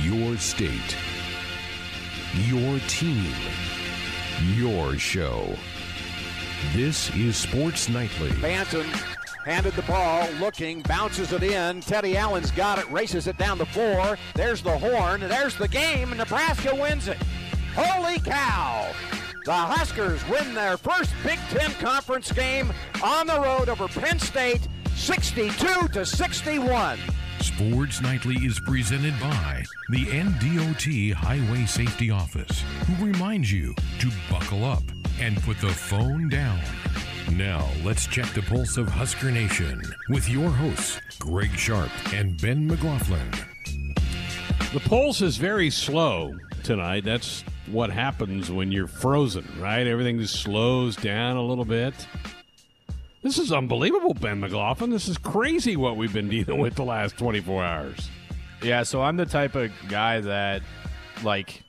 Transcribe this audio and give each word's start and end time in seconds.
your 0.00 0.36
state, 0.38 0.96
your 2.34 2.78
team, 2.88 3.32
your 4.54 4.96
show. 4.96 5.54
This 6.72 7.14
is 7.14 7.36
Sports 7.36 7.88
Nightly. 7.88 8.30
Banton 8.30 8.86
handed 9.44 9.74
the 9.74 9.82
ball, 9.82 10.26
looking, 10.40 10.80
bounces 10.82 11.32
it 11.32 11.42
in. 11.42 11.80
Teddy 11.82 12.16
Allen's 12.16 12.50
got 12.52 12.78
it, 12.78 12.90
races 12.90 13.26
it 13.26 13.36
down 13.36 13.58
the 13.58 13.66
floor. 13.66 14.16
There's 14.34 14.62
the 14.62 14.76
horn, 14.76 15.20
there's 15.20 15.56
the 15.56 15.68
game, 15.68 16.08
and 16.08 16.18
Nebraska 16.18 16.74
wins 16.74 17.08
it. 17.08 17.18
Holy 17.74 18.18
cow! 18.20 18.92
The 19.44 19.52
Huskers 19.52 20.26
win 20.28 20.54
their 20.54 20.76
first 20.76 21.12
Big 21.24 21.38
Ten 21.50 21.72
conference 21.72 22.32
game 22.32 22.72
on 23.02 23.26
the 23.26 23.40
road 23.40 23.68
over 23.68 23.88
Penn 23.88 24.18
State, 24.18 24.68
62 24.94 25.88
to 25.88 26.06
61. 26.06 26.98
Sports 27.42 28.00
Nightly 28.00 28.36
is 28.36 28.60
presented 28.60 29.18
by 29.18 29.64
the 29.88 30.04
NDOT 30.04 31.12
Highway 31.12 31.66
Safety 31.66 32.08
Office, 32.08 32.62
who 32.86 33.04
reminds 33.04 33.50
you 33.50 33.74
to 33.98 34.10
buckle 34.30 34.64
up 34.64 34.84
and 35.18 35.42
put 35.42 35.60
the 35.60 35.68
phone 35.68 36.28
down. 36.28 36.60
Now, 37.32 37.68
let's 37.82 38.06
check 38.06 38.32
the 38.32 38.42
pulse 38.42 38.76
of 38.76 38.86
Husker 38.86 39.32
Nation 39.32 39.82
with 40.08 40.28
your 40.28 40.50
hosts, 40.50 41.00
Greg 41.18 41.50
Sharp 41.50 41.90
and 42.14 42.40
Ben 42.40 42.64
McLaughlin. 42.64 43.28
The 44.72 44.82
pulse 44.84 45.20
is 45.20 45.36
very 45.36 45.70
slow 45.70 46.36
tonight. 46.62 47.04
That's 47.04 47.42
what 47.66 47.90
happens 47.90 48.52
when 48.52 48.70
you're 48.70 48.86
frozen, 48.86 49.48
right? 49.58 49.84
Everything 49.84 50.20
just 50.20 50.40
slows 50.40 50.94
down 50.94 51.36
a 51.36 51.42
little 51.42 51.64
bit. 51.64 51.94
This 53.22 53.38
is 53.38 53.52
unbelievable, 53.52 54.14
Ben 54.14 54.40
McLaughlin. 54.40 54.90
This 54.90 55.06
is 55.06 55.16
crazy 55.16 55.76
what 55.76 55.96
we've 55.96 56.12
been 56.12 56.28
dealing 56.28 56.58
with 56.58 56.74
the 56.74 56.84
last 56.84 57.16
24 57.16 57.64
hours. 57.64 58.10
Yeah, 58.62 58.82
so 58.82 59.00
I'm 59.00 59.16
the 59.16 59.26
type 59.26 59.54
of 59.54 59.70
guy 59.88 60.20
that, 60.20 60.62
like, 61.22 61.62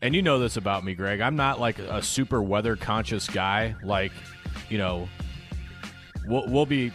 and 0.00 0.14
you 0.14 0.22
know 0.22 0.38
this 0.38 0.56
about 0.56 0.82
me, 0.82 0.94
Greg. 0.94 1.20
I'm 1.20 1.36
not 1.36 1.60
like 1.60 1.78
a 1.78 2.02
super 2.02 2.42
weather 2.42 2.74
conscious 2.74 3.28
guy. 3.28 3.74
Like, 3.82 4.12
you 4.70 4.78
know, 4.78 5.10
we'll, 6.26 6.48
we'll 6.48 6.66
be 6.66 6.90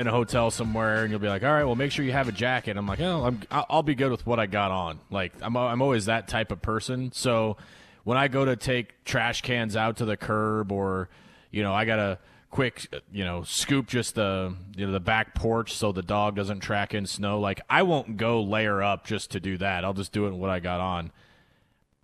in 0.00 0.08
a 0.08 0.10
hotel 0.10 0.50
somewhere 0.50 1.02
and 1.02 1.10
you'll 1.12 1.20
be 1.20 1.28
like, 1.28 1.44
all 1.44 1.52
right, 1.52 1.64
well, 1.64 1.76
make 1.76 1.92
sure 1.92 2.04
you 2.04 2.10
have 2.10 2.26
a 2.26 2.32
jacket. 2.32 2.76
I'm 2.76 2.88
like, 2.88 3.00
oh, 3.00 3.24
I'm, 3.24 3.40
I'll 3.50 3.84
be 3.84 3.94
good 3.94 4.10
with 4.10 4.26
what 4.26 4.40
I 4.40 4.46
got 4.46 4.72
on. 4.72 4.98
Like, 5.08 5.32
I'm, 5.40 5.56
I'm 5.56 5.82
always 5.82 6.06
that 6.06 6.26
type 6.26 6.50
of 6.50 6.60
person. 6.60 7.12
So 7.12 7.58
when 8.02 8.18
I 8.18 8.26
go 8.26 8.44
to 8.44 8.56
take 8.56 9.04
trash 9.04 9.42
cans 9.42 9.76
out 9.76 9.98
to 9.98 10.04
the 10.04 10.16
curb 10.16 10.72
or, 10.72 11.08
you 11.52 11.62
know, 11.62 11.72
I 11.72 11.84
got 11.84 11.96
to 11.96 12.18
quick, 12.52 12.86
you 13.10 13.24
know, 13.24 13.42
scoop 13.42 13.88
just 13.88 14.14
the, 14.14 14.54
you 14.76 14.86
know, 14.86 14.92
the 14.92 15.00
back 15.00 15.34
porch 15.34 15.72
so 15.72 15.90
the 15.90 16.02
dog 16.02 16.36
doesn't 16.36 16.60
track 16.60 16.94
in 16.94 17.06
snow. 17.06 17.40
Like, 17.40 17.62
I 17.68 17.82
won't 17.82 18.18
go 18.18 18.42
layer 18.42 18.82
up 18.82 19.06
just 19.06 19.32
to 19.32 19.40
do 19.40 19.56
that. 19.56 19.84
I'll 19.84 19.94
just 19.94 20.12
do 20.12 20.26
it 20.26 20.28
in 20.28 20.38
what 20.38 20.50
I 20.50 20.60
got 20.60 20.78
on. 20.78 21.10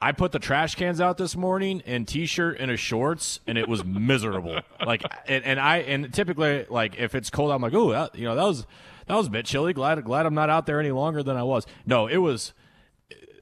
I 0.01 0.13
put 0.13 0.33
the 0.33 0.39
trash 0.39 0.75
cans 0.75 1.01
out 1.01 1.19
this 1.19 1.37
morning 1.37 1.81
in 1.85 2.07
t-shirt 2.07 2.57
and 2.59 2.71
a 2.71 2.79
shorts, 2.79 3.41
and 3.47 3.59
it 3.59 3.69
was 3.69 3.85
miserable. 3.85 4.59
like, 4.85 5.03
and, 5.27 5.45
and, 5.45 5.61
I 5.61 5.79
and 5.79 6.13
typically 6.13 6.65
like 6.71 6.99
if 6.99 7.15
it's 7.15 7.29
cold, 7.31 7.51
I'm 7.53 7.61
like, 7.61 7.75
oh, 7.75 8.09
you 8.15 8.25
know, 8.25 8.35
that 8.35 8.45
was 8.45 8.67
that 9.07 9.17
was 9.17 9.27
a 9.27 9.31
bit 9.31 9.45
chilly. 9.45 9.75
Glad 9.75 10.03
glad 10.05 10.25
I'm 10.25 10.35
not 10.35 10.49
out 10.49 10.65
there 10.67 10.81
any 10.81 10.93
longer 10.93 11.23
than 11.23 11.37
I 11.37 11.43
was. 11.43 11.67
No, 11.85 12.07
it 12.07 12.19
was. 12.19 12.55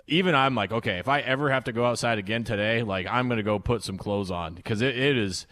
Even 0.08 0.34
I'm 0.36 0.54
like, 0.54 0.70
okay, 0.70 0.98
if 0.98 1.08
I 1.08 1.20
ever 1.20 1.50
have 1.50 1.64
to 1.64 1.72
go 1.72 1.84
outside 1.84 2.18
again 2.18 2.44
today, 2.44 2.82
like 2.82 3.06
I'm 3.08 3.28
gonna 3.28 3.42
go 3.42 3.58
put 3.58 3.82
some 3.82 3.98
clothes 3.98 4.30
on 4.30 4.54
because 4.54 4.80
it, 4.80 4.96
it 4.96 5.16
is. 5.16 5.46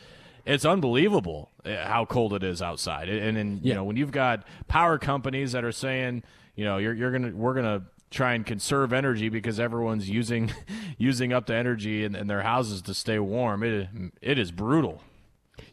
It's 0.46 0.64
unbelievable 0.64 1.50
eh, 1.64 1.82
how 1.86 2.04
cold 2.04 2.34
it 2.34 2.42
is 2.42 2.60
outside, 2.60 3.08
and, 3.08 3.36
then 3.36 3.60
yeah. 3.62 3.68
you 3.68 3.74
know 3.74 3.84
when 3.84 3.96
you've 3.96 4.12
got 4.12 4.44
power 4.68 4.98
companies 4.98 5.52
that 5.52 5.64
are 5.64 5.72
saying, 5.72 6.22
you 6.54 6.64
know, 6.64 6.78
you're, 6.78 6.94
you're 6.94 7.12
gonna 7.12 7.32
we're 7.34 7.54
gonna 7.54 7.82
try 8.10 8.34
and 8.34 8.46
conserve 8.46 8.92
energy 8.92 9.28
because 9.28 9.58
everyone's 9.58 10.08
using 10.08 10.52
using 10.98 11.32
up 11.32 11.46
the 11.46 11.54
energy 11.54 12.04
in, 12.04 12.14
in 12.14 12.26
their 12.26 12.42
houses 12.42 12.82
to 12.82 12.94
stay 12.94 13.18
warm. 13.18 13.62
It 13.62 13.88
it 14.20 14.38
is 14.38 14.52
brutal. 14.52 15.02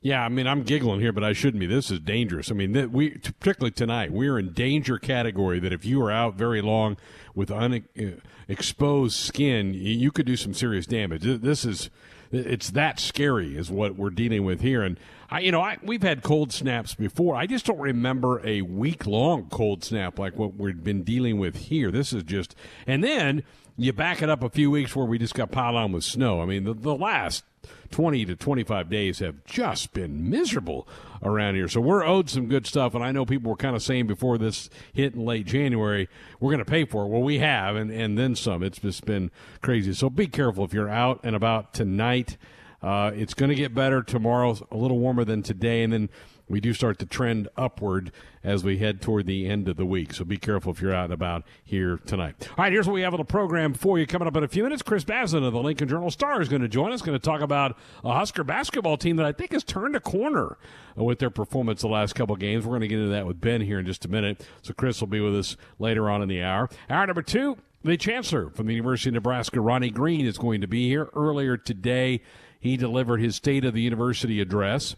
Yeah, 0.04 0.24
I 0.24 0.30
mean, 0.30 0.48
I'm 0.48 0.64
giggling 0.64 1.00
here, 1.00 1.12
but 1.12 1.24
I 1.24 1.34
shouldn't 1.34 1.60
be. 1.60 1.68
This 1.68 1.92
is 1.92 2.00
dangerous. 2.00 2.50
I 2.50 2.54
mean, 2.54 2.74
th- 2.74 2.90
we 2.90 3.12
particularly 3.12 3.72
tonight, 3.72 4.12
we're 4.12 4.38
in 4.40 4.54
danger 4.54 4.98
category. 4.98 5.60
That 5.60 5.74
if 5.74 5.86
you 5.86 6.02
are 6.04 6.12
out 6.12 6.36
very 6.36 6.62
long 6.62 6.98
with 7.36 7.52
unexposed 7.52 9.16
uh, 9.16 9.28
skin, 9.28 9.74
you 9.74 10.12
could 10.12 10.26
do 10.26 10.36
some 10.36 10.54
serious 10.54 10.86
damage. 10.86 11.24
This 11.24 11.66
is 11.66 11.90
it's 12.32 12.72
that 12.72 13.00
scary, 13.00 13.58
is 13.58 13.70
what 13.70 13.96
we're 13.96 14.10
dealing 14.10 14.46
with 14.46 14.62
here. 14.62 14.84
And 14.84 15.00
I, 15.30 15.40
you 15.40 15.52
know, 15.52 15.62
I, 15.62 15.78
we've 15.82 16.04
had 16.04 16.24
cold 16.24 16.52
snaps 16.52 16.94
before. 16.96 17.36
I 17.36 17.46
just 17.46 17.66
don't 17.66 17.80
remember 17.80 18.46
a 18.46 18.62
week 18.62 19.06
long 19.06 19.48
cold 19.50 19.84
snap 19.84 20.20
like 20.20 20.38
what 20.38 20.56
we've 20.56 20.84
been 20.84 21.04
dealing 21.04 21.40
with 21.40 21.56
here. 21.56 21.92
This 21.92 22.14
is 22.14 22.24
just, 22.24 22.56
and 22.86 23.04
then 23.04 23.44
you 23.78 23.94
back 23.94 24.22
it 24.22 24.30
up 24.30 24.44
a 24.44 24.50
few 24.50 24.70
weeks 24.70 24.96
where 24.96 25.06
we 25.06 25.18
just 25.18 25.36
got 25.36 25.52
piled 25.52 25.76
on 25.76 25.92
with 25.92 26.04
snow. 26.04 26.42
I 26.42 26.46
mean, 26.46 26.66
the, 26.66 26.74
the 26.74 26.96
last 26.96 27.44
20 27.92 28.26
to 28.26 28.36
25 28.36 28.90
days 28.90 29.20
have 29.20 29.44
just 29.46 29.94
been 29.94 30.30
miserable 30.30 30.88
around 31.24 31.56
here. 31.56 31.68
So 31.68 31.82
we're 31.82 32.06
owed 32.06 32.30
some 32.30 32.48
good 32.48 32.66
stuff. 32.66 32.96
And 32.96 33.04
I 33.04 33.12
know 33.12 33.26
people 33.26 33.52
were 33.52 33.58
kind 33.58 33.76
of 33.76 33.84
saying 33.84 34.08
before 34.08 34.38
this 34.38 34.70
hit 34.94 35.14
in 35.14 35.26
late 35.26 35.46
January, 35.46 36.10
we're 36.40 36.52
going 36.52 36.64
to 36.64 36.70
pay 36.70 36.86
for 36.86 37.04
it. 37.04 37.08
Well, 37.08 37.22
we 37.22 37.40
have, 37.40 37.76
and, 37.76 37.92
and 37.92 38.18
then 38.18 38.36
some. 38.36 38.64
It's 38.64 38.80
just 38.80 39.06
been 39.06 39.32
crazy. 39.62 39.94
So 39.94 40.10
be 40.10 40.28
careful 40.28 40.64
if 40.64 40.74
you're 40.74 40.90
out 40.90 41.20
and 41.24 41.36
about 41.36 41.74
tonight. 41.74 42.38
Uh, 42.82 43.12
it's 43.14 43.36
going 43.36 43.50
to 43.50 43.56
get 43.56 43.76
better 43.76 44.02
tomorrow, 44.02 44.58
a 44.72 44.78
little 44.78 44.98
warmer 44.98 45.24
than 45.24 45.44
today, 45.44 45.84
and 45.84 45.94
then 45.94 46.10
we 46.52 46.60
do 46.60 46.74
start 46.74 47.00
to 47.00 47.06
trend 47.06 47.48
upward 47.56 48.12
as 48.44 48.64
we 48.64 48.78
head 48.78 49.02
toward 49.02 49.26
the 49.26 49.48
end 49.48 49.68
of 49.68 49.78
the 49.78 49.86
week. 49.86 50.14
So 50.14 50.26
be 50.26 50.38
careful 50.38 50.72
if 50.72 50.82
you're 50.82 50.94
out 50.94 51.06
and 51.06 51.14
about 51.14 51.44
here 51.64 51.98
tonight. 52.06 52.50
All 52.50 52.64
right, 52.64 52.72
here's 52.72 52.88
what 52.88 52.94
we 52.94 53.02
have 53.02 53.14
on 53.14 53.20
the 53.20 53.24
program 53.24 53.74
for 53.74 53.98
you 53.98 54.06
coming 54.06 54.28
up 54.28 54.36
in 54.36 54.44
a 54.44 54.48
few 54.48 54.64
minutes. 54.64 54.82
Chris 54.82 55.04
Basnett 55.04 55.46
of 55.46 55.54
the 55.54 55.62
Lincoln 55.62 55.88
Journal 55.88 56.12
Star 56.12 56.42
is 56.42 56.50
going 56.50 56.62
to 56.62 56.68
join 56.68 56.92
us, 56.92 57.02
going 57.02 57.18
to 57.18 57.24
talk 57.24 57.42
about 57.42 57.78
a 58.04 58.14
Husker 58.14 58.44
basketball 58.44 58.98
team 58.98 59.16
that 59.18 59.26
I 59.26 59.32
think 59.32 59.54
has 59.54 59.64
turned 59.64 59.96
a 59.96 60.00
corner 60.00 60.58
with 60.96 61.20
their 61.20 61.30
performance 61.30 61.82
the 61.82 61.88
last 61.88 62.14
couple 62.14 62.36
games. 62.36 62.66
We're 62.66 62.72
going 62.72 62.82
to 62.82 62.88
get 62.88 63.00
into 63.00 63.12
that 63.12 63.26
with 63.26 63.40
Ben 63.40 63.62
here 63.62 63.80
in 63.80 63.86
just 63.86 64.06
a 64.06 64.10
minute. 64.10 64.46
So 64.62 64.74
Chris 64.74 65.00
will 65.00 65.08
be 65.08 65.22
with 65.22 65.38
us 65.38 65.56
later 65.80 66.10
on 66.10 66.22
in 66.22 66.28
the 66.28 66.42
hour. 66.42 66.70
Hour 66.90 67.08
number 67.08 67.22
two, 67.22 67.58
the 67.84 67.98
chancellor 67.98 68.50
from 68.50 68.68
the 68.68 68.74
University 68.74 69.10
of 69.10 69.16
Nebraska, 69.16 69.62
Ronnie 69.62 69.90
Green, 69.90 70.26
is 70.26 70.38
going 70.38 70.62
to 70.62 70.68
be 70.68 70.88
here 70.88 71.10
earlier 71.16 71.58
today. 71.58 72.22
He 72.60 72.78
delivered 72.78 73.18
his 73.18 73.36
State 73.36 73.66
of 73.66 73.74
the 73.74 73.82
University 73.82 74.40
address. 74.40 74.96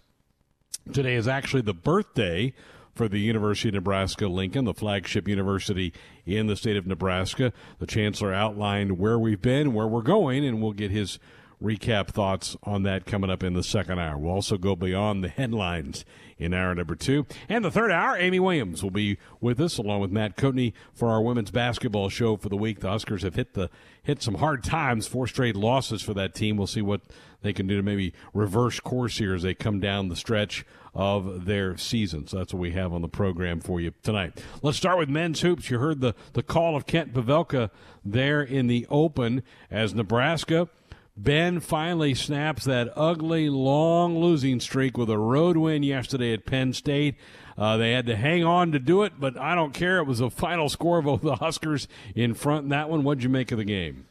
Today 0.91 1.15
is 1.15 1.27
actually 1.27 1.61
the 1.61 1.73
birthday 1.73 2.53
for 2.93 3.07
the 3.07 3.19
University 3.19 3.69
of 3.69 3.75
Nebraska 3.75 4.27
Lincoln, 4.27 4.65
the 4.65 4.73
flagship 4.73 5.27
university 5.27 5.93
in 6.25 6.47
the 6.47 6.55
state 6.55 6.77
of 6.77 6.85
Nebraska. 6.85 7.53
The 7.79 7.87
chancellor 7.87 8.33
outlined 8.33 8.99
where 8.99 9.17
we've 9.17 9.41
been, 9.41 9.73
where 9.73 9.87
we're 9.87 10.01
going, 10.01 10.45
and 10.45 10.61
we'll 10.61 10.73
get 10.73 10.91
his 10.91 11.19
recap 11.63 12.07
thoughts 12.07 12.57
on 12.63 12.83
that 12.83 13.05
coming 13.05 13.29
up 13.29 13.41
in 13.41 13.53
the 13.53 13.63
second 13.63 13.97
hour. 13.97 14.17
We'll 14.17 14.33
also 14.33 14.57
go 14.57 14.75
beyond 14.75 15.23
the 15.23 15.29
headlines 15.29 16.03
in 16.37 16.53
hour 16.53 16.75
number 16.75 16.95
two. 16.95 17.25
And 17.47 17.63
the 17.63 17.71
third 17.71 17.91
hour, 17.91 18.17
Amy 18.17 18.39
Williams 18.39 18.83
will 18.83 18.91
be 18.91 19.17
with 19.39 19.61
us 19.61 19.77
along 19.77 20.01
with 20.01 20.11
Matt 20.11 20.35
Coatney 20.35 20.73
for 20.93 21.09
our 21.09 21.21
women's 21.21 21.51
basketball 21.51 22.09
show 22.09 22.35
for 22.35 22.49
the 22.49 22.57
week. 22.57 22.81
The 22.81 22.89
Huskers 22.89 23.23
have 23.23 23.35
hit 23.35 23.53
the 23.53 23.69
hit 24.03 24.21
some 24.21 24.35
hard 24.35 24.63
times, 24.63 25.07
four 25.07 25.25
straight 25.25 25.55
losses 25.55 26.01
for 26.01 26.13
that 26.15 26.35
team. 26.35 26.57
We'll 26.57 26.67
see 26.67 26.81
what 26.81 27.01
they 27.43 27.53
can 27.53 27.67
do 27.67 27.77
to 27.77 27.83
maybe 27.83 28.13
reverse 28.33 28.79
course 28.79 29.19
here 29.19 29.35
as 29.35 29.43
they 29.43 29.53
come 29.53 29.79
down 29.79 30.09
the 30.09 30.15
stretch 30.15 30.65
of 30.95 31.45
their 31.45 31.77
season. 31.77 32.27
So 32.27 32.37
that's 32.37 32.53
what 32.53 32.59
we 32.59 32.71
have 32.71 32.93
on 32.93 33.01
the 33.01 33.07
program 33.07 33.59
for 33.59 33.79
you 33.79 33.93
tonight. 34.01 34.43
Let's 34.61 34.77
start 34.77 34.97
with 34.97 35.09
men's 35.09 35.41
hoops. 35.41 35.69
You 35.69 35.79
heard 35.79 36.01
the, 36.01 36.15
the 36.33 36.43
call 36.43 36.75
of 36.75 36.85
Kent 36.85 37.13
Pavelka 37.13 37.69
there 38.03 38.41
in 38.41 38.67
the 38.67 38.87
open 38.89 39.43
as 39.69 39.93
Nebraska– 39.93 40.69
Ben 41.15 41.59
finally 41.59 42.15
snaps 42.15 42.63
that 42.65 42.91
ugly, 42.95 43.47
long 43.47 44.17
losing 44.17 44.59
streak 44.59 44.97
with 44.97 45.11
a 45.11 45.17
road 45.17 45.57
win 45.57 45.83
yesterday 45.83 46.33
at 46.33 46.45
Penn 46.45 46.73
State. 46.73 47.15
Uh, 47.55 47.77
they 47.77 47.91
had 47.91 48.07
to 48.07 48.15
hang 48.15 48.43
on 48.43 48.71
to 48.71 48.79
do 48.79 49.03
it, 49.03 49.13
but 49.19 49.37
I 49.37 49.53
don't 49.53 49.75
care. 49.75 49.99
It 49.99 50.05
was 50.05 50.21
a 50.21 50.31
final 50.31 50.69
score 50.69 50.97
of 50.97 51.21
the 51.21 51.35
Huskers 51.35 51.87
in 52.15 52.33
front 52.33 52.63
in 52.63 52.69
that 52.69 52.89
one. 52.89 53.03
What'd 53.03 53.23
you 53.23 53.29
make 53.29 53.51
of 53.51 53.59
the 53.59 53.63
game? 53.63 54.07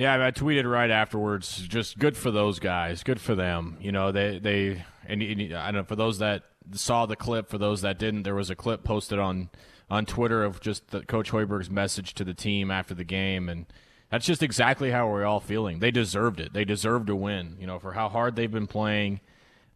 Yeah, 0.00 0.14
I 0.26 0.30
tweeted 0.30 0.64
right 0.64 0.90
afterwards. 0.90 1.58
Just 1.68 1.98
good 1.98 2.16
for 2.16 2.30
those 2.30 2.58
guys. 2.58 3.02
Good 3.02 3.20
for 3.20 3.34
them. 3.34 3.76
You 3.82 3.92
know, 3.92 4.12
they 4.12 4.38
they 4.38 4.82
and, 5.06 5.20
and 5.20 5.52
I 5.52 5.66
don't 5.66 5.74
know 5.74 5.84
for 5.84 5.94
those 5.94 6.20
that 6.20 6.44
saw 6.72 7.04
the 7.04 7.16
clip. 7.16 7.50
For 7.50 7.58
those 7.58 7.82
that 7.82 7.98
didn't, 7.98 8.22
there 8.22 8.34
was 8.34 8.48
a 8.48 8.54
clip 8.54 8.82
posted 8.82 9.18
on 9.18 9.50
on 9.90 10.06
Twitter 10.06 10.42
of 10.42 10.58
just 10.62 10.88
the, 10.88 11.02
Coach 11.02 11.30
Hoiberg's 11.32 11.68
message 11.68 12.14
to 12.14 12.24
the 12.24 12.32
team 12.32 12.70
after 12.70 12.94
the 12.94 13.04
game, 13.04 13.50
and 13.50 13.66
that's 14.08 14.24
just 14.24 14.42
exactly 14.42 14.90
how 14.90 15.06
we're 15.06 15.26
all 15.26 15.38
feeling. 15.38 15.80
They 15.80 15.90
deserved 15.90 16.40
it. 16.40 16.54
They 16.54 16.64
deserved 16.64 17.08
to 17.08 17.14
win. 17.14 17.58
You 17.60 17.66
know, 17.66 17.78
for 17.78 17.92
how 17.92 18.08
hard 18.08 18.36
they've 18.36 18.50
been 18.50 18.68
playing, 18.68 19.20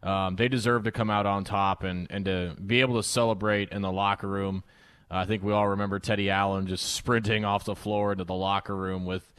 um, 0.01 0.37
they 0.37 0.47
deserve 0.47 0.85
to 0.85 0.91
come 0.91 1.11
out 1.11 1.27
on 1.27 1.43
top 1.43 1.83
and 1.83 2.07
and 2.09 2.25
to 2.25 2.55
be 2.65 2.81
able 2.81 2.95
to 2.95 3.07
celebrate 3.07 3.69
in 3.69 3.83
the 3.83 3.91
locker 3.91 4.27
room. 4.27 4.63
Uh, 5.11 5.17
I 5.17 5.25
think 5.27 5.43
we 5.43 5.53
all 5.53 5.67
remember 5.67 5.99
Teddy 5.99 6.31
Allen 6.31 6.65
just 6.65 6.95
sprinting 6.95 7.45
off 7.45 7.63
the 7.63 7.75
floor 7.75 8.13
into 8.13 8.23
the 8.23 8.33
locker 8.33 8.75
room 8.75 9.05
with 9.05 9.31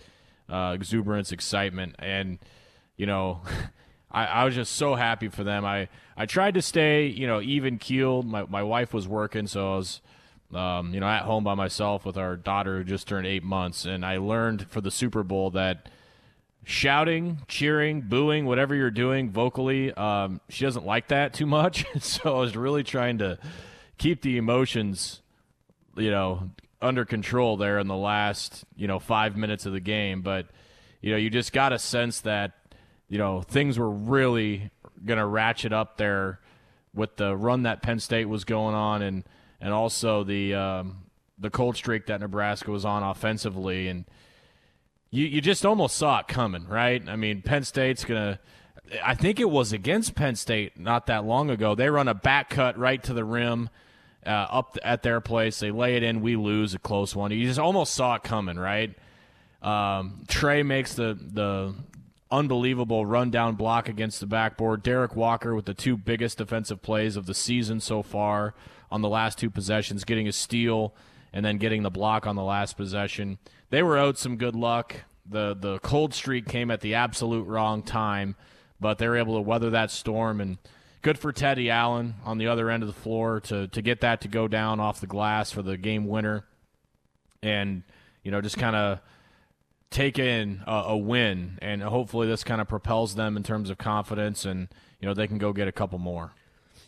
uh, 0.49 0.73
exuberance, 0.75 1.33
excitement, 1.33 1.97
and 1.99 2.39
you 2.97 3.07
know, 3.07 3.43
I, 4.11 4.27
I 4.27 4.45
was 4.45 4.55
just 4.55 4.75
so 4.75 4.95
happy 4.95 5.29
for 5.29 5.45
them. 5.45 5.65
I 5.65 5.89
I 6.17 6.27
tried 6.27 6.55
to 6.55 6.63
stay, 6.63 7.07
you 7.07 7.27
know, 7.27 7.41
even 7.41 7.79
keeled. 7.79 8.27
My 8.27 8.45
my 8.45 8.63
wife 8.63 8.95
was 8.95 9.07
working, 9.07 9.47
so 9.47 9.75
I 9.75 9.77
was 9.77 10.01
um, 10.55 10.95
you 10.95 11.01
know, 11.01 11.09
at 11.09 11.23
home 11.23 11.45
by 11.45 11.55
myself 11.55 12.05
with 12.05 12.17
our 12.17 12.37
daughter 12.37 12.79
who 12.79 12.85
just 12.85 13.09
turned 13.09 13.27
eight 13.27 13.43
months, 13.43 13.85
and 13.85 14.05
I 14.05 14.19
learned 14.19 14.71
for 14.71 14.81
the 14.81 14.91
Super 14.91 15.23
Bowl 15.23 15.51
that 15.51 15.89
shouting, 16.65 17.39
cheering, 17.49 18.03
booing, 18.03 18.45
whatever 18.45 18.75
you're 18.75 18.91
doing 18.91 19.31
vocally, 19.31 19.93
um, 19.95 20.41
she 20.49 20.65
doesn't 20.65 20.87
like 20.87 21.09
that 21.09 21.33
too 21.33 21.47
much. 21.47 21.85
so 22.01 22.37
I 22.37 22.41
was 22.41 22.57
really 22.57 22.85
trying 22.85 23.19
to 23.19 23.39
keep 23.99 24.23
the 24.23 24.37
emotions, 24.37 25.21
you 25.97 26.11
know, 26.11 26.51
under 26.81 27.05
control 27.05 27.57
there 27.57 27.79
in 27.79 27.87
the 27.87 27.97
last, 27.97 28.65
you 28.77 28.87
know, 28.87 28.99
five 28.99 29.37
minutes 29.37 29.67
of 29.67 29.73
the 29.73 29.81
game. 29.81 30.23
But, 30.23 30.47
you 31.01 31.11
know, 31.11 31.17
you 31.17 31.31
just 31.31 31.53
got 31.53 31.73
a 31.73 31.79
sense 31.79 32.21
that, 32.21 32.53
you 33.09 33.19
know, 33.19 33.43
things 33.43 33.79
were 33.79 33.91
really 33.91 34.71
going 35.05 35.19
to 35.19 35.27
ratchet 35.27 35.73
up 35.73 35.97
there 35.97 36.41
with 36.95 37.17
the 37.17 37.37
run 37.37 37.65
that 37.65 37.83
Penn 37.83 38.01
State 38.01 38.27
was 38.27 38.45
going 38.45 38.75
on 38.75 39.03
and, 39.03 39.25
and 39.61 39.73
also 39.73 40.25
the, 40.25 40.55
um, 40.55 41.05
the 41.39 41.51
cold 41.51 41.77
streak 41.77 42.07
that 42.07 42.21
Nebraska 42.21 42.71
was 42.71 42.85
on 42.85 43.03
offensively. 43.03 43.89
And, 43.89 44.05
you 45.11 45.25
you 45.25 45.41
just 45.41 45.65
almost 45.65 45.97
saw 45.97 46.21
it 46.21 46.29
coming, 46.29 46.67
right? 46.67 47.03
I 47.09 47.17
mean, 47.17 47.43
Penn 47.43 47.65
State's 47.65 48.05
gonna. 48.05 48.39
I 49.03 49.15
think 49.15 49.41
it 49.41 49.51
was 49.51 49.73
against 49.73 50.15
Penn 50.15 50.37
State 50.37 50.79
not 50.79 51.07
that 51.07 51.25
long 51.25 51.51
ago. 51.51 51.75
They 51.75 51.91
run 51.91 52.07
a 52.07 52.15
back 52.15 52.51
cut 52.51 52.79
right 52.79 53.03
to 53.03 53.13
the 53.13 53.25
rim, 53.25 53.69
uh, 54.27 54.47
up 54.51 54.77
at 54.83 55.03
their 55.03 55.21
place. 55.21 55.59
They 55.61 55.71
lay 55.71 55.97
it 55.97 56.03
in. 56.03 56.21
We 56.21 56.37
lose 56.37 56.75
a 56.75 56.79
close 56.79 57.15
one. 57.15 57.31
You 57.31 57.47
just 57.47 57.59
almost 57.59 57.95
saw 57.95 58.17
it 58.17 58.25
coming, 58.25 58.59
right? 58.59 58.95
Um, 59.63 60.25
Trey 60.29 60.63
makes 60.63 60.95
the 60.95 61.19
the 61.21 61.75
unbelievable 62.31 63.07
rundown 63.07 63.55
block 63.55 63.89
against 63.89 64.21
the 64.21 64.27
backboard. 64.27 64.83
Derek 64.83 65.15
Walker 65.15 65.55
with 65.55 65.65
the 65.65 65.75
two 65.75 65.97
biggest 65.97 66.39
defensive 66.39 66.83
plays 66.83 67.17
of 67.17 67.27
the 67.27 67.35
season 67.35 67.81
so 67.81 68.03
far 68.03 68.55
on 68.91 69.01
the 69.01 69.09
last 69.09 69.39
two 69.39 69.51
possessions, 69.51 70.05
getting 70.05 70.27
a 70.27 70.33
steal 70.33 70.93
and 71.33 71.45
then 71.45 71.59
getting 71.59 71.83
the 71.83 71.91
block 71.91 72.27
on 72.27 72.37
the 72.37 72.43
last 72.43 72.77
possession 72.77 73.39
they 73.71 73.83
were 73.83 73.99
owed 73.99 74.19
some 74.19 74.37
good 74.37 74.55
luck. 74.55 74.97
The 75.29 75.57
the 75.59 75.79
cold 75.81 76.15
streak 76.15 76.49
came 76.49 76.71
at 76.71 76.81
the 76.81 76.95
absolute 76.95 77.47
wrong 77.47 77.83
time, 77.83 78.37
but 78.81 78.99
they 78.99 79.09
were 79.09 79.17
able 79.17 79.35
to 79.35 79.41
weather 79.41 79.71
that 79.71 79.91
storm 79.91 80.41
and 80.41 80.59
good 81.07 81.19
for 81.21 81.31
Teddy 81.31 81.71
Allen 81.71 82.17
on 82.25 82.37
the 82.37 82.49
other 82.49 82.69
end 82.69 82.83
of 82.83 82.89
the 82.89 82.93
floor 82.93 83.39
to 83.39 83.69
to 83.69 83.81
get 83.81 84.01
that 84.01 84.23
to 84.23 84.29
go 84.29 84.49
down 84.49 84.81
off 84.81 85.01
the 85.01 85.07
glass 85.07 85.53
for 85.53 85.63
the 85.63 85.77
game 85.77 86.09
winner. 86.09 86.45
And 87.45 87.85
you 88.25 88.33
know, 88.33 88.41
just 88.41 88.59
kind 88.59 88.75
of 88.75 88.99
take 89.89 90.19
in 90.19 90.65
a, 90.67 90.73
a, 90.73 90.97
win 90.97 91.61
and 91.63 91.81
hopefully 91.81 92.27
this 92.27 92.43
kind 92.43 92.61
of 92.61 92.67
propels 92.67 93.15
them 93.15 93.37
in 93.37 93.45
terms 93.45 93.71
of 93.71 93.79
confidence 93.79 94.45
and 94.45 94.67
you 94.99 95.07
know 95.07 95.15
they 95.15 95.29
can 95.29 95.39
go 95.39 95.53
get 95.53 95.69
a 95.69 95.73
couple 95.73 96.01
more. 96.01 96.33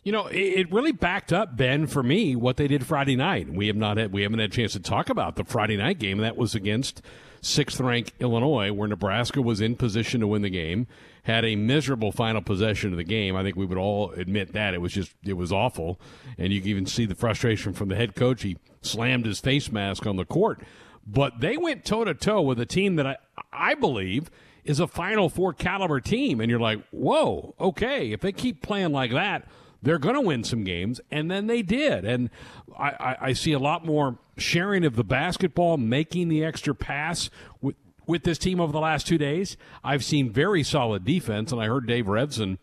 You 0.03 0.11
know, 0.11 0.27
it 0.27 0.73
really 0.73 0.91
backed 0.91 1.33
up 1.33 1.57
Ben 1.57 1.87
for 1.87 2.03
me 2.03 2.35
what 2.35 2.57
they 2.57 2.67
did 2.67 2.85
Friday 2.85 3.15
night. 3.15 3.49
We 3.49 3.69
have 3.69 3.77
not 3.77 3.99
had 3.99 4.13
we 4.13 4.23
haven't 4.23 4.41
had 4.41 4.51
a 4.51 4.53
chance 4.53 4.73
to 4.73 4.81
talk 4.81 5.11
about 5.11 5.37
the 5.37 5.45
Friday 5.45 5.77
night 5.77 6.01
game. 6.01 6.19
That 6.19 6.37
was 6.37 6.57
against 6.57 7.03
sixth 7.41 7.79
ranked 7.79 8.15
Illinois, 8.19 8.73
where 8.73 8.89
Nebraska 8.89 9.41
was 9.41 9.61
in 9.61 9.77
position 9.77 10.21
to 10.23 10.27
win 10.27 10.43
the 10.43 10.51
game, 10.51 10.89
had 11.29 11.45
a 11.45 11.55
miserable 11.55 12.11
final 12.11 12.41
possession 12.41 12.91
of 12.91 12.97
the 12.97 13.05
game. 13.05 13.37
I 13.37 13.43
think 13.43 13.55
we 13.55 13.67
would 13.67 13.79
all 13.79 14.11
admit 14.13 14.55
that 14.55 14.73
it 14.73 14.81
was 14.81 14.93
just 14.93 15.15
it 15.23 15.35
was 15.35 15.53
awful, 15.53 16.01
and 16.39 16.53
you 16.53 16.61
can 16.61 16.71
even 16.71 16.87
see 16.87 17.05
the 17.05 17.15
frustration 17.15 17.75
from 17.75 17.89
the 17.89 17.97
head 17.97 18.15
coach. 18.17 18.43
He 18.43 18.57
slammed 18.81 19.27
his 19.27 19.39
face 19.39 19.71
mask 19.71 20.07
on 20.07 20.17
the 20.17 20.25
court, 20.25 20.63
but 21.07 21.41
they 21.41 21.57
went 21.57 21.85
toe 21.85 22.05
to 22.05 22.15
toe 22.15 22.41
with 22.41 22.59
a 22.59 22.67
team 22.67 22.97
that 22.97 23.07
I 23.07 23.17
I 23.53 23.75
believe 23.75 24.31
is 24.65 24.81
a 24.81 24.87
Final 24.87 25.29
Four 25.29 25.53
caliber 25.53 26.01
team, 26.01 26.41
and 26.41 26.51
you're 26.51 26.59
like, 26.59 26.83
whoa, 26.91 27.55
okay, 27.61 28.11
if 28.11 28.21
they 28.21 28.33
keep 28.33 28.63
playing 28.63 28.93
like 28.93 29.13
that 29.13 29.47
they're 29.81 29.99
going 29.99 30.17
to 30.17 30.21
win 30.21 30.43
some 30.43 30.65
games, 30.65 31.01
and 31.09 31.31
then 31.31 31.47
they 31.47 31.63
did. 31.63 32.05
And 32.05 32.31
I, 32.77 32.89
I, 32.89 33.17
I, 33.21 33.33
see 33.33 33.53
a 33.53 33.61
lot 33.61 33.87
more 33.87 34.19
sharing 34.37 34.85
of 34.85 34.97
the 34.97 35.05
basketball, 35.05 35.77
making 35.77 36.29
the 36.29 36.45
extra 36.45 36.75
pass 36.75 37.31
with 37.61 37.77
with 38.09 38.25
this 38.25 38.39
team 38.39 38.59
over 38.59 38.73
the 38.73 38.81
last 38.81 39.07
two 39.07 39.19
days. 39.19 39.57
I've 39.85 40.05
seen 40.05 40.33
very 40.33 40.65
solid 40.65 41.05
defense, 41.05 41.53
and 41.53 41.61
I 41.61 41.67
heard 41.67 41.87
Dave 41.87 42.07
Revsine 42.07 42.59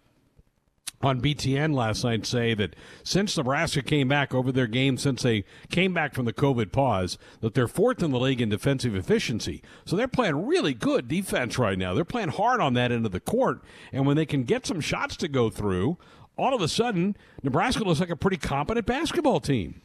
on 1.02 1.22
BTN 1.22 1.76
last 1.76 2.04
night 2.04 2.26
say 2.26 2.54
that 2.56 2.76
since 3.04 3.38
Nebraska 3.38 3.82
came 3.82 4.08
back 4.08 4.34
over 4.34 4.52
their 4.52 4.68
game, 4.68 4.98
since 4.98 5.22
they 5.22 5.46
came 5.70 5.94
back 5.94 6.14
from 6.14 6.26
the 6.26 6.34
COVID 6.34 6.72
pause, 6.72 7.18
that 7.42 7.54
they're 7.54 7.68
fourth 7.68 8.02
in 8.02 8.12
the 8.12 8.20
league 8.20 8.42
in 8.42 8.50
defensive 8.50 8.96
efficiency. 8.96 9.62
So 9.86 9.96
they're 9.96 10.08
playing 10.08 10.48
really 10.48 10.74
good 10.74 11.08
defense 11.08 11.60
right 11.60 11.78
now. 11.78 11.94
They're 11.94 12.04
playing 12.04 12.30
hard 12.30 12.60
on 12.60 12.74
that 12.74 12.92
end 12.92 13.06
of 13.06 13.12
the 13.12 13.20
court. 13.20 13.62
And 13.94 14.06
when 14.06 14.18
they 14.18 14.26
can 14.26 14.44
get 14.44 14.66
some 14.66 14.82
shots 14.82 15.16
to 15.18 15.28
go 15.28 15.50
through, 15.50 15.98
all 16.38 16.56
of 16.56 16.62
a 16.62 16.68
sudden, 16.68 17.16
Nebraska 17.44 17.84
looks 17.84 18.00
like 18.00 18.10
a 18.10 18.16
pretty 18.16 18.38
competent 18.38 18.88
basketball 18.88 19.40
team. 19.40 19.82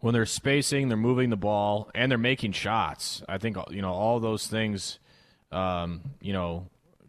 When 0.00 0.14
they're 0.14 0.26
spacing, 0.26 0.88
they're 0.88 0.96
moving 0.96 1.30
the 1.30 1.36
ball, 1.36 1.90
and 1.94 2.10
they're 2.10 2.18
making 2.18 2.52
shots. 2.52 3.22
I 3.28 3.38
think 3.38 3.56
you 3.70 3.82
know 3.82 3.92
all 3.92 4.18
those 4.18 4.46
things, 4.46 4.98
um, 5.52 6.00
you 6.20 6.32
know, 6.32 6.66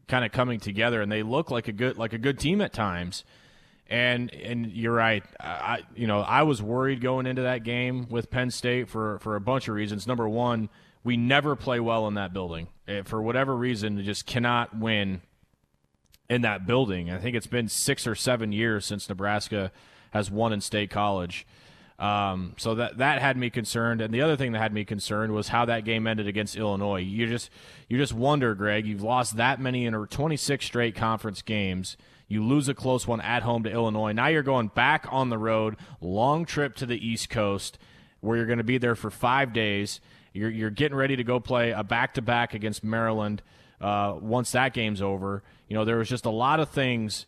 kind 0.07 0.25
of 0.25 0.31
coming 0.31 0.59
together, 0.59 1.01
and 1.01 1.11
they 1.11 1.23
look 1.23 1.51
like 1.51 1.67
a 1.67 1.71
good 1.71 1.97
like 1.97 2.13
a 2.13 2.17
good 2.17 2.37
team 2.37 2.61
at 2.61 2.73
times. 2.73 3.23
And 3.87 4.33
and 4.33 4.71
you're 4.71 4.93
right. 4.93 5.23
I 5.39 5.81
you 5.95 6.07
know 6.07 6.19
I 6.19 6.43
was 6.43 6.61
worried 6.61 7.01
going 7.01 7.25
into 7.25 7.43
that 7.43 7.63
game 7.63 8.07
with 8.09 8.29
Penn 8.29 8.51
State 8.51 8.89
for 8.89 9.19
for 9.19 9.35
a 9.35 9.41
bunch 9.41 9.67
of 9.67 9.75
reasons. 9.75 10.05
Number 10.05 10.27
one, 10.27 10.69
we 11.03 11.17
never 11.17 11.55
play 11.55 11.79
well 11.79 12.07
in 12.07 12.13
that 12.15 12.33
building. 12.33 12.67
Eh, 12.87 13.03
for 13.03 13.21
whatever 13.21 13.55
reason, 13.55 13.95
we 13.95 14.03
just 14.03 14.25
cannot 14.25 14.77
win 14.77 15.21
in 16.29 16.41
that 16.41 16.65
building. 16.65 17.09
I 17.09 17.17
think 17.17 17.35
it's 17.35 17.47
been 17.47 17.67
six 17.67 18.07
or 18.07 18.15
seven 18.15 18.51
years 18.51 18.85
since 18.85 19.09
Nebraska 19.09 19.71
has 20.11 20.31
won 20.31 20.53
in 20.53 20.61
state 20.61 20.89
college. 20.89 21.45
Um, 22.01 22.55
so 22.57 22.73
that 22.75 22.97
that 22.97 23.21
had 23.21 23.37
me 23.37 23.51
concerned, 23.51 24.01
and 24.01 24.11
the 24.11 24.21
other 24.21 24.35
thing 24.35 24.53
that 24.53 24.59
had 24.59 24.73
me 24.73 24.83
concerned 24.83 25.33
was 25.33 25.49
how 25.49 25.65
that 25.65 25.85
game 25.85 26.07
ended 26.07 26.27
against 26.27 26.55
Illinois. 26.55 27.01
You 27.01 27.27
just 27.27 27.51
you 27.87 27.99
just 27.99 28.11
wonder, 28.11 28.55
Greg. 28.55 28.87
You've 28.87 29.03
lost 29.03 29.37
that 29.37 29.61
many 29.61 29.85
in 29.85 29.93
26 29.93 30.65
straight 30.65 30.95
conference 30.95 31.43
games. 31.43 31.97
You 32.27 32.43
lose 32.43 32.67
a 32.67 32.73
close 32.73 33.07
one 33.07 33.21
at 33.21 33.43
home 33.43 33.61
to 33.65 33.69
Illinois. 33.69 34.13
Now 34.13 34.27
you're 34.27 34.41
going 34.41 34.69
back 34.69 35.05
on 35.11 35.29
the 35.29 35.37
road, 35.37 35.75
long 35.99 36.45
trip 36.45 36.75
to 36.77 36.87
the 36.87 36.97
East 36.97 37.29
Coast, 37.29 37.77
where 38.19 38.35
you're 38.35 38.47
going 38.47 38.57
to 38.57 38.63
be 38.63 38.79
there 38.79 38.95
for 38.95 39.11
five 39.11 39.53
days. 39.53 40.01
You're 40.33 40.49
you're 40.49 40.71
getting 40.71 40.97
ready 40.97 41.15
to 41.17 41.23
go 41.23 41.39
play 41.39 41.69
a 41.69 41.83
back 41.83 42.15
to 42.15 42.23
back 42.23 42.55
against 42.55 42.83
Maryland 42.83 43.43
uh, 43.79 44.15
once 44.19 44.53
that 44.53 44.73
game's 44.73 45.03
over. 45.03 45.43
You 45.67 45.75
know, 45.75 45.85
there 45.85 45.97
was 45.97 46.09
just 46.09 46.25
a 46.25 46.31
lot 46.31 46.59
of 46.59 46.69
things 46.69 47.27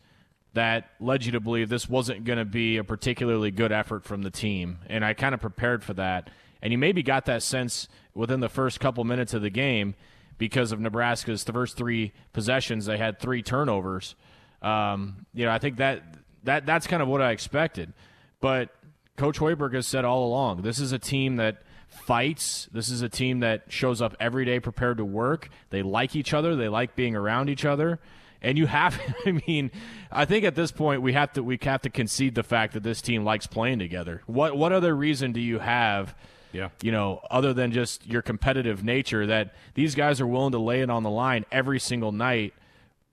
that 0.54 0.90
led 1.00 1.24
you 1.24 1.32
to 1.32 1.40
believe 1.40 1.68
this 1.68 1.88
wasn't 1.88 2.24
going 2.24 2.38
to 2.38 2.44
be 2.44 2.76
a 2.76 2.84
particularly 2.84 3.50
good 3.50 3.72
effort 3.72 4.04
from 4.04 4.22
the 4.22 4.30
team. 4.30 4.78
And 4.88 5.04
I 5.04 5.14
kind 5.14 5.34
of 5.34 5.40
prepared 5.40 5.84
for 5.84 5.94
that. 5.94 6.30
And 6.62 6.72
you 6.72 6.78
maybe 6.78 7.02
got 7.02 7.26
that 7.26 7.42
sense 7.42 7.88
within 8.14 8.40
the 8.40 8.48
first 8.48 8.80
couple 8.80 9.04
minutes 9.04 9.34
of 9.34 9.42
the 9.42 9.50
game 9.50 9.94
because 10.38 10.72
of 10.72 10.80
Nebraska's 10.80 11.44
first 11.44 11.76
three 11.76 12.12
possessions. 12.32 12.86
They 12.86 12.98
had 12.98 13.20
three 13.20 13.42
turnovers. 13.42 14.14
Um, 14.62 15.26
you 15.34 15.44
know, 15.44 15.52
I 15.52 15.58
think 15.58 15.76
that 15.76 16.02
that 16.44 16.66
that's 16.66 16.86
kind 16.86 17.02
of 17.02 17.08
what 17.08 17.20
I 17.20 17.32
expected. 17.32 17.92
But 18.40 18.70
Coach 19.16 19.38
Hoiberg 19.38 19.74
has 19.74 19.86
said 19.86 20.04
all 20.04 20.26
along, 20.26 20.62
this 20.62 20.78
is 20.78 20.92
a 20.92 20.98
team 20.98 21.36
that– 21.36 21.62
fights. 21.94 22.68
This 22.72 22.88
is 22.88 23.02
a 23.02 23.08
team 23.08 23.40
that 23.40 23.64
shows 23.68 24.02
up 24.02 24.16
every 24.20 24.44
day 24.44 24.60
prepared 24.60 24.98
to 24.98 25.04
work. 25.04 25.48
They 25.70 25.82
like 25.82 26.16
each 26.16 26.34
other. 26.34 26.56
They 26.56 26.68
like 26.68 26.96
being 26.96 27.16
around 27.16 27.48
each 27.48 27.64
other. 27.64 28.00
And 28.44 28.58
you 28.58 28.66
have, 28.66 29.00
I 29.26 29.40
mean, 29.46 29.70
I 30.12 30.24
think 30.24 30.44
at 30.44 30.54
this 30.54 30.70
point 30.70 31.02
we 31.02 31.12
have 31.14 31.32
to 31.32 31.42
we 31.42 31.58
have 31.62 31.82
to 31.82 31.90
concede 31.90 32.34
the 32.34 32.42
fact 32.42 32.74
that 32.74 32.82
this 32.82 33.02
team 33.02 33.24
likes 33.24 33.46
playing 33.46 33.78
together. 33.78 34.22
What 34.26 34.56
what 34.56 34.72
other 34.72 34.94
reason 34.94 35.32
do 35.32 35.40
you 35.40 35.58
have? 35.58 36.14
Yeah. 36.52 36.68
You 36.82 36.92
know, 36.92 37.20
other 37.30 37.52
than 37.52 37.72
just 37.72 38.06
your 38.06 38.22
competitive 38.22 38.84
nature, 38.84 39.26
that 39.26 39.54
these 39.74 39.96
guys 39.96 40.20
are 40.20 40.26
willing 40.26 40.52
to 40.52 40.58
lay 40.58 40.82
it 40.82 40.90
on 40.90 41.02
the 41.02 41.10
line 41.10 41.44
every 41.50 41.80
single 41.80 42.12
night 42.12 42.54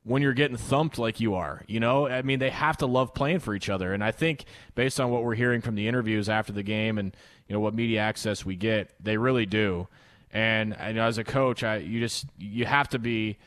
when 0.04 0.22
you're 0.22 0.34
getting 0.34 0.58
thumped 0.58 1.00
like 1.00 1.20
you 1.20 1.34
are. 1.34 1.64
You 1.68 1.80
know, 1.80 2.08
I 2.08 2.22
mean, 2.22 2.38
they 2.38 2.52
have 2.52 2.78
to 2.78 2.86
love 2.86 3.16
playing 3.16 3.40
for 3.40 3.56
each 3.56 3.70
other. 3.70 3.94
And 3.94 4.04
I 4.04 4.12
think 4.12 4.46
based 4.76 5.00
on 5.00 5.10
what 5.10 5.24
we're 5.24 5.36
hearing 5.36 5.62
from 5.62 5.74
the 5.74 5.88
interviews 5.88 6.30
after 6.30 6.54
the 6.54 6.64
game 6.64 7.00
and 7.00 7.16
you 7.52 7.54
know 7.54 7.60
what 7.60 7.74
media 7.74 8.00
access 8.00 8.46
we 8.46 8.56
get. 8.56 8.92
They 9.04 9.18
really 9.18 9.46
do, 9.46 9.90
and 10.32 10.70
know, 10.94 11.04
as 11.04 11.18
a 11.18 11.26
coach, 11.26 11.64
I 11.64 11.78
you 11.78 12.00
just 12.00 12.26
you 12.38 12.66
have 12.66 12.88
to 12.90 13.00
be 13.00 13.38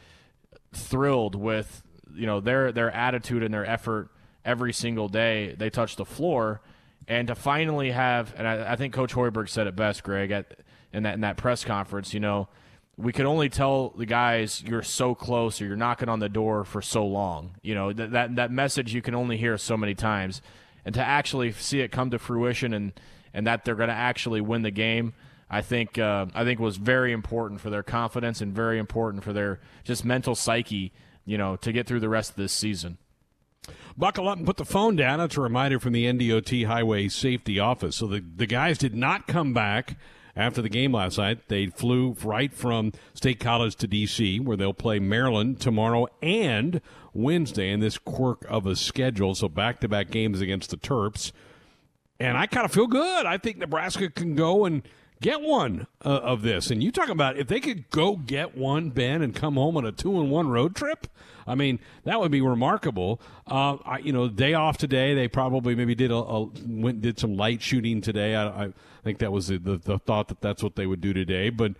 thrilled 0.77 1.35
with 1.35 1.83
you 2.15 2.27
know 2.27 2.41
their 2.41 2.73
their 2.73 2.91
attitude 2.91 3.43
and 3.43 3.53
their 3.53 3.67
effort 3.67 4.11
every 4.45 4.73
single 4.73 5.09
day 5.09 5.55
they 5.59 5.71
touch 5.71 5.97
the 5.97 6.05
floor, 6.05 6.61
and 7.09 7.29
to 7.29 7.35
finally 7.35 7.91
have 7.91 8.35
and 8.37 8.47
I, 8.47 8.73
I 8.73 8.77
think 8.77 8.95
Coach 8.95 9.15
Hoiberg 9.15 9.49
said 9.49 9.67
it 9.67 9.77
best, 9.77 10.03
Greg, 10.03 10.31
at 10.31 10.59
in 10.93 11.03
that 11.05 11.15
in 11.15 11.21
that 11.23 11.37
press 11.37 11.65
conference. 11.65 12.15
You 12.15 12.21
know, 12.21 12.49
we 12.97 13.13
could 13.13 13.27
only 13.27 13.49
tell 13.49 13.91
the 13.91 14.07
guys 14.07 14.63
you're 14.63 14.83
so 14.83 15.15
close 15.15 15.61
or 15.61 15.67
you're 15.67 15.77
knocking 15.77 16.09
on 16.09 16.21
the 16.21 16.29
door 16.29 16.65
for 16.65 16.81
so 16.81 17.05
long. 17.07 17.57
You 17.63 17.75
know 17.75 17.93
that 17.93 18.13
that 18.13 18.37
that 18.37 18.51
message 18.51 18.95
you 18.95 19.03
can 19.03 19.15
only 19.15 19.37
hear 19.37 19.59
so 19.59 19.77
many 19.77 19.95
times, 19.95 20.41
and 20.85 20.95
to 20.95 21.03
actually 21.03 21.53
see 21.53 21.81
it 21.81 21.91
come 21.91 22.11
to 22.11 22.19
fruition 22.19 22.73
and 22.73 22.93
and 23.33 23.47
that 23.47 23.65
they're 23.65 23.75
going 23.75 23.89
to 23.89 23.95
actually 23.95 24.41
win 24.41 24.63
the 24.63 24.71
game. 24.71 25.13
I 25.51 25.61
think 25.61 25.99
uh, 25.99 26.27
I 26.35 26.45
think 26.45 26.61
was 26.61 26.77
very 26.77 27.13
important 27.13 27.61
for 27.61 27.71
their 27.71 27.83
confidence 27.83 28.41
and 28.41 28.53
very 28.55 28.79
important 28.79 29.25
for 29.25 29.33
their 29.33 29.61
just 29.85 30.05
mental 30.05 30.35
psyche, 30.35 30.93
you 31.25 31.39
know, 31.39 31.57
to 31.57 31.73
get 31.73 31.87
through 31.87 32.01
the 32.01 32.09
rest 32.09 32.31
of 32.31 32.37
this 32.37 32.53
season. 32.53 32.99
buckle 33.97 34.29
up 34.29 34.39
and 34.39 34.47
put 34.47 34.57
the 34.57 34.65
phone 34.65 34.97
down. 34.97 35.19
That's 35.19 35.37
a 35.37 35.41
reminder 35.41 35.79
from 35.79 35.93
the 35.93 36.07
NDOT 36.07 36.67
Highway 36.67 37.09
Safety 37.09 37.59
Office. 37.59 37.97
So 37.97 38.07
the, 38.07 38.21
the 38.37 38.47
guys 38.47 38.79
did 38.79 38.95
not 38.95 39.27
come 39.27 39.53
back 39.53 39.97
after 40.37 40.61
the 40.61 40.69
game 40.69 40.93
last 40.93 41.19
night. 41.19 41.49
They 41.49 41.67
flew 41.67 42.17
right 42.25 42.53
from 42.53 42.93
State 43.15 43.39
College 43.41 43.77
to 43.77 43.87
D.C., 43.87 44.41
where 44.41 44.57
they'll 44.57 44.75
play 44.75 44.99
Maryland 44.99 45.61
tomorrow 45.61 46.09
and 46.21 46.81
Wednesday 47.13 47.71
in 47.71 47.81
this 47.81 47.99
quirk 47.99 48.45
of 48.49 48.67
a 48.67 48.75
schedule. 48.75 49.35
So 49.35 49.49
back 49.49 49.81
to 49.81 49.89
back 49.89 50.11
games 50.11 50.41
against 50.41 50.71
the 50.71 50.77
Terps. 50.77 51.31
And 52.19 52.37
I 52.37 52.47
kind 52.47 52.65
of 52.65 52.73
feel 52.73 52.87
good. 52.87 53.27
I 53.27 53.39
think 53.39 53.59
Nebraska 53.59 54.11
can 54.11 54.35
go 54.35 54.65
and 54.65 54.83
get 55.25 55.41
one 55.41 55.87
uh, 56.05 56.09
of 56.09 56.43
this. 56.43 56.71
And 56.71 56.83
you 56.83 56.93
talk 56.93 57.09
about 57.09 57.39
if 57.39 57.49
they 57.49 57.59
could 57.59 57.89
go 57.89 58.17
get 58.17 58.57
one, 58.57 58.91
Ben, 58.91 59.23
and 59.23 59.35
come 59.35 59.55
home 59.55 59.79
on 59.79 59.87
a 59.87 59.91
two 59.91 60.21
and 60.21 60.31
one 60.31 60.49
road 60.49 60.77
trip. 60.77 61.07
I 61.47 61.55
mean, 61.55 61.79
that 62.05 62.21
would 62.21 62.31
be 62.31 62.43
remarkable. 62.43 63.21
Uh, 63.47 63.79
I, 63.87 63.99
you 63.99 64.13
know, 64.13 64.29
day 64.29 64.53
off 64.53 64.77
today. 64.77 65.15
They 65.15 65.29
probably 65.29 65.75
maybe 65.75 65.95
did 65.95 66.11
a, 66.11 66.17
a 66.17 66.51
went 66.67 67.01
did 67.01 67.19
some 67.19 67.37
light 67.37 67.63
shooting 67.63 68.03
today. 68.03 68.37
I, 68.37 68.65
I 68.65 68.73
think 69.03 69.19
that 69.19 69.33
was 69.33 69.49
the, 69.49 69.59
the, 69.59 69.79
the, 69.79 69.99
thought 69.99 70.29
that 70.29 70.43
that's 70.43 70.63
what 70.63 70.77
they 70.77 70.87
would 70.87 71.01
do 71.01 71.15
today. 71.15 71.49
But 71.49 71.73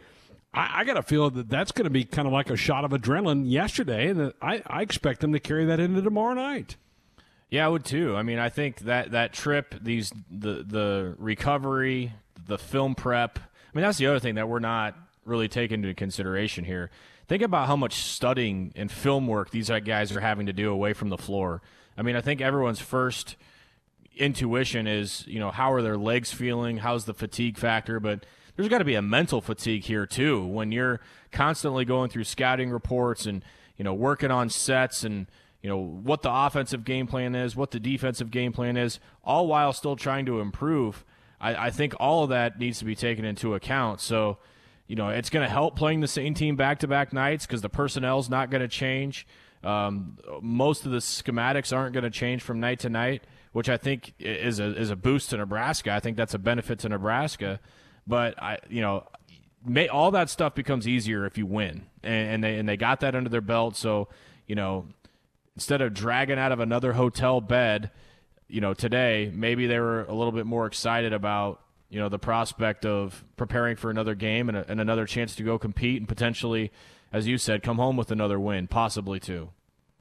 I, 0.55 0.81
I 0.81 0.85
got 0.85 0.95
to 0.95 1.03
feel 1.03 1.29
that 1.31 1.51
that's 1.51 1.73
going 1.73 1.85
to 1.85 1.91
be 1.91 2.05
kind 2.05 2.27
of 2.27 2.33
like 2.33 2.49
a 2.49 2.57
shot 2.57 2.85
of 2.85 2.93
adrenaline 2.93 3.51
yesterday, 3.51 4.09
and 4.09 4.33
I, 4.41 4.63
I 4.67 4.81
expect 4.81 5.21
them 5.21 5.35
to 5.35 5.41
carry 5.41 5.67
that 5.67 5.81
into 5.81 6.01
tomorrow 6.01 6.35
night. 6.35 6.77
Yeah, 7.51 7.67
I 7.67 7.69
would 7.69 7.85
too. 7.85 8.17
I 8.17 8.23
mean, 8.23 8.39
I 8.39 8.49
think 8.49 8.81
that 8.81 9.13
that 9.13 9.35
trip, 9.35 9.75
these 9.83 10.13
the 10.31 10.65
the 10.67 11.15
recovery, 11.19 12.13
the 12.47 12.59
film 12.59 12.95
prep. 12.95 13.39
I 13.39 13.77
mean, 13.77 13.83
that's 13.83 13.99
the 13.99 14.07
other 14.07 14.21
thing 14.21 14.37
that 14.37 14.49
we're 14.49 14.59
not 14.61 14.97
really 15.25 15.49
taking 15.49 15.83
into 15.83 15.95
consideration 15.95 16.65
here. 16.65 16.91
Think 17.27 17.43
about 17.43 17.67
how 17.67 17.77
much 17.77 17.95
studying 17.95 18.73
and 18.77 18.91
film 18.91 19.27
work 19.27 19.51
these 19.51 19.71
guys 19.71 20.13
are 20.13 20.21
having 20.21 20.47
to 20.47 20.53
do 20.53 20.71
away 20.71 20.93
from 20.93 21.09
the 21.09 21.17
floor. 21.17 21.63
I 21.97 22.03
mean, 22.03 22.17
I 22.17 22.21
think 22.21 22.41
everyone's 22.41 22.81
first 22.81 23.37
intuition 24.17 24.87
is, 24.87 25.27
you 25.27 25.41
know, 25.41 25.51
how 25.51 25.73
are 25.73 25.83
their 25.83 25.97
legs 25.97 26.33
feeling? 26.33 26.79
How's 26.79 27.05
the 27.05 27.15
fatigue 27.15 27.57
factor? 27.57 27.99
But 27.99 28.27
there's 28.57 28.69
got 28.69 28.79
to 28.79 28.85
be 28.85 28.95
a 28.95 29.03
mental 29.03 29.41
fatigue 29.41 29.85
here 29.85 30.07
too 30.07 30.45
when 30.45 30.71
you're 30.71 31.01
constantly 31.33 31.85
going 31.85 32.11
through 32.11 32.25
scouting 32.25 32.71
reports 32.71 33.27
and, 33.27 33.45
you 33.77 33.85
know, 33.85 33.95
working 33.95 34.31
on 34.31 34.51
sets 34.51 35.03
and, 35.03 35.27
you 35.63 35.69
know, 35.69 35.79
what 35.79 36.23
the 36.23 36.33
offensive 36.33 36.85
game 36.85 37.07
plan 37.07 37.35
is, 37.35 37.57
what 37.57 37.71
the 37.71 37.81
defensive 37.81 38.31
game 38.31 38.53
plan 38.53 38.77
is, 38.77 39.01
all 39.25 39.47
while 39.47 39.73
still 39.73 39.97
trying 39.97 40.27
to 40.27 40.41
improve. 40.41 41.05
I, 41.41 41.67
I 41.67 41.71
think 41.71 41.95
all 41.99 42.25
of 42.25 42.31
that 42.31 42.59
needs 42.59 42.79
to 42.79 42.85
be 42.85 42.95
taken 42.95 43.25
into 43.25 43.55
account. 43.55 44.01
So, 44.01 44.39
you 44.87 44.97
know, 44.97 45.09
it's 45.09 45.31
going 45.31 45.45
to 45.45 45.51
help 45.51 45.77
playing 45.77 46.01
the 46.01 46.09
same 46.09 46.35
team 46.35 46.57
back 46.57 46.81
to 46.81 46.89
back 46.89 47.13
nights 47.13 47.47
because 47.47 47.63
the 47.63 47.69
personnel's 47.69 48.29
not 48.29 48.51
going 48.51 48.63
to 48.63 48.69
change. 48.69 49.27
Um, 49.63 50.19
most 50.43 50.85
of 50.85 50.93
the 50.93 50.99
schematics 50.99 51.75
aren't 51.75 51.95
going 51.95 52.05
to 52.05 52.11
change 52.11 52.43
from 52.43 52.61
night 52.61 52.81
to 52.81 52.91
night, 52.91 53.25
which 53.53 53.69
I 53.69 53.77
think 53.77 54.13
is 54.19 54.61
a 54.61 54.77
is 54.79 54.91
a 54.91 54.97
boost 54.97 55.31
to 55.31 55.39
Nebraska. 55.39 55.91
I 55.93 56.01
think 56.01 56.17
that's 56.17 56.35
a 56.35 56.39
benefit 56.39 56.81
to 56.81 56.89
Nebraska. 56.89 57.61
But 58.07 58.41
I, 58.43 58.59
you 58.69 58.83
know, 58.83 59.07
may, 59.65 59.89
all 59.89 60.11
that 60.11 60.29
stuff 60.29 60.55
becomes 60.55 60.87
easier 60.87 61.25
if 61.25 61.39
you 61.39 61.47
win, 61.47 61.87
and, 62.03 62.31
and 62.35 62.45
they 62.45 62.59
and 62.59 62.69
they 62.69 62.77
got 62.77 63.01
that 63.01 63.15
under 63.15 63.31
their 63.31 63.41
belt. 63.41 63.77
So, 63.77 64.09
you 64.47 64.55
know, 64.55 64.87
instead 65.57 65.81
of 65.81 65.95
dragging 65.95 66.39
out 66.39 66.53
of 66.53 66.61
another 66.61 66.93
hotel 66.93 67.41
bed 67.41 67.91
you 68.55 68.61
know, 68.61 68.73
today 68.73 69.33
maybe 69.35 69.67
they 69.67 69.81
were 69.81 70.05
a 70.05 70.15
little 70.15 70.31
bit 70.31 70.47
more 70.47 70.67
excited 70.67 71.13
about 71.13 71.61
you 71.91 71.99
know 71.99 72.09
the 72.09 72.21
prospect 72.21 72.87
of 72.87 73.25
preparing 73.37 73.77
for 73.77 73.91
another 73.91 74.15
game 74.15 74.49
and, 74.49 74.57
a, 74.57 74.65
and 74.71 74.81
another 74.81 75.07
chance 75.07 75.35
to 75.35 75.43
go 75.43 75.59
compete 75.59 76.01
and 76.01 76.09
potentially, 76.09 76.71
as 77.13 77.27
you 77.27 77.37
said, 77.37 77.65
come 77.65 77.79
home 77.79 77.97
with 77.97 78.13
another 78.13 78.39
win, 78.39 78.69
possibly 78.69 79.19
too. 79.19 79.51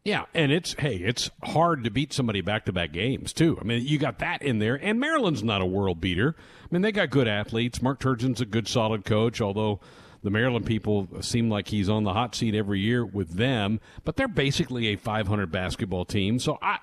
Yeah, 0.06 0.26
and 0.36 0.52
it's 0.52 0.76
hey, 0.78 0.98
it's 0.98 1.32
hard 1.44 1.84
to 1.84 1.90
beat 1.90 2.14
somebody 2.14 2.42
back 2.42 2.66
to 2.66 2.72
back 2.72 2.92
games 2.92 3.34
too. 3.34 3.58
I 3.60 3.64
mean, 3.64 3.88
you 3.88 3.98
got 3.98 4.20
that 4.20 4.44
in 4.44 4.60
there, 4.60 4.76
and 4.76 5.00
Maryland's 5.00 5.44
not 5.44 5.62
a 5.62 5.66
world 5.66 6.00
beater. 6.00 6.36
I 6.38 6.68
mean, 6.70 6.84
they 6.84 6.92
got 6.92 7.10
good 7.10 7.28
athletes. 7.28 7.82
Mark 7.82 8.00
Turgeon's 8.00 8.40
a 8.40 8.46
good, 8.46 8.68
solid 8.68 9.04
coach, 9.04 9.42
although 9.42 9.80
the 10.24 10.30
Maryland 10.30 10.66
people 10.66 11.08
seem 11.22 11.50
like 11.50 11.68
he's 11.68 11.90
on 11.90 12.04
the 12.04 12.14
hot 12.14 12.34
seat 12.34 12.56
every 12.56 12.80
year 12.80 13.06
with 13.06 13.36
them, 13.36 13.80
but 14.06 14.16
they're 14.16 14.28
basically 14.28 14.88
a 14.88 14.96
500 14.96 15.52
basketball 15.52 16.06
team. 16.06 16.40
So 16.40 16.58
I, 16.62 16.80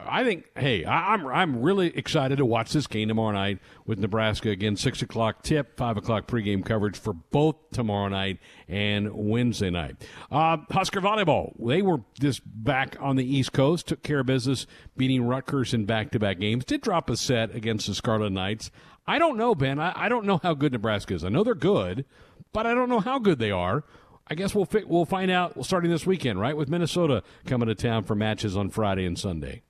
I 0.00 0.24
think, 0.24 0.46
hey, 0.56 0.84
I, 0.84 1.14
am 1.14 1.26
I'm, 1.26 1.32
I'm 1.32 1.62
really 1.62 1.96
excited 1.96 2.38
to 2.38 2.46
watch 2.46 2.72
this 2.72 2.86
game 2.86 3.08
tomorrow 3.08 3.32
night 3.32 3.58
with 3.86 3.98
Nebraska 3.98 4.48
again. 4.48 4.76
Six 4.76 5.02
o'clock 5.02 5.42
tip, 5.42 5.76
five 5.76 5.98
o'clock 5.98 6.26
pregame 6.26 6.64
coverage 6.64 6.98
for 6.98 7.12
both 7.12 7.56
tomorrow 7.72 8.08
night 8.08 8.38
and 8.68 9.10
Wednesday 9.12 9.70
night. 9.70 9.96
Uh, 10.30 10.56
Husker 10.70 11.02
volleyball, 11.02 11.52
they 11.58 11.82
were 11.82 12.00
just 12.18 12.40
back 12.44 12.96
on 13.00 13.16
the 13.16 13.36
East 13.36 13.52
Coast, 13.52 13.86
took 13.86 14.02
care 14.02 14.20
of 14.20 14.26
business, 14.26 14.66
beating 14.96 15.24
Rutgers 15.24 15.74
in 15.74 15.84
back-to-back 15.84 16.40
games. 16.40 16.64
Did 16.64 16.80
drop 16.80 17.10
a 17.10 17.16
set 17.16 17.54
against 17.54 17.86
the 17.86 17.94
Scarlet 17.94 18.30
Knights. 18.30 18.70
I 19.06 19.18
don't 19.18 19.38
know, 19.38 19.54
Ben. 19.54 19.78
I, 19.78 19.92
I 19.94 20.08
don't 20.08 20.26
know 20.26 20.38
how 20.42 20.54
good 20.54 20.72
Nebraska 20.72 21.14
is. 21.14 21.24
I 21.24 21.30
know 21.30 21.42
they're 21.42 21.54
good 21.54 22.04
but 22.52 22.66
I 22.66 22.74
don't 22.74 22.88
know 22.88 23.00
how 23.00 23.18
good 23.18 23.38
they 23.38 23.50
are. 23.50 23.84
I 24.30 24.34
guess 24.34 24.54
we'll 24.54 24.66
fi- 24.66 24.84
we'll 24.84 25.06
find 25.06 25.30
out 25.30 25.64
starting 25.64 25.90
this 25.90 26.06
weekend, 26.06 26.40
right? 26.40 26.56
With 26.56 26.68
Minnesota 26.68 27.22
coming 27.46 27.68
to 27.68 27.74
town 27.74 28.04
for 28.04 28.14
matches 28.14 28.56
on 28.56 28.70
Friday 28.70 29.06
and 29.06 29.18
Sunday. 29.18 29.62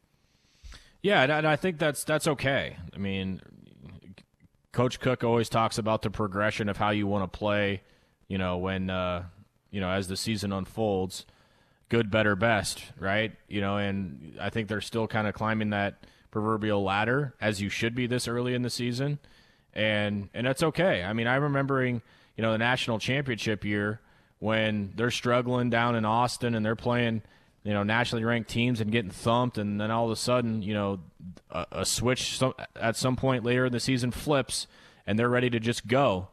Yeah, 1.02 1.23
and 1.23 1.47
I 1.47 1.56
think 1.56 1.78
that's 1.78 2.02
that's 2.02 2.26
okay. 2.26 2.76
I 2.92 2.99
mean, 2.99 3.40
Coach 4.73 4.99
Cook 5.00 5.23
always 5.23 5.49
talks 5.49 5.78
about 5.78 6.02
the 6.02 6.11
progression 6.11 6.68
of 6.68 6.76
how 6.76 6.90
you 6.90 7.06
want 7.06 7.30
to 7.30 7.38
play. 7.38 7.82
You 8.26 8.38
know, 8.38 8.58
when 8.58 8.90
uh, 8.90 9.25
you 9.70 9.80
know 9.80 9.90
as 9.90 10.08
the 10.08 10.16
season 10.16 10.52
unfolds, 10.52 11.25
good, 11.88 12.11
better, 12.11 12.35
best, 12.35 12.85
right? 12.99 13.32
You 13.49 13.61
know, 13.61 13.76
and 13.76 14.37
I 14.40 14.50
think 14.50 14.68
they're 14.68 14.80
still 14.80 15.06
kind 15.06 15.28
of 15.28 15.35
climbing 15.35 15.70
that 15.70 16.04
proverbial 16.30 16.82
ladder 16.82 17.35
as 17.40 17.62
you 17.62 17.68
should 17.68 17.94
be 17.94 18.06
this 18.06 18.26
early 18.26 18.54
in 18.54 18.62
the 18.62 18.70
season, 18.70 19.20
and 19.73 20.30
and 20.35 20.47
that's 20.47 20.64
okay. 20.64 21.04
I 21.04 21.12
mean, 21.12 21.28
I'm 21.28 21.42
remembering 21.44 22.02
you 22.38 22.42
know, 22.42 22.52
the 22.52 22.59
national 22.59 23.00
championship 23.00 23.64
year 23.64 24.00
when 24.38 24.92
they're 24.95 25.11
struggling 25.11 25.71
down 25.71 25.97
in 25.97 26.04
Austin 26.04 26.54
and 26.54 26.64
they're 26.64 26.76
playing, 26.76 27.21
you 27.64 27.73
know, 27.73 27.83
nationally 27.83 28.25
ranked 28.25 28.49
teams 28.49 28.80
and 28.80 28.92
getting 28.92 29.11
thumped, 29.11 29.59
and 29.59 29.80
then 29.80 29.90
all 29.90 30.04
of 30.04 30.12
a 30.12 30.16
sudden, 30.16 30.62
you 30.62 30.73
know, 30.73 31.00
a, 31.50 31.66
a 31.73 31.85
switch 31.85 32.40
at 32.76 32.95
some 32.95 33.16
point 33.16 33.45
later 33.45 33.66
in 33.66 33.73
the 33.73 33.80
season 33.80 34.12
flips, 34.12 34.68
and 35.04 35.18
they're 35.18 35.28
ready 35.28 35.50
to 35.50 35.59
just 35.59 35.88
go. 35.88 36.28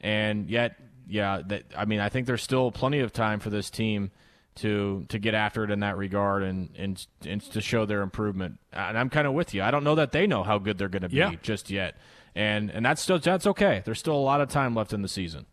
And 0.00 0.48
yet, 0.48 0.80
yeah, 1.06 1.42
that 1.48 1.64
I 1.76 1.84
mean, 1.84 2.00
I 2.00 2.08
think 2.08 2.26
there's 2.26 2.42
still 2.42 2.72
plenty 2.72 3.00
of 3.00 3.12
time 3.12 3.38
for 3.38 3.50
this 3.50 3.68
team 3.68 4.12
to 4.56 5.04
to 5.10 5.18
get 5.18 5.34
after 5.34 5.62
it 5.62 5.70
in 5.70 5.80
that 5.80 5.98
regard 5.98 6.42
and 6.42 6.70
and, 6.78 7.06
and 7.26 7.42
to 7.52 7.60
show 7.60 7.84
their 7.84 8.00
improvement. 8.00 8.58
And 8.72 8.96
I'm 8.96 9.10
kind 9.10 9.26
of 9.26 9.34
with 9.34 9.52
you. 9.52 9.62
I 9.62 9.70
don't 9.70 9.84
know 9.84 9.96
that 9.96 10.12
they 10.12 10.26
know 10.26 10.42
how 10.42 10.56
good 10.56 10.78
they're 10.78 10.88
going 10.88 11.02
to 11.02 11.10
be 11.10 11.16
yeah. 11.16 11.34
just 11.42 11.68
yet. 11.68 11.96
And 12.34 12.70
and 12.70 12.84
that's 12.84 13.02
still 13.02 13.18
that's 13.18 13.46
okay. 13.46 13.82
There's 13.84 13.98
still 13.98 14.14
a 14.14 14.16
lot 14.16 14.40
of 14.40 14.48
time 14.48 14.74
left 14.74 14.92
in 14.92 15.02
the 15.02 15.08
season. 15.08 15.46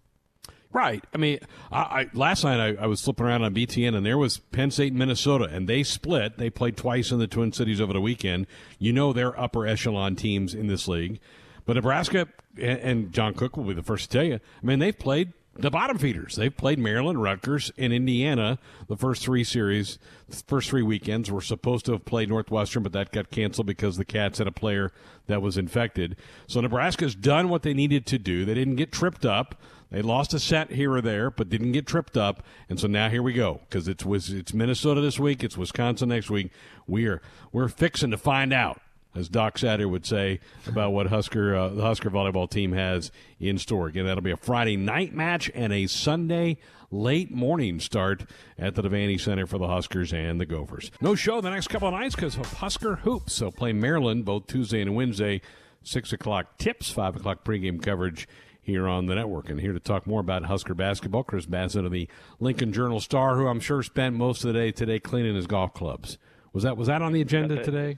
Right. 0.71 1.03
I 1.13 1.17
mean, 1.17 1.39
I, 1.71 1.79
I 1.79 2.09
last 2.13 2.43
night 2.43 2.59
I, 2.59 2.83
I, 2.83 2.87
was 2.87 3.01
flipping 3.01 3.25
around 3.25 3.43
on 3.43 3.55
BTN 3.55 3.95
and 3.95 4.05
there 4.05 4.17
was 4.17 4.37
Penn 4.37 4.69
State 4.69 4.91
and 4.91 4.99
Minnesota, 4.99 5.45
and 5.45 5.67
they 5.67 5.81
split. 5.81 6.37
They 6.37 6.49
played 6.49 6.75
twice 6.75 7.09
in 7.09 7.19
the 7.19 7.27
Twin 7.27 7.53
Cities 7.53 7.79
over 7.79 7.93
the 7.93 8.01
weekend. 8.01 8.47
You 8.77 8.91
know 8.91 9.13
they're 9.13 9.39
upper 9.39 9.65
echelon 9.65 10.15
teams 10.15 10.53
in 10.53 10.67
this 10.67 10.87
league. 10.87 11.19
But 11.65 11.77
Nebraska 11.77 12.27
and, 12.57 12.79
and 12.79 13.13
John 13.13 13.33
Cook 13.33 13.57
will 13.57 13.63
be 13.63 13.73
the 13.73 13.83
first 13.83 14.11
to 14.11 14.17
tell 14.17 14.25
you. 14.25 14.35
I 14.35 14.65
mean, 14.65 14.79
they've 14.79 14.97
played 14.97 15.33
the 15.59 15.71
bottom 15.71 15.97
feeders. 15.97 16.35
They've 16.35 16.55
played 16.55 16.79
Maryland, 16.79 17.21
Rutgers, 17.21 17.71
and 17.77 17.91
Indiana 17.91 18.59
the 18.87 18.97
first 18.97 19.23
three 19.23 19.43
series, 19.43 19.99
first 20.45 20.69
three 20.69 20.83
weekends. 20.83 21.31
We're 21.31 21.41
supposed 21.41 21.85
to 21.85 21.93
have 21.93 22.05
played 22.05 22.29
Northwestern, 22.29 22.83
but 22.83 22.93
that 22.93 23.11
got 23.11 23.31
canceled 23.31 23.67
because 23.67 23.97
the 23.97 24.05
Cats 24.05 24.37
had 24.37 24.47
a 24.47 24.51
player 24.51 24.91
that 25.27 25.41
was 25.41 25.57
infected. 25.57 26.15
So 26.47 26.61
Nebraska's 26.61 27.15
done 27.15 27.49
what 27.49 27.63
they 27.63 27.73
needed 27.73 28.05
to 28.07 28.19
do. 28.19 28.45
They 28.45 28.53
didn't 28.53 28.75
get 28.75 28.91
tripped 28.91 29.25
up. 29.25 29.55
They 29.89 30.01
lost 30.01 30.33
a 30.33 30.39
set 30.39 30.71
here 30.71 30.93
or 30.93 31.01
there, 31.01 31.31
but 31.31 31.49
didn't 31.49 31.71
get 31.71 31.87
tripped 31.87 32.17
up. 32.17 32.43
And 32.69 32.79
so 32.79 32.87
now 32.87 33.09
here 33.09 33.23
we 33.23 33.33
go 33.33 33.61
because 33.69 33.87
it's 33.87 34.03
it's 34.29 34.53
Minnesota 34.53 34.99
this 34.99 35.19
week, 35.19 35.43
it's 35.43 35.57
Wisconsin 35.57 36.09
next 36.09 36.29
week. 36.29 36.51
We 36.87 37.07
are 37.07 37.21
we're 37.51 37.69
fixing 37.69 38.11
to 38.11 38.17
find 38.17 38.51
out, 38.51 38.81
as 39.17 39.29
Doc 39.29 39.57
Sadler 39.57 39.87
would 39.87 40.05
say, 40.05 40.39
about 40.67 40.91
what 40.91 41.07
Husker 41.07 41.55
uh, 41.55 41.69
the 41.69 41.81
Husker 41.81 42.09
volleyball 42.09 42.49
team 42.49 42.71
has 42.73 43.11
in 43.39 43.57
store. 43.57 43.87
Again, 43.87 44.05
that'll 44.05 44.21
be 44.21 44.31
a 44.31 44.37
Friday 44.37 44.77
night 44.77 45.13
match 45.13 45.49
and 45.55 45.73
a 45.73 45.87
Sunday 45.87 46.57
late 46.91 47.31
morning 47.31 47.79
start 47.79 48.25
at 48.57 48.75
the 48.75 48.81
Devaney 48.81 49.19
Center 49.19 49.45
for 49.45 49.57
the 49.57 49.67
Huskers 49.67 50.13
and 50.13 50.39
the 50.39 50.45
Gophers. 50.45 50.91
No 51.01 51.15
show 51.15 51.41
the 51.41 51.49
next 51.49 51.67
couple 51.67 51.87
of 51.87 51.93
nights 51.93 52.15
because 52.15 52.37
of 52.37 52.53
Husker 52.53 52.97
hoops. 52.97 53.33
So 53.33 53.51
play 53.51 53.73
Maryland 53.73 54.23
both 54.23 54.47
Tuesday 54.47 54.81
and 54.81 54.95
Wednesday. 54.95 55.41
Six 55.83 56.11
o'clock 56.11 56.57
tips, 56.57 56.89
five 56.91 57.15
o'clock 57.15 57.45
pregame 57.45 57.81
coverage 57.81 58.27
here 58.61 58.87
on 58.87 59.05
the 59.05 59.15
network. 59.15 59.49
And 59.49 59.59
here 59.59 59.73
to 59.73 59.79
talk 59.79 60.05
more 60.05 60.19
about 60.19 60.43
Husker 60.45 60.73
basketball, 60.73 61.23
Chris 61.23 61.45
Basnett 61.45 61.85
of 61.85 61.91
the 61.91 62.09
Lincoln 62.39 62.73
Journal 62.73 62.99
Star, 62.99 63.37
who 63.37 63.47
I'm 63.47 63.61
sure 63.61 63.81
spent 63.81 64.15
most 64.15 64.43
of 64.43 64.53
the 64.53 64.59
day 64.59 64.71
today 64.71 64.99
cleaning 64.99 65.35
his 65.35 65.47
golf 65.47 65.73
clubs. 65.73 66.17
Was 66.51 66.63
that 66.63 66.75
was 66.75 66.87
that 66.87 67.01
on 67.01 67.13
the 67.13 67.21
agenda 67.21 67.63
today? 67.63 67.97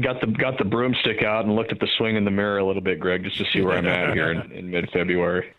Got 0.00 0.20
the 0.20 0.26
got 0.28 0.58
the 0.58 0.64
broomstick 0.64 1.22
out 1.22 1.44
and 1.44 1.54
looked 1.56 1.72
at 1.72 1.80
the 1.80 1.88
swing 1.96 2.16
in 2.16 2.24
the 2.24 2.30
mirror 2.30 2.58
a 2.58 2.64
little 2.64 2.82
bit, 2.82 3.00
Greg, 3.00 3.24
just 3.24 3.38
to 3.38 3.44
see 3.52 3.62
where 3.62 3.78
I'm 3.78 3.86
at 3.86 4.14
here 4.14 4.30
in, 4.30 4.52
in 4.52 4.70
mid 4.70 4.90
February. 4.90 5.52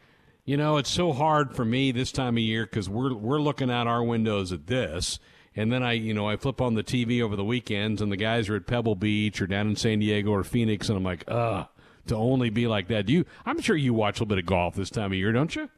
You 0.45 0.57
know, 0.57 0.77
it's 0.77 0.89
so 0.89 1.11
hard 1.13 1.55
for 1.55 1.65
me 1.65 1.91
this 1.91 2.11
time 2.11 2.35
of 2.35 2.43
year 2.43 2.65
because 2.65 2.89
we're 2.89 3.13
we're 3.13 3.39
looking 3.41 3.69
out 3.69 3.87
our 3.87 4.03
windows 4.03 4.51
at 4.51 4.67
this, 4.67 5.19
And 5.55 5.71
then 5.71 5.83
I, 5.83 5.93
you 5.93 6.13
know, 6.13 6.27
I 6.27 6.37
flip 6.37 6.61
on 6.61 6.75
the 6.75 6.83
TV 6.83 7.21
over 7.21 7.35
the 7.35 7.43
weekends, 7.43 8.01
and 8.01 8.11
the 8.11 8.17
guys 8.17 8.49
are 8.49 8.55
at 8.55 8.65
Pebble 8.65 8.95
Beach 8.95 9.41
or 9.41 9.47
down 9.47 9.67
in 9.67 9.75
San 9.75 9.99
Diego 9.99 10.31
or 10.31 10.43
Phoenix, 10.43 10.89
and 10.89 10.97
I'm 10.97 11.03
like, 11.03 11.23
ugh, 11.27 11.67
to 12.07 12.15
only 12.15 12.49
be 12.49 12.65
like 12.67 12.87
that. 12.87 13.05
Do 13.05 13.13
you? 13.13 13.25
I'm 13.45 13.61
sure 13.61 13.75
you 13.75 13.93
watch 13.93 14.19
a 14.19 14.23
little 14.23 14.35
bit 14.35 14.39
of 14.39 14.45
golf 14.45 14.75
this 14.75 14.89
time 14.89 15.11
of 15.11 15.17
year, 15.17 15.31
don't 15.31 15.55
you? 15.55 15.69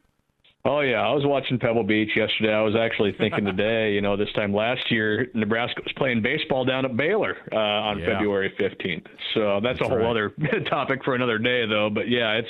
Oh 0.64 0.78
yeah, 0.80 1.00
I 1.00 1.12
was 1.12 1.24
watching 1.26 1.58
Pebble 1.58 1.82
Beach 1.82 2.10
yesterday. 2.14 2.52
I 2.52 2.62
was 2.62 2.76
actually 2.76 3.12
thinking 3.18 3.44
today, 3.44 3.94
you 3.94 4.00
know, 4.00 4.16
this 4.16 4.32
time 4.32 4.54
last 4.54 4.92
year, 4.92 5.26
Nebraska 5.34 5.82
was 5.82 5.92
playing 5.96 6.22
baseball 6.22 6.64
down 6.64 6.84
at 6.84 6.96
Baylor 6.96 7.36
uh, 7.50 7.56
on 7.56 7.98
yeah. 7.98 8.06
February 8.06 8.52
15th. 8.60 9.06
So 9.34 9.58
that's, 9.60 9.80
that's 9.80 9.80
a 9.80 9.88
whole 9.88 9.98
right. 9.98 10.10
other 10.10 10.32
topic 10.70 11.02
for 11.04 11.16
another 11.16 11.38
day, 11.38 11.66
though. 11.66 11.90
But 11.92 12.08
yeah, 12.08 12.34
it's 12.34 12.48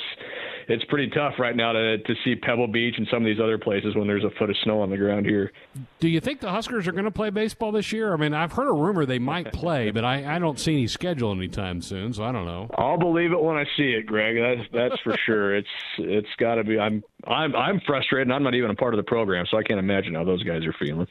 it's 0.67 0.83
pretty 0.85 1.09
tough 1.09 1.33
right 1.39 1.55
now 1.55 1.71
to 1.73 1.97
to 1.97 2.15
see 2.23 2.35
Pebble 2.35 2.67
Beach 2.67 2.95
and 2.97 3.07
some 3.09 3.23
of 3.23 3.25
these 3.25 3.39
other 3.39 3.57
places 3.57 3.95
when 3.95 4.07
there's 4.07 4.23
a 4.23 4.29
foot 4.37 4.49
of 4.49 4.55
snow 4.63 4.81
on 4.81 4.89
the 4.89 4.97
ground 4.97 5.25
here. 5.25 5.51
Do 5.99 6.07
you 6.07 6.19
think 6.19 6.39
the 6.39 6.49
Huskers 6.49 6.87
are 6.87 6.91
going 6.91 7.05
to 7.05 7.11
play 7.11 7.29
baseball 7.29 7.71
this 7.71 7.91
year? 7.91 8.13
I 8.13 8.17
mean, 8.17 8.33
I've 8.33 8.51
heard 8.53 8.67
a 8.67 8.73
rumor 8.73 9.05
they 9.05 9.19
might 9.19 9.51
play, 9.53 9.91
but 9.91 10.03
I, 10.05 10.35
I 10.35 10.39
don't 10.39 10.59
see 10.59 10.73
any 10.73 10.87
schedule 10.87 11.31
anytime 11.31 11.81
soon, 11.81 12.13
so 12.13 12.23
I 12.23 12.31
don't 12.31 12.45
know. 12.45 12.69
I'll 12.77 12.97
believe 12.97 13.31
it 13.31 13.41
when 13.41 13.57
I 13.57 13.65
see 13.77 13.93
it, 13.93 14.05
Greg. 14.05 14.37
That's 14.37 14.69
that's 14.73 15.01
for 15.01 15.17
sure. 15.25 15.55
It's 15.55 15.67
it's 15.97 16.29
got 16.37 16.55
to 16.55 16.63
be. 16.63 16.79
I'm 16.79 17.03
I'm 17.25 17.55
I'm 17.55 17.81
frustrated. 17.85 18.31
I'm 18.31 18.43
not 18.43 18.55
even 18.55 18.71
a 18.71 18.75
part 18.75 18.93
of 18.93 18.97
the 18.97 19.03
program, 19.09 19.45
so 19.49 19.57
I 19.57 19.63
can't 19.63 19.79
imagine 19.79 20.15
how 20.15 20.23
those 20.23 20.43
guys 20.43 20.65
are 20.65 20.73
feeling. 20.79 21.07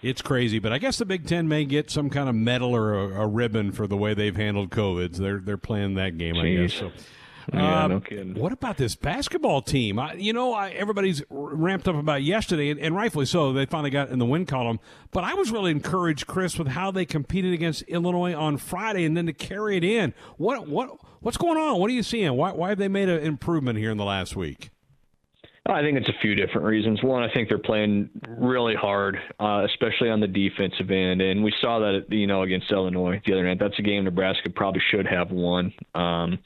It's 0.00 0.22
crazy, 0.22 0.60
but 0.60 0.72
I 0.72 0.78
guess 0.78 0.98
the 0.98 1.04
Big 1.04 1.26
Ten 1.26 1.48
may 1.48 1.64
get 1.64 1.90
some 1.90 2.08
kind 2.08 2.28
of 2.28 2.34
medal 2.36 2.74
or 2.74 2.94
a, 2.94 3.22
a 3.22 3.26
ribbon 3.26 3.72
for 3.72 3.88
the 3.88 3.96
way 3.96 4.14
they've 4.14 4.36
handled 4.36 4.70
COVID. 4.70 5.16
They're 5.16 5.40
they're 5.40 5.56
playing 5.56 5.94
that 5.94 6.16
game, 6.18 6.36
Jeez. 6.36 6.58
I 6.58 6.62
guess. 6.62 6.74
So 6.74 6.92
yeah, 7.52 7.84
um, 7.84 7.90
no 7.90 8.00
kidding. 8.00 8.34
What 8.34 8.52
about 8.52 8.76
this 8.76 8.94
basketball 8.94 9.62
team? 9.62 9.98
I, 9.98 10.14
you 10.14 10.32
know, 10.32 10.52
I, 10.52 10.70
everybody's 10.70 11.22
ramped 11.30 11.88
up 11.88 11.96
about 11.96 12.22
yesterday, 12.22 12.70
and, 12.70 12.78
and, 12.80 12.94
rightfully 12.94 13.26
so. 13.26 13.52
They 13.52 13.66
finally 13.66 13.90
got 13.90 14.10
in 14.10 14.18
the 14.18 14.26
win 14.26 14.46
column. 14.46 14.80
But 15.10 15.24
I 15.24 15.34
was 15.34 15.50
really 15.50 15.70
encouraged, 15.70 16.26
Chris, 16.26 16.58
with 16.58 16.68
how 16.68 16.90
they 16.90 17.04
competed 17.04 17.52
against 17.52 17.82
Illinois 17.82 18.34
on 18.34 18.56
Friday, 18.56 19.04
and 19.04 19.16
then 19.16 19.26
to 19.26 19.32
carry 19.32 19.76
it 19.76 19.84
in. 19.84 20.14
What 20.36 20.68
what 20.68 20.98
what's 21.20 21.36
going 21.36 21.58
on? 21.58 21.78
What 21.78 21.90
are 21.90 21.94
you 21.94 22.02
seeing? 22.02 22.34
Why 22.34 22.52
why 22.52 22.70
have 22.70 22.78
they 22.78 22.88
made 22.88 23.08
an 23.08 23.22
improvement 23.22 23.78
here 23.78 23.90
in 23.90 23.96
the 23.96 24.04
last 24.04 24.36
week? 24.36 24.70
I 25.68 25.82
think 25.82 25.98
it's 25.98 26.08
a 26.08 26.18
few 26.22 26.34
different 26.34 26.66
reasons. 26.66 27.02
One, 27.02 27.22
I 27.22 27.32
think 27.32 27.50
they're 27.50 27.58
playing 27.58 28.08
really 28.26 28.74
hard, 28.74 29.18
uh, 29.38 29.66
especially 29.66 30.08
on 30.08 30.18
the 30.18 30.26
defensive 30.26 30.90
end, 30.90 31.20
and 31.20 31.44
we 31.44 31.52
saw 31.60 31.78
that 31.78 32.06
you 32.08 32.26
know 32.26 32.42
against 32.42 32.70
Illinois 32.72 33.20
the 33.26 33.34
other 33.34 33.44
night. 33.44 33.58
That's 33.60 33.78
a 33.78 33.82
game 33.82 34.04
Nebraska 34.04 34.48
probably 34.48 34.80
should 34.90 35.06
have 35.06 35.30
won, 35.30 35.74
um, 35.94 36.38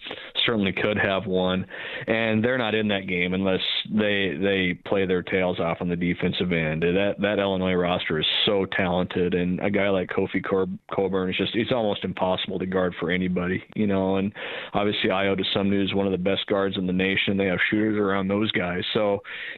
certainly 0.44 0.72
could 0.72 0.98
have 0.98 1.26
won, 1.26 1.66
and 2.08 2.44
they're 2.44 2.58
not 2.58 2.74
in 2.74 2.88
that 2.88 3.06
game 3.06 3.32
unless 3.32 3.60
they 3.92 4.36
they 4.42 4.76
play 4.86 5.06
their 5.06 5.22
tails 5.22 5.60
off 5.60 5.78
on 5.80 5.88
the 5.88 5.96
defensive 5.96 6.50
end. 6.50 6.82
That 6.82 7.14
that 7.20 7.38
Illinois 7.38 7.74
roster 7.74 8.18
is 8.18 8.26
so 8.44 8.66
talented, 8.66 9.34
and 9.34 9.60
a 9.60 9.70
guy 9.70 9.88
like 9.90 10.10
Kofi 10.10 10.44
Cor- 10.44 10.66
Cockburn 10.92 11.30
is 11.30 11.36
just 11.36 11.54
it's 11.54 11.70
almost 11.70 12.02
impossible 12.02 12.58
to 12.58 12.66
guard 12.66 12.92
for 12.98 13.10
anybody, 13.10 13.62
you 13.76 13.86
know. 13.86 14.16
And 14.16 14.32
obviously, 14.74 15.10
Ayo 15.10 15.36
to 15.36 15.44
some 15.54 15.70
news 15.70 15.94
one 15.94 16.06
of 16.06 16.12
the 16.12 16.18
best 16.18 16.44
guards 16.48 16.76
in 16.76 16.88
the 16.88 16.92
nation. 16.92 17.36
They 17.36 17.46
have 17.46 17.58
shooters 17.70 17.96
around 17.96 18.26
those 18.26 18.50
guys, 18.50 18.82
so 18.92 19.11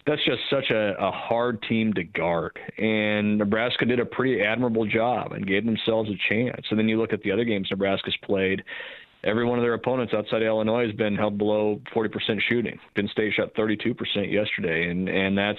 that's 0.06 0.24
just 0.24 0.40
such 0.50 0.70
a, 0.70 0.94
a 0.98 1.10
hard 1.10 1.62
team 1.62 1.92
to 1.94 2.04
guard. 2.04 2.58
And 2.78 3.38
Nebraska 3.38 3.84
did 3.84 4.00
a 4.00 4.06
pretty 4.06 4.42
admirable 4.42 4.86
job 4.86 5.32
and 5.32 5.46
gave 5.46 5.64
themselves 5.64 6.10
a 6.10 6.28
chance. 6.28 6.66
And 6.70 6.78
then 6.78 6.88
you 6.88 6.98
look 6.98 7.12
at 7.12 7.22
the 7.22 7.32
other 7.32 7.44
games 7.44 7.68
Nebraska's 7.70 8.16
played, 8.22 8.62
every 9.24 9.44
one 9.44 9.58
of 9.58 9.62
their 9.62 9.74
opponents 9.74 10.12
outside 10.14 10.42
Illinois 10.42 10.86
has 10.86 10.94
been 10.94 11.16
held 11.16 11.38
below 11.38 11.80
40% 11.94 12.40
shooting. 12.48 12.78
Penn 12.94 13.08
State 13.08 13.32
shot 13.34 13.54
32% 13.54 13.96
yesterday, 14.30 14.90
and 14.90 15.08
and 15.08 15.36
that's 15.36 15.58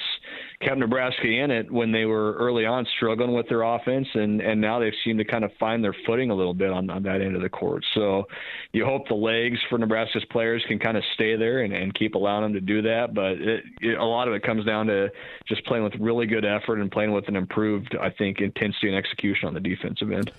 kept 0.61 0.77
Nebraska 0.77 1.27
in 1.27 1.51
it 1.51 1.71
when 1.71 1.91
they 1.91 2.05
were 2.05 2.33
early 2.33 2.65
on 2.65 2.85
struggling 2.95 3.33
with 3.33 3.49
their 3.49 3.63
offense, 3.63 4.07
and 4.13 4.41
and 4.41 4.61
now 4.61 4.79
they've 4.79 4.93
seemed 5.03 5.19
to 5.19 5.25
kind 5.25 5.43
of 5.43 5.51
find 5.59 5.83
their 5.83 5.95
footing 6.05 6.29
a 6.29 6.35
little 6.35 6.53
bit 6.53 6.71
on, 6.71 6.89
on 6.89 7.03
that 7.03 7.21
end 7.21 7.35
of 7.35 7.41
the 7.41 7.49
court. 7.49 7.83
So 7.93 8.25
you 8.71 8.85
hope 8.85 9.07
the 9.07 9.15
legs 9.15 9.59
for 9.69 9.77
Nebraska's 9.77 10.25
players 10.25 10.63
can 10.67 10.79
kind 10.79 10.97
of 10.97 11.03
stay 11.13 11.35
there 11.35 11.61
and, 11.61 11.73
and 11.73 11.93
keep 11.93 12.15
allowing 12.15 12.43
them 12.43 12.53
to 12.53 12.61
do 12.61 12.81
that, 12.83 13.13
but 13.13 13.33
it, 13.33 13.63
it, 13.81 13.97
a 13.97 14.05
lot 14.05 14.27
of 14.27 14.33
it 14.33 14.43
comes 14.43 14.65
down 14.65 14.87
to 14.87 15.09
just 15.47 15.65
playing 15.65 15.83
with 15.83 15.93
really 15.99 16.25
good 16.25 16.45
effort 16.45 16.79
and 16.79 16.91
playing 16.91 17.11
with 17.11 17.27
an 17.27 17.35
improved, 17.35 17.95
I 17.99 18.09
think, 18.09 18.39
intensity 18.39 18.87
and 18.87 18.95
execution 18.95 19.47
on 19.47 19.53
the 19.53 19.59
defensive 19.59 20.11
end. 20.11 20.31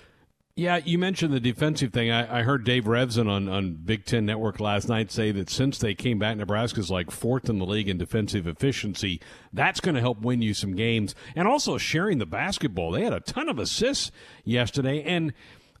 Yeah, 0.57 0.79
you 0.83 0.97
mentioned 0.97 1.31
the 1.35 1.39
defensive 1.39 1.93
thing. 1.93 2.09
I, 2.09 2.39
I, 2.39 2.41
heard 2.41 2.63
Dave 2.63 2.85
Revsine 2.85 3.29
on, 3.29 3.47
on 3.47 3.75
Big 3.75 4.05
Ten 4.05 4.25
Network 4.25 4.59
last 4.59 4.89
night 4.89 5.11
say 5.11 5.31
that 5.33 5.51
since 5.51 5.77
they 5.77 5.93
came 5.93 6.17
back, 6.17 6.35
Nebraska's 6.35 6.89
like 6.89 7.11
fourth 7.11 7.47
in 7.47 7.59
the 7.59 7.65
league 7.65 7.87
in 7.87 7.99
defensive 7.99 8.47
efficiency. 8.47 9.21
That's 9.53 9.79
going 9.79 9.93
to 9.93 10.01
help 10.01 10.21
win 10.21 10.41
you 10.41 10.55
some 10.55 10.75
games. 10.75 11.13
And 11.35 11.47
also 11.47 11.77
sharing 11.77 12.17
the 12.17 12.25
basketball. 12.25 12.89
They 12.89 13.03
had 13.03 13.13
a 13.13 13.19
ton 13.19 13.49
of 13.49 13.59
assists 13.59 14.09
yesterday. 14.45 15.03
And 15.03 15.31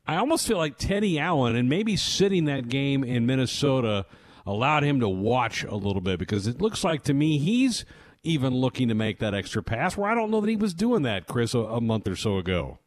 I 0.05 0.17
almost 0.17 0.45
feel 0.45 0.57
like 0.57 0.77
Teddy 0.77 1.17
Allen 1.17 1.55
and 1.55 1.67
maybe 1.67 1.95
sitting 1.95 2.45
that 2.45 2.69
game 2.69 3.03
in 3.03 3.25
Minnesota 3.25 4.05
allowed 4.45 4.83
him 4.83 4.99
to 4.99 5.09
watch 5.09 5.63
a 5.63 5.75
little 5.75 6.01
bit 6.03 6.19
because 6.19 6.45
it 6.45 6.61
looks 6.61 6.83
like 6.83 7.01
to 7.05 7.15
me 7.15 7.39
he's 7.39 7.83
even 8.21 8.53
looking 8.53 8.89
to 8.89 8.93
make 8.93 9.17
that 9.17 9.33
extra 9.33 9.63
pass 9.63 9.97
where 9.97 10.11
I 10.11 10.13
don't 10.13 10.29
know 10.29 10.39
that 10.39 10.49
he 10.51 10.55
was 10.55 10.75
doing 10.75 11.01
that, 11.01 11.25
Chris, 11.25 11.55
a, 11.55 11.61
a 11.61 11.81
month 11.81 12.07
or 12.07 12.15
so 12.15 12.37
ago. 12.37 12.77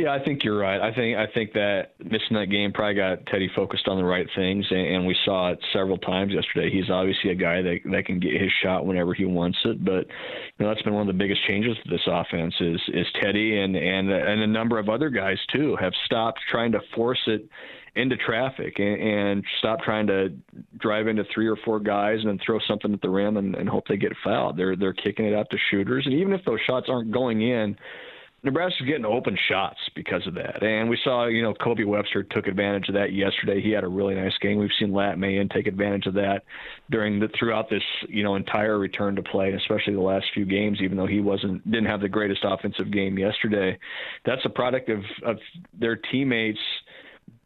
Yeah, 0.00 0.14
I 0.14 0.24
think 0.24 0.44
you're 0.44 0.56
right. 0.56 0.80
I 0.80 0.94
think 0.94 1.18
I 1.18 1.26
think 1.26 1.52
that 1.52 1.90
missing 1.98 2.34
that 2.34 2.46
game 2.46 2.72
probably 2.72 2.94
got 2.94 3.26
Teddy 3.26 3.50
focused 3.54 3.86
on 3.86 3.98
the 3.98 4.04
right 4.04 4.26
things, 4.34 4.64
and, 4.70 4.80
and 4.80 5.06
we 5.06 5.14
saw 5.26 5.50
it 5.50 5.58
several 5.74 5.98
times 5.98 6.32
yesterday. 6.32 6.70
He's 6.70 6.88
obviously 6.88 7.32
a 7.32 7.34
guy 7.34 7.60
that 7.60 7.80
that 7.84 8.06
can 8.06 8.18
get 8.18 8.40
his 8.40 8.50
shot 8.62 8.86
whenever 8.86 9.12
he 9.12 9.26
wants 9.26 9.58
it, 9.66 9.84
but 9.84 10.06
you 10.06 10.60
know 10.64 10.68
that's 10.68 10.80
been 10.80 10.94
one 10.94 11.02
of 11.02 11.06
the 11.06 11.18
biggest 11.22 11.46
changes 11.46 11.76
to 11.84 11.90
this 11.90 12.00
offense 12.06 12.54
is 12.60 12.80
is 12.94 13.06
Teddy 13.20 13.60
and 13.60 13.76
and 13.76 14.10
and 14.10 14.40
a 14.40 14.46
number 14.46 14.78
of 14.78 14.88
other 14.88 15.10
guys 15.10 15.36
too 15.52 15.76
have 15.78 15.92
stopped 16.06 16.40
trying 16.50 16.72
to 16.72 16.80
force 16.94 17.20
it 17.26 17.46
into 17.94 18.16
traffic 18.16 18.78
and, 18.78 19.02
and 19.02 19.44
stop 19.58 19.80
trying 19.80 20.06
to 20.06 20.32
drive 20.78 21.08
into 21.08 21.24
three 21.34 21.46
or 21.46 21.56
four 21.62 21.78
guys 21.78 22.20
and 22.20 22.28
then 22.28 22.38
throw 22.46 22.58
something 22.66 22.94
at 22.94 23.02
the 23.02 23.10
rim 23.10 23.36
and, 23.36 23.54
and 23.54 23.68
hope 23.68 23.86
they 23.86 23.98
get 23.98 24.12
fouled. 24.24 24.56
They're 24.56 24.76
they're 24.76 24.94
kicking 24.94 25.26
it 25.26 25.34
out 25.34 25.50
to 25.50 25.58
shooters, 25.70 26.06
and 26.06 26.14
even 26.14 26.32
if 26.32 26.42
those 26.46 26.60
shots 26.66 26.86
aren't 26.88 27.12
going 27.12 27.42
in 27.42 27.76
Nebraska's 28.42 28.86
getting 28.86 29.04
open 29.04 29.36
shots 29.48 29.78
because 29.94 30.26
of 30.26 30.34
that. 30.34 30.62
And 30.62 30.88
we 30.88 30.98
saw, 31.04 31.26
you 31.26 31.42
know, 31.42 31.52
Kobe 31.52 31.84
Webster 31.84 32.22
took 32.22 32.46
advantage 32.46 32.88
of 32.88 32.94
that 32.94 33.12
yesterday. 33.12 33.60
He 33.60 33.70
had 33.70 33.84
a 33.84 33.88
really 33.88 34.14
nice 34.14 34.36
game. 34.40 34.58
We've 34.58 34.70
seen 34.78 34.92
Lat 34.92 35.18
Mayen 35.18 35.48
take 35.48 35.66
advantage 35.66 36.06
of 36.06 36.14
that 36.14 36.42
during 36.90 37.20
the 37.20 37.28
throughout 37.38 37.68
this, 37.68 37.82
you 38.08 38.22
know, 38.22 38.36
entire 38.36 38.78
return 38.78 39.14
to 39.16 39.22
play, 39.22 39.52
especially 39.52 39.94
the 39.94 40.00
last 40.00 40.26
few 40.32 40.46
games, 40.46 40.78
even 40.80 40.96
though 40.96 41.06
he 41.06 41.20
wasn't 41.20 41.64
didn't 41.70 41.86
have 41.86 42.00
the 42.00 42.08
greatest 42.08 42.40
offensive 42.44 42.90
game 42.90 43.18
yesterday. 43.18 43.78
That's 44.24 44.44
a 44.44 44.50
product 44.50 44.88
of, 44.88 45.00
of 45.24 45.36
their 45.78 45.96
teammates– 45.96 46.60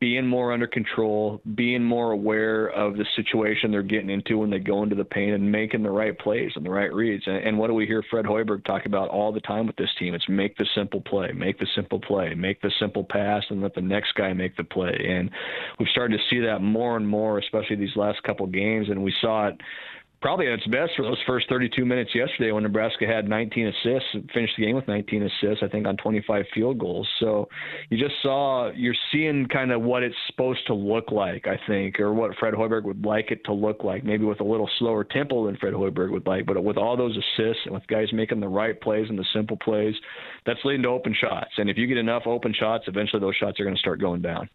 being 0.00 0.26
more 0.26 0.52
under 0.52 0.66
control, 0.66 1.40
being 1.54 1.82
more 1.82 2.12
aware 2.12 2.68
of 2.68 2.96
the 2.96 3.06
situation 3.16 3.70
they're 3.70 3.82
getting 3.82 4.10
into 4.10 4.38
when 4.38 4.50
they 4.50 4.58
go 4.58 4.82
into 4.82 4.96
the 4.96 5.04
paint, 5.04 5.34
and 5.34 5.50
making 5.50 5.82
the 5.82 5.90
right 5.90 6.18
plays 6.18 6.50
and 6.56 6.66
the 6.66 6.70
right 6.70 6.92
reads. 6.92 7.22
And, 7.26 7.36
and 7.36 7.58
what 7.58 7.68
do 7.68 7.74
we 7.74 7.86
hear 7.86 8.02
Fred 8.10 8.24
Hoiberg 8.24 8.64
talk 8.64 8.86
about 8.86 9.08
all 9.08 9.32
the 9.32 9.40
time 9.40 9.66
with 9.66 9.76
this 9.76 9.90
team? 9.98 10.14
It's 10.14 10.28
make 10.28 10.56
the 10.56 10.66
simple 10.74 11.00
play, 11.00 11.32
make 11.32 11.58
the 11.58 11.66
simple 11.74 12.00
play, 12.00 12.34
make 12.34 12.60
the 12.60 12.72
simple 12.78 13.04
pass, 13.04 13.44
and 13.50 13.62
let 13.62 13.74
the 13.74 13.80
next 13.80 14.14
guy 14.14 14.32
make 14.32 14.56
the 14.56 14.64
play. 14.64 14.94
And 15.08 15.30
we've 15.78 15.88
started 15.88 16.18
to 16.18 16.22
see 16.28 16.40
that 16.40 16.60
more 16.60 16.96
and 16.96 17.08
more, 17.08 17.38
especially 17.38 17.76
these 17.76 17.96
last 17.96 18.22
couple 18.24 18.46
games. 18.46 18.88
And 18.90 19.02
we 19.02 19.14
saw 19.20 19.48
it 19.48 19.60
probably 20.24 20.46
at 20.46 20.54
its 20.54 20.66
best 20.68 20.90
for 20.96 21.02
those 21.02 21.18
first 21.26 21.46
32 21.50 21.84
minutes 21.84 22.14
yesterday 22.14 22.50
when 22.50 22.62
Nebraska 22.62 23.06
had 23.06 23.28
19 23.28 23.66
assists, 23.66 24.08
finished 24.32 24.54
the 24.56 24.64
game 24.64 24.74
with 24.74 24.88
19 24.88 25.22
assists, 25.22 25.62
I 25.62 25.68
think 25.68 25.86
on 25.86 25.98
25 25.98 26.46
field 26.54 26.78
goals. 26.78 27.06
So 27.20 27.46
you 27.90 27.98
just 27.98 28.14
saw, 28.22 28.70
you're 28.70 28.94
seeing 29.12 29.46
kind 29.48 29.70
of 29.70 29.82
what 29.82 30.02
it's 30.02 30.16
supposed 30.28 30.66
to 30.68 30.72
look 30.72 31.12
like, 31.12 31.46
I 31.46 31.60
think, 31.66 32.00
or 32.00 32.14
what 32.14 32.34
Fred 32.40 32.54
Hoiberg 32.54 32.84
would 32.84 33.04
like 33.04 33.32
it 33.32 33.44
to 33.44 33.52
look 33.52 33.84
like, 33.84 34.02
maybe 34.02 34.24
with 34.24 34.40
a 34.40 34.44
little 34.44 34.70
slower 34.78 35.04
tempo 35.04 35.44
than 35.44 35.58
Fred 35.58 35.74
Hoiberg 35.74 36.10
would 36.10 36.26
like, 36.26 36.46
but 36.46 36.64
with 36.64 36.78
all 36.78 36.96
those 36.96 37.14
assists 37.18 37.60
and 37.66 37.74
with 37.74 37.86
guys 37.88 38.10
making 38.14 38.40
the 38.40 38.48
right 38.48 38.80
plays 38.80 39.10
and 39.10 39.18
the 39.18 39.26
simple 39.34 39.58
plays, 39.58 39.94
that's 40.46 40.60
leading 40.64 40.84
to 40.84 40.88
open 40.88 41.14
shots. 41.20 41.50
And 41.58 41.68
if 41.68 41.76
you 41.76 41.86
get 41.86 41.98
enough 41.98 42.22
open 42.24 42.54
shots, 42.58 42.84
eventually 42.86 43.20
those 43.20 43.36
shots 43.36 43.60
are 43.60 43.64
going 43.64 43.76
to 43.76 43.80
start 43.80 44.00
going 44.00 44.22
down. 44.22 44.48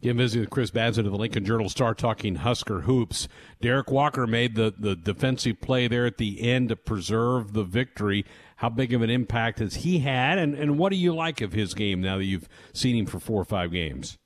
Again, 0.00 0.16
visiting 0.16 0.42
with 0.42 0.50
Chris 0.50 0.70
Basnett 0.70 1.06
of 1.06 1.12
the 1.12 1.16
Lincoln 1.16 1.44
Journal 1.44 1.68
Star 1.68 1.94
talking 1.94 2.36
Husker 2.36 2.80
hoops. 2.80 3.28
Derek 3.60 3.90
Walker 3.90 4.26
made 4.26 4.56
the, 4.56 4.74
the 4.76 4.96
defensive 4.96 5.60
play 5.60 5.86
there 5.86 6.06
at 6.06 6.18
the 6.18 6.40
end 6.42 6.70
to 6.70 6.76
preserve 6.76 7.52
the 7.52 7.64
victory. 7.64 8.24
How 8.56 8.68
big 8.68 8.92
of 8.92 9.02
an 9.02 9.10
impact 9.10 9.58
has 9.58 9.76
he 9.76 10.00
had, 10.00 10.38
and, 10.38 10.54
and 10.54 10.78
what 10.78 10.90
do 10.90 10.96
you 10.96 11.14
like 11.14 11.40
of 11.40 11.52
his 11.52 11.74
game 11.74 12.00
now 12.00 12.18
that 12.18 12.24
you've 12.24 12.48
seen 12.72 12.96
him 12.96 13.06
for 13.06 13.18
four 13.18 13.40
or 13.40 13.44
five 13.44 13.72
games? 13.72 14.18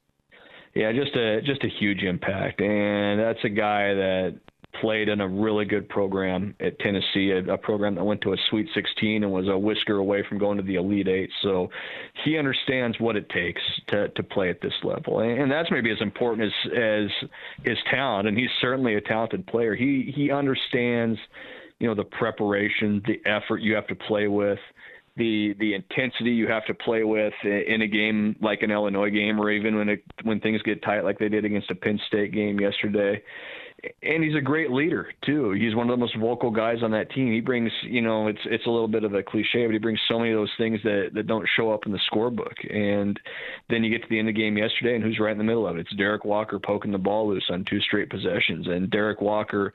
Yeah, 0.74 0.92
just 0.92 1.16
a 1.16 1.40
just 1.40 1.64
a 1.64 1.68
huge 1.68 2.02
impact, 2.02 2.60
and 2.60 3.18
that's 3.18 3.42
a 3.44 3.48
guy 3.48 3.94
that 3.94 4.40
played 4.80 5.08
in 5.08 5.20
a 5.20 5.28
really 5.28 5.64
good 5.64 5.88
program 5.88 6.54
at 6.60 6.78
Tennessee, 6.78 7.30
a, 7.30 7.52
a, 7.52 7.58
program 7.58 7.94
that 7.94 8.04
went 8.04 8.20
to 8.22 8.32
a 8.32 8.36
Sweet 8.50 8.68
16 8.74 9.24
and 9.24 9.32
was 9.32 9.48
a 9.48 9.58
whisker 9.58 9.96
away 9.96 10.24
from 10.28 10.38
going 10.38 10.56
to 10.56 10.62
the 10.62 10.76
Elite 10.76 11.08
Eight. 11.08 11.30
So 11.42 11.70
he 12.24 12.38
understands 12.38 12.98
what 13.00 13.16
it 13.16 13.28
takes 13.30 13.60
to, 13.88 14.08
to 14.08 14.22
play 14.22 14.50
at 14.50 14.60
this 14.60 14.72
level, 14.82 15.20
and, 15.20 15.42
and 15.42 15.50
that's 15.50 15.70
maybe 15.70 15.90
as 15.90 16.00
important 16.00 16.46
as 16.46 16.72
as 16.72 17.28
his 17.64 17.78
talent. 17.90 18.28
And 18.28 18.38
he's 18.38 18.50
certainly 18.60 18.94
a 18.94 19.00
talented 19.00 19.46
player. 19.46 19.74
He 19.74 20.12
he 20.14 20.30
understands, 20.30 21.18
you 21.78 21.88
know, 21.88 21.94
the 21.94 22.04
preparation, 22.04 23.02
the 23.06 23.20
effort 23.28 23.58
you 23.58 23.74
have 23.74 23.86
to 23.88 23.94
play 23.94 24.28
with 24.28 24.58
the 25.16 25.54
the 25.58 25.74
intensity 25.74 26.30
you 26.30 26.46
have 26.46 26.66
to 26.66 26.74
play 26.74 27.02
with 27.02 27.32
in 27.42 27.82
a 27.82 27.86
game 27.86 28.36
like 28.40 28.62
an 28.62 28.70
Illinois 28.70 29.10
game, 29.10 29.40
or 29.40 29.50
even 29.50 29.76
when 29.76 29.88
it 29.88 30.04
when 30.22 30.40
things 30.40 30.60
get 30.62 30.82
tight 30.82 31.04
like 31.04 31.18
they 31.18 31.28
did 31.28 31.44
against 31.44 31.70
a 31.70 31.74
Penn 31.74 31.98
State 32.06 32.32
game 32.32 32.60
yesterday. 32.60 33.22
And 34.02 34.22
he's 34.22 34.34
a 34.34 34.40
great 34.40 34.70
leader 34.70 35.12
too. 35.24 35.52
He's 35.52 35.74
one 35.74 35.88
of 35.88 35.92
the 35.92 36.00
most 36.00 36.16
vocal 36.16 36.50
guys 36.50 36.82
on 36.82 36.90
that 36.92 37.10
team. 37.10 37.32
He 37.32 37.40
brings, 37.40 37.70
you 37.82 38.00
know, 38.00 38.28
it's 38.28 38.40
it's 38.44 38.66
a 38.66 38.70
little 38.70 38.88
bit 38.88 39.04
of 39.04 39.14
a 39.14 39.22
cliche, 39.22 39.66
but 39.66 39.72
he 39.72 39.78
brings 39.78 40.00
so 40.08 40.18
many 40.18 40.32
of 40.32 40.38
those 40.38 40.52
things 40.58 40.80
that 40.84 41.10
that 41.14 41.26
don't 41.26 41.48
show 41.56 41.72
up 41.72 41.86
in 41.86 41.92
the 41.92 42.00
scorebook. 42.10 42.54
And 42.74 43.18
then 43.68 43.84
you 43.84 43.90
get 43.90 44.02
to 44.02 44.08
the 44.08 44.18
end 44.18 44.28
of 44.28 44.34
the 44.34 44.40
game 44.40 44.56
yesterday, 44.56 44.94
and 44.94 45.04
who's 45.04 45.18
right 45.18 45.32
in 45.32 45.38
the 45.38 45.44
middle 45.44 45.66
of 45.66 45.76
it? 45.76 45.80
It's 45.80 45.96
Derek 45.96 46.24
Walker 46.24 46.58
poking 46.58 46.92
the 46.92 46.98
ball 46.98 47.28
loose 47.28 47.46
on 47.50 47.64
two 47.64 47.80
straight 47.80 48.10
possessions, 48.10 48.66
and 48.66 48.90
Derek 48.90 49.20
Walker 49.20 49.72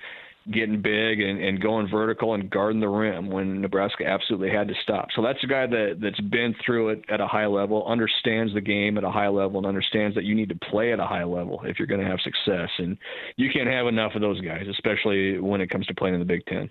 getting 0.49 0.81
big 0.81 1.19
and, 1.19 1.39
and 1.39 1.61
going 1.61 1.87
vertical 1.87 2.33
and 2.33 2.49
guarding 2.49 2.79
the 2.79 2.87
rim 2.87 3.29
when 3.29 3.61
Nebraska 3.61 4.05
absolutely 4.07 4.49
had 4.49 4.67
to 4.67 4.73
stop. 4.81 5.09
So 5.15 5.21
that's 5.21 5.43
a 5.43 5.47
guy 5.47 5.67
that 5.67 5.99
that's 6.01 6.19
been 6.19 6.55
through 6.65 6.89
it 6.89 7.05
at 7.09 7.21
a 7.21 7.27
high 7.27 7.45
level, 7.45 7.85
understands 7.85 8.53
the 8.53 8.61
game 8.61 8.97
at 8.97 9.03
a 9.03 9.11
high 9.11 9.27
level, 9.27 9.59
and 9.59 9.67
understands 9.67 10.15
that 10.15 10.23
you 10.23 10.33
need 10.33 10.49
to 10.49 10.55
play 10.55 10.93
at 10.93 10.99
a 10.99 11.05
high 11.05 11.25
level 11.25 11.61
if 11.65 11.77
you're 11.77 11.87
going 11.87 12.01
to 12.01 12.07
have 12.07 12.19
success. 12.21 12.69
And 12.79 12.97
you 13.35 13.49
can't 13.53 13.69
have 13.69 13.85
enough 13.85 14.15
of 14.15 14.21
those 14.21 14.41
guys, 14.41 14.65
especially 14.67 15.39
when 15.39 15.61
it 15.61 15.69
comes 15.69 15.85
to 15.87 15.93
playing 15.93 16.15
in 16.15 16.19
the 16.19 16.25
Big 16.25 16.45
Ten. 16.47 16.69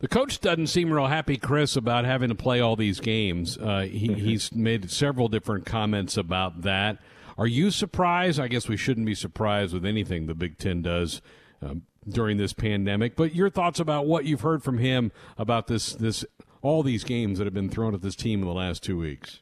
The 0.00 0.08
coach 0.08 0.40
doesn't 0.40 0.66
seem 0.66 0.92
real 0.92 1.06
happy, 1.06 1.36
Chris, 1.36 1.76
about 1.76 2.04
having 2.04 2.30
to 2.30 2.34
play 2.34 2.60
all 2.60 2.74
these 2.74 3.00
games. 3.00 3.56
Uh, 3.56 3.82
he, 3.82 4.08
mm-hmm. 4.08 4.14
He's 4.14 4.52
made 4.52 4.90
several 4.90 5.28
different 5.28 5.64
comments 5.64 6.16
about 6.16 6.62
that. 6.62 6.98
Are 7.38 7.46
you 7.46 7.70
surprised? 7.70 8.40
I 8.40 8.48
guess 8.48 8.68
we 8.68 8.76
shouldn't 8.76 9.06
be 9.06 9.14
surprised 9.14 9.72
with 9.72 9.86
anything 9.86 10.26
the 10.26 10.34
Big 10.34 10.58
Ten 10.58 10.82
does. 10.82 11.22
Um, 11.62 11.82
during 12.10 12.36
this 12.36 12.52
pandemic. 12.52 13.16
But 13.16 13.34
your 13.34 13.50
thoughts 13.50 13.80
about 13.80 14.06
what 14.06 14.24
you've 14.24 14.42
heard 14.42 14.62
from 14.62 14.78
him 14.78 15.12
about 15.38 15.66
this 15.66 15.92
this 15.94 16.24
all 16.62 16.82
these 16.82 17.04
games 17.04 17.38
that 17.38 17.46
have 17.46 17.54
been 17.54 17.70
thrown 17.70 17.94
at 17.94 18.02
this 18.02 18.14
team 18.14 18.40
in 18.40 18.46
the 18.46 18.54
last 18.54 18.82
two 18.82 18.98
weeks. 18.98 19.40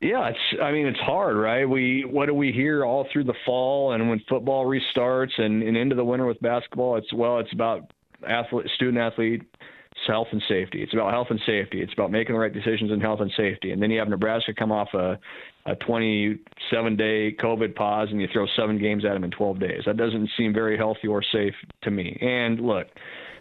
Yeah, 0.00 0.28
it's. 0.28 0.62
I 0.62 0.72
mean, 0.72 0.86
it's 0.86 1.00
hard, 1.00 1.36
right? 1.36 1.68
We 1.68 2.04
what 2.04 2.26
do 2.26 2.34
we 2.34 2.52
hear 2.52 2.84
all 2.84 3.06
through 3.12 3.24
the 3.24 3.34
fall 3.44 3.92
and 3.92 4.10
when 4.10 4.20
football 4.28 4.66
restarts 4.66 5.38
and, 5.38 5.62
and 5.62 5.76
into 5.76 5.94
the 5.94 6.04
winter 6.04 6.26
with 6.26 6.40
basketball? 6.40 6.96
It's 6.96 7.12
well, 7.12 7.38
it's 7.38 7.52
about 7.52 7.92
athlete, 8.26 8.66
student 8.74 8.98
athlete 8.98 9.42
health 10.06 10.28
and 10.32 10.42
safety. 10.48 10.82
It's 10.82 10.92
about 10.92 11.12
health 11.12 11.28
and 11.30 11.40
safety. 11.46 11.80
It's 11.80 11.92
about 11.92 12.10
making 12.10 12.34
the 12.34 12.40
right 12.40 12.52
decisions 12.52 12.90
in 12.92 13.00
health 13.00 13.20
and 13.20 13.32
safety. 13.36 13.72
And 13.72 13.82
then 13.82 13.90
you 13.90 13.98
have 13.98 14.08
Nebraska 14.08 14.54
come 14.54 14.72
off 14.72 14.88
a 14.94 15.18
a 15.66 15.74
27 15.74 16.96
day 16.96 17.32
COVID 17.32 17.74
pause 17.74 18.08
and 18.10 18.20
you 18.20 18.28
throw 18.32 18.46
seven 18.56 18.78
games 18.78 19.04
at 19.04 19.14
them 19.14 19.24
in 19.24 19.30
12 19.30 19.58
days. 19.58 19.82
That 19.84 19.96
doesn't 19.96 20.30
seem 20.36 20.54
very 20.54 20.76
healthy 20.76 21.08
or 21.08 21.22
safe 21.22 21.54
to 21.82 21.90
me. 21.90 22.16
And 22.20 22.60
look, 22.60 22.86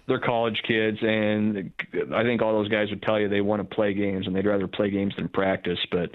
they're 0.07 0.19
college 0.19 0.61
kids, 0.67 0.97
and 1.01 1.71
I 2.13 2.21
think 2.21 2.43
all 2.43 2.53
those 2.53 2.67
guys 2.67 2.89
would 2.91 3.01
tell 3.01 3.19
you 3.19 3.27
they 3.27 3.41
want 3.41 3.67
to 3.67 3.75
play 3.75 3.93
games 3.93 4.27
and 4.27 4.35
they'd 4.35 4.45
rather 4.45 4.67
play 4.67 4.91
games 4.91 5.13
than 5.17 5.29
practice. 5.29 5.79
But 5.91 6.11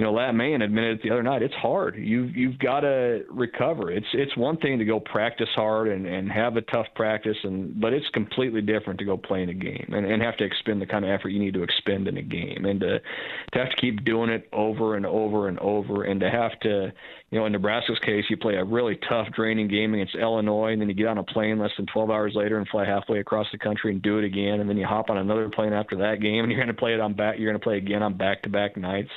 you 0.00 0.06
know, 0.06 0.14
Lat 0.14 0.34
Mayen 0.34 0.62
admitted 0.62 0.98
it 0.98 1.02
the 1.02 1.10
other 1.10 1.22
night. 1.22 1.42
It's 1.42 1.52
hard. 1.56 1.94
You've 1.94 2.34
you've 2.34 2.58
got 2.58 2.80
to 2.80 3.22
recover. 3.28 3.90
It's 3.90 4.06
it's 4.14 4.34
one 4.34 4.56
thing 4.56 4.78
to 4.78 4.84
go 4.86 4.98
practice 4.98 5.50
hard 5.54 5.88
and 5.88 6.06
and 6.06 6.32
have 6.32 6.56
a 6.56 6.62
tough 6.62 6.86
practice, 6.94 7.36
and 7.44 7.78
but 7.78 7.92
it's 7.92 8.08
completely 8.14 8.62
different 8.62 8.98
to 9.00 9.04
go 9.04 9.18
play 9.18 9.42
in 9.42 9.50
a 9.50 9.54
game 9.54 9.90
and 9.92 10.06
and 10.06 10.22
have 10.22 10.38
to 10.38 10.44
expend 10.44 10.80
the 10.80 10.86
kind 10.86 11.04
of 11.04 11.10
effort 11.10 11.28
you 11.28 11.38
need 11.38 11.52
to 11.52 11.62
expend 11.62 12.08
in 12.08 12.16
a 12.16 12.22
game, 12.22 12.64
and 12.64 12.80
to 12.80 12.98
to 12.98 13.58
have 13.58 13.68
to 13.68 13.76
keep 13.76 14.02
doing 14.06 14.30
it 14.30 14.48
over 14.54 14.96
and 14.96 15.04
over 15.04 15.48
and 15.48 15.58
over, 15.58 16.04
and 16.04 16.18
to 16.20 16.30
have 16.30 16.58
to 16.60 16.90
you 17.30 17.38
know, 17.38 17.46
in 17.46 17.52
Nebraska's 17.52 17.98
case, 18.00 18.24
you 18.28 18.36
play 18.36 18.56
a 18.56 18.64
really 18.64 18.98
tough, 19.08 19.28
draining 19.36 19.68
game 19.68 19.94
against 19.94 20.16
Illinois, 20.16 20.72
and 20.72 20.82
then 20.82 20.88
you 20.88 20.94
get 20.96 21.06
on 21.06 21.18
a 21.18 21.22
plane 21.22 21.60
less 21.60 21.70
than 21.76 21.86
12 21.86 22.10
hours 22.10 22.32
later 22.34 22.58
and 22.58 22.66
fly 22.68 22.84
halfway 22.84 23.20
across 23.20 23.46
the 23.52 23.58
country 23.58 23.92
and 23.92 24.02
do 24.02 24.18
it 24.18 24.24
again, 24.24 24.58
and 24.58 24.68
then 24.68 24.76
you 24.76 24.84
hop 24.84 25.10
on 25.10 25.16
another 25.16 25.48
plane 25.48 25.72
after 25.72 25.96
that 25.96 26.20
game, 26.20 26.42
and 26.42 26.50
you're 26.50 26.60
going 26.60 26.74
to 26.74 26.78
play 26.78 26.92
it 26.92 26.98
on 26.98 27.14
back. 27.14 27.38
You're 27.38 27.48
going 27.48 27.60
to 27.60 27.62
play 27.62 27.76
again 27.76 28.02
on 28.02 28.16
back-to-back 28.16 28.76
nights. 28.76 29.10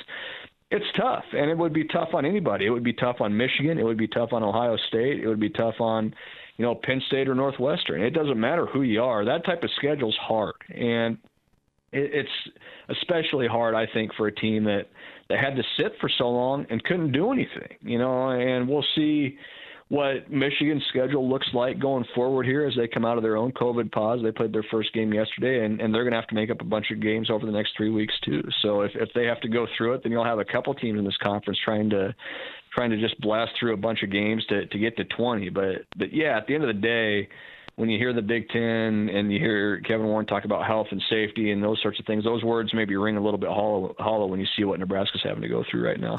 It's 0.74 0.96
tough, 0.96 1.22
and 1.32 1.48
it 1.48 1.56
would 1.56 1.72
be 1.72 1.84
tough 1.84 2.08
on 2.14 2.24
anybody. 2.24 2.66
It 2.66 2.70
would 2.70 2.82
be 2.82 2.92
tough 2.92 3.20
on 3.20 3.36
Michigan. 3.36 3.78
It 3.78 3.84
would 3.84 3.96
be 3.96 4.08
tough 4.08 4.32
on 4.32 4.42
Ohio 4.42 4.76
State. 4.88 5.20
It 5.22 5.28
would 5.28 5.38
be 5.38 5.50
tough 5.50 5.76
on, 5.78 6.12
you 6.56 6.64
know, 6.64 6.74
Penn 6.74 7.00
State 7.06 7.28
or 7.28 7.34
Northwestern. 7.36 8.02
It 8.02 8.10
doesn't 8.10 8.40
matter 8.40 8.66
who 8.66 8.82
you 8.82 9.00
are. 9.00 9.24
That 9.24 9.44
type 9.44 9.62
of 9.62 9.70
schedule's 9.76 10.16
hard, 10.20 10.56
and 10.74 11.16
it's 11.92 12.28
especially 12.88 13.46
hard, 13.46 13.76
I 13.76 13.86
think, 13.94 14.14
for 14.14 14.26
a 14.26 14.34
team 14.34 14.64
that 14.64 14.88
that 15.28 15.38
had 15.38 15.54
to 15.54 15.62
sit 15.76 15.92
for 16.00 16.10
so 16.18 16.28
long 16.28 16.66
and 16.70 16.82
couldn't 16.82 17.12
do 17.12 17.30
anything, 17.30 17.76
you 17.80 18.00
know, 18.00 18.30
and 18.30 18.68
we'll 18.68 18.84
see 18.96 19.38
what 19.94 20.28
Michigan's 20.28 20.82
schedule 20.88 21.28
looks 21.28 21.46
like 21.54 21.78
going 21.78 22.04
forward 22.16 22.46
here 22.46 22.66
as 22.66 22.74
they 22.74 22.88
come 22.88 23.04
out 23.04 23.16
of 23.16 23.22
their 23.22 23.36
own 23.36 23.52
COVID 23.52 23.92
pause. 23.92 24.18
They 24.24 24.32
played 24.32 24.52
their 24.52 24.64
first 24.68 24.92
game 24.92 25.14
yesterday, 25.14 25.64
and, 25.64 25.80
and 25.80 25.94
they're 25.94 26.02
going 26.02 26.12
to 26.12 26.18
have 26.18 26.26
to 26.28 26.34
make 26.34 26.50
up 26.50 26.60
a 26.60 26.64
bunch 26.64 26.90
of 26.90 27.00
games 27.00 27.30
over 27.30 27.46
the 27.46 27.52
next 27.52 27.76
three 27.76 27.90
weeks 27.90 28.12
too. 28.24 28.42
So 28.60 28.80
if, 28.80 28.90
if 28.96 29.10
they 29.14 29.24
have 29.26 29.40
to 29.42 29.48
go 29.48 29.68
through 29.76 29.94
it, 29.94 30.02
then 30.02 30.10
you'll 30.10 30.24
have 30.24 30.40
a 30.40 30.44
couple 30.44 30.74
teams 30.74 30.98
in 30.98 31.04
this 31.04 31.16
conference 31.22 31.60
trying 31.64 31.90
to 31.90 32.12
trying 32.74 32.90
to 32.90 33.00
just 33.00 33.20
blast 33.20 33.52
through 33.60 33.72
a 33.72 33.76
bunch 33.76 34.02
of 34.02 34.10
games 34.10 34.44
to, 34.48 34.66
to 34.66 34.78
get 34.78 34.96
to 34.96 35.04
20. 35.04 35.48
But 35.50 35.84
but 35.96 36.12
yeah, 36.12 36.36
at 36.36 36.48
the 36.48 36.56
end 36.56 36.64
of 36.64 36.74
the 36.74 36.82
day, 36.82 37.28
when 37.76 37.88
you 37.88 37.96
hear 37.96 38.12
the 38.12 38.22
Big 38.22 38.48
Ten 38.48 39.08
and 39.08 39.32
you 39.32 39.38
hear 39.38 39.80
Kevin 39.82 40.06
Warren 40.06 40.26
talk 40.26 40.44
about 40.44 40.66
health 40.66 40.88
and 40.90 41.00
safety 41.08 41.52
and 41.52 41.62
those 41.62 41.80
sorts 41.82 42.00
of 42.00 42.06
things, 42.06 42.24
those 42.24 42.42
words 42.42 42.74
maybe 42.74 42.96
ring 42.96 43.16
a 43.16 43.22
little 43.22 43.38
bit 43.38 43.48
hollow, 43.48 43.94
hollow 44.00 44.26
when 44.26 44.40
you 44.40 44.46
see 44.56 44.64
what 44.64 44.80
Nebraska's 44.80 45.22
having 45.22 45.42
to 45.42 45.48
go 45.48 45.62
through 45.70 45.86
right 45.86 46.00
now. 46.00 46.16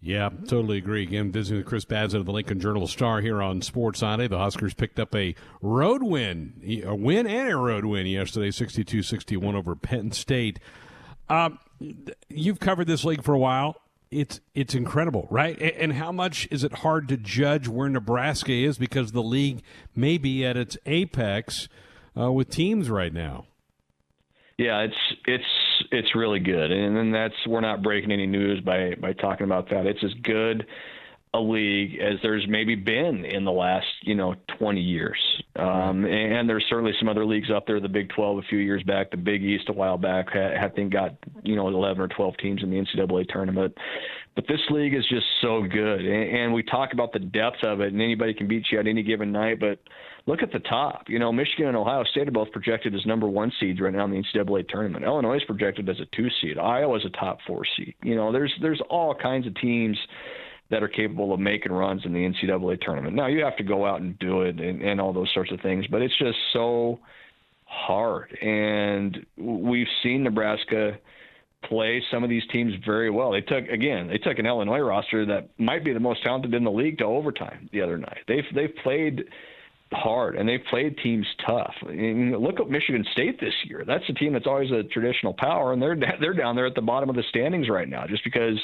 Yeah, 0.00 0.30
totally 0.46 0.78
agree. 0.78 1.02
Again, 1.02 1.32
visiting 1.32 1.58
with 1.58 1.66
Chris 1.66 1.84
Basnett 1.84 2.20
of 2.20 2.26
the 2.26 2.32
Lincoln 2.32 2.60
Journal 2.60 2.86
Star 2.86 3.20
here 3.20 3.42
on 3.42 3.62
Sports 3.62 3.98
Sunday. 3.98 4.28
The 4.28 4.38
Huskers 4.38 4.74
picked 4.74 5.00
up 5.00 5.14
a 5.14 5.34
road 5.60 6.04
win, 6.04 6.82
a 6.86 6.94
win 6.94 7.26
and 7.26 7.50
a 7.50 7.56
road 7.56 7.84
win 7.84 8.06
yesterday, 8.06 8.50
62-61 8.50 9.54
over 9.54 9.74
Penn 9.74 10.12
State. 10.12 10.60
Um, 11.28 11.58
you've 12.28 12.60
covered 12.60 12.86
this 12.86 13.04
league 13.04 13.24
for 13.24 13.34
a 13.34 13.38
while 13.38 13.80
it's 14.10 14.40
it's 14.54 14.74
incredible, 14.74 15.26
right? 15.30 15.60
And 15.60 15.92
how 15.92 16.12
much 16.12 16.48
is 16.50 16.64
it 16.64 16.72
hard 16.72 17.08
to 17.08 17.16
judge 17.16 17.68
where 17.68 17.88
Nebraska 17.88 18.52
is 18.52 18.78
because 18.78 19.12
the 19.12 19.22
league 19.22 19.62
may 19.94 20.18
be 20.18 20.44
at 20.44 20.56
its 20.56 20.78
apex 20.86 21.68
uh, 22.18 22.32
with 22.32 22.50
teams 22.50 22.88
right 22.90 23.12
now? 23.12 23.46
Yeah, 24.56 24.80
it's 24.80 24.96
it's 25.26 25.44
it's 25.90 26.14
really 26.14 26.40
good, 26.40 26.70
and 26.70 26.96
then 26.96 27.10
that's 27.12 27.34
we're 27.46 27.60
not 27.60 27.82
breaking 27.82 28.12
any 28.12 28.26
news 28.26 28.60
by 28.60 28.94
by 29.00 29.12
talking 29.12 29.44
about 29.44 29.68
that. 29.70 29.86
It's 29.86 30.02
as 30.02 30.14
good 30.22 30.66
a 31.34 31.38
league 31.38 31.98
as 32.00 32.14
there's 32.22 32.46
maybe 32.48 32.74
been 32.74 33.24
in 33.24 33.44
the 33.44 33.52
last 33.52 33.86
you 34.02 34.14
know 34.14 34.34
20 34.58 34.80
years. 34.80 35.18
Um, 35.56 36.04
and 36.04 36.48
there's 36.48 36.64
certainly 36.68 36.92
some 36.98 37.08
other 37.08 37.24
leagues 37.24 37.50
up 37.54 37.66
there. 37.66 37.80
The 37.80 37.88
Big 37.88 38.08
12 38.10 38.38
a 38.38 38.42
few 38.42 38.58
years 38.58 38.82
back, 38.82 39.10
the 39.10 39.16
Big 39.16 39.42
East 39.42 39.68
a 39.68 39.72
while 39.72 39.98
back, 39.98 40.34
I 40.34 40.68
think 40.68 40.92
got 40.92 41.14
you 41.42 41.56
know 41.56 41.68
11 41.68 42.02
or 42.02 42.08
12 42.08 42.36
teams 42.38 42.62
in 42.62 42.70
the 42.70 42.76
NCAA 42.76 43.28
tournament. 43.28 43.76
But 44.34 44.46
this 44.46 44.60
league 44.70 44.94
is 44.94 45.04
just 45.08 45.26
so 45.42 45.62
good, 45.62 46.00
and, 46.04 46.36
and 46.36 46.54
we 46.54 46.62
talk 46.62 46.92
about 46.92 47.12
the 47.12 47.18
depth 47.18 47.62
of 47.62 47.80
it, 47.80 47.92
and 47.92 48.00
anybody 48.00 48.32
can 48.32 48.48
beat 48.48 48.66
you 48.70 48.78
at 48.78 48.86
any 48.86 49.02
given 49.02 49.32
night. 49.32 49.60
But 49.60 49.80
look 50.28 50.42
at 50.42 50.52
the 50.52 50.58
top. 50.60 51.04
You 51.08 51.18
know, 51.18 51.32
Michigan 51.32 51.68
and 51.68 51.76
Ohio 51.76 52.04
State 52.04 52.28
are 52.28 52.32
both 52.32 52.52
projected 52.52 52.94
as 52.94 53.04
number 53.06 53.26
one 53.26 53.50
seeds 53.58 53.80
right 53.80 53.92
now 53.92 54.04
in 54.04 54.10
the 54.10 54.22
NCAA 54.22 54.68
tournament. 54.68 55.04
Illinois 55.04 55.38
is 55.38 55.44
projected 55.44 55.88
as 55.88 55.98
a 56.00 56.06
two 56.14 56.28
seed. 56.40 56.58
Iowa 56.58 56.96
is 56.98 57.04
a 57.06 57.10
top 57.10 57.38
four 57.46 57.62
seed. 57.76 57.94
You 58.02 58.14
know, 58.14 58.30
there's 58.30 58.52
there's 58.60 58.80
all 58.90 59.14
kinds 59.14 59.46
of 59.46 59.54
teams 59.56 59.96
that 60.70 60.82
are 60.82 60.88
capable 60.88 61.32
of 61.32 61.40
making 61.40 61.72
runs 61.72 62.02
in 62.04 62.12
the 62.12 62.18
NCAA 62.18 62.78
tournament. 62.82 63.16
Now 63.16 63.26
you 63.26 63.42
have 63.42 63.56
to 63.56 63.64
go 63.64 63.86
out 63.86 64.02
and 64.02 64.18
do 64.18 64.42
it 64.42 64.60
and, 64.60 64.82
and 64.82 65.00
all 65.00 65.14
those 65.14 65.30
sorts 65.32 65.50
of 65.50 65.60
things, 65.62 65.86
but 65.90 66.02
it's 66.02 66.16
just 66.18 66.36
so 66.52 66.98
hard. 67.64 68.36
And 68.42 69.24
we've 69.38 69.86
seen 70.02 70.24
Nebraska 70.24 70.98
play 71.64 72.02
some 72.10 72.22
of 72.22 72.28
these 72.28 72.42
teams 72.52 72.74
very 72.84 73.08
well. 73.08 73.32
They 73.32 73.40
took 73.40 73.66
again, 73.68 74.08
they 74.08 74.18
took 74.18 74.38
an 74.38 74.44
Illinois 74.44 74.80
roster 74.80 75.24
that 75.24 75.48
might 75.56 75.84
be 75.84 75.94
the 75.94 76.00
most 76.00 76.22
talented 76.22 76.52
in 76.52 76.64
the 76.64 76.70
league 76.70 76.98
to 76.98 77.04
overtime 77.04 77.70
the 77.72 77.80
other 77.80 77.96
night. 77.96 78.18
They've 78.28 78.44
they've 78.54 78.76
played 78.82 79.24
hard 79.92 80.36
and 80.36 80.48
they've 80.48 80.62
played 80.70 80.96
teams 80.98 81.26
tough. 81.46 81.74
And 81.82 82.32
look 82.32 82.60
at 82.60 82.68
Michigan 82.68 83.04
State 83.12 83.40
this 83.40 83.54
year. 83.64 83.84
That's 83.86 84.04
a 84.08 84.12
team 84.12 84.32
that's 84.32 84.46
always 84.46 84.70
a 84.70 84.82
traditional 84.84 85.34
power, 85.34 85.72
and 85.72 85.80
they're 85.80 85.96
they're 86.20 86.34
down 86.34 86.56
there 86.56 86.66
at 86.66 86.74
the 86.74 86.82
bottom 86.82 87.08
of 87.08 87.16
the 87.16 87.22
standings 87.28 87.68
right 87.68 87.88
now. 87.88 88.06
Just 88.06 88.24
because 88.24 88.58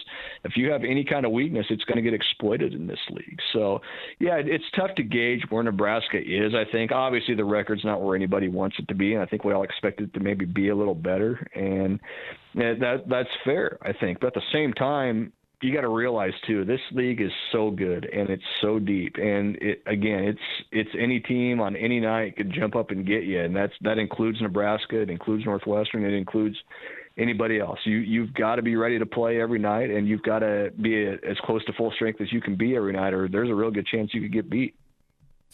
if 0.45 0.57
you 0.57 0.71
have 0.71 0.85
any 0.85 1.05
kind 1.05 1.25
of 1.25 1.33
weakness, 1.33 1.67
it's 1.71 1.85
going 1.85 1.97
to 1.97 2.03
get 2.03 2.15
exploited 2.15 2.75
in 2.75 2.87
this 2.87 2.99
league. 3.11 3.39
So 3.53 3.81
yeah, 4.19 4.37
it's 4.37 4.65
tough 4.77 4.95
to 4.97 5.03
gauge 5.03 5.43
where 5.51 5.63
Nebraska 5.63 6.19
is. 6.19 6.55
I 6.55 6.71
think 6.71 6.93
obviously 6.93 7.35
the 7.35 7.45
record's 7.45 7.85
not 7.85 8.03
where 8.03 8.17
anybody 8.17 8.49
wants 8.49 8.77
it 8.79 8.89
to 8.89 8.95
be, 8.95 9.15
and 9.15 9.23
I 9.23 9.27
think 9.27 9.45
we 9.45 9.53
all 9.53 9.63
expect 9.63 10.01
it 10.01 10.13
to 10.15 10.21
maybe 10.21 10.45
be 10.45 10.69
a 10.69 10.77
little 10.77 10.95
better. 10.95 11.47
And 11.55 12.01
that 12.55 13.05
that's 13.09 13.29
fair, 13.45 13.79
I 13.83 13.93
think. 13.93 14.21
But 14.21 14.29
at 14.29 14.35
the 14.35 14.43
same 14.53 14.73
time, 14.73 15.33
you 15.65 15.73
got 15.73 15.81
to 15.81 15.89
realize 15.89 16.33
too, 16.47 16.65
this 16.65 16.81
league 16.93 17.23
is 17.23 17.31
so 17.51 17.71
good 17.71 18.05
and 18.05 18.29
it's 18.29 18.45
so 18.61 18.79
deep. 18.79 19.17
And 19.17 19.57
it 19.57 19.83
again, 19.87 20.25
it's 20.25 20.39
it's 20.71 20.91
any 20.99 21.21
team 21.21 21.61
on 21.61 21.75
any 21.75 22.01
night 22.01 22.37
could 22.37 22.53
jump 22.53 22.77
up 22.77 22.91
and 22.91 23.07
get 23.07 23.25
you, 23.25 23.41
and 23.41 23.57
that's 23.57 23.73
that 23.81 23.97
includes 23.99 24.41
Nebraska, 24.43 25.01
it 25.01 25.11
includes 25.11 25.47
Northwestern, 25.47 26.05
it 26.05 26.13
includes 26.13 26.57
anybody 27.17 27.61
else. 27.61 27.79
You 27.85 27.97
you've 27.97 28.35
got 28.35 28.57
to 28.57 28.63
be 28.63 28.77
ready 28.77 28.99
to 28.99 29.07
play 29.07 29.41
every 29.41 29.59
night, 29.59 29.91
and 29.91 30.07
you've 30.07 30.23
got 30.23 30.41
to 30.41 30.71
be 30.83 31.07
as 31.07 31.39
close 31.45 31.65
to 31.65 31.73
full 31.73 31.93
strength 31.93 32.21
as 32.21 32.31
you 32.31 32.43
can 32.43 32.57
be 32.57 32.77
every 32.77 32.93
night, 32.93 33.15
or 33.15 33.27
there's 33.27 33.49
a 33.49 33.55
real 33.55 33.71
good 33.71 33.87
chance 33.87 34.13
you 34.13 34.21
could 34.21 34.33
get 34.33 34.51
beat. 34.51 34.75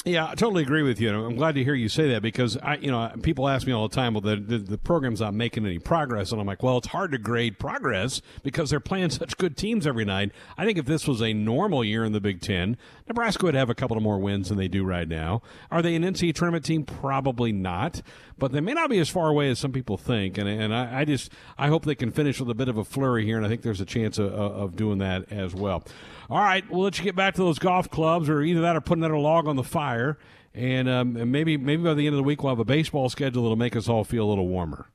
Yeah, 0.06 0.28
I 0.28 0.34
totally 0.34 0.62
agree 0.62 0.82
with 0.82 0.98
you. 0.98 1.10
I'm 1.10 1.36
glad 1.36 1.56
to 1.56 1.64
hear 1.64 1.74
you 1.74 1.90
say 1.90 2.08
that 2.12 2.22
because 2.22 2.56
I, 2.56 2.76
you 2.76 2.90
know, 2.90 3.12
people 3.22 3.46
ask 3.46 3.66
me 3.66 3.74
all 3.74 3.86
the 3.86 3.94
time, 3.94 4.14
well, 4.14 4.22
the, 4.22 4.36
the, 4.36 4.56
the 4.56 4.78
program's 4.78 5.20
not 5.20 5.34
making 5.34 5.66
any 5.66 5.78
progress, 5.78 6.32
and 6.32 6.40
I'm 6.40 6.46
like, 6.46 6.62
well, 6.62 6.78
it's 6.78 6.86
hard 6.86 7.12
to 7.12 7.18
grade 7.18 7.58
progress 7.58 8.22
because 8.42 8.70
they're 8.70 8.80
playing 8.80 9.10
such 9.10 9.36
good 9.36 9.58
teams 9.58 9.86
every 9.86 10.06
night. 10.06 10.32
I 10.56 10.64
think 10.64 10.78
if 10.78 10.86
this 10.86 11.06
was 11.06 11.20
a 11.20 11.34
normal 11.34 11.84
year 11.84 12.02
in 12.02 12.12
the 12.12 12.20
Big 12.20 12.40
Ten, 12.40 12.78
Nebraska 13.08 13.44
would 13.44 13.54
have 13.54 13.68
a 13.68 13.74
couple 13.74 13.94
of 13.94 14.02
more 14.02 14.18
wins 14.18 14.48
than 14.48 14.56
they 14.56 14.68
do 14.68 14.84
right 14.84 15.06
now. 15.06 15.42
Are 15.70 15.82
they 15.82 15.94
an 15.94 16.02
NCAA 16.02 16.34
tournament 16.34 16.64
team? 16.64 16.84
Probably 16.84 17.52
not, 17.52 18.00
but 18.40 18.50
they 18.52 18.60
may 18.60 18.72
not 18.72 18.90
be 18.90 18.98
as 18.98 19.08
far 19.08 19.28
away 19.28 19.50
as 19.50 19.58
some 19.58 19.70
people 19.70 19.96
think. 19.96 20.38
And 20.38 20.48
and 20.48 20.74
I, 20.74 21.00
I 21.00 21.04
just 21.04 21.30
I 21.56 21.68
hope 21.68 21.84
they 21.84 21.94
can 21.94 22.10
finish 22.10 22.40
with 22.40 22.50
a 22.50 22.54
bit 22.54 22.68
of 22.68 22.76
a 22.76 22.84
flurry 22.84 23.24
here, 23.24 23.36
and 23.36 23.46
I 23.46 23.48
think 23.48 23.62
there's 23.62 23.80
a 23.80 23.86
chance 23.86 24.18
of, 24.18 24.32
of 24.32 24.74
doing 24.74 24.98
that 24.98 25.30
as 25.30 25.54
well. 25.54 25.84
All 26.28 26.38
right, 26.38 26.68
we'll 26.70 26.82
let 26.82 26.98
you 26.98 27.04
get 27.04 27.14
back 27.14 27.34
to 27.34 27.42
those 27.42 27.58
golf 27.58 27.90
clubs, 27.90 28.28
or 28.28 28.42
either 28.42 28.60
that 28.62 28.74
or 28.74 28.80
putting 28.80 29.04
another 29.04 29.18
log 29.18 29.46
on 29.46 29.56
the 29.56 29.62
fire. 29.62 30.18
And, 30.52 30.88
um, 30.88 31.16
and 31.16 31.30
maybe 31.30 31.56
maybe 31.56 31.84
by 31.84 31.94
the 31.94 32.06
end 32.06 32.14
of 32.14 32.18
the 32.18 32.24
week 32.24 32.42
we'll 32.42 32.50
have 32.50 32.58
a 32.58 32.64
baseball 32.64 33.08
schedule 33.08 33.44
that'll 33.44 33.54
make 33.54 33.76
us 33.76 33.88
all 33.88 34.02
feel 34.02 34.24
a 34.24 34.30
little 34.30 34.48
warmer. 34.48 34.88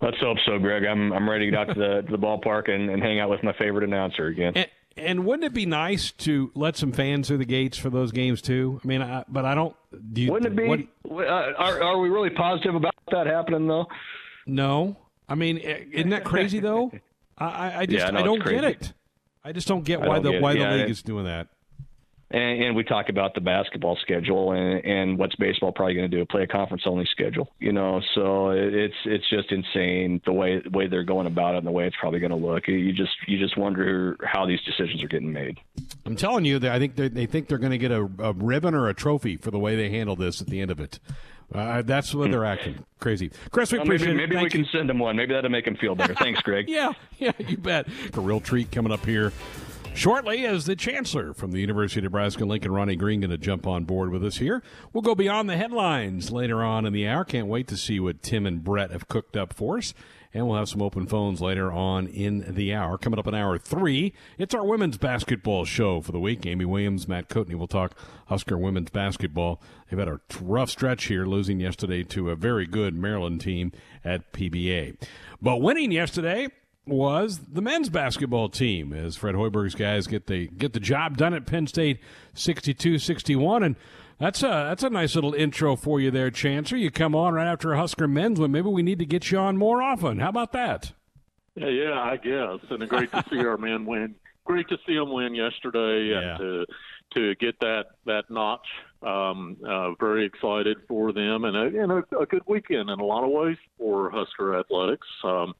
Let's 0.00 0.16
hope 0.18 0.38
so, 0.46 0.58
Greg. 0.58 0.84
I'm 0.84 1.12
I'm 1.12 1.28
ready 1.28 1.44
to 1.44 1.50
get 1.50 1.60
out 1.60 1.74
to 1.74 1.78
the 1.78 2.02
to 2.06 2.10
the 2.10 2.18
ballpark 2.18 2.70
and, 2.70 2.88
and 2.88 3.02
hang 3.02 3.20
out 3.20 3.28
with 3.28 3.42
my 3.42 3.52
favorite 3.52 3.84
announcer 3.84 4.28
again. 4.28 4.54
And, 4.56 4.66
and 5.00 5.24
wouldn't 5.24 5.44
it 5.44 5.54
be 5.54 5.66
nice 5.66 6.10
to 6.12 6.50
let 6.54 6.76
some 6.76 6.92
fans 6.92 7.28
through 7.28 7.38
the 7.38 7.44
gates 7.44 7.76
for 7.76 7.90
those 7.90 8.12
games 8.12 8.40
too? 8.42 8.80
I 8.84 8.86
mean, 8.86 9.02
I, 9.02 9.24
but 9.28 9.44
I 9.44 9.54
don't. 9.54 9.74
Do 10.12 10.20
you, 10.20 10.32
wouldn't 10.32 10.52
it 10.52 10.56
be? 10.56 10.88
What, 11.02 11.26
uh, 11.26 11.52
are 11.58 11.82
are 11.82 11.98
we 11.98 12.08
really 12.08 12.30
positive 12.30 12.74
about 12.74 12.94
that 13.10 13.26
happening 13.26 13.66
though? 13.66 13.86
No, 14.46 14.96
I 15.28 15.34
mean, 15.34 15.58
isn't 15.58 16.10
that 16.10 16.24
crazy 16.24 16.60
though? 16.60 16.92
I, 17.38 17.80
I 17.80 17.86
just 17.86 18.06
yeah, 18.06 18.18
I 18.18 18.22
don't 18.22 18.44
get 18.44 18.64
it. 18.64 18.92
I 19.42 19.52
just 19.52 19.66
don't 19.66 19.84
get 19.84 20.00
why 20.00 20.16
don't 20.16 20.24
the 20.24 20.30
get 20.32 20.42
why 20.42 20.54
the 20.54 20.66
league 20.66 20.90
is 20.90 21.02
doing 21.02 21.24
that. 21.24 21.48
And, 22.32 22.62
and, 22.62 22.76
we 22.76 22.84
talk 22.84 23.08
about 23.08 23.34
the 23.34 23.40
basketball 23.40 23.96
schedule 24.00 24.52
and, 24.52 24.84
and 24.84 25.18
what's 25.18 25.34
baseball 25.34 25.72
probably 25.72 25.94
going 25.94 26.08
to 26.08 26.16
do? 26.16 26.24
Play 26.24 26.42
a 26.42 26.46
conference 26.46 26.84
only 26.86 27.04
schedule, 27.06 27.50
you 27.58 27.72
know. 27.72 28.00
So 28.14 28.50
it's 28.50 28.94
it's 29.04 29.28
just 29.28 29.50
insane 29.50 30.20
the 30.24 30.32
way 30.32 30.62
way 30.70 30.86
they're 30.86 31.02
going 31.02 31.26
about 31.26 31.54
it 31.54 31.58
and 31.58 31.66
the 31.66 31.72
way 31.72 31.88
it's 31.88 31.96
probably 31.98 32.20
going 32.20 32.30
to 32.30 32.36
look. 32.36 32.68
You 32.68 32.92
just 32.92 33.16
you 33.26 33.36
just 33.36 33.56
wonder 33.56 34.16
how 34.24 34.46
these 34.46 34.60
decisions 34.62 35.02
are 35.02 35.08
getting 35.08 35.32
made. 35.32 35.58
I'm 36.06 36.14
telling 36.14 36.44
you, 36.44 36.60
that 36.60 36.70
I 36.70 36.78
think 36.78 36.94
they 36.94 37.26
think 37.26 37.48
they're 37.48 37.58
going 37.58 37.72
to 37.72 37.78
get 37.78 37.90
a, 37.90 38.08
a 38.20 38.32
ribbon 38.32 38.74
or 38.74 38.88
a 38.88 38.94
trophy 38.94 39.36
for 39.36 39.50
the 39.50 39.58
way 39.58 39.74
they 39.74 39.90
handle 39.90 40.14
this 40.14 40.40
at 40.40 40.46
the 40.46 40.60
end 40.60 40.70
of 40.70 40.78
it. 40.78 41.00
Uh, 41.52 41.82
that's 41.82 42.14
what 42.14 42.30
they're 42.30 42.44
acting 42.44 42.84
crazy. 43.00 43.30
Chris, 43.50 43.72
we 43.72 43.78
well, 43.78 43.86
appreciate 43.86 44.14
maybe, 44.14 44.34
maybe 44.34 44.44
we 44.44 44.50
can 44.50 44.66
send 44.70 44.88
them 44.88 44.98
one. 44.98 45.16
Maybe 45.16 45.34
that'll 45.34 45.50
make 45.50 45.64
them 45.64 45.76
feel 45.76 45.94
better. 45.94 46.14
Thanks, 46.14 46.40
Greg. 46.42 46.68
yeah, 46.68 46.92
yeah, 47.18 47.32
you 47.38 47.56
bet. 47.56 47.88
A 48.14 48.20
real 48.20 48.40
treat 48.40 48.70
coming 48.70 48.92
up 48.92 49.04
here 49.04 49.32
shortly 49.94 50.46
as 50.46 50.66
the 50.66 50.76
chancellor 50.76 51.34
from 51.34 51.52
the 51.52 51.60
University 51.60 52.00
of 52.00 52.04
Nebraska, 52.04 52.44
Lincoln 52.44 52.72
Ronnie 52.72 52.96
Green, 52.96 53.20
going 53.20 53.30
to 53.30 53.38
jump 53.38 53.66
on 53.66 53.84
board 53.84 54.10
with 54.10 54.24
us 54.24 54.38
here. 54.38 54.62
We'll 54.92 55.02
go 55.02 55.14
beyond 55.14 55.48
the 55.48 55.56
headlines 55.56 56.30
later 56.30 56.62
on 56.62 56.86
in 56.86 56.92
the 56.92 57.06
hour. 57.06 57.24
Can't 57.24 57.46
wait 57.48 57.68
to 57.68 57.76
see 57.76 58.00
what 58.00 58.22
Tim 58.22 58.46
and 58.46 58.62
Brett 58.64 58.90
have 58.90 59.08
cooked 59.08 59.36
up 59.36 59.52
for 59.52 59.78
us. 59.78 59.94
And 60.32 60.46
we'll 60.46 60.58
have 60.58 60.68
some 60.68 60.80
open 60.80 61.06
phones 61.06 61.40
later 61.40 61.72
on 61.72 62.06
in 62.06 62.54
the 62.54 62.72
hour. 62.72 62.96
Coming 62.96 63.18
up 63.18 63.26
in 63.26 63.34
hour 63.34 63.58
three, 63.58 64.12
it's 64.38 64.54
our 64.54 64.64
women's 64.64 64.96
basketball 64.96 65.64
show 65.64 66.00
for 66.00 66.12
the 66.12 66.20
week. 66.20 66.46
Amy 66.46 66.64
Williams, 66.64 67.08
Matt 67.08 67.28
Coatney 67.28 67.56
will 67.56 67.66
talk 67.66 67.96
Husker 68.26 68.56
women's 68.56 68.90
basketball. 68.90 69.60
They've 69.90 69.98
had 69.98 70.06
a 70.06 70.20
rough 70.40 70.70
stretch 70.70 71.06
here, 71.06 71.26
losing 71.26 71.58
yesterday 71.58 72.04
to 72.04 72.30
a 72.30 72.36
very 72.36 72.64
good 72.64 72.94
Maryland 72.94 73.40
team 73.40 73.72
at 74.04 74.32
PBA. 74.32 75.02
But 75.42 75.56
winning 75.56 75.90
yesterday 75.90 76.46
was 76.90 77.38
the 77.38 77.62
men's 77.62 77.88
basketball 77.88 78.48
team 78.48 78.92
as 78.92 79.16
Fred 79.16 79.34
Hoiberg's 79.34 79.74
guys 79.74 80.06
get 80.06 80.26
the 80.26 80.48
get 80.48 80.72
the 80.72 80.80
job 80.80 81.16
done 81.16 81.34
at 81.34 81.46
Penn 81.46 81.66
State 81.66 82.00
62-61 82.34 83.64
and 83.64 83.76
that's 84.20 84.42
a 84.42 84.46
that's 84.68 84.82
a 84.82 84.90
nice 84.90 85.14
little 85.14 85.32
intro 85.32 85.76
for 85.76 85.98
you 85.98 86.10
there, 86.10 86.30
Chancer. 86.30 86.78
You 86.78 86.90
come 86.90 87.14
on 87.14 87.32
right 87.32 87.46
after 87.46 87.72
a 87.72 87.78
Husker 87.78 88.06
men's 88.06 88.38
win. 88.38 88.52
Maybe 88.52 88.68
we 88.68 88.82
need 88.82 88.98
to 88.98 89.06
get 89.06 89.30
you 89.30 89.38
on 89.38 89.56
more 89.56 89.80
often. 89.82 90.18
How 90.18 90.28
about 90.28 90.52
that? 90.52 90.92
Yeah, 91.56 91.68
yeah 91.68 91.98
I 91.98 92.18
guess. 92.18 92.58
And 92.68 92.86
great 92.86 93.10
to 93.12 93.24
see 93.30 93.38
our 93.38 93.56
men 93.56 93.86
win. 93.86 94.14
Great 94.44 94.68
to 94.68 94.76
see 94.86 94.94
them 94.94 95.10
win 95.10 95.34
yesterday, 95.34 96.10
yeah. 96.10 96.32
and 96.32 96.38
to 96.38 96.66
to 97.14 97.34
get 97.36 97.58
that 97.60 97.86
that 98.04 98.24
notch. 98.28 98.66
Um, 99.02 99.56
uh, 99.66 99.92
very 99.94 100.26
excited 100.26 100.76
for 100.86 101.12
them, 101.12 101.44
and 101.44 101.56
a, 101.56 101.82
and 101.82 101.90
a, 101.90 102.18
a 102.18 102.26
good 102.26 102.42
weekend 102.46 102.90
in 102.90 103.00
a 103.00 103.04
lot 103.04 103.24
of 103.24 103.30
ways 103.30 103.56
for 103.78 104.10
Husker 104.10 104.58
athletics. 104.58 105.06
Um, 105.24 105.54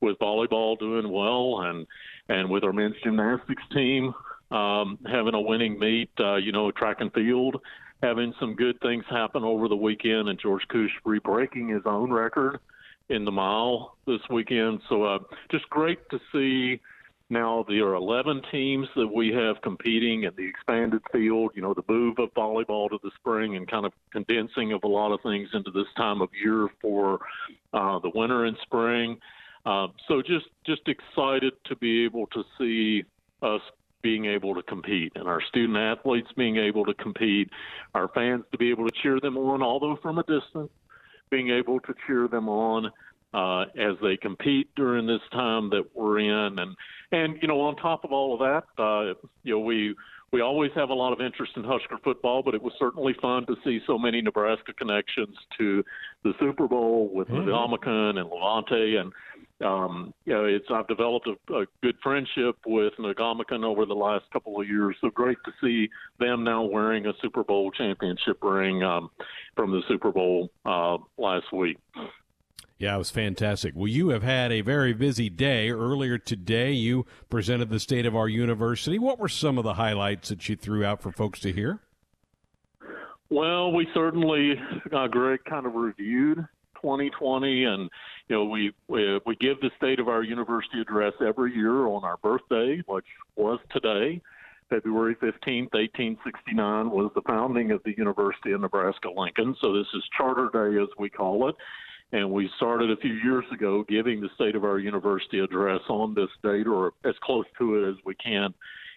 with 0.00 0.18
volleyball 0.18 0.78
doing 0.78 1.10
well 1.10 1.62
and 1.62 1.86
and 2.28 2.48
with 2.50 2.64
our 2.64 2.72
men's 2.72 2.96
gymnastics 3.02 3.62
team 3.72 4.14
um, 4.50 4.98
having 5.06 5.34
a 5.34 5.40
winning 5.40 5.78
meet, 5.78 6.10
uh, 6.20 6.36
you 6.36 6.52
know, 6.52 6.70
track 6.70 6.98
and 7.00 7.12
field 7.12 7.60
having 8.02 8.32
some 8.38 8.54
good 8.54 8.80
things 8.80 9.04
happen 9.10 9.42
over 9.42 9.68
the 9.68 9.76
weekend, 9.76 10.28
and 10.28 10.38
George 10.38 10.62
Kusche 10.68 11.22
breaking 11.22 11.68
his 11.68 11.82
own 11.84 12.12
record 12.12 12.60
in 13.08 13.24
the 13.24 13.32
mile 13.32 13.96
this 14.06 14.20
weekend. 14.30 14.80
So 14.88 15.04
uh, 15.04 15.18
just 15.50 15.68
great 15.70 15.98
to 16.10 16.20
see. 16.32 16.80
Now 17.30 17.64
there 17.68 17.88
are 17.88 17.94
11 17.94 18.42
teams 18.50 18.88
that 18.96 19.06
we 19.06 19.28
have 19.34 19.60
competing 19.62 20.22
in 20.22 20.32
the 20.36 20.48
expanded 20.48 21.02
field. 21.12 21.52
You 21.54 21.62
know, 21.62 21.74
the 21.74 21.84
move 21.88 22.18
of 22.18 22.32
volleyball 22.34 22.88
to 22.88 22.98
the 23.02 23.10
spring 23.16 23.56
and 23.56 23.70
kind 23.70 23.84
of 23.84 23.92
condensing 24.12 24.72
of 24.72 24.82
a 24.84 24.88
lot 24.88 25.12
of 25.12 25.20
things 25.22 25.48
into 25.52 25.70
this 25.70 25.86
time 25.96 26.22
of 26.22 26.30
year 26.42 26.68
for 26.80 27.18
uh, 27.74 27.98
the 27.98 28.10
winter 28.14 28.46
and 28.46 28.56
spring. 28.62 29.18
Um, 29.66 29.92
so 30.06 30.22
just 30.22 30.46
just 30.66 30.82
excited 30.86 31.52
to 31.66 31.76
be 31.76 32.04
able 32.04 32.26
to 32.28 32.42
see 32.58 33.04
us 33.42 33.60
being 34.02 34.26
able 34.26 34.54
to 34.54 34.62
compete 34.62 35.12
and 35.16 35.26
our 35.26 35.42
student 35.42 35.76
athletes 35.76 36.28
being 36.36 36.56
able 36.56 36.84
to 36.84 36.94
compete, 36.94 37.50
our 37.94 38.08
fans 38.08 38.44
to 38.52 38.58
be 38.58 38.70
able 38.70 38.86
to 38.86 38.92
cheer 39.02 39.18
them 39.20 39.36
on, 39.36 39.62
although 39.62 39.98
from 40.00 40.18
a 40.18 40.22
distance, 40.22 40.70
being 41.30 41.50
able 41.50 41.80
to 41.80 41.94
cheer 42.06 42.28
them 42.28 42.48
on 42.48 42.90
uh, 43.34 43.62
as 43.78 43.96
they 44.00 44.16
compete 44.16 44.68
during 44.76 45.06
this 45.06 45.20
time 45.32 45.68
that 45.70 45.84
we're 45.94 46.18
in, 46.20 46.58
and 46.58 46.76
and 47.12 47.38
you 47.42 47.48
know 47.48 47.60
on 47.60 47.76
top 47.76 48.04
of 48.04 48.12
all 48.12 48.34
of 48.34 48.40
that, 48.40 48.82
uh, 48.82 49.14
you 49.42 49.54
know 49.54 49.60
we 49.60 49.94
we 50.32 50.40
always 50.42 50.70
have 50.74 50.90
a 50.90 50.94
lot 50.94 51.12
of 51.12 51.20
interest 51.20 51.52
in 51.56 51.64
Husker 51.64 51.96
football, 52.04 52.42
but 52.42 52.54
it 52.54 52.62
was 52.62 52.72
certainly 52.78 53.14
fun 53.20 53.46
to 53.46 53.56
see 53.64 53.80
so 53.86 53.98
many 53.98 54.20
Nebraska 54.20 54.72
connections 54.74 55.36
to 55.58 55.82
the 56.22 56.32
Super 56.38 56.68
Bowl 56.68 57.10
with 57.12 57.28
mm-hmm. 57.28 57.48
and 57.48 58.30
Lavonte 58.30 59.00
and 59.00 59.12
um, 59.60 60.14
you 60.24 60.32
know, 60.32 60.44
it's 60.44 60.66
I've 60.70 60.86
developed 60.86 61.26
a, 61.26 61.54
a 61.54 61.66
good 61.82 61.96
friendship 62.02 62.56
with 62.64 62.92
Ndamukong 62.98 63.64
over 63.64 63.86
the 63.86 63.94
last 63.94 64.24
couple 64.32 64.60
of 64.60 64.68
years. 64.68 64.96
So 65.00 65.10
great 65.10 65.38
to 65.44 65.52
see 65.60 65.90
them 66.20 66.44
now 66.44 66.62
wearing 66.62 67.06
a 67.06 67.12
Super 67.20 67.42
Bowl 67.42 67.72
championship 67.72 68.38
ring 68.42 68.84
um, 68.84 69.10
from 69.56 69.72
the 69.72 69.80
Super 69.88 70.12
Bowl 70.12 70.50
uh, 70.64 70.98
last 71.16 71.52
week. 71.52 71.78
Yeah, 72.78 72.94
it 72.94 72.98
was 72.98 73.10
fantastic. 73.10 73.74
Well, 73.74 73.88
you 73.88 74.10
have 74.10 74.22
had 74.22 74.52
a 74.52 74.60
very 74.60 74.92
busy 74.92 75.28
day. 75.28 75.68
Earlier 75.68 76.16
today, 76.16 76.70
you 76.70 77.06
presented 77.28 77.70
the 77.70 77.80
state 77.80 78.06
of 78.06 78.14
our 78.14 78.28
university. 78.28 79.00
What 79.00 79.18
were 79.18 79.28
some 79.28 79.58
of 79.58 79.64
the 79.64 79.74
highlights 79.74 80.28
that 80.28 80.48
you 80.48 80.54
threw 80.54 80.84
out 80.84 81.02
for 81.02 81.10
folks 81.10 81.40
to 81.40 81.52
hear? 81.52 81.80
Well, 83.30 83.72
we 83.72 83.88
certainly, 83.92 84.54
uh, 84.92 85.08
Greg, 85.08 85.40
kind 85.44 85.66
of 85.66 85.74
reviewed 85.74 86.46
2020 86.80 87.64
and 87.64 87.90
you 88.28 88.36
know, 88.36 88.44
we, 88.44 88.72
we 88.88 89.18
we 89.26 89.34
give 89.36 89.58
the 89.60 89.70
state 89.76 89.98
of 89.98 90.08
our 90.08 90.22
university 90.22 90.80
address 90.80 91.14
every 91.26 91.54
year 91.54 91.86
on 91.86 92.04
our 92.04 92.18
birthday, 92.18 92.82
which 92.86 93.06
was 93.36 93.58
today. 93.72 94.20
February 94.70 95.14
15th, 95.16 95.72
1869 95.72 96.90
was 96.90 97.10
the 97.14 97.22
founding 97.22 97.70
of 97.70 97.82
the 97.84 97.94
University 97.96 98.52
of 98.52 98.60
Nebraska 98.60 99.08
Lincoln. 99.08 99.56
So 99.62 99.72
this 99.72 99.86
is 99.94 100.02
Charter 100.14 100.50
Day, 100.52 100.80
as 100.80 100.88
we 100.98 101.08
call 101.08 101.48
it. 101.48 101.54
And 102.12 102.30
we 102.30 102.48
started 102.56 102.90
a 102.90 102.96
few 102.96 103.12
years 103.12 103.44
ago 103.52 103.84
giving 103.88 104.20
the 104.20 104.30
state 104.34 104.56
of 104.56 104.64
our 104.64 104.78
university 104.78 105.40
address 105.40 105.80
on 105.88 106.14
this 106.14 106.30
date 106.42 106.66
or 106.66 106.92
as 107.04 107.14
close 107.22 107.44
to 107.58 107.76
it 107.76 107.90
as 107.90 107.96
we 108.04 108.14
can 108.14 108.54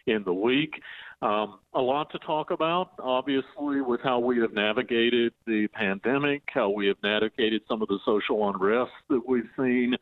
in 0.08 0.24
the 0.24 0.34
week. 0.34 0.82
Um, 1.22 1.60
a 1.76 1.82
lot 1.82 2.10
to 2.12 2.20
talk 2.20 2.50
about, 2.52 2.94
obviously, 3.00 3.82
with 3.82 4.02
how 4.02 4.20
we 4.20 4.40
have 4.40 4.54
navigated 4.54 5.34
the 5.46 5.68
pandemic, 5.68 6.42
how 6.48 6.70
we 6.70 6.88
have 6.88 6.98
navigated 7.04 7.62
some 7.68 7.82
of 7.82 7.90
the 7.90 8.00
social 8.06 8.50
unrest 8.50 8.92
that 9.10 9.22
we've 9.28 9.50
seen, 9.56 9.96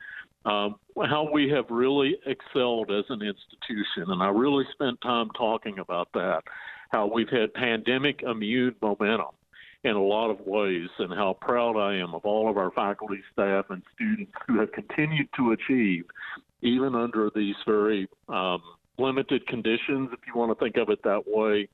um, 0.46 0.76
how 0.96 1.28
we 1.32 1.50
have 1.50 1.66
really 1.70 2.16
excelled 2.26 2.92
as 2.92 3.04
an 3.10 3.22
institution. 3.22 4.12
And 4.12 4.24
I 4.24 4.30
really 4.30 4.64
spent 4.72 5.02
time 5.02 5.30
talking 5.36 5.80
about 5.80 6.08
that, 6.14 6.44
how 6.92 7.08
we've 7.08 7.30
had 7.30 7.54
pandemic 7.54 8.22
immune 8.24 8.76
momentum 8.82 9.36
in 9.84 9.96
a 9.96 10.04
lot 10.04 10.30
of 10.30 10.42
ways, 10.46 10.90
and 11.00 11.14
how 11.14 11.38
proud 11.40 11.78
I 11.78 11.96
am 11.96 12.14
of 12.14 12.26
all 12.26 12.50
of 12.50 12.58
our 12.58 12.72
faculty, 12.72 13.22
staff, 13.32 13.66
and 13.70 13.82
students 13.96 14.32
who 14.48 14.60
have 14.60 14.72
continued 14.74 15.30
to 15.38 15.52
achieve, 15.52 16.06
even 16.62 16.96
under 16.96 17.32
these 17.34 17.56
very 17.66 18.08
um, 18.28 18.62
limited 18.98 19.48
conditions, 19.48 20.10
if 20.12 20.20
you 20.28 20.34
want 20.36 20.58
to 20.58 20.64
think 20.64 20.76
of 20.78 20.90
it 20.90 21.02
that 21.04 21.24
way, 21.26 21.70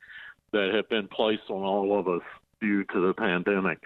that 0.51 0.71
have 0.73 0.87
been 0.89 1.07
placed 1.07 1.49
on 1.49 1.63
all 1.63 1.99
of 1.99 2.07
us 2.07 2.21
due 2.61 2.83
to 2.85 3.07
the 3.07 3.13
pandemic. 3.13 3.79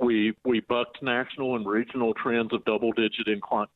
We 0.00 0.34
we 0.44 0.60
bucked 0.60 1.02
national 1.02 1.56
and 1.56 1.66
regional 1.66 2.14
trends 2.14 2.52
of 2.52 2.64
double-digit 2.64 3.26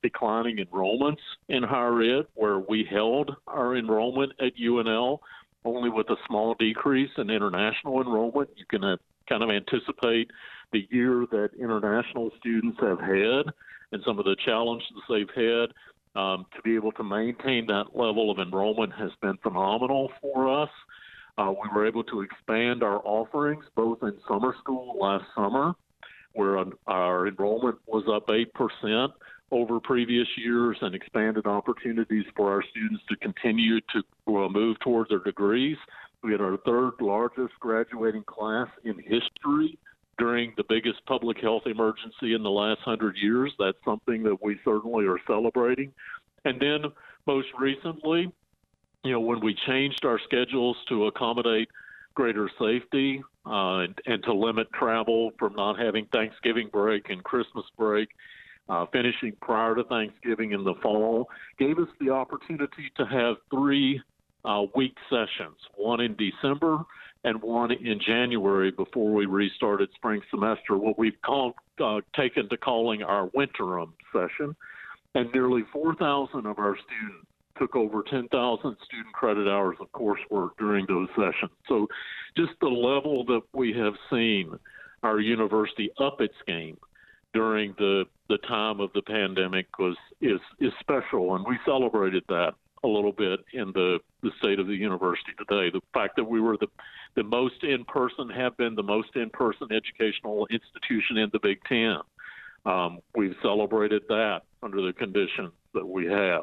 declining 0.03 0.57
enrollments 0.59 1.17
in 1.49 1.63
higher 1.63 2.01
ed, 2.03 2.27
where 2.35 2.61
we 2.61 2.87
held 2.91 3.35
our 3.47 3.77
enrollment 3.77 4.33
at 4.41 4.57
UNL 4.57 5.19
only 5.65 5.91
with 5.91 6.09
a 6.09 6.17
small 6.27 6.55
decrease 6.55 7.11
in 7.19 7.31
international 7.31 8.01
enrollment. 8.01 8.49
You 8.57 8.65
can 8.71 8.97
kind 9.29 9.43
of 9.43 9.51
anticipate 9.51 10.31
the 10.73 10.87
year 10.91 11.27
that 11.31 11.51
international 11.59 12.31
students 12.39 12.79
have 12.81 13.01
had 13.01 13.53
and 13.93 14.03
some 14.07 14.19
of 14.19 14.25
the 14.25 14.37
challenges 14.45 14.87
they've 15.09 15.31
had. 15.35 15.71
Um, 16.17 16.47
to 16.57 16.63
be 16.63 16.75
able 16.75 16.91
to 16.93 17.05
maintain 17.05 17.67
that 17.67 17.95
level 17.95 18.31
of 18.31 18.39
enrollment 18.39 18.93
has 18.95 19.11
been 19.21 19.37
phenomenal 19.43 20.11
for 20.21 20.63
us. 20.63 20.71
Uh, 21.37 21.53
we 21.53 21.69
were 21.73 21.87
able 21.87 22.03
to 22.05 22.23
expand 22.23 22.83
our 22.83 23.01
offerings 23.05 23.65
both 23.77 24.03
in 24.03 24.15
summer 24.27 24.55
school 24.59 24.99
last 25.01 25.25
summer, 25.37 25.75
where 26.33 26.65
our 26.89 27.29
enrollment 27.29 27.79
was 27.87 28.05
up 28.13 28.27
8% 28.27 29.13
over 29.51 29.81
previous 29.81 30.27
years 30.37 30.77
and 30.81 30.95
expanded 30.95 31.47
opportunities 31.47 32.25
for 32.37 32.51
our 32.53 32.63
students 32.71 33.03
to 33.09 33.17
continue 33.17 33.81
to 33.93 34.03
uh, 34.29 34.49
move 34.49 34.79
towards 34.81 35.11
their 35.11 35.21
degrees. 35.21 35.77
We 36.23 36.33
had 36.33 36.41
our 36.41 36.57
third 36.59 36.93
largest 37.01 37.55
graduating 37.61 38.25
class 38.25 38.69
in 38.85 38.99
history 38.99 39.79
during 40.19 40.53
the 40.57 40.65
biggest 40.69 41.05
public 41.07 41.39
health 41.41 41.63
emergency 41.67 42.35
in 42.35 42.43
the 42.43 42.51
last 42.51 42.81
hundred 42.81 43.17
years. 43.17 43.53
That's 43.59 43.79
something 43.85 44.25
that 44.25 44.43
we 44.43 44.59
certainly 44.65 45.07
are 45.07 45.21
celebrating. 45.27 45.93
And 46.45 46.61
then 46.61 46.85
most 47.27 47.49
recently, 47.59 48.33
you 49.05 49.13
know, 49.13 49.21
when 49.21 49.41
we 49.41 49.55
changed 49.67 50.05
our 50.05 50.19
schedules 50.19 50.77
to 50.89 51.07
accommodate 51.07 51.69
greater 52.15 52.51
safety 52.59 53.23
uh, 53.47 53.79
and, 53.79 53.99
and, 54.07 54.23
to 54.25 54.33
limit 54.33 54.67
travel 54.73 55.31
from 55.39 55.55
not 55.55 55.79
having 55.79 56.05
Thanksgiving 56.07 56.69
break 56.73 57.11
and 57.11 57.23
Christmas 57.23 57.65
break, 57.77 58.09
uh, 58.69 58.87
finishing 58.93 59.33
prior 59.41 59.77
to 59.77 59.85
Thanksgiving 59.85 60.51
in 60.51 60.65
the 60.65 60.75
fall, 60.83 61.29
gave 61.59 61.79
us 61.79 61.89
the 62.01 62.11
opportunity 62.11 62.91
to 62.97 63.07
have 63.07 63.37
three 63.51 64.03
uh, 64.49 64.63
week 64.75 64.97
sessions, 65.11 65.59
one 65.77 66.01
in 66.01 66.17
December 66.17 66.79
and 67.25 67.43
one 67.43 67.71
in 67.71 68.01
January 68.05 68.71
before 68.71 69.13
we 69.13 69.27
restarted 69.27 69.91
spring 69.95 70.23
semester, 70.31 70.79
what 70.79 70.99
we've 70.99 71.21
called, 71.25 71.55
uh, 71.85 72.01
taken 72.17 72.49
to 72.49 72.57
calling 72.57 73.03
our 73.03 73.29
winterim 73.31 73.93
session. 74.13 74.57
And 75.15 75.31
nearly 75.33 75.65
4,000 75.73 76.47
of 76.47 76.59
our 76.59 76.77
students 76.77 77.27
took 77.59 77.77
over 77.77 78.03
10,000 78.09 78.29
student 78.31 79.13
credit 79.13 79.49
hours 79.49 79.77
of 79.81 79.91
coursework 79.93 80.51
during 80.59 80.87
those 80.87 81.09
sessions. 81.11 81.51
So 81.69 81.87
just 82.37 82.53
the 82.61 82.69
level 82.69 83.25
that 83.27 83.43
we 83.53 83.75
have 83.75 83.95
seen 84.11 84.53
our 85.03 85.21
university 85.21 85.91
up 86.01 86.21
its 86.21 86.35
game 86.47 86.79
during 87.35 87.75
the, 87.79 88.05
the 88.29 88.39
time 88.39 88.81
of 88.81 88.91
the 88.95 89.03
pandemic 89.03 89.67
was 89.79 89.97
is 90.21 90.41
is 90.59 90.73
special 90.81 91.37
and 91.37 91.45
we 91.47 91.57
celebrated 91.65 92.25
that 92.29 92.55
a 92.85 92.89
little 92.89 93.13
bit 93.13 93.41
in 93.53 93.73
the, 93.73 93.99
the 94.23 94.31
state 94.39 94.59
of 94.59 94.67
the 94.67 94.75
university 94.75 95.33
today. 95.39 95.71
The 95.71 95.81
fact 95.93 96.17
that 96.17 96.25
we 96.25 96.41
were 96.41 96.57
the, 96.57 96.69
the 97.15 97.25
most 97.25 97.63
in 97.63 97.85
person, 97.85 98.29
have 98.31 98.57
been 98.57 98.75
the 98.75 98.83
most 98.83 99.15
in 99.17 99.31
person 99.31 99.69
educational 99.73 100.47
institution 100.51 101.19
in 101.19 101.31
the 101.33 101.41
Big 101.41 101.59
Ten. 101.65 101.99
Um, 102.67 102.99
we've 103.15 103.37
celebrated 103.43 104.03
that 104.09 104.43
under 104.63 104.83
the 104.83 104.93
conditions 104.93 105.53
that 105.75 105.87
we 105.87 106.07
have. 106.07 106.43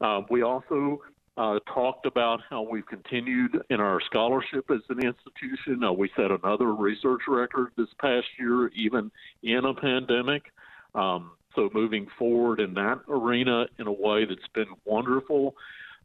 Uh, 0.00 0.22
we 0.28 0.42
also 0.42 1.00
uh, 1.36 1.58
talked 1.72 2.06
about 2.06 2.40
how 2.48 2.62
we've 2.62 2.86
continued 2.86 3.60
in 3.70 3.80
our 3.80 4.00
scholarship 4.00 4.70
as 4.70 4.80
an 4.88 5.00
institution. 5.00 5.82
Uh, 5.82 5.92
we 5.92 6.10
set 6.16 6.30
another 6.30 6.74
research 6.74 7.22
record 7.26 7.68
this 7.76 7.88
past 8.00 8.26
year, 8.38 8.68
even 8.68 9.10
in 9.42 9.64
a 9.64 9.74
pandemic. 9.74 10.52
Um, 10.94 11.32
so 11.54 11.70
moving 11.72 12.06
forward 12.18 12.60
in 12.60 12.74
that 12.74 13.00
arena 13.08 13.66
in 13.78 13.86
a 13.86 13.92
way 13.92 14.24
that's 14.24 14.48
been 14.54 14.68
wonderful. 14.84 15.54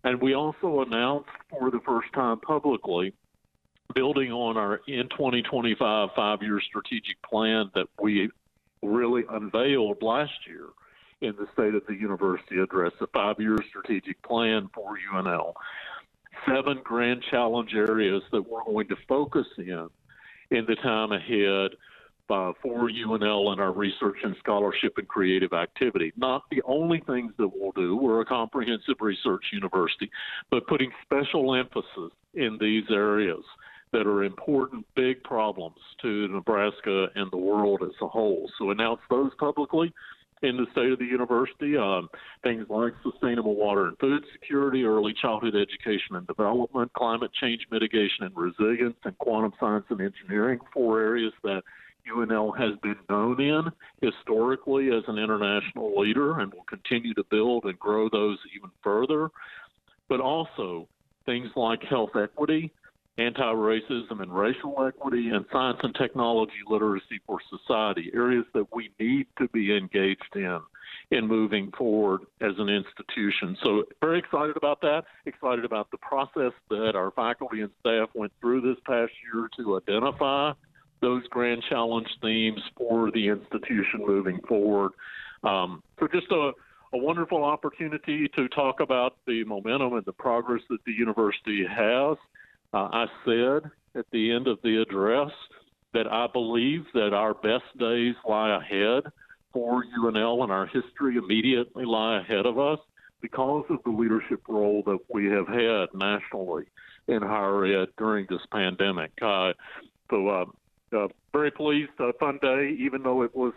And 0.03 0.21
we 0.21 0.33
also 0.33 0.81
announced 0.81 1.29
for 1.49 1.71
the 1.71 1.79
first 1.85 2.11
time 2.13 2.39
publicly, 2.39 3.13
building 3.93 4.31
on 4.31 4.57
our 4.57 4.81
N2025 4.87 6.15
five 6.15 6.41
year 6.41 6.61
strategic 6.61 7.21
plan 7.21 7.71
that 7.75 7.87
we 8.01 8.29
really 8.81 9.23
unveiled 9.29 10.01
last 10.01 10.47
year 10.47 10.67
in 11.21 11.35
the 11.35 11.47
State 11.53 11.75
of 11.75 11.85
the 11.87 11.95
University 11.95 12.59
Address, 12.59 12.93
a 13.01 13.07
five 13.07 13.39
year 13.39 13.57
strategic 13.67 14.21
plan 14.23 14.69
for 14.73 14.97
UNL. 15.13 15.53
Seven 16.47 16.79
grand 16.83 17.21
challenge 17.29 17.73
areas 17.73 18.23
that 18.31 18.47
we're 18.47 18.63
going 18.63 18.87
to 18.87 18.95
focus 19.07 19.47
in 19.57 19.89
in 20.51 20.65
the 20.65 20.75
time 20.75 21.11
ahead 21.11 21.71
uh, 22.29 22.53
for 22.61 22.89
UNL 22.89 23.51
and 23.51 23.61
our 23.61 23.71
research 23.71 24.17
and 24.23 24.35
scholarship 24.39 24.93
and 24.97 25.07
creative 25.07 25.53
activity. 25.53 26.13
Not 26.17 26.43
the 26.51 26.61
only 26.65 27.01
things 27.07 27.33
that 27.37 27.47
we'll 27.47 27.71
do, 27.71 27.95
we're 27.95 28.21
a 28.21 28.25
comprehensive 28.25 28.95
research 28.99 29.43
university, 29.51 30.09
but 30.51 30.67
putting 30.67 30.91
special 31.03 31.55
emphasis 31.55 32.11
in 32.33 32.57
these 32.59 32.85
areas 32.89 33.43
that 33.91 34.05
are 34.05 34.23
important, 34.23 34.85
big 34.95 35.23
problems 35.23 35.77
to 36.01 36.27
Nebraska 36.27 37.07
and 37.15 37.31
the 37.31 37.37
world 37.37 37.81
as 37.83 37.95
a 38.01 38.07
whole. 38.07 38.49
So 38.57 38.69
announce 38.69 39.01
those 39.09 39.31
publicly 39.39 39.91
in 40.41 40.57
the 40.57 40.65
state 40.71 40.91
of 40.91 40.99
the 40.99 41.05
university. 41.05 41.75
Um, 41.75 42.09
things 42.43 42.65
like 42.69 42.93
sustainable 43.03 43.55
water 43.55 43.87
and 43.87 43.97
food 43.97 44.23
security, 44.31 44.83
early 44.83 45.13
childhood 45.19 45.55
education 45.55 46.15
and 46.15 46.27
development, 46.27 46.93
climate 46.93 47.31
change 47.39 47.61
mitigation 47.71 48.25
and 48.25 48.35
resilience, 48.35 48.95
and 49.03 49.17
quantum 49.17 49.53
science 49.59 49.85
and 49.89 50.01
engineering, 50.01 50.59
four 50.73 51.01
areas 51.01 51.33
that 51.43 51.63
UNL 52.11 52.57
has 52.57 52.77
been 52.81 52.95
known 53.09 53.39
in 53.41 53.65
historically 54.01 54.89
as 54.89 55.03
an 55.07 55.17
international 55.17 55.99
leader 55.99 56.39
and 56.39 56.53
will 56.53 56.63
continue 56.63 57.13
to 57.13 57.23
build 57.25 57.65
and 57.65 57.77
grow 57.79 58.09
those 58.09 58.37
even 58.55 58.69
further. 58.83 59.29
But 60.07 60.19
also 60.19 60.87
things 61.25 61.49
like 61.55 61.83
health 61.83 62.15
equity, 62.15 62.71
anti 63.17 63.41
racism 63.41 64.21
and 64.21 64.33
racial 64.33 64.75
equity, 64.87 65.29
and 65.29 65.45
science 65.51 65.79
and 65.83 65.93
technology 65.93 66.53
literacy 66.67 67.19
for 67.27 67.37
society, 67.49 68.11
areas 68.13 68.45
that 68.53 68.65
we 68.73 68.89
need 68.99 69.27
to 69.37 69.47
be 69.49 69.75
engaged 69.75 70.35
in 70.35 70.59
in 71.11 71.27
moving 71.27 71.71
forward 71.77 72.21
as 72.41 72.53
an 72.57 72.69
institution. 72.69 73.57
So, 73.63 73.83
very 73.99 74.19
excited 74.19 74.57
about 74.57 74.81
that. 74.81 75.03
Excited 75.25 75.65
about 75.65 75.89
the 75.91 75.97
process 75.97 76.53
that 76.69 76.95
our 76.95 77.11
faculty 77.11 77.61
and 77.61 77.71
staff 77.79 78.09
went 78.13 78.31
through 78.41 78.61
this 78.61 78.77
past 78.85 79.11
year 79.31 79.49
to 79.57 79.77
identify 79.77 80.53
those 81.01 81.25
grand 81.27 81.63
challenge 81.69 82.07
themes 82.21 82.61
for 82.77 83.11
the 83.11 83.27
institution 83.29 84.05
moving 84.05 84.39
forward. 84.47 84.91
Um, 85.43 85.83
so 85.99 86.07
just 86.07 86.31
a, 86.31 86.51
a 86.93 86.97
wonderful 86.97 87.43
opportunity 87.43 88.27
to 88.35 88.47
talk 88.49 88.79
about 88.79 89.17
the 89.25 89.43
momentum 89.43 89.93
and 89.93 90.05
the 90.05 90.13
progress 90.13 90.61
that 90.69 90.83
the 90.85 90.91
university 90.91 91.65
has. 91.65 92.17
Uh, 92.73 92.89
I 92.91 93.05
said 93.25 93.71
at 93.95 94.05
the 94.11 94.31
end 94.31 94.47
of 94.47 94.59
the 94.63 94.81
address 94.81 95.31
that 95.93 96.07
I 96.07 96.27
believe 96.31 96.85
that 96.93 97.13
our 97.13 97.33
best 97.33 97.77
days 97.77 98.15
lie 98.27 98.57
ahead 98.57 99.11
for 99.51 99.83
UNL 99.99 100.43
and 100.43 100.51
our 100.51 100.67
history 100.67 101.17
immediately 101.17 101.85
lie 101.85 102.19
ahead 102.19 102.45
of 102.45 102.59
us 102.59 102.79
because 103.21 103.65
of 103.69 103.79
the 103.83 103.91
leadership 103.91 104.41
role 104.47 104.83
that 104.85 104.99
we 105.13 105.25
have 105.25 105.47
had 105.47 105.89
nationally 105.93 106.65
in 107.07 107.21
higher 107.21 107.65
ed 107.65 107.89
during 107.97 108.27
this 108.29 108.41
pandemic. 108.51 109.11
Uh, 109.21 109.53
so 110.09 110.27
uh, 110.27 110.45
uh, 110.93 111.07
very 111.33 111.51
pleased, 111.51 111.91
a 111.99 112.13
fun 112.13 112.39
day, 112.41 112.75
even 112.79 113.03
though 113.03 113.23
it 113.23 113.35
was 113.35 113.53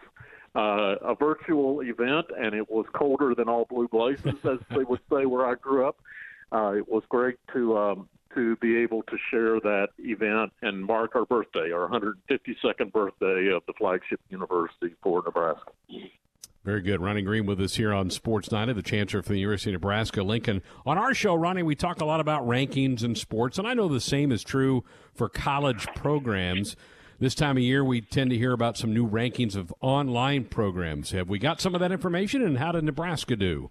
uh, 0.55 0.97
a 1.03 1.15
virtual 1.15 1.81
event 1.81 2.27
and 2.39 2.55
it 2.55 2.71
was 2.71 2.87
colder 2.93 3.35
than 3.35 3.49
all 3.49 3.65
blue 3.65 3.89
blazes, 3.89 4.35
as 4.45 4.59
they 4.71 4.85
would 4.85 5.01
say 5.11 5.27
where 5.27 5.47
I 5.47 5.55
grew 5.55 5.87
up. 5.87 5.97
Uh, 6.53 6.73
it 6.73 6.89
was 6.89 7.03
great 7.09 7.37
to 7.55 7.79
um, 7.79 8.09
to 8.35 8.57
be 8.57 8.77
able 8.79 9.03
to 9.05 9.17
share 9.31 9.61
that 9.61 9.89
event 9.99 10.53
and 10.63 10.85
mark 10.85 11.15
our 11.15 11.27
birthday, 11.27 11.71
our 11.71 11.89
152nd 11.89 12.93
birthday 12.93 13.49
of 13.49 13.63
the 13.67 13.73
flagship 13.79 14.21
university 14.31 14.95
for 15.03 15.23
Nebraska. 15.25 15.71
Very 16.65 16.81
good. 16.81 17.01
Ronnie 17.01 17.23
Green 17.23 17.45
with 17.45 17.61
us 17.61 17.75
here 17.75 17.93
on 17.93 18.09
Sports 18.09 18.53
Nightly, 18.53 18.73
the 18.73 18.83
chancellor 18.83 19.23
for 19.23 19.33
the 19.33 19.41
University 19.41 19.71
of 19.71 19.75
Nebraska 19.75 20.23
Lincoln. 20.23 20.63
On 20.87 20.97
our 20.97 21.13
show, 21.13 21.35
Ronnie, 21.35 21.65
we 21.65 21.75
talk 21.75 22.01
a 22.01 22.05
lot 22.05 22.21
about 22.21 22.47
rankings 22.47 23.03
and 23.03 23.19
sports, 23.19 23.59
and 23.59 23.67
I 23.67 23.75
know 23.75 23.89
the 23.89 24.01
same 24.01 24.31
is 24.31 24.45
true 24.45 24.85
for 25.13 25.29
college 25.29 25.89
programs. 25.97 26.77
This 27.19 27.35
time 27.35 27.57
of 27.57 27.63
year, 27.63 27.85
we 27.85 28.01
tend 28.01 28.31
to 28.31 28.37
hear 28.37 28.53
about 28.53 28.77
some 28.77 28.93
new 28.93 29.09
rankings 29.09 29.55
of 29.55 29.73
online 29.81 30.45
programs. 30.45 31.13
Have 31.13 31.29
we 31.29 31.39
got 31.39 31.61
some 31.61 31.75
of 31.75 31.81
that 31.81 31.93
information, 31.93 32.43
and 32.43 32.59
how 32.59 32.73
did 32.73 32.85
Nebraska 32.85 33.37
do? 33.37 33.71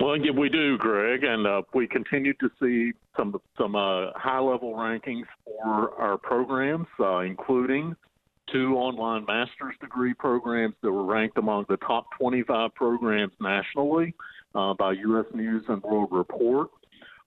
Well, 0.00 0.16
yeah, 0.16 0.32
we 0.32 0.48
do, 0.48 0.78
Greg, 0.78 1.24
and 1.24 1.46
uh, 1.46 1.62
we 1.74 1.86
continue 1.86 2.32
to 2.34 2.50
see 2.60 2.92
some 3.16 3.38
some 3.58 3.76
uh, 3.76 4.12
high 4.16 4.40
level 4.40 4.72
rankings 4.74 5.26
for 5.44 5.94
our 6.00 6.16
programs, 6.16 6.86
uh, 6.98 7.18
including 7.18 7.94
two 8.50 8.76
online 8.76 9.24
master's 9.26 9.74
degree 9.80 10.14
programs 10.14 10.74
that 10.82 10.90
were 10.90 11.04
ranked 11.04 11.36
among 11.38 11.66
the 11.68 11.76
top 11.76 12.06
25 12.18 12.74
programs 12.74 13.32
nationally 13.40 14.14
uh, 14.54 14.72
by 14.74 14.92
U.S. 14.92 15.26
News 15.34 15.64
and 15.68 15.82
World 15.82 16.08
Report 16.10 16.70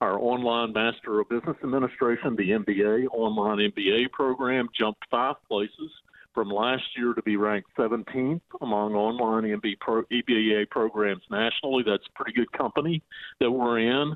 our 0.04 0.20
online 0.20 0.74
Master 0.74 1.22
of 1.22 1.30
Business 1.30 1.56
Administration, 1.64 2.36
the 2.36 2.50
MBA 2.50 3.06
online 3.14 3.72
MBA 3.72 4.12
program, 4.12 4.68
jumped 4.78 5.02
five 5.10 5.36
places 5.48 5.90
from 6.34 6.50
last 6.50 6.84
year 6.98 7.14
to 7.14 7.22
be 7.22 7.38
ranked 7.38 7.70
17th 7.78 8.42
among 8.60 8.96
online 8.96 9.44
MBA, 9.62 10.70
programs 10.70 11.22
nationally. 11.32 11.84
That's 11.86 12.04
pretty 12.16 12.34
good 12.34 12.52
company 12.52 13.02
that 13.40 13.50
we're 13.50 13.80
in. 13.80 14.14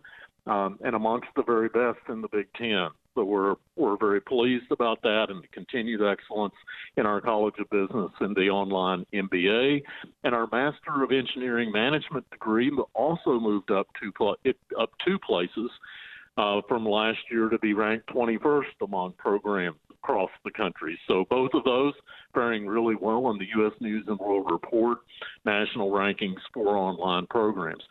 um, 0.47 0.77
and 0.83 0.95
amongst 0.95 1.27
the 1.35 1.43
very 1.43 1.69
best 1.69 1.99
in 2.09 2.21
the 2.21 2.27
Big 2.29 2.47
Ten. 2.57 2.89
So 3.18 3.24
we're 3.24 3.55
we're 3.76 3.97
very 3.97 4.22
pleased 4.22 4.72
about 4.72 5.01
that 5.01 5.26
and 5.30 5.41
the 5.41 5.47
continued 5.47 6.07
excellence 6.07 6.53
in 6.97 7.07
our 7.07 7.20
College 7.20 7.55
of 7.59 7.68
Business 7.72 8.11
and 8.20 8.36
the 8.36 8.47
online 8.49 9.07
MBA, 9.11 9.82
and 10.24 10.36
our 10.36 10.47
Master 10.51 11.03
of 11.03 11.11
Engineering 11.11 11.72
Management 11.72 12.30
degree 12.30 12.72
also 12.93 13.39
moved 13.39 13.72
up 13.72 13.88
two 13.99 14.13
up 14.80 14.91
two 15.03 15.18
places 15.26 15.72
uh, 16.38 16.61
from 16.70 16.86
last 16.86 17.18
year 17.32 17.49
to 17.49 17.57
be 17.57 17.74
ranked 17.74 18.07
21st 18.09 18.84
among 18.84 19.13
programs 19.13 19.78
across 19.89 20.30
the 20.45 20.51
country. 20.51 20.95
So 21.07 21.26
both 21.28 21.49
of 21.55 21.63
those 21.63 21.95
faring 22.36 22.68
really 22.68 22.95
well 23.01 23.32
in 23.32 23.39
the 23.39 23.47
U.S. 23.55 23.74
News 23.80 24.05
and 24.07 24.20
World 24.20 24.45
Report 24.51 24.99
national 25.43 25.89
rankings 25.89 26.38
for 26.53 26.78
online 26.78 27.26
programs. 27.32 27.82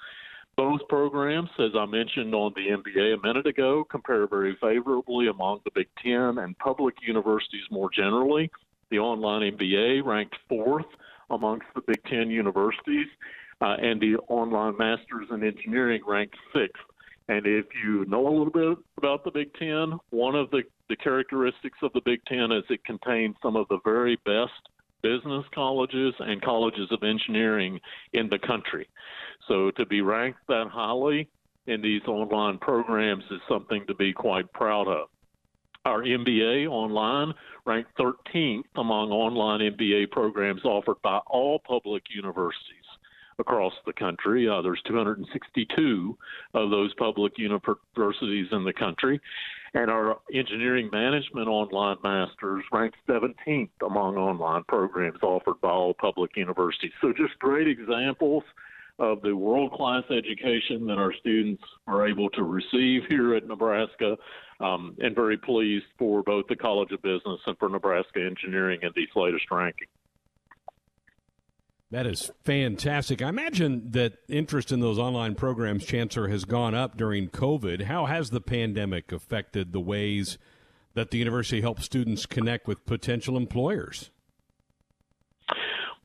Both 0.57 0.89
programs, 0.89 1.51
as 1.59 1.73
I 1.79 1.85
mentioned 1.85 2.35
on 2.35 2.55
the 2.57 2.69
MBA 2.69 3.19
a 3.19 3.27
minute 3.27 3.47
ago, 3.47 3.85
compare 3.91 4.27
very 4.27 4.57
favorably 4.59 5.27
among 5.29 5.61
the 5.65 5.71
Big 5.75 5.89
Ten 6.03 6.39
and 6.39 6.57
public 6.59 6.95
universities 7.07 7.65
more 7.71 7.91
generally. 7.91 8.51
The 8.91 8.99
online 8.99 9.53
MBA 9.53 10.03
ranked 10.03 10.35
fourth 10.49 10.87
amongst 11.29 11.67
the 11.75 11.83
Big 11.83 12.03
Ten 12.05 12.31
universities, 12.31 13.09
uh, 13.61 13.77
and 13.83 14.01
the 14.01 14.17
online 14.29 14.79
Masters 14.79 15.29
in 15.31 15.45
Engineering 15.45 16.01
ranked 16.07 16.37
sixth. 16.55 16.83
And 17.29 17.47
if 17.47 17.67
you 17.85 18.07
know 18.07 18.27
a 18.27 18.31
little 18.31 18.51
bit 18.51 18.79
about 18.97 19.25
the 19.25 19.33
Big 19.33 19.53
Ten, 19.55 19.99
one 20.09 20.35
of 20.35 20.51
the, 20.53 20.63
the 20.89 20.97
characteristics 20.97 21.79
of 21.83 21.93
the 21.93 22.01
Big 22.03 22.25
Ten 22.25 22.51
is 22.51 22.65
it 22.71 22.83
contains 22.85 23.37
some 23.43 23.57
of 23.57 23.69
the 23.69 23.81
very 23.85 24.17
best 24.25 24.71
business 25.03 25.45
colleges 25.55 26.15
and 26.21 26.41
colleges 26.43 26.89
of 26.91 27.03
engineering 27.03 27.81
in 28.13 28.29
the 28.29 28.39
country. 28.39 28.89
So 29.49 29.71
to 29.73 29.87
be 29.87 30.01
ranked 30.01 30.41
that 30.49 30.69
highly 30.71 31.29
in 31.67 31.83
these 31.83 32.03
online 32.07 32.59
programs 32.59 33.25
is 33.31 33.41
something 33.49 33.85
to 33.87 33.95
be 33.95 34.13
quite 34.13 34.53
proud 34.53 34.89
of. 34.89 35.09
Our 35.85 36.03
MBA 36.03 36.67
online 36.67 37.33
ranked 37.65 37.97
13th 37.97 38.65
among 38.77 39.11
online 39.11 39.61
MBA 39.61 40.11
programs 40.11 40.65
offered 40.65 41.01
by 41.03 41.19
all 41.27 41.61
public 41.61 42.03
universities 42.13 42.86
across 43.39 43.73
the 43.85 43.93
country. 43.93 44.49
Uh, 44.49 44.63
there's 44.63 44.81
262 44.87 46.17
of 46.55 46.71
those 46.71 46.93
public 46.95 47.39
universities 47.39 48.47
in 48.53 48.65
the 48.65 48.73
country. 48.73 49.21
And 49.75 49.91
our 49.91 50.19
engineering 50.33 50.89
management 50.91 51.49
online 51.49 51.99
masters 52.03 52.65
ranked 52.73 52.97
17th 53.09 53.69
among 53.85 54.17
online 54.17 54.65
programs 54.65 55.19
offered 55.23 55.61
by 55.61 55.69
all 55.69 55.93
public 55.95 56.37
universities. 56.37 56.93
So, 57.01 57.13
just 57.13 57.39
great 57.39 57.69
examples 57.69 58.43
of 58.99 59.21
the 59.21 59.37
world 59.37 59.73
class 59.73 60.05
education 60.11 60.87
that 60.87 60.97
our 60.97 61.13
students 61.21 61.63
are 61.87 62.09
able 62.09 62.31
to 62.31 62.43
receive 62.43 63.03
here 63.09 63.35
at 63.35 63.47
Nebraska, 63.47 64.17
um, 64.61 64.97
and 65.01 65.15
very 65.15 65.37
pleased 65.37 65.85
for 65.99 66.23
both 66.23 66.47
the 66.49 66.57
College 66.57 66.93
of 66.93 67.03
Business 67.03 67.41
and 67.47 67.59
for 67.59 67.69
Nebraska 67.69 68.25
Engineering 68.25 68.81
in 68.83 68.91
these 68.97 69.09
latest 69.15 69.45
rankings. 69.51 69.96
That 71.97 72.07
is 72.07 72.31
fantastic. 72.45 73.23
I 73.23 73.31
imagine 73.31 73.93
that 73.93 74.19
interest 74.29 74.71
in 74.71 74.81
those 74.81 74.99
online 74.99 75.35
programs, 75.35 75.87
Chancellor, 75.87 76.29
has 76.29 76.45
gone 76.45 76.75
up 76.75 76.99
during 76.99 77.31
COVID. 77.31 77.85
How 77.85 78.05
has 78.05 78.29
the 78.29 78.43
pandemic 78.43 79.13
affected 79.13 79.73
the 79.73 79.81
ways 79.81 80.37
that 80.93 81.11
the 81.11 81.17
university 81.17 81.63
helps 81.63 81.87
students 81.87 82.27
connect 82.27 82.69
with 82.69 82.85
potential 82.85 83.35
employers? 83.35 84.11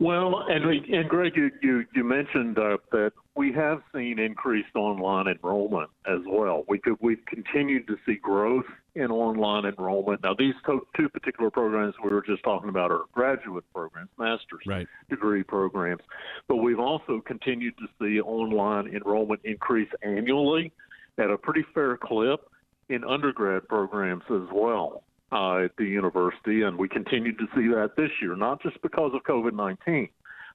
Well, 0.02 0.48
and 0.50 0.66
and 0.66 1.08
Greg, 1.08 1.34
you 1.36 1.52
you, 1.62 1.86
you 1.94 2.04
mentioned 2.04 2.58
uh, 2.58 2.78
that 2.92 3.12
we 3.36 3.54
have 3.54 3.84
seen 3.94 4.18
increased 4.18 4.76
online 4.76 5.28
enrollment 5.28 5.92
as 6.08 6.22
well. 6.28 6.64
We 6.68 6.80
could 6.80 6.96
we've 7.02 7.24
continued 7.28 7.86
to 7.86 7.98
see 8.04 8.16
growth 8.16 8.66
in 8.96 9.12
online 9.12 9.66
enrollment. 9.66 10.24
Now, 10.24 10.34
these 10.34 10.56
two 10.66 11.08
particular 11.10 11.52
programs 11.52 11.94
we 12.04 12.10
were 12.10 12.24
just 12.24 12.42
talking 12.42 12.70
about 12.70 12.90
are 12.90 13.04
graduate 13.12 13.64
programs, 13.76 14.10
master's 14.18 14.62
right. 14.66 14.88
degree 15.08 15.44
programs, 15.44 16.02
but 16.48 16.56
we've 16.56 16.80
also 16.80 17.22
continued 17.24 17.76
to 17.78 17.86
see 18.02 18.20
online 18.22 18.88
enrollment 18.88 19.42
increase 19.44 19.90
annually 20.02 20.74
at 21.20 21.30
a 21.30 21.38
pretty 21.38 21.64
fair 21.76 21.96
clip 21.96 22.50
in 22.90 23.04
undergrad 23.04 23.68
programs 23.68 24.24
as 24.32 24.50
well 24.52 25.04
uh, 25.32 25.66
at 25.66 25.76
the 25.78 25.86
university, 25.86 26.64
and 26.64 26.78
we 26.78 26.90
continue 26.90 27.36
to 27.36 27.46
see 27.56 27.68
that 27.68 27.92
this 27.98 28.12
year, 28.22 28.36
not 28.36 28.62
just 28.62 28.82
because 28.82 29.12
of 29.14 29.24
COVID 29.24 29.54
19, 29.54 30.10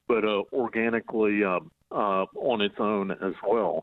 but 0.07 0.23
uh, 0.23 0.43
organically 0.53 1.43
uh, 1.43 1.59
uh, 1.91 2.25
on 2.35 2.61
its 2.61 2.75
own 2.79 3.11
as 3.11 3.33
well. 3.47 3.81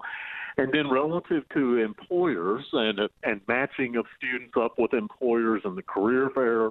And 0.56 0.72
then 0.72 0.88
relative 0.88 1.42
to 1.54 1.78
employers 1.78 2.64
and 2.72 3.00
and 3.24 3.40
matching 3.48 3.96
of 3.96 4.06
students 4.16 4.54
up 4.56 4.78
with 4.78 4.94
employers 4.94 5.62
and 5.64 5.76
the 5.76 5.82
career 5.82 6.30
fair 6.34 6.70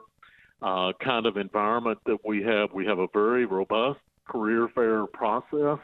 uh, 0.62 0.94
kind 1.04 1.26
of 1.26 1.38
environment 1.38 2.00
that 2.06 2.18
we 2.26 2.42
have, 2.44 2.72
we 2.74 2.86
have 2.86 3.00
a 3.00 3.08
very 3.14 3.46
robust 3.46 4.00
career 4.26 4.70
fair 4.74 5.06
process 5.06 5.80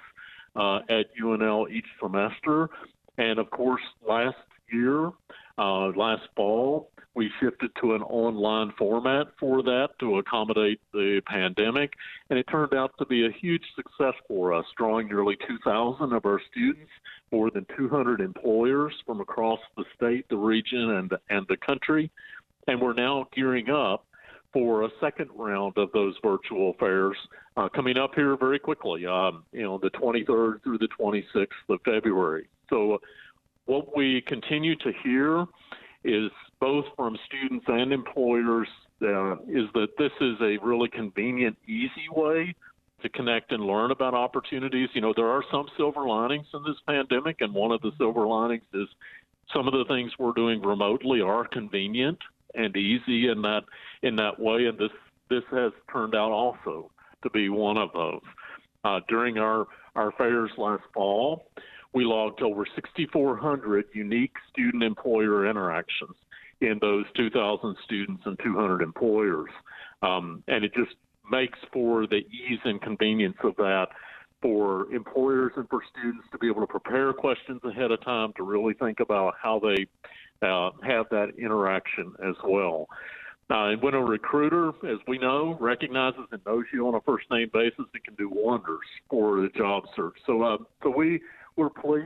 uh, 0.56 0.78
at 0.90 1.08
UNL 1.22 1.70
each 1.70 1.86
semester. 2.02 2.70
And 3.18 3.38
of 3.38 3.50
course, 3.52 3.82
last 4.08 4.38
year, 4.72 5.12
uh, 5.58 5.88
last 5.88 6.24
fall, 6.36 6.90
we 7.16 7.32
shifted 7.40 7.72
to 7.82 7.96
an 7.96 8.02
online 8.04 8.72
format 8.78 9.28
for 9.40 9.64
that 9.64 9.90
to 10.00 10.20
accommodate 10.20 10.80
the 10.94 11.22
pandemic, 11.26 11.94
and 12.30 12.38
it 12.38 12.46
turned 12.50 12.74
out 12.74 12.92
to 13.00 13.06
be 13.06 13.26
a 13.26 13.32
huge 13.32 13.64
success 13.76 14.14
for 14.28 14.54
us, 14.54 14.66
drawing 14.78 15.08
nearly 15.08 15.36
2,000 15.48 16.14
of 16.14 16.26
our 16.26 16.40
students, 16.52 16.92
more 17.32 17.50
than 17.50 17.66
200 17.76 18.22
employers 18.22 18.94
from 19.06 19.22
across 19.22 19.60
the 19.76 19.86
state, 19.96 20.26
the 20.30 20.38
region, 20.38 20.92
and 20.92 21.14
and 21.30 21.46
the 21.50 21.58
country, 21.58 22.12
and 22.68 22.80
we're 22.80 22.94
now 22.94 23.28
gearing 23.36 23.70
up 23.70 24.06
for 24.54 24.84
a 24.84 24.90
second 25.00 25.30
round 25.36 25.78
of 25.78 25.92
those 25.92 26.16
virtual 26.24 26.74
fairs 26.80 27.18
uh, 27.58 27.70
coming 27.70 27.98
up 27.98 28.16
here 28.16 28.36
very 28.36 28.60
quickly. 28.60 29.06
Um, 29.06 29.44
you 29.52 29.64
know, 29.64 29.78
the 29.78 29.92
23rd 29.92 30.64
through 30.64 30.80
the 30.80 30.88
26th 31.00 31.48
of 31.70 31.80
February. 31.86 32.48
So, 32.70 33.00
what 33.66 33.96
we 33.96 34.22
continue 34.22 34.76
to 34.78 34.92
hear 35.04 35.46
is 36.04 36.32
both 36.60 36.86
from 36.96 37.18
students 37.26 37.66
and 37.68 37.94
employers 37.94 38.68
uh, 39.02 39.34
is 39.48 39.66
that 39.74 39.90
this 39.98 40.12
is 40.20 40.36
a 40.42 40.58
really 40.62 40.90
convenient, 40.90 41.58
easy 41.68 42.08
way 42.12 42.54
to 43.02 43.10
connect 43.10 43.52
and 43.52 43.64
learn 43.64 43.92
about 43.92 44.14
opportunities. 44.14 44.90
You 44.94 45.02
know, 45.02 45.14
there 45.16 45.30
are 45.30 45.44
some 45.52 45.68
silver 45.78 46.06
linings 46.06 46.48
in 46.54 46.64
this 46.64 46.76
pandemic, 46.86 47.38
and 47.40 47.54
one 47.54 47.72
of 47.72 47.82
the 47.82 47.92
silver 47.98 48.28
linings 48.28 48.64
is 48.74 48.88
some 49.54 49.68
of 49.68 49.74
the 49.74 49.86
things 49.88 50.12
we're 50.20 50.34
doing 50.34 50.62
remotely 50.62 51.22
are 51.22 51.48
convenient 51.48 52.20
and 52.56 52.76
easy 52.76 53.30
in 53.30 53.42
that 53.44 53.62
in 54.02 54.16
that 54.18 54.40
way, 54.40 54.66
and 54.66 54.78
this 54.78 54.92
this 55.30 55.44
has 55.52 55.72
turned 55.92 56.16
out 56.16 56.32
also 56.32 56.92
to 57.24 57.30
be 57.30 57.50
one 57.50 57.78
of 57.78 57.90
those. 57.94 58.22
Uh, 58.84 59.00
during 59.08 59.38
our 59.38 59.68
our 59.96 60.12
fairs 60.14 60.52
last 60.58 60.84
fall, 60.94 61.46
we 61.94 62.04
logged 62.04 62.42
over 62.42 62.66
6,400 62.76 63.86
unique 63.94 64.34
student 64.52 64.84
employer 64.84 65.48
interactions 65.48 66.16
in 66.62 66.78
those 66.82 67.06
2,000 67.16 67.76
students 67.86 68.24
and 68.26 68.38
200 68.44 68.82
employers. 68.82 69.50
Um, 70.02 70.44
and 70.48 70.64
it 70.64 70.74
just 70.74 70.96
makes 71.32 71.58
for 71.72 72.08
the 72.08 72.18
ease 72.18 72.60
and 72.66 72.82
convenience 72.82 73.38
of 73.44 73.56
that 73.58 73.88
for 74.42 74.92
employers 74.94 75.52
and 75.58 75.68
for 75.70 75.82
students 75.92 76.26
to 76.32 76.38
be 76.38 76.48
able 76.48 76.62
to 76.62 76.68
prepare 76.68 77.14
questions 77.14 77.62
ahead 77.64 77.92
of 77.92 78.04
time 78.04 78.32
to 78.38 78.44
really 78.44 78.74
think 78.74 79.00
about 79.00 79.34
how 79.42 79.60
they 79.60 79.86
uh, 80.46 80.72
have 80.84 81.06
that 81.12 81.28
interaction 81.38 82.14
as 82.28 82.36
well. 82.46 82.88
Uh, 83.52 83.70
and 83.70 83.82
when 83.82 83.96
a 83.96 84.02
recruiter, 84.02 84.70
as 84.88 85.00
we 85.08 85.18
know, 85.18 85.58
recognizes 85.60 86.22
and 86.32 86.40
knows 86.46 86.66
you 86.72 86.88
on 86.88 86.96
a 86.96 87.02
first 87.02 87.26
name 87.32 87.50
basis, 87.52 87.86
it 87.96 88.04
can 88.04 88.14
do 88.16 88.30
wonders 88.32 88.86
for 89.10 89.42
the 89.42 89.50
job 89.58 89.84
search. 89.96 90.16
So, 90.26 90.44
uh, 90.44 90.58
so 90.84 90.90
we 90.96 91.20
we're 91.56 91.70
pleased 91.70 92.06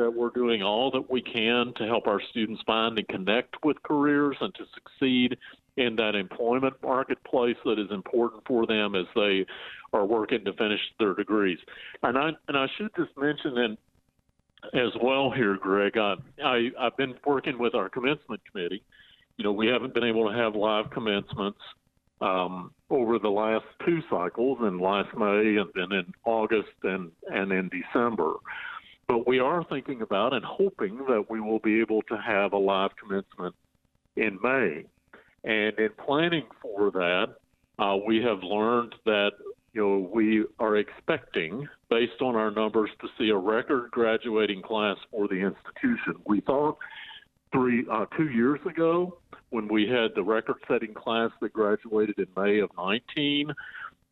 that 0.00 0.10
we're 0.10 0.30
doing 0.30 0.62
all 0.62 0.90
that 0.90 1.10
we 1.10 1.20
can 1.20 1.72
to 1.76 1.84
help 1.84 2.06
our 2.06 2.20
students 2.30 2.62
find 2.66 2.98
and 2.98 3.06
connect 3.08 3.62
with 3.62 3.82
careers 3.82 4.36
and 4.40 4.54
to 4.54 4.64
succeed 4.74 5.36
in 5.76 5.96
that 5.96 6.14
employment 6.14 6.74
marketplace 6.82 7.56
that 7.64 7.78
is 7.78 7.90
important 7.90 8.42
for 8.46 8.66
them 8.66 8.94
as 8.94 9.06
they 9.14 9.46
are 9.92 10.06
working 10.06 10.44
to 10.44 10.52
finish 10.54 10.80
their 10.98 11.14
degrees. 11.14 11.58
And 12.02 12.16
I 12.16 12.30
and 12.48 12.56
I 12.56 12.66
should 12.76 12.90
just 12.96 13.16
mention 13.16 13.54
then 13.54 13.78
as 14.74 14.92
well 15.02 15.30
here, 15.30 15.56
Greg. 15.56 15.96
I, 15.96 16.14
I 16.42 16.70
I've 16.78 16.96
been 16.96 17.14
working 17.24 17.58
with 17.58 17.74
our 17.74 17.88
commencement 17.88 18.40
committee. 18.50 18.82
You 19.36 19.44
know, 19.44 19.52
we 19.52 19.68
haven't 19.68 19.94
been 19.94 20.04
able 20.04 20.30
to 20.30 20.36
have 20.36 20.54
live 20.54 20.90
commencements 20.90 21.60
um, 22.20 22.72
over 22.90 23.18
the 23.18 23.30
last 23.30 23.64
two 23.84 24.00
cycles, 24.10 24.58
in 24.60 24.78
last 24.78 25.16
May 25.16 25.56
and 25.56 25.70
then 25.74 25.92
in 25.92 26.12
August 26.24 26.68
and 26.82 27.10
and 27.30 27.52
in 27.52 27.68
December. 27.68 28.34
But 29.10 29.26
we 29.26 29.40
are 29.40 29.64
thinking 29.64 30.02
about 30.02 30.32
and 30.34 30.44
hoping 30.44 30.98
that 31.08 31.26
we 31.28 31.40
will 31.40 31.58
be 31.58 31.80
able 31.80 32.00
to 32.02 32.16
have 32.16 32.52
a 32.52 32.56
live 32.56 32.92
commencement 32.94 33.56
in 34.14 34.38
May. 34.40 34.84
And 35.42 35.76
in 35.80 35.88
planning 36.06 36.44
for 36.62 36.92
that, 36.92 37.34
uh, 37.80 37.96
we 38.06 38.22
have 38.22 38.44
learned 38.44 38.94
that 39.06 39.32
you 39.72 39.80
know, 39.80 40.08
we 40.14 40.44
are 40.60 40.76
expecting, 40.76 41.66
based 41.88 42.22
on 42.22 42.36
our 42.36 42.52
numbers, 42.52 42.90
to 43.00 43.08
see 43.18 43.30
a 43.30 43.36
record 43.36 43.90
graduating 43.90 44.62
class 44.62 44.96
for 45.10 45.26
the 45.26 45.34
institution. 45.34 46.14
We 46.24 46.40
thought 46.42 46.78
three, 47.52 47.84
uh, 47.90 48.06
two 48.16 48.28
years 48.28 48.60
ago, 48.64 49.18
when 49.48 49.66
we 49.66 49.88
had 49.88 50.14
the 50.14 50.22
record-setting 50.22 50.94
class 50.94 51.32
that 51.40 51.52
graduated 51.52 52.16
in 52.20 52.28
May 52.36 52.60
of 52.60 52.70
19, 52.78 53.50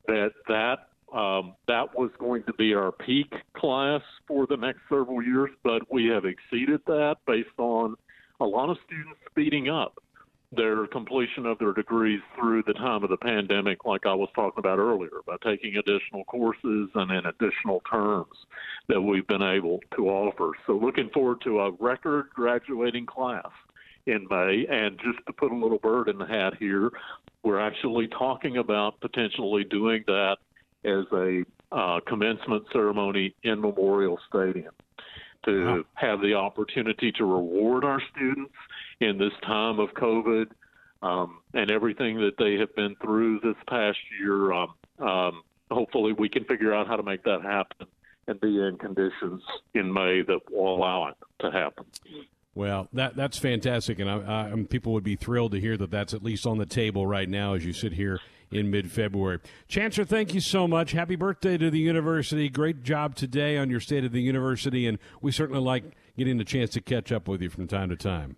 that 0.09 0.33
that 0.49 0.89
um, 1.13 1.55
that 1.67 1.97
was 1.97 2.11
going 2.19 2.43
to 2.45 2.53
be 2.55 2.75
our 2.75 2.93
peak 2.93 3.33
class 3.57 4.03
for 4.27 4.47
the 4.47 4.57
next 4.57 4.81
several 4.89 5.23
years, 5.23 5.51
but 5.63 5.83
we 5.93 6.07
have 6.07 6.25
exceeded 6.25 6.81
that 6.87 7.17
based 7.27 7.49
on 7.59 7.95
a 8.41 8.45
lot 8.45 8.71
of 8.71 8.77
students 8.87 9.19
speeding 9.31 9.69
up 9.69 9.99
their 10.51 10.87
completion 10.87 11.45
of 11.45 11.59
their 11.59 11.75
degrees 11.75 12.21
through 12.35 12.63
the 12.67 12.73
time 12.73 13.05
of 13.05 13.11
the 13.11 13.17
pandemic, 13.19 13.85
like 13.85 14.07
I 14.07 14.15
was 14.15 14.31
talking 14.35 14.59
about 14.59 14.79
earlier, 14.79 15.21
by 15.27 15.37
taking 15.45 15.77
additional 15.77 16.25
courses 16.25 16.89
and 16.95 17.11
in 17.11 17.27
additional 17.27 17.83
terms 17.91 18.33
that 18.89 19.01
we've 19.01 19.27
been 19.27 19.43
able 19.43 19.81
to 19.97 20.09
offer. 20.09 20.53
So, 20.67 20.73
looking 20.73 21.11
forward 21.11 21.43
to 21.43 21.61
a 21.61 21.73
record 21.73 22.31
graduating 22.35 23.05
class 23.05 23.51
in 24.09 24.27
May. 24.31 24.67
And 24.69 24.99
just 24.99 25.25
to 25.27 25.33
put 25.33 25.53
a 25.53 25.55
little 25.55 25.79
bird 25.79 26.09
in 26.09 26.19
the 26.19 26.27
hat 26.27 26.55
here, 26.59 26.91
we're 27.43 27.61
actually 27.61 28.09
talking 28.09 28.57
about 28.57 29.01
potentially 29.01 29.65
doing 29.65 30.03
that 30.07 30.39
as 30.85 31.05
a 31.13 31.45
uh, 31.73 32.01
commencement 32.07 32.65
ceremony 32.73 33.35
in 33.43 33.61
Memorial 33.61 34.19
Stadium 34.29 34.73
to 35.45 35.65
wow. 35.65 35.85
have 35.95 36.21
the 36.21 36.35
opportunity 36.35 37.13
to 37.13 37.25
reward 37.25 37.85
our 37.85 38.01
students 38.15 38.53
in 39.01 39.19
this 39.19 39.33
time 39.45 39.79
of 39.79 39.91
COVID 39.91 40.47
um, 41.03 41.39
and 41.55 41.71
everything 41.71 42.19
that 42.19 42.37
they 42.39 42.55
have 42.55 42.75
been 42.75 42.97
through 43.03 43.41
this 43.41 43.57
past 43.69 43.99
year. 44.21 44.53
Um, 44.53 44.75
um, 44.99 45.43
hopefully, 45.71 46.13
we 46.13 46.29
can 46.29 46.45
figure 46.45 46.75
out 46.75 46.87
how 46.87 46.97
to 46.97 47.03
make 47.03 47.23
that 47.25 47.43
happen 47.43 47.87
and 48.27 48.41
be 48.41 48.61
in 48.61 48.77
conditions 48.79 49.43
in 49.75 49.93
May 49.93 50.23
that 50.23 50.41
will 50.51 50.75
allow 50.77 51.09
it 51.09 51.17
to 51.41 51.51
happen. 51.51 51.87
Well, 52.55 52.89
that 52.93 53.15
that's 53.15 53.39
fantastic, 53.39 54.01
and 54.01 54.11
I, 54.11 54.51
I, 54.53 54.63
people 54.69 54.93
would 54.95 55.05
be 55.05 55.15
thrilled 55.15 55.53
to 55.53 55.61
hear 55.61 55.77
that 55.77 55.93
that's 55.93 56.13
at 56.13 56.25
least 56.25 56.45
on 56.45 56.59
the 56.59 56.67
table 56.67 57.07
right 57.07 57.29
now 57.29 57.55
as 57.55 57.65
you 57.65 57.73
sit 57.73 57.93
here 57.93 58.19
in 58.51 58.71
mid 58.71 58.91
February. 58.91 59.41
Chancellor, 59.67 60.05
thank 60.05 60.35
you 60.35 60.41
so 60.41 60.67
much. 60.67 60.93
Happy 60.93 61.17
birthday 61.17 61.59
to 61.59 61.71
the 61.71 61.79
university. 61.79 62.49
Great 62.49 62.83
job 62.83 63.15
today 63.15 63.57
on 63.57 63.71
your 63.71 63.81
State 63.81 64.05
of 64.05 64.13
the 64.13 64.23
University, 64.23 64.87
and 64.87 64.99
we 65.21 65.33
certainly 65.33 65.61
like 65.61 65.97
getting 66.17 66.39
the 66.39 66.45
chance 66.45 66.71
to 66.71 66.81
catch 66.81 67.13
up 67.13 67.29
with 67.29 67.43
you 67.43 67.51
from 67.51 67.67
time 67.67 67.89
to 67.91 67.97
time. 67.97 68.37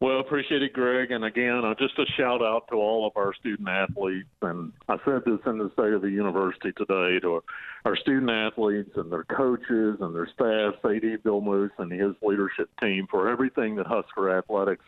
Well, 0.00 0.20
appreciate 0.20 0.62
it, 0.62 0.74
Greg. 0.74 1.10
And 1.10 1.24
again, 1.24 1.62
uh, 1.64 1.74
just 1.76 1.98
a 1.98 2.06
shout 2.16 2.40
out 2.40 2.68
to 2.68 2.76
all 2.76 3.04
of 3.04 3.16
our 3.16 3.34
student 3.34 3.68
athletes. 3.68 4.28
And 4.42 4.72
I 4.88 4.96
said 5.04 5.22
this 5.26 5.40
in 5.44 5.58
the 5.58 5.72
state 5.72 5.92
of 5.92 6.02
the 6.02 6.10
university 6.10 6.70
today 6.72 7.18
to 7.20 7.42
our, 7.84 7.96
student 7.96 8.30
athletes 8.30 8.90
and 8.94 9.10
their 9.10 9.24
coaches 9.24 9.96
and 10.00 10.14
their 10.14 10.28
staff, 10.32 10.74
AD 10.84 11.22
Bill 11.24 11.40
Moos 11.40 11.72
and 11.78 11.90
his 11.90 12.14
leadership 12.22 12.68
team 12.80 13.08
for 13.10 13.28
everything 13.28 13.74
that 13.76 13.86
Husker 13.86 14.38
Athletics 14.38 14.84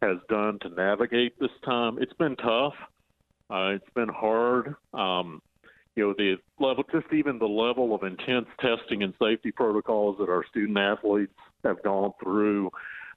has 0.00 0.18
done 0.28 0.58
to 0.60 0.68
navigate 0.68 1.38
this 1.40 1.50
time. 1.64 1.98
It's 2.00 2.12
been 2.12 2.36
tough. 2.36 2.74
Uh, 3.52 3.74
it's 3.74 3.90
been 3.94 4.08
hard. 4.08 4.76
Um, 4.94 5.42
you 5.94 6.06
know, 6.06 6.14
the 6.16 6.36
level, 6.58 6.84
just 6.90 7.12
even 7.12 7.38
the 7.38 7.44
level 7.44 7.94
of 7.94 8.02
intense 8.02 8.46
testing 8.60 9.02
and 9.02 9.12
safety 9.20 9.52
protocols 9.52 10.16
that 10.20 10.30
our 10.30 10.42
student 10.46 10.78
athletes 10.78 11.34
have 11.62 11.82
gone 11.82 12.12
through 12.22 12.70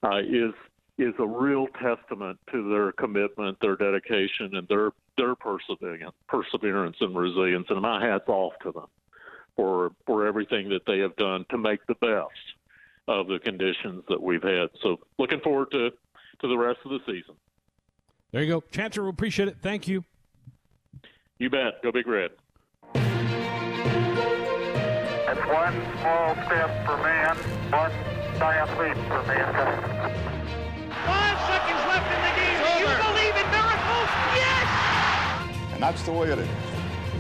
uh, 0.04 0.18
is 0.20 0.54
is 0.98 1.14
a 1.20 1.26
real 1.26 1.68
testament 1.82 2.38
to 2.52 2.70
their 2.70 2.92
commitment, 2.94 3.58
their 3.62 3.78
dedication, 3.78 4.56
and 4.56 4.68
their 4.68 4.92
their 5.18 5.36
perseverance, 5.36 6.14
perseverance 6.28 6.98
and 7.00 7.18
resilience. 7.18 7.68
And 7.70 7.82
my 7.82 8.06
hats 8.06 8.28
off 8.28 8.54
to 8.64 8.74
them 8.74 8.88
for 9.56 9.92
for 10.06 10.28
everything 10.28 10.68
that 10.70 10.86
they 10.86 11.00
have 11.00 11.16
done 11.16 11.46
to 11.50 11.58
make 11.58 11.80
the 11.88 11.96
best 11.96 12.30
of 13.08 13.28
the 13.28 13.40
conditions 13.40 14.04
that 14.10 14.22
we've 14.22 14.44
had. 14.44 14.68
So, 14.84 14.98
looking 15.18 15.40
forward 15.40 15.72
to 15.72 15.92
to 16.42 16.48
the 16.50 16.58
rest 16.58 16.80
of 16.84 16.92
the 16.92 17.00
season. 17.06 17.36
There 18.34 18.44
you 18.44 18.50
go, 18.50 18.64
Chancellor. 18.70 19.06
We 19.06 19.12
appreciate 19.12 19.48
it. 19.48 19.56
Thank 19.62 19.88
you. 19.88 20.04
You 21.38 21.50
bet. 21.50 21.84
Go 21.84 21.92
Big 21.92 22.08
Red. 22.08 22.32
It's 22.94 23.04
one 25.48 25.74
small 26.00 26.34
step 26.46 26.86
for 26.86 26.96
man, 27.04 27.36
one 27.72 27.92
giant 28.40 28.70
leap 28.80 28.96
for 29.08 29.22
mankind. 29.28 30.16
Five 31.06 31.38
seconds 31.46 31.84
left 31.90 32.08
in 32.16 32.22
the 32.24 32.32
game. 32.40 32.56
Do 32.64 32.70
you 32.80 32.96
believe 33.04 33.36
in 33.36 33.52
miracles? 33.52 34.10
Yes! 34.34 34.68
And 35.74 35.84
that's 35.84 36.04
the 36.04 36.14
way 36.14 36.32
it 36.32 36.40
is. 36.40 36.48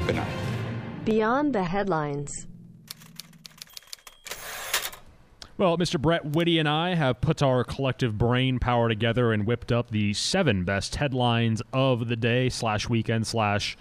Good 0.06 0.16
night. 0.16 0.32
Beyond 1.04 1.54
the 1.54 1.66
headlines. 1.66 2.48
Well, 5.58 5.78
Mr. 5.78 6.02
Brett 6.02 6.26
Whitty 6.26 6.58
and 6.58 6.70
I 6.70 6.96
have 6.96 7.20
put 7.20 7.44
our 7.44 7.66
collective 7.66 8.18
brain 8.18 8.60
power 8.60 8.88
together 8.88 9.34
and 9.34 9.46
whipped 9.46 9.74
up 9.74 9.92
the 9.92 10.14
seven 10.14 10.64
best 10.64 10.96
headlines 10.96 11.62
of 11.74 12.08
the 12.08 12.16
day 12.16 12.48
slash 12.48 12.88
weekend 12.88 13.28
slash 13.28 13.76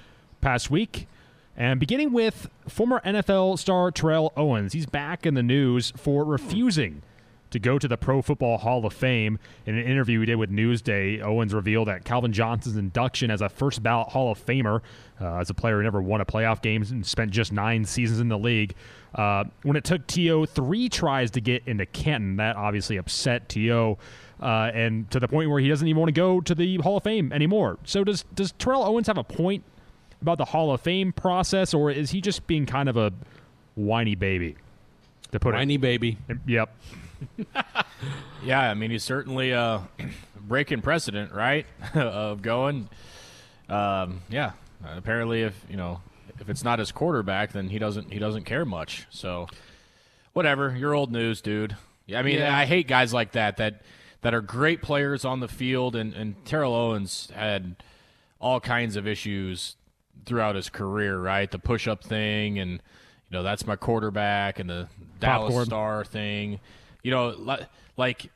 past 0.44 0.70
week. 0.70 1.08
And 1.56 1.80
beginning 1.80 2.12
with 2.12 2.50
former 2.68 3.00
NFL 3.02 3.58
star 3.58 3.90
Terrell 3.90 4.30
Owens. 4.36 4.74
He's 4.74 4.84
back 4.84 5.24
in 5.24 5.32
the 5.32 5.42
news 5.42 5.90
for 5.96 6.22
refusing 6.22 7.02
to 7.48 7.58
go 7.58 7.78
to 7.78 7.88
the 7.88 7.96
Pro 7.96 8.20
Football 8.20 8.58
Hall 8.58 8.84
of 8.84 8.92
Fame. 8.92 9.38
In 9.64 9.74
an 9.74 9.86
interview 9.86 10.20
we 10.20 10.26
did 10.26 10.34
with 10.34 10.50
Newsday, 10.50 11.22
Owens 11.22 11.54
revealed 11.54 11.88
that 11.88 12.04
Calvin 12.04 12.34
Johnson's 12.34 12.76
induction 12.76 13.30
as 13.30 13.40
a 13.40 13.48
first 13.48 13.82
ballot 13.82 14.08
Hall 14.08 14.32
of 14.32 14.44
Famer, 14.44 14.82
uh, 15.18 15.36
as 15.36 15.48
a 15.48 15.54
player 15.54 15.78
who 15.78 15.82
never 15.82 16.02
won 16.02 16.20
a 16.20 16.26
playoff 16.26 16.60
game 16.60 16.82
and 16.82 17.06
spent 17.06 17.30
just 17.30 17.50
nine 17.50 17.86
seasons 17.86 18.20
in 18.20 18.28
the 18.28 18.38
league, 18.38 18.74
uh, 19.14 19.44
when 19.62 19.76
it 19.76 19.84
took 19.84 20.06
T.O. 20.06 20.44
three 20.44 20.90
tries 20.90 21.30
to 21.30 21.40
get 21.40 21.62
into 21.64 21.86
Canton, 21.86 22.36
that 22.36 22.56
obviously 22.56 22.98
upset 22.98 23.48
T.O. 23.48 23.96
Uh, 24.42 24.70
and 24.74 25.10
to 25.10 25.18
the 25.18 25.28
point 25.28 25.48
where 25.48 25.60
he 25.60 25.68
doesn't 25.68 25.88
even 25.88 25.98
want 25.98 26.08
to 26.08 26.12
go 26.12 26.42
to 26.42 26.54
the 26.54 26.76
Hall 26.78 26.98
of 26.98 27.02
Fame 27.02 27.32
anymore. 27.32 27.78
So 27.84 28.04
does 28.04 28.24
does 28.34 28.52
Terrell 28.52 28.84
Owens 28.84 29.06
have 29.06 29.16
a 29.16 29.24
point 29.24 29.64
about 30.24 30.38
the 30.38 30.46
Hall 30.46 30.72
of 30.72 30.80
Fame 30.80 31.12
process, 31.12 31.74
or 31.74 31.90
is 31.90 32.10
he 32.10 32.22
just 32.22 32.46
being 32.46 32.64
kind 32.64 32.88
of 32.88 32.96
a 32.96 33.12
whiny 33.74 34.14
baby? 34.14 34.56
To 35.32 35.38
put 35.38 35.52
whiny 35.52 35.74
it, 35.74 35.80
baby. 35.82 36.16
Yep. 36.46 36.74
yeah, 38.44 38.60
I 38.60 38.72
mean 38.72 38.90
he's 38.90 39.04
certainly 39.04 39.52
uh, 39.52 39.80
breaking 40.40 40.80
precedent, 40.80 41.32
right? 41.32 41.66
of 41.94 42.40
going. 42.40 42.88
Um, 43.68 44.22
yeah, 44.30 44.52
apparently, 44.96 45.42
if 45.42 45.62
you 45.68 45.76
know 45.76 46.00
if 46.40 46.48
it's 46.48 46.64
not 46.64 46.78
his 46.78 46.90
quarterback, 46.90 47.52
then 47.52 47.68
he 47.68 47.78
doesn't 47.78 48.10
he 48.10 48.18
doesn't 48.18 48.44
care 48.44 48.64
much. 48.64 49.06
So, 49.10 49.46
whatever. 50.32 50.74
You're 50.74 50.94
old 50.94 51.12
news, 51.12 51.42
dude. 51.42 51.76
Yeah, 52.06 52.18
I 52.18 52.22
mean, 52.22 52.38
yeah. 52.38 52.56
I 52.56 52.64
hate 52.64 52.88
guys 52.88 53.12
like 53.12 53.32
that 53.32 53.58
that 53.58 53.82
that 54.22 54.32
are 54.32 54.40
great 54.40 54.80
players 54.80 55.26
on 55.26 55.40
the 55.40 55.48
field, 55.48 55.94
and 55.94 56.14
and 56.14 56.42
Terrell 56.46 56.74
Owens 56.74 57.30
had 57.34 57.76
all 58.40 58.60
kinds 58.60 58.96
of 58.96 59.06
issues 59.06 59.76
throughout 60.24 60.56
his 60.56 60.68
career, 60.68 61.18
right? 61.18 61.50
The 61.50 61.58
push 61.58 61.86
up 61.88 62.04
thing 62.04 62.58
and 62.58 62.72
you 63.30 63.38
know, 63.38 63.42
that's 63.42 63.66
my 63.66 63.76
quarterback 63.76 64.58
and 64.58 64.68
the 64.68 64.88
Dallas 65.18 65.48
Popcorn. 65.48 65.66
Star 65.66 66.04
thing. 66.04 66.60
You 67.02 67.10
know, 67.10 67.58
like 67.96 68.30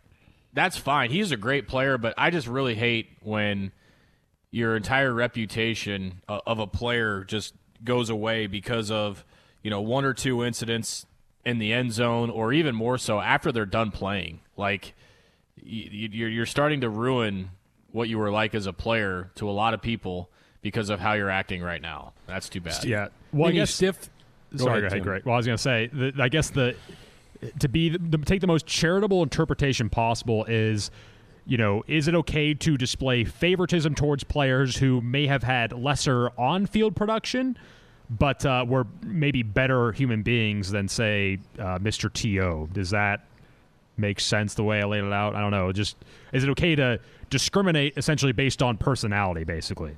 that's 0.53 0.77
fine. 0.77 1.11
He's 1.11 1.31
a 1.31 1.37
great 1.37 1.69
player, 1.69 1.99
but 1.99 2.15
I 2.19 2.31
just 2.31 2.47
really 2.47 2.75
hate 2.75 3.09
when 3.23 3.73
your 4.51 4.77
entire 4.77 5.13
reputation 5.13 6.23
of 6.29 6.59
a 6.59 6.67
player 6.67 7.25
just 7.25 7.55
goes 7.85 8.11
away 8.11 8.47
because 8.47 8.91
of, 8.91 9.25
you 9.63 9.71
know, 9.71 9.81
one 9.81 10.05
or 10.05 10.15
two 10.15 10.43
incidents 10.43 11.07
in 11.45 11.59
the 11.59 11.73
end 11.73 11.93
zone 11.93 12.31
or 12.31 12.53
even 12.53 12.75
more 12.75 12.99
so 12.99 13.21
after 13.21 13.53
they're 13.53 13.67
done 13.67 13.91
playing. 13.91 14.41
Like 14.57 14.95
you're 15.63 16.47
starting 16.47 16.81
to 16.81 16.89
ruin 16.89 17.51
what 17.93 18.09
you 18.09 18.19
were 18.19 18.31
like 18.31 18.55
as 18.55 18.67
a 18.67 18.73
player 18.73 19.31
to 19.37 19.49
a 19.49 19.53
lot 19.53 19.75
of 19.75 19.83
people 19.83 20.31
because 20.63 20.91
of 20.91 21.01
how 21.01 21.13
you're 21.15 21.31
acting 21.31 21.63
right 21.63 21.83
now. 21.83 22.13
That's 22.27 22.49
too 22.49 22.61
bad. 22.61 22.85
Yeah. 22.85 23.09
Well, 23.33 23.49
I 23.49 23.53
guess 23.53 23.75
stiff. 23.75 24.11
Go 24.57 24.65
sorry, 24.65 24.79
ahead, 24.79 24.83
go 24.83 24.87
ahead. 24.95 25.03
Great. 25.03 25.27
Well, 25.27 25.35
I 25.35 25.37
was 25.37 25.47
going 25.47 25.57
to 25.57 25.63
say, 25.63 25.91
the, 25.93 26.13
I 26.19 26.29
guess 26.29 26.51
the 26.51 26.75
to 27.61 27.69
be 27.69 27.91
the, 27.91 28.19
take 28.19 28.41
the 28.41 28.47
most 28.47 28.67
charitable 28.67 29.23
interpretation 29.23 29.89
possible 29.89 30.45
is 30.47 30.91
you 31.49 31.57
know, 31.57 31.83
is 31.87 32.09
it 32.09 32.15
okay 32.15 32.53
to 32.53 32.77
display 32.77 33.25
favoritism 33.25 33.95
towards 33.95 34.23
players 34.23 34.77
who 34.77 35.01
may 35.01 35.27
have 35.27 35.43
had 35.43 35.73
lesser 35.73 36.29
on 36.39 36.67
field 36.67 36.95
production, 36.95 37.57
but 38.11 38.45
uh, 38.45 38.67
were 38.69 38.87
maybe 39.03 39.43
better 39.43 39.91
human 39.93 40.23
beings 40.23 40.71
than, 40.71 40.89
say, 40.89 41.39
uh, 41.59 41.79
Mr. 41.79 42.13
T.O.? 42.13 42.69
Does 42.71 42.91
that 42.91 43.25
make 43.97 44.21
sense 44.21 44.53
the 44.53 44.63
way 44.63 44.83
I 44.83 44.85
laid 44.85 45.05
it 45.05 45.13
out? 45.13 45.35
I 45.35 45.41
don't 45.41 45.51
know. 45.51 45.73
Just 45.73 45.97
is 46.35 46.45
it 46.45 46.51
okay 46.51 46.77
to 46.77 47.01
discriminate 47.31 47.95
essentially 47.97 48.33
based 48.33 48.63
on 48.63 48.77
personality, 48.77 49.45
basically? 49.45 49.97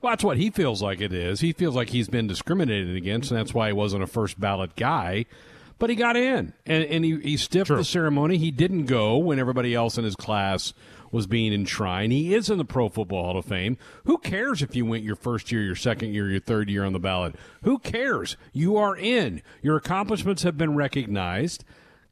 Well, 0.00 0.12
that's 0.12 0.24
what 0.24 0.38
he 0.38 0.50
feels 0.50 0.82
like 0.82 1.00
it 1.00 1.12
is. 1.12 1.40
He 1.40 1.52
feels 1.52 1.76
like 1.76 1.90
he's 1.90 2.08
been 2.08 2.26
discriminated 2.26 2.96
against, 2.96 3.30
and 3.30 3.38
that's 3.38 3.52
why 3.52 3.66
he 3.68 3.72
wasn't 3.72 4.02
a 4.02 4.06
first 4.06 4.40
ballot 4.40 4.74
guy. 4.76 5.26
But 5.78 5.90
he 5.90 5.96
got 5.96 6.16
in, 6.16 6.52
and, 6.66 6.84
and 6.84 7.04
he, 7.04 7.18
he 7.20 7.36
stiffed 7.36 7.68
True. 7.68 7.76
the 7.76 7.84
ceremony. 7.84 8.36
He 8.36 8.50
didn't 8.50 8.86
go 8.86 9.16
when 9.16 9.38
everybody 9.38 9.74
else 9.74 9.96
in 9.96 10.04
his 10.04 10.14
class 10.14 10.74
was 11.10 11.26
being 11.26 11.52
enshrined. 11.52 12.12
He 12.12 12.34
is 12.34 12.50
in 12.50 12.58
the 12.58 12.64
Pro 12.64 12.88
Football 12.88 13.24
Hall 13.24 13.38
of 13.38 13.44
Fame. 13.44 13.78
Who 14.04 14.18
cares 14.18 14.62
if 14.62 14.76
you 14.76 14.84
went 14.86 15.04
your 15.04 15.16
first 15.16 15.50
year, 15.50 15.62
your 15.62 15.74
second 15.74 16.12
year, 16.12 16.30
your 16.30 16.40
third 16.40 16.70
year 16.70 16.84
on 16.84 16.92
the 16.92 16.98
ballot? 16.98 17.34
Who 17.62 17.78
cares? 17.78 18.36
You 18.52 18.76
are 18.76 18.96
in. 18.96 19.42
Your 19.62 19.76
accomplishments 19.76 20.42
have 20.42 20.56
been 20.56 20.74
recognized. 20.76 21.64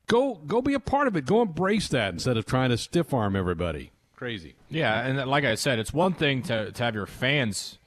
Go 0.06 0.36
go 0.46 0.62
be 0.62 0.74
a 0.74 0.80
part 0.80 1.06
of 1.06 1.16
it. 1.16 1.26
Go 1.26 1.42
embrace 1.42 1.88
that 1.88 2.14
instead 2.14 2.38
of 2.38 2.46
trying 2.46 2.70
to 2.70 2.78
stiff 2.78 3.12
arm 3.12 3.36
everybody. 3.36 3.92
Crazy. 4.16 4.56
Yeah, 4.70 5.06
and 5.06 5.30
like 5.30 5.44
I 5.44 5.54
said, 5.54 5.78
it's 5.78 5.92
one 5.92 6.14
thing 6.14 6.42
to 6.44 6.72
to 6.72 6.82
have 6.82 6.94
your 6.94 7.06
fans 7.06 7.77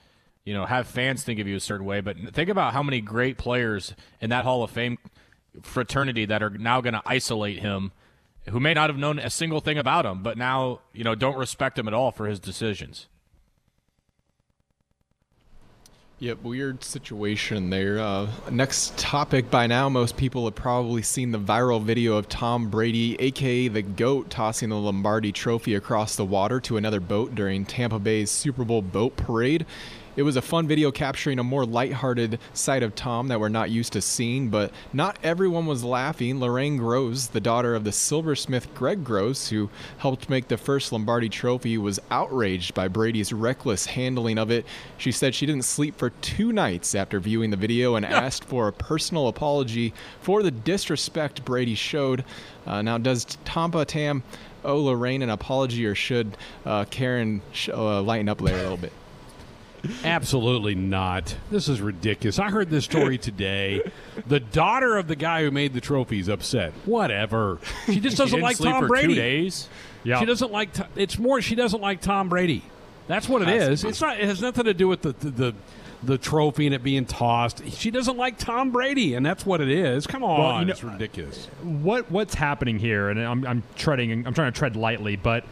you 0.45 0.53
know, 0.53 0.65
have 0.65 0.87
fans 0.87 1.23
think 1.23 1.39
of 1.39 1.47
you 1.47 1.55
a 1.55 1.59
certain 1.59 1.85
way. 1.85 2.01
But 2.01 2.17
think 2.33 2.49
about 2.49 2.73
how 2.73 2.83
many 2.83 3.01
great 3.01 3.37
players 3.37 3.93
in 4.19 4.29
that 4.31 4.43
Hall 4.43 4.63
of 4.63 4.71
Fame 4.71 4.97
fraternity 5.61 6.25
that 6.25 6.41
are 6.41 6.49
now 6.49 6.81
going 6.81 6.93
to 6.93 7.01
isolate 7.05 7.59
him, 7.59 7.91
who 8.49 8.59
may 8.59 8.73
not 8.73 8.89
have 8.89 8.97
known 8.97 9.19
a 9.19 9.29
single 9.29 9.61
thing 9.61 9.77
about 9.77 10.05
him, 10.05 10.23
but 10.23 10.37
now 10.37 10.79
you 10.93 11.03
know 11.03 11.15
don't 11.15 11.37
respect 11.37 11.77
him 11.77 11.87
at 11.87 11.93
all 11.93 12.11
for 12.11 12.27
his 12.27 12.39
decisions. 12.39 13.07
Yep, 16.21 16.43
weird 16.43 16.83
situation 16.83 17.71
there. 17.71 17.97
Uh, 17.97 18.29
next 18.51 18.95
topic. 18.95 19.49
By 19.49 19.65
now, 19.65 19.89
most 19.89 20.17
people 20.17 20.45
have 20.45 20.53
probably 20.53 21.01
seen 21.01 21.31
the 21.31 21.39
viral 21.39 21.81
video 21.81 22.15
of 22.15 22.29
Tom 22.29 22.69
Brady, 22.69 23.15
aka 23.19 23.67
the 23.69 23.81
GOAT, 23.81 24.29
tossing 24.29 24.69
the 24.69 24.75
Lombardi 24.75 25.31
trophy 25.31 25.73
across 25.73 26.15
the 26.15 26.23
water 26.23 26.59
to 26.59 26.77
another 26.77 26.99
boat 26.99 27.33
during 27.33 27.65
Tampa 27.65 27.97
Bay's 27.97 28.29
Super 28.29 28.63
Bowl 28.63 28.83
boat 28.83 29.17
parade. 29.17 29.65
It 30.17 30.23
was 30.23 30.35
a 30.35 30.41
fun 30.41 30.67
video 30.67 30.91
capturing 30.91 31.39
a 31.39 31.43
more 31.43 31.65
lighthearted 31.65 32.37
side 32.53 32.83
of 32.83 32.95
Tom 32.95 33.29
that 33.29 33.39
we're 33.39 33.47
not 33.47 33.69
used 33.69 33.93
to 33.93 34.01
seeing, 34.01 34.49
but 34.49 34.73
not 34.91 35.17
everyone 35.23 35.65
was 35.65 35.85
laughing. 35.85 36.37
Lorraine 36.37 36.75
Gross, 36.75 37.27
the 37.27 37.39
daughter 37.39 37.75
of 37.75 37.85
the 37.85 37.93
silversmith 37.93 38.73
Greg 38.75 39.05
Gross, 39.05 39.47
who 39.47 39.69
helped 39.99 40.29
make 40.29 40.49
the 40.49 40.57
first 40.57 40.91
Lombardi 40.91 41.29
trophy, 41.29 41.77
was 41.77 41.97
outraged 42.11 42.73
by 42.73 42.89
Brady's 42.89 43.31
reckless 43.31 43.85
handling 43.85 44.37
of 44.37 44.51
it. 44.51 44.65
She 44.97 45.13
said 45.13 45.33
she 45.33 45.45
didn't 45.45 45.63
sleep 45.63 45.97
for 45.97 46.09
two 46.09 46.51
nights 46.51 46.93
after 46.93 47.21
viewing 47.21 47.49
the 47.49 47.55
video 47.55 47.95
and 47.95 48.05
asked 48.05 48.43
for 48.43 48.67
a 48.67 48.73
personal 48.73 49.29
apology 49.29 49.93
for 50.19 50.43
the 50.43 50.51
disrespect 50.51 51.45
Brady 51.45 51.75
showed. 51.75 52.25
Uh, 52.65 52.81
now, 52.81 52.97
does 52.97 53.37
Tampa 53.45 53.85
Tom 53.85 54.23
owe 54.65 54.81
Lorraine 54.81 55.21
an 55.21 55.29
apology, 55.29 55.85
or 55.85 55.95
should 55.95 56.35
uh, 56.65 56.83
Karen 56.85 57.41
sh- 57.53 57.69
uh, 57.69 58.01
lighten 58.01 58.27
up 58.27 58.39
there 58.39 58.59
a 58.59 58.63
little 58.63 58.75
bit? 58.75 58.91
Absolutely 60.03 60.75
not. 60.75 61.35
This 61.49 61.67
is 61.69 61.81
ridiculous. 61.81 62.39
I 62.39 62.49
heard 62.49 62.69
this 62.69 62.85
story 62.85 63.17
today. 63.19 63.81
The 64.27 64.39
daughter 64.39 64.97
of 64.97 65.07
the 65.07 65.15
guy 65.15 65.43
who 65.43 65.51
made 65.51 65.73
the 65.73 65.81
trophies 65.81 66.27
upset. 66.27 66.73
Whatever. 66.85 67.59
She 67.87 67.99
just 67.99 68.17
doesn't 68.17 68.37
didn't 68.39 68.43
like 68.43 68.57
Tom 68.57 68.87
Brady. 68.87 69.15
days? 69.15 69.67
Yeah. 70.03 70.19
She 70.19 70.25
doesn't 70.25 70.51
like. 70.51 70.73
To- 70.73 70.87
it's 70.95 71.17
more. 71.17 71.41
She 71.41 71.55
doesn't 71.55 71.81
like 71.81 72.01
Tom 72.01 72.29
Brady. 72.29 72.63
That's 73.07 73.27
what 73.27 73.41
it 73.41 73.49
is. 73.49 73.83
It's 73.83 74.01
not. 74.01 74.19
It 74.19 74.25
has 74.25 74.41
nothing 74.41 74.65
to 74.65 74.73
do 74.73 74.87
with 74.87 75.01
the 75.01 75.13
the. 75.13 75.29
the 75.29 75.53
the 76.03 76.17
trophy 76.17 76.65
and 76.65 76.73
it 76.73 76.81
being 76.81 77.05
tossed. 77.05 77.61
She 77.73 77.91
doesn't 77.91 78.17
like 78.17 78.39
Tom 78.39 78.71
Brady, 78.71 79.13
and 79.13 79.23
that's 79.23 79.45
what 79.45 79.61
it 79.61 79.69
is. 79.69 80.07
Come 80.07 80.23
on, 80.23 80.39
Well, 80.39 80.59
you 80.59 80.65
know- 80.65 80.71
it's 80.71 80.83
ridiculous. 80.83 81.45
what 81.61 82.09
what's 82.09 82.33
happening 82.33 82.79
here, 82.79 83.09
and 83.09 83.19
I'm, 83.21 83.45
I'm 83.45 83.61
treading, 83.75 84.25
I'm 84.25 84.33
trying 84.33 84.51
to 84.51 84.57
tread 84.57 84.75
lightly, 84.75 85.15
but 85.15 85.43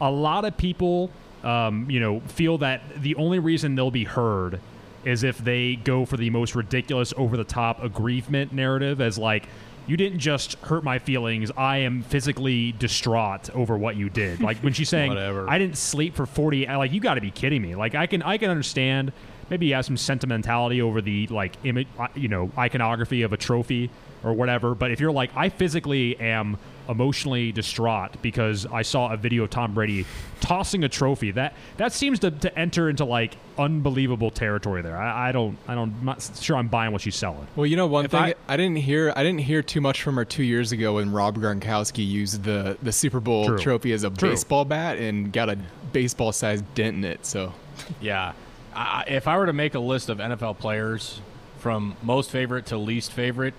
a 0.00 0.08
lot 0.08 0.44
of 0.44 0.56
people, 0.56 1.10
um, 1.44 1.90
you 1.90 2.00
know, 2.00 2.20
feel 2.20 2.58
that 2.58 2.82
the 3.02 3.14
only 3.16 3.38
reason 3.38 3.74
they'll 3.74 3.90
be 3.90 4.04
heard 4.04 4.60
is 5.04 5.22
if 5.22 5.38
they 5.38 5.76
go 5.76 6.04
for 6.04 6.16
the 6.16 6.30
most 6.30 6.54
ridiculous, 6.54 7.14
over 7.16 7.36
the 7.36 7.44
top 7.44 7.82
aggrievement 7.82 8.52
narrative, 8.52 9.00
as 9.00 9.18
like. 9.18 9.46
You 9.86 9.96
didn't 9.96 10.18
just 10.18 10.58
hurt 10.58 10.84
my 10.84 10.98
feelings. 10.98 11.50
I 11.56 11.78
am 11.78 12.02
physically 12.02 12.72
distraught 12.72 13.48
over 13.54 13.74
what 13.78 13.96
you 13.96 14.10
did. 14.10 14.38
Like 14.48 14.58
when 14.58 14.74
she's 14.74 14.90
saying. 14.90 15.12
"I 15.48 15.56
didn't 15.58 15.78
sleep 15.78 16.14
for 16.14 16.26
40." 16.26 16.68
I- 16.68 16.76
Like 16.76 16.92
you 16.92 17.00
got 17.00 17.14
to 17.14 17.22
be 17.22 17.30
kidding 17.30 17.62
me. 17.62 17.74
Like 17.74 17.94
I 17.94 18.06
can, 18.06 18.20
I 18.22 18.36
can 18.36 18.50
understand. 18.50 19.12
Maybe 19.48 19.64
you 19.64 19.74
have 19.76 19.86
some 19.86 19.96
sentimentality 19.96 20.82
over 20.82 21.00
the 21.00 21.26
like 21.28 21.54
image, 21.64 21.88
uh, 21.98 22.08
you 22.14 22.28
know, 22.28 22.50
iconography 22.58 23.22
of 23.22 23.32
a 23.32 23.38
trophy 23.38 23.88
or 24.22 24.34
whatever. 24.34 24.74
But 24.74 24.90
if 24.90 25.00
you're 25.00 25.10
like, 25.10 25.30
I 25.34 25.48
physically 25.48 26.20
am 26.20 26.58
emotionally 26.88 27.52
distraught 27.52 28.20
because 28.22 28.64
I 28.66 28.82
saw 28.82 29.12
a 29.12 29.16
video 29.16 29.44
of 29.44 29.50
Tom 29.50 29.74
Brady 29.74 30.06
tossing 30.40 30.84
a 30.84 30.88
trophy. 30.88 31.30
That 31.32 31.54
that 31.76 31.92
seems 31.92 32.18
to, 32.20 32.30
to 32.30 32.58
enter 32.58 32.88
into 32.88 33.04
like 33.04 33.36
unbelievable 33.58 34.30
territory 34.30 34.82
there. 34.82 34.96
I, 34.96 35.28
I 35.28 35.32
don't, 35.32 35.58
I 35.68 35.74
don't, 35.74 35.92
I'm 36.00 36.04
not 36.04 36.30
sure 36.40 36.56
I'm 36.56 36.68
buying 36.68 36.92
what 36.92 37.02
she's 37.02 37.16
selling. 37.16 37.46
Well, 37.56 37.66
you 37.66 37.76
know 37.76 37.86
one 37.86 38.04
If 38.06 38.12
thing 38.12 38.20
I- 38.22 38.34
I, 38.48 38.56
didn't 38.56 38.76
hear 38.76 39.12
I 39.16 39.22
didn't 39.22 39.40
hear 39.40 39.62
too 39.62 39.80
much 39.80 40.02
from 40.02 40.16
her 40.16 40.24
two 40.24 40.42
years 40.44 40.72
ago 40.72 40.94
when 40.94 41.12
Rob 41.12 41.36
Gronkowski 41.38 42.06
used 42.06 42.44
the 42.44 42.78
the 42.82 42.92
Super 42.92 43.20
Bowl 43.20 43.46
True. 43.46 43.58
trophy 43.58 43.92
as 43.92 44.04
a 44.04 44.10
True. 44.10 44.30
baseball 44.30 44.64
bat 44.64 44.98
and 44.98 45.32
got 45.32 45.48
a 45.50 45.58
baseball 45.92 46.32
sized 46.32 46.64
dent 46.74 46.96
in 46.96 47.04
it. 47.04 47.26
So 47.26 47.52
Yeah. 48.00 48.32
I, 48.74 49.04
if 49.08 49.26
I 49.26 49.36
were 49.38 49.46
to 49.46 49.52
make 49.52 49.74
a 49.74 49.80
list 49.80 50.08
of 50.08 50.18
NFL 50.18 50.58
players 50.58 51.20
from 51.58 51.96
most 52.02 52.30
favorite 52.30 52.66
to 52.66 52.76
least 52.78 53.10
favorite, 53.12 53.54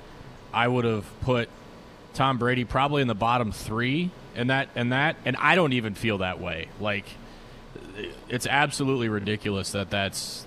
I 0.53 0.67
would 0.67 0.85
have 0.85 1.05
put 1.21 1.49
Tom 2.13 2.37
Brady 2.37 2.65
probably 2.65 3.01
in 3.01 3.07
the 3.07 3.15
bottom 3.15 3.51
three, 3.51 4.11
and 4.35 4.49
that 4.49 4.69
and 4.75 4.91
that, 4.91 5.15
and 5.25 5.35
I 5.37 5.55
don't 5.55 5.73
even 5.73 5.93
feel 5.93 6.19
that 6.19 6.39
way. 6.39 6.69
Like, 6.79 7.05
it's 8.27 8.47
absolutely 8.47 9.09
ridiculous 9.09 9.71
that 9.71 9.89
that's 9.89 10.45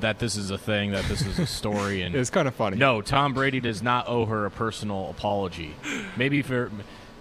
that 0.00 0.18
this 0.18 0.36
is 0.36 0.50
a 0.50 0.58
thing, 0.58 0.92
that 0.92 1.04
this 1.04 1.22
is 1.22 1.38
a 1.38 1.46
story, 1.46 2.02
and 2.02 2.14
it's 2.16 2.30
kind 2.30 2.48
of 2.48 2.54
funny. 2.54 2.76
no, 2.76 3.00
Tom 3.00 3.34
Brady 3.34 3.60
does 3.60 3.82
not 3.82 4.08
owe 4.08 4.26
her 4.26 4.46
a 4.46 4.50
personal 4.50 5.10
apology. 5.10 5.74
Maybe 6.16 6.42
for, 6.42 6.70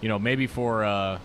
you 0.01 0.09
know, 0.09 0.19
maybe 0.19 0.47
for, 0.47 0.83
uh, 0.83 1.19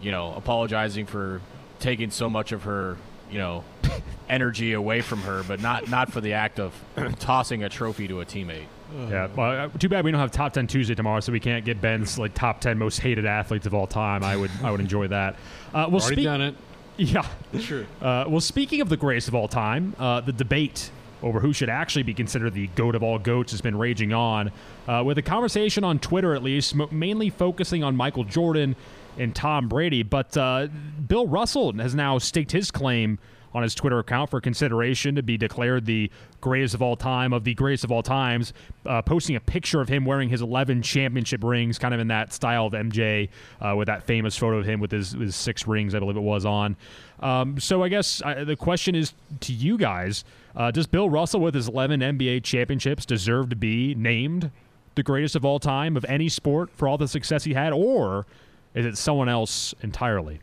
you 0.00 0.10
know, 0.10 0.34
apologizing 0.34 1.06
for 1.06 1.40
taking 1.80 2.10
so 2.10 2.30
much 2.30 2.52
of 2.52 2.64
her, 2.64 2.96
you 3.30 3.38
know, 3.38 3.64
energy 4.28 4.72
away 4.72 5.00
from 5.00 5.20
her, 5.22 5.42
but 5.42 5.60
not 5.60 5.88
not 5.88 6.12
for 6.12 6.20
the 6.20 6.34
act 6.34 6.60
of 6.60 6.72
tossing 7.18 7.64
a 7.64 7.68
trophy 7.68 8.08
to 8.08 8.20
a 8.20 8.24
teammate. 8.24 8.66
Yeah. 9.08 9.28
Well, 9.34 9.66
uh, 9.66 9.78
too 9.78 9.88
bad 9.88 10.04
we 10.04 10.10
don't 10.10 10.20
have 10.20 10.30
top 10.30 10.52
ten 10.52 10.66
Tuesday 10.66 10.94
tomorrow, 10.94 11.20
so 11.20 11.32
we 11.32 11.40
can't 11.40 11.64
get 11.64 11.80
Ben's 11.80 12.18
like 12.18 12.34
top 12.34 12.60
ten 12.60 12.78
most 12.78 13.00
hated 13.00 13.26
athletes 13.26 13.66
of 13.66 13.74
all 13.74 13.86
time. 13.86 14.22
I 14.24 14.36
would, 14.36 14.50
I 14.62 14.70
would 14.70 14.80
enjoy 14.80 15.08
that. 15.08 15.34
Uh, 15.34 15.86
well, 15.90 16.00
Already 16.00 16.14
speak- 16.16 16.24
done 16.24 16.40
it. 16.40 16.54
Yeah. 17.00 17.24
Sure. 17.60 17.84
Uh, 18.02 18.24
well, 18.26 18.40
speaking 18.40 18.80
of 18.80 18.88
the 18.88 18.96
greatest 18.96 19.28
of 19.28 19.34
all 19.36 19.46
time, 19.46 19.94
uh, 20.00 20.20
the 20.20 20.32
debate 20.32 20.90
over 21.22 21.38
who 21.38 21.52
should 21.52 21.68
actually 21.68 22.02
be 22.02 22.12
considered 22.12 22.54
the 22.54 22.66
goat 22.74 22.96
of 22.96 23.04
all 23.04 23.20
goats 23.20 23.52
has 23.52 23.60
been 23.60 23.76
raging 23.78 24.12
on, 24.12 24.50
uh, 24.88 25.02
with 25.06 25.16
a 25.16 25.22
conversation 25.22 25.84
on 25.84 26.00
Twitter 26.00 26.34
at 26.34 26.42
least, 26.42 26.74
m- 26.74 26.88
mainly 26.90 27.30
focusing 27.30 27.84
on 27.84 27.94
Michael 27.94 28.24
Jordan 28.24 28.74
and 29.16 29.32
Tom 29.32 29.68
Brady. 29.68 30.02
But 30.02 30.36
uh, 30.36 30.66
Bill 31.06 31.28
Russell 31.28 31.72
has 31.74 31.94
now 31.94 32.18
staked 32.18 32.50
his 32.50 32.72
claim 32.72 33.20
on 33.58 33.62
his 33.64 33.74
Twitter 33.74 33.98
account 33.98 34.30
for 34.30 34.40
consideration 34.40 35.16
to 35.16 35.22
be 35.22 35.36
declared 35.36 35.84
the 35.84 36.10
greatest 36.40 36.74
of 36.74 36.80
all 36.80 36.96
time 36.96 37.32
of 37.32 37.44
the 37.44 37.54
greatest 37.54 37.84
of 37.84 37.90
all 37.90 38.02
times, 38.02 38.52
uh, 38.86 39.02
posting 39.02 39.34
a 39.34 39.40
picture 39.40 39.80
of 39.80 39.88
him 39.88 40.04
wearing 40.04 40.28
his 40.28 40.40
11 40.40 40.80
championship 40.82 41.42
rings, 41.42 41.78
kind 41.78 41.92
of 41.92 41.98
in 41.98 42.08
that 42.08 42.32
style 42.32 42.66
of 42.66 42.72
MJ, 42.72 43.28
uh, 43.60 43.74
with 43.76 43.86
that 43.86 44.04
famous 44.04 44.36
photo 44.36 44.58
of 44.58 44.64
him 44.64 44.78
with 44.78 44.92
his, 44.92 45.12
his 45.12 45.34
six 45.34 45.66
rings, 45.66 45.94
I 45.94 45.98
believe 45.98 46.16
it 46.16 46.20
was 46.20 46.46
on. 46.46 46.76
Um, 47.20 47.58
so 47.58 47.82
I 47.82 47.88
guess 47.88 48.22
uh, 48.24 48.44
the 48.44 48.54
question 48.54 48.94
is 48.94 49.12
to 49.40 49.52
you 49.52 49.76
guys: 49.76 50.24
uh, 50.54 50.70
Does 50.70 50.86
Bill 50.86 51.10
Russell, 51.10 51.40
with 51.40 51.54
his 51.54 51.66
11 51.68 52.00
NBA 52.00 52.44
championships, 52.44 53.04
deserve 53.04 53.50
to 53.50 53.56
be 53.56 53.94
named 53.96 54.52
the 54.94 55.02
greatest 55.02 55.34
of 55.34 55.44
all 55.44 55.58
time 55.58 55.96
of 55.96 56.04
any 56.04 56.28
sport 56.28 56.70
for 56.70 56.86
all 56.86 56.96
the 56.96 57.08
success 57.08 57.42
he 57.42 57.54
had, 57.54 57.72
or 57.72 58.24
is 58.74 58.86
it 58.86 58.96
someone 58.96 59.28
else 59.28 59.74
entirely? 59.82 60.40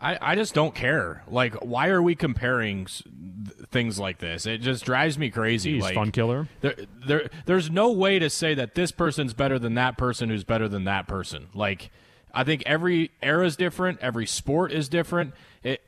I, 0.00 0.18
I 0.20 0.34
just 0.34 0.52
don't 0.54 0.74
care. 0.74 1.22
Like, 1.28 1.54
why 1.64 1.88
are 1.88 2.02
we 2.02 2.14
comparing 2.14 2.82
s- 2.84 3.02
th- 3.04 3.68
things 3.70 3.98
like 3.98 4.18
this? 4.18 4.44
It 4.44 4.58
just 4.60 4.84
drives 4.84 5.18
me 5.18 5.30
crazy. 5.30 5.74
He's 5.74 5.82
like, 5.82 5.94
fun 5.94 6.10
killer. 6.12 6.48
There, 6.60 6.74
there, 7.06 7.30
there's 7.46 7.70
no 7.70 7.90
way 7.92 8.18
to 8.18 8.28
say 8.28 8.54
that 8.54 8.74
this 8.74 8.92
person's 8.92 9.32
better 9.32 9.58
than 9.58 9.74
that 9.74 9.96
person 9.96 10.28
who's 10.28 10.44
better 10.44 10.68
than 10.68 10.84
that 10.84 11.08
person. 11.08 11.46
Like, 11.54 11.90
I 12.34 12.44
think 12.44 12.62
every 12.66 13.10
era 13.22 13.46
is 13.46 13.56
different. 13.56 13.98
Every 14.00 14.26
sport 14.26 14.70
is 14.70 14.88
different. 14.90 15.32
It, 15.62 15.82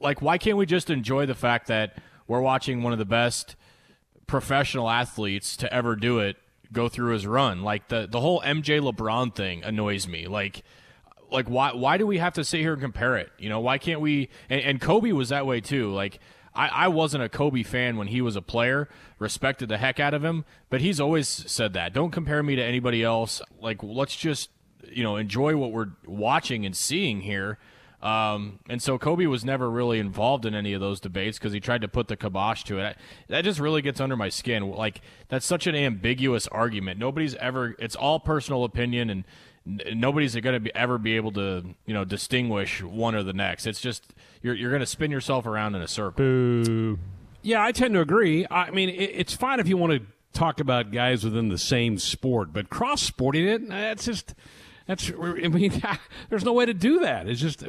like, 0.00 0.20
why 0.20 0.38
can't 0.38 0.56
we 0.56 0.66
just 0.66 0.90
enjoy 0.90 1.26
the 1.26 1.34
fact 1.36 1.68
that 1.68 1.98
we're 2.26 2.40
watching 2.40 2.82
one 2.82 2.92
of 2.92 2.98
the 2.98 3.04
best 3.04 3.54
professional 4.26 4.88
athletes 4.90 5.56
to 5.58 5.72
ever 5.72 5.94
do 5.96 6.18
it 6.18 6.36
go 6.72 6.88
through 6.88 7.12
his 7.12 7.26
run? 7.26 7.62
Like 7.62 7.88
the 7.88 8.08
the 8.10 8.20
whole 8.20 8.40
MJ 8.40 8.80
LeBron 8.80 9.34
thing 9.34 9.62
annoys 9.62 10.08
me. 10.08 10.26
Like 10.26 10.62
like 11.32 11.48
why 11.48 11.72
why 11.72 11.96
do 11.96 12.06
we 12.06 12.18
have 12.18 12.34
to 12.34 12.44
sit 12.44 12.60
here 12.60 12.72
and 12.72 12.82
compare 12.82 13.16
it? 13.16 13.30
You 13.38 13.48
know, 13.48 13.60
why 13.60 13.78
can't 13.78 14.00
we 14.00 14.28
and, 14.50 14.60
and 14.60 14.80
Kobe 14.80 15.12
was 15.12 15.30
that 15.30 15.46
way 15.46 15.60
too. 15.60 15.92
Like 15.92 16.20
I, 16.54 16.68
I 16.68 16.88
wasn't 16.88 17.24
a 17.24 17.28
Kobe 17.28 17.62
fan 17.62 17.96
when 17.96 18.08
he 18.08 18.20
was 18.20 18.36
a 18.36 18.42
player, 18.42 18.88
respected 19.18 19.68
the 19.68 19.78
heck 19.78 19.98
out 19.98 20.14
of 20.14 20.24
him, 20.24 20.44
but 20.70 20.80
he's 20.80 21.00
always 21.00 21.28
said 21.28 21.72
that. 21.74 21.92
Don't 21.92 22.10
compare 22.10 22.42
me 22.42 22.56
to 22.56 22.62
anybody 22.62 23.02
else. 23.02 23.40
Like 23.60 23.82
let's 23.82 24.16
just, 24.16 24.50
you 24.90 25.02
know, 25.02 25.16
enjoy 25.16 25.56
what 25.56 25.72
we're 25.72 25.92
watching 26.06 26.66
and 26.66 26.76
seeing 26.76 27.22
here. 27.22 27.58
Um, 28.02 28.58
and 28.68 28.82
so 28.82 28.98
Kobe 28.98 29.26
was 29.26 29.44
never 29.44 29.70
really 29.70 30.00
involved 30.00 30.44
in 30.44 30.56
any 30.56 30.72
of 30.72 30.80
those 30.80 30.98
debates 30.98 31.38
because 31.38 31.52
he 31.52 31.60
tried 31.60 31.82
to 31.82 31.88
put 31.88 32.08
the 32.08 32.16
kibosh 32.16 32.64
to 32.64 32.80
it. 32.80 32.96
That 33.28 33.44
just 33.44 33.60
really 33.60 33.80
gets 33.80 34.00
under 34.00 34.16
my 34.16 34.28
skin. 34.28 34.68
Like 34.70 35.00
that's 35.28 35.46
such 35.46 35.68
an 35.68 35.76
ambiguous 35.76 36.48
argument. 36.48 36.98
Nobody's 36.98 37.36
ever. 37.36 37.76
It's 37.78 37.94
all 37.94 38.18
personal 38.18 38.64
opinion, 38.64 39.08
and 39.08 39.24
nobody's 39.64 40.34
going 40.34 40.54
to 40.54 40.60
be, 40.60 40.74
ever 40.74 40.98
be 40.98 41.16
able 41.16 41.32
to 41.32 41.64
you 41.86 41.94
know 41.94 42.04
distinguish 42.04 42.82
one 42.82 43.14
or 43.14 43.22
the 43.22 43.32
next. 43.32 43.66
It's 43.66 43.80
just 43.80 44.04
you're 44.42 44.54
you're 44.54 44.70
going 44.70 44.80
to 44.80 44.86
spin 44.86 45.10
yourself 45.10 45.46
around 45.46 45.74
in 45.74 45.82
a 45.82 45.88
circle. 45.88 46.24
Boo. 46.24 46.98
Yeah, 47.42 47.64
I 47.64 47.72
tend 47.72 47.94
to 47.94 48.00
agree. 48.00 48.46
I 48.50 48.70
mean, 48.70 48.88
it, 48.88 49.10
it's 49.14 49.34
fine 49.34 49.58
if 49.58 49.68
you 49.68 49.76
want 49.76 49.92
to 49.92 50.06
talk 50.32 50.60
about 50.60 50.92
guys 50.92 51.24
within 51.24 51.48
the 51.48 51.58
same 51.58 51.98
sport, 51.98 52.52
but 52.52 52.70
cross 52.70 53.02
sporting 53.02 53.46
it, 53.46 53.68
that's 53.68 54.04
just. 54.04 54.34
That's 54.86 55.10
I 55.10 55.48
mean, 55.48 55.82
there's 56.28 56.44
no 56.44 56.52
way 56.52 56.66
to 56.66 56.74
do 56.74 57.00
that. 57.00 57.28
It's 57.28 57.40
just 57.40 57.64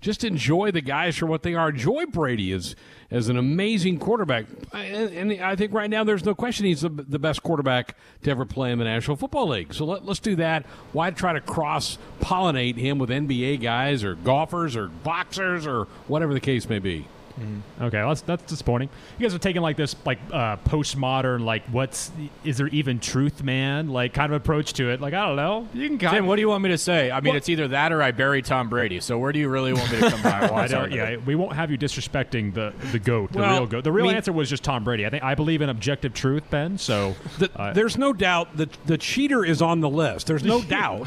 just 0.00 0.24
enjoy 0.24 0.70
the 0.70 0.80
guys 0.80 1.16
for 1.16 1.26
what 1.26 1.42
they 1.42 1.54
are. 1.54 1.68
Enjoy 1.68 2.06
Brady 2.06 2.52
as 2.52 2.74
as 3.10 3.28
an 3.28 3.36
amazing 3.36 3.98
quarterback, 3.98 4.46
and, 4.72 5.32
and 5.32 5.40
I 5.40 5.54
think 5.54 5.72
right 5.72 5.88
now 5.88 6.02
there's 6.02 6.24
no 6.24 6.34
question 6.34 6.66
he's 6.66 6.80
the, 6.80 6.88
the, 6.88 7.20
best 7.20 7.40
quarterback 7.40 7.96
to 8.24 8.30
ever 8.32 8.44
play 8.44 8.72
in 8.72 8.78
the 8.78 8.84
National 8.84 9.16
Football 9.16 9.48
League. 9.48 9.72
So 9.72 9.84
let, 9.84 10.02
us 10.08 10.18
do 10.18 10.34
that. 10.36 10.66
Why 10.92 11.10
try 11.12 11.32
to 11.32 11.40
cross 11.40 11.98
pollinate 12.20 12.76
him 12.76 12.98
with 12.98 13.10
NBA 13.10 13.62
guys 13.62 14.02
or 14.02 14.16
golfers 14.16 14.74
or 14.74 14.88
boxers 14.88 15.68
or 15.68 15.84
whatever 16.08 16.34
the 16.34 16.40
case 16.40 16.68
may 16.68 16.80
be? 16.80 17.06
Mm-hmm. 17.38 17.84
Okay, 17.84 17.98
well, 17.98 18.08
that's 18.08 18.22
that's 18.22 18.42
disappointing. 18.44 18.88
You 19.18 19.26
guys 19.26 19.34
are 19.34 19.38
taking 19.38 19.62
like 19.62 19.76
this 19.76 19.94
like 20.04 20.18
uh, 20.32 20.56
postmodern 20.58 21.44
like 21.44 21.64
what's 21.66 22.10
is 22.44 22.56
there 22.56 22.68
even 22.68 22.98
truth, 22.98 23.42
man? 23.42 23.88
Like 23.88 24.14
kind 24.14 24.32
of 24.32 24.40
approach 24.40 24.72
to 24.74 24.90
it. 24.90 25.00
Like 25.00 25.14
I 25.14 25.26
don't 25.26 25.36
know. 25.36 25.68
You 25.74 25.98
can. 25.98 26.10
Tim, 26.10 26.26
what 26.26 26.36
do 26.36 26.40
you 26.40 26.48
want 26.48 26.62
me 26.62 26.70
to 26.70 26.78
say? 26.78 27.10
I 27.10 27.20
mean, 27.20 27.30
well, 27.30 27.36
it's 27.36 27.48
either 27.48 27.68
that 27.68 27.92
or 27.92 28.02
I 28.02 28.10
bury 28.10 28.42
Tom 28.42 28.68
Brady. 28.68 29.00
So 29.00 29.18
where 29.18 29.32
do 29.32 29.38
you 29.38 29.48
really 29.48 29.72
want 29.72 29.90
me 29.92 30.00
to 30.00 30.10
come 30.10 30.22
by? 30.22 30.48
I 30.54 30.66
don't, 30.66 30.92
yeah, 30.92 31.16
we 31.16 31.34
won't 31.34 31.52
have 31.52 31.70
you 31.70 31.78
disrespecting 31.78 32.54
the 32.54 32.72
the 32.92 32.98
goat, 32.98 33.32
the 33.32 33.38
well, 33.38 33.58
real 33.58 33.66
goat. 33.66 33.84
The 33.84 33.92
real 33.92 34.06
I 34.06 34.08
mean, 34.08 34.16
answer 34.16 34.32
was 34.32 34.48
just 34.48 34.64
Tom 34.64 34.84
Brady. 34.84 35.04
I 35.04 35.10
think 35.10 35.22
I 35.22 35.34
believe 35.34 35.60
in 35.62 35.68
objective 35.68 36.14
truth, 36.14 36.48
Ben. 36.50 36.78
So 36.78 37.14
the, 37.38 37.50
uh, 37.54 37.72
there's 37.72 37.98
no 37.98 38.12
doubt 38.12 38.56
that 38.56 38.72
the 38.86 38.96
cheater 38.96 39.44
is 39.44 39.60
on 39.60 39.80
the 39.80 39.90
list. 39.90 40.26
There's 40.26 40.44
no 40.44 40.62
doubt 40.68 41.06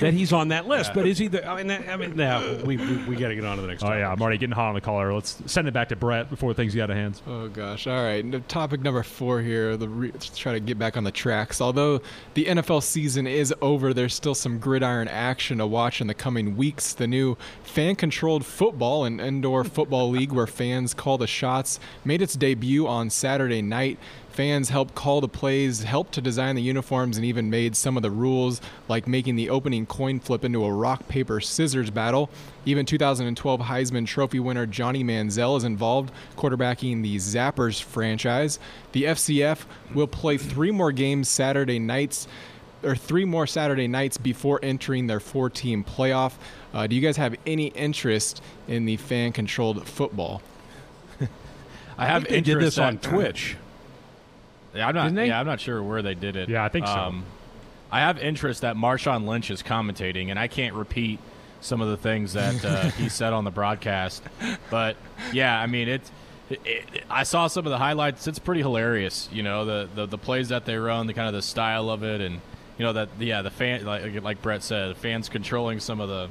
that 0.00 0.14
he's 0.14 0.32
on 0.32 0.48
that 0.48 0.66
list. 0.66 0.90
Yeah. 0.90 0.94
But 0.94 1.06
is 1.06 1.18
he? 1.18 1.28
The, 1.28 1.46
I 1.46 1.62
mean, 1.62 1.70
I 1.88 1.96
mean, 1.96 2.16
now 2.16 2.62
we 2.62 2.76
we, 2.76 2.96
we 3.04 3.16
got 3.16 3.28
to 3.28 3.34
get 3.34 3.44
on 3.44 3.56
to 3.56 3.62
the 3.62 3.68
next. 3.68 3.82
Oh 3.82 3.92
yeah, 3.92 4.10
I'm 4.10 4.20
already 4.20 4.38
getting 4.38 4.54
hot 4.54 4.68
on 4.68 4.74
the 4.74 4.80
collar. 4.80 5.12
Let's 5.12 5.42
send 5.46 5.63
it 5.66 5.74
back 5.74 5.88
to 5.88 5.96
Brett 5.96 6.30
before 6.30 6.54
things 6.54 6.74
get 6.74 6.84
out 6.84 6.90
of 6.90 6.96
hands. 6.96 7.22
Oh 7.26 7.48
gosh! 7.48 7.86
All 7.86 8.02
right, 8.02 8.48
topic 8.48 8.82
number 8.82 9.02
four 9.02 9.40
here. 9.40 9.76
The 9.76 9.88
re- 9.88 10.12
try 10.34 10.52
to 10.52 10.60
get 10.60 10.78
back 10.78 10.96
on 10.96 11.04
the 11.04 11.10
tracks. 11.10 11.60
Although 11.60 12.00
the 12.34 12.46
NFL 12.46 12.82
season 12.82 13.26
is 13.26 13.54
over, 13.60 13.94
there's 13.94 14.14
still 14.14 14.34
some 14.34 14.58
gridiron 14.58 15.08
action 15.08 15.58
to 15.58 15.66
watch 15.66 16.00
in 16.00 16.06
the 16.06 16.14
coming 16.14 16.56
weeks. 16.56 16.92
The 16.92 17.06
new 17.06 17.36
fan-controlled 17.62 18.44
football 18.44 19.04
and 19.04 19.20
indoor 19.20 19.64
football 19.64 20.10
league, 20.10 20.32
where 20.32 20.46
fans 20.46 20.94
call 20.94 21.18
the 21.18 21.26
shots, 21.26 21.80
made 22.04 22.22
its 22.22 22.34
debut 22.34 22.86
on 22.86 23.10
Saturday 23.10 23.62
night. 23.62 23.98
Fans 24.34 24.68
helped 24.68 24.96
call 24.96 25.20
the 25.20 25.28
plays, 25.28 25.84
helped 25.84 26.12
to 26.14 26.20
design 26.20 26.56
the 26.56 26.62
uniforms, 26.62 27.16
and 27.16 27.24
even 27.24 27.50
made 27.50 27.76
some 27.76 27.96
of 27.96 28.02
the 28.02 28.10
rules, 28.10 28.60
like 28.88 29.06
making 29.06 29.36
the 29.36 29.48
opening 29.48 29.86
coin 29.86 30.18
flip 30.18 30.44
into 30.44 30.64
a 30.64 30.72
rock, 30.72 31.06
paper, 31.06 31.40
scissors 31.40 31.88
battle. 31.88 32.28
Even 32.64 32.84
2012 32.84 33.60
Heisman 33.60 34.04
Trophy 34.08 34.40
winner 34.40 34.66
Johnny 34.66 35.04
Manziel 35.04 35.56
is 35.56 35.62
involved, 35.62 36.12
quarterbacking 36.36 37.00
the 37.00 37.14
Zappers 37.14 37.80
franchise. 37.80 38.58
The 38.90 39.04
FCF 39.04 39.66
will 39.94 40.08
play 40.08 40.36
three 40.36 40.72
more 40.72 40.90
games 40.90 41.28
Saturday 41.28 41.78
nights 41.78 42.26
or 42.82 42.96
three 42.96 43.24
more 43.24 43.46
Saturday 43.46 43.86
nights 43.86 44.18
before 44.18 44.58
entering 44.64 45.06
their 45.06 45.20
four 45.20 45.48
team 45.48 45.84
playoff. 45.84 46.32
Uh, 46.72 46.88
do 46.88 46.96
you 46.96 47.00
guys 47.00 47.16
have 47.18 47.36
any 47.46 47.68
interest 47.68 48.42
in 48.66 48.84
the 48.84 48.96
fan 48.96 49.30
controlled 49.30 49.86
football? 49.86 50.42
I 51.98 52.06
have 52.06 52.26
I 52.28 52.40
did 52.40 52.58
this 52.58 52.78
on 52.78 52.98
Twitch. 52.98 53.56
Yeah, 54.74 54.88
I'm 54.88 54.94
not. 54.94 55.26
Yeah, 55.26 55.38
I'm 55.38 55.46
not 55.46 55.60
sure 55.60 55.82
where 55.82 56.02
they 56.02 56.14
did 56.14 56.36
it. 56.36 56.48
Yeah, 56.48 56.64
I 56.64 56.68
think 56.68 56.86
um, 56.86 57.24
so. 57.24 57.32
I 57.92 58.00
have 58.00 58.18
interest 58.18 58.62
that 58.62 58.76
Marshawn 58.76 59.26
Lynch 59.26 59.50
is 59.50 59.62
commentating, 59.62 60.30
and 60.30 60.38
I 60.38 60.48
can't 60.48 60.74
repeat 60.74 61.20
some 61.60 61.80
of 61.80 61.88
the 61.88 61.96
things 61.96 62.32
that 62.34 62.64
uh, 62.64 62.82
he 62.90 63.08
said 63.08 63.32
on 63.32 63.44
the 63.44 63.50
broadcast. 63.50 64.22
But 64.70 64.96
yeah, 65.32 65.58
I 65.58 65.66
mean, 65.66 65.88
it, 65.88 66.10
it, 66.50 66.60
it, 66.64 67.04
I 67.08 67.22
saw 67.22 67.46
some 67.46 67.66
of 67.66 67.70
the 67.70 67.78
highlights. 67.78 68.26
It's 68.26 68.38
pretty 68.38 68.60
hilarious. 68.60 69.28
You 69.32 69.42
know, 69.42 69.64
the, 69.64 69.88
the 69.94 70.06
the 70.06 70.18
plays 70.18 70.48
that 70.48 70.64
they 70.64 70.76
run, 70.76 71.06
the 71.06 71.14
kind 71.14 71.28
of 71.28 71.34
the 71.34 71.42
style 71.42 71.88
of 71.88 72.02
it, 72.02 72.20
and 72.20 72.40
you 72.78 72.84
know 72.84 72.92
that 72.92 73.08
yeah, 73.18 73.42
the 73.42 73.50
fan 73.50 73.84
like 73.84 74.22
like 74.22 74.42
Brett 74.42 74.62
said, 74.62 74.96
fans 74.96 75.28
controlling 75.28 75.80
some 75.80 76.00
of 76.00 76.08
the 76.08 76.28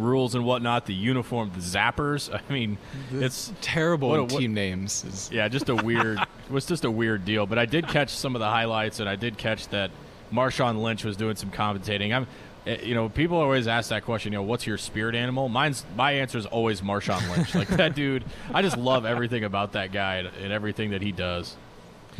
rules 0.00 0.34
and 0.34 0.44
whatnot. 0.44 0.86
The 0.86 0.94
uniform, 0.94 1.50
the 1.54 1.60
zappers. 1.60 2.32
I 2.48 2.52
mean, 2.52 2.78
it's 3.12 3.52
terrible 3.60 4.08
what, 4.10 4.32
what, 4.32 4.40
team 4.40 4.54
names. 4.54 5.04
Is... 5.04 5.30
Yeah, 5.32 5.48
just 5.48 5.68
a 5.68 5.74
weird. 5.74 6.18
it 6.48 6.52
was 6.52 6.66
just 6.66 6.84
a 6.84 6.90
weird 6.90 7.24
deal. 7.24 7.46
But 7.46 7.58
I 7.58 7.66
did 7.66 7.88
catch 7.88 8.10
some 8.10 8.34
of 8.34 8.40
the 8.40 8.48
highlights, 8.48 9.00
and 9.00 9.08
I 9.08 9.16
did 9.16 9.38
catch 9.38 9.68
that 9.68 9.90
Marshawn 10.32 10.82
Lynch 10.82 11.04
was 11.04 11.16
doing 11.16 11.36
some 11.36 11.50
commentating. 11.50 12.14
I'm, 12.14 12.26
eh, 12.66 12.78
you 12.82 12.94
know, 12.94 13.08
people 13.08 13.38
always 13.38 13.68
ask 13.68 13.90
that 13.90 14.04
question. 14.04 14.32
You 14.32 14.38
know, 14.38 14.44
what's 14.44 14.66
your 14.66 14.78
spirit 14.78 15.14
animal? 15.14 15.48
Mine's 15.48 15.84
my 15.96 16.12
answer 16.12 16.38
is 16.38 16.46
always 16.46 16.80
Marshawn 16.80 17.36
Lynch. 17.36 17.54
like 17.54 17.68
that 17.68 17.94
dude. 17.96 18.24
I 18.52 18.62
just 18.62 18.76
love 18.76 19.04
everything 19.04 19.44
about 19.44 19.72
that 19.72 19.92
guy 19.92 20.16
and 20.16 20.52
everything 20.52 20.90
that 20.90 21.02
he 21.02 21.12
does. 21.12 21.56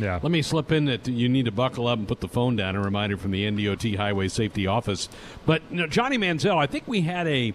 Yeah. 0.01 0.19
Let 0.21 0.31
me 0.31 0.41
slip 0.41 0.71
in 0.71 0.85
that 0.85 1.07
you 1.07 1.29
need 1.29 1.45
to 1.45 1.51
buckle 1.51 1.87
up 1.87 1.99
and 1.99 2.07
put 2.07 2.21
the 2.21 2.27
phone 2.27 2.55
down. 2.55 2.75
A 2.75 2.81
reminder 2.81 3.17
from 3.17 3.31
the 3.31 3.43
NDOT 3.45 3.95
Highway 3.97 4.27
Safety 4.27 4.67
Office. 4.67 5.07
But 5.45 5.61
you 5.69 5.77
know, 5.77 5.87
Johnny 5.87 6.17
Manziel, 6.17 6.57
I 6.57 6.65
think 6.65 6.87
we 6.87 7.01
had 7.01 7.27
a 7.27 7.53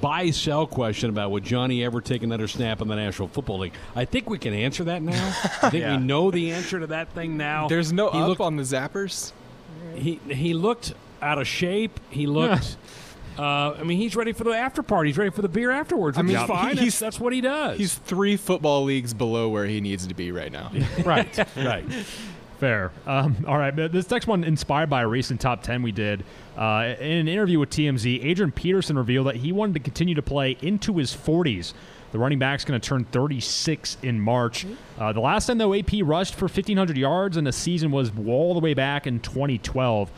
buy 0.00 0.30
sell 0.30 0.66
question 0.66 1.10
about 1.10 1.30
would 1.30 1.44
Johnny 1.44 1.82
ever 1.82 2.00
take 2.00 2.22
another 2.22 2.46
snap 2.46 2.80
in 2.80 2.88
the 2.88 2.96
National 2.96 3.28
Football 3.28 3.60
League. 3.60 3.74
I 3.96 4.04
think 4.04 4.30
we 4.30 4.38
can 4.38 4.54
answer 4.54 4.84
that 4.84 5.02
now. 5.02 5.28
I 5.62 5.70
think 5.70 5.82
yeah. 5.82 5.96
we 5.96 6.04
know 6.04 6.30
the 6.30 6.52
answer 6.52 6.78
to 6.80 6.86
that 6.88 7.12
thing 7.14 7.36
now. 7.36 7.68
There's 7.68 7.92
no 7.92 8.10
he 8.10 8.18
up 8.18 8.28
looked, 8.28 8.40
on 8.40 8.56
the 8.56 8.62
zappers. 8.62 9.32
He 9.94 10.20
he 10.28 10.54
looked 10.54 10.94
out 11.20 11.38
of 11.38 11.46
shape. 11.46 11.98
He 12.10 12.26
looked. 12.26 12.76
Uh, 13.38 13.76
I 13.78 13.82
mean, 13.84 13.98
he's 13.98 14.16
ready 14.16 14.32
for 14.32 14.44
the 14.44 14.50
after 14.50 14.82
party. 14.82 15.10
He's 15.10 15.18
ready 15.18 15.30
for 15.30 15.42
the 15.42 15.48
beer 15.48 15.70
afterwards. 15.70 16.18
I 16.18 16.22
mean, 16.22 16.36
he's 16.36 16.46
fine. 16.46 16.76
He's, 16.76 16.98
that's, 16.98 16.98
that's, 16.98 17.20
what 17.20 17.32
he 17.32 17.40
does. 17.40 17.78
He's 17.78 17.94
three 17.94 18.36
football 18.36 18.84
leagues 18.84 19.14
below 19.14 19.48
where 19.48 19.66
he 19.66 19.80
needs 19.80 20.06
to 20.06 20.14
be 20.14 20.32
right 20.32 20.50
now. 20.50 20.72
right, 21.04 21.38
right. 21.56 21.84
Fair. 22.58 22.90
Um, 23.06 23.44
all 23.46 23.56
right. 23.56 23.74
This 23.74 24.10
next 24.10 24.26
one 24.26 24.42
inspired 24.42 24.90
by 24.90 25.02
a 25.02 25.06
recent 25.06 25.40
top 25.40 25.62
10 25.62 25.82
we 25.82 25.92
did. 25.92 26.24
Uh, 26.56 26.94
in 26.98 27.12
an 27.12 27.28
interview 27.28 27.60
with 27.60 27.70
TMZ, 27.70 28.24
Adrian 28.24 28.50
Peterson 28.50 28.98
revealed 28.98 29.28
that 29.28 29.36
he 29.36 29.52
wanted 29.52 29.74
to 29.74 29.80
continue 29.80 30.16
to 30.16 30.22
play 30.22 30.56
into 30.60 30.96
his 30.96 31.14
40s. 31.14 31.72
The 32.10 32.18
running 32.18 32.38
back's 32.40 32.64
going 32.64 32.80
to 32.80 32.88
turn 32.88 33.04
36 33.04 33.98
in 34.02 34.20
March. 34.20 34.66
Uh, 34.98 35.12
the 35.12 35.20
last 35.20 35.46
time, 35.46 35.58
though, 35.58 35.74
AP 35.74 35.92
rushed 36.02 36.34
for 36.34 36.46
1,500 36.46 36.96
yards 36.96 37.36
in 37.36 37.46
a 37.46 37.52
season 37.52 37.90
was 37.92 38.10
all 38.26 38.54
the 38.54 38.60
way 38.60 38.74
back 38.74 39.06
in 39.06 39.20
2012. 39.20 40.10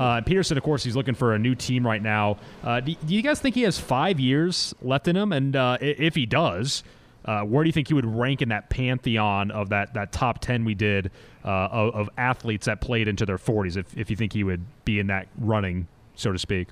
Uh, 0.00 0.22
Peterson, 0.22 0.56
of 0.56 0.64
course, 0.64 0.82
he's 0.82 0.96
looking 0.96 1.14
for 1.14 1.34
a 1.34 1.38
new 1.38 1.54
team 1.54 1.86
right 1.86 2.02
now. 2.02 2.38
Uh, 2.64 2.80
do, 2.80 2.94
do, 3.04 3.14
you 3.14 3.20
guys 3.20 3.38
think 3.38 3.54
he 3.54 3.62
has 3.62 3.78
five 3.78 4.18
years 4.18 4.74
left 4.80 5.06
in 5.08 5.14
him? 5.14 5.30
And 5.30 5.54
uh, 5.54 5.76
if 5.78 6.14
he 6.14 6.24
does, 6.24 6.82
uh, 7.26 7.42
where 7.42 7.62
do 7.62 7.68
you 7.68 7.72
think 7.72 7.88
he 7.88 7.92
would 7.92 8.06
rank 8.06 8.40
in 8.40 8.48
that 8.48 8.70
pantheon 8.70 9.50
of 9.50 9.68
that, 9.68 9.92
that 9.92 10.10
top 10.10 10.40
10 10.40 10.64
we 10.64 10.74
did 10.74 11.10
uh, 11.44 11.48
of, 11.50 11.94
of, 11.94 12.10
athletes 12.16 12.64
that 12.64 12.80
played 12.80 13.08
into 13.08 13.26
their 13.26 13.36
40s, 13.36 13.76
if, 13.76 13.94
if 13.94 14.08
you 14.08 14.16
think 14.16 14.32
he 14.32 14.42
would 14.42 14.64
be 14.86 14.98
in 14.98 15.08
that 15.08 15.28
running, 15.38 15.86
so 16.14 16.32
to 16.32 16.38
speak? 16.38 16.68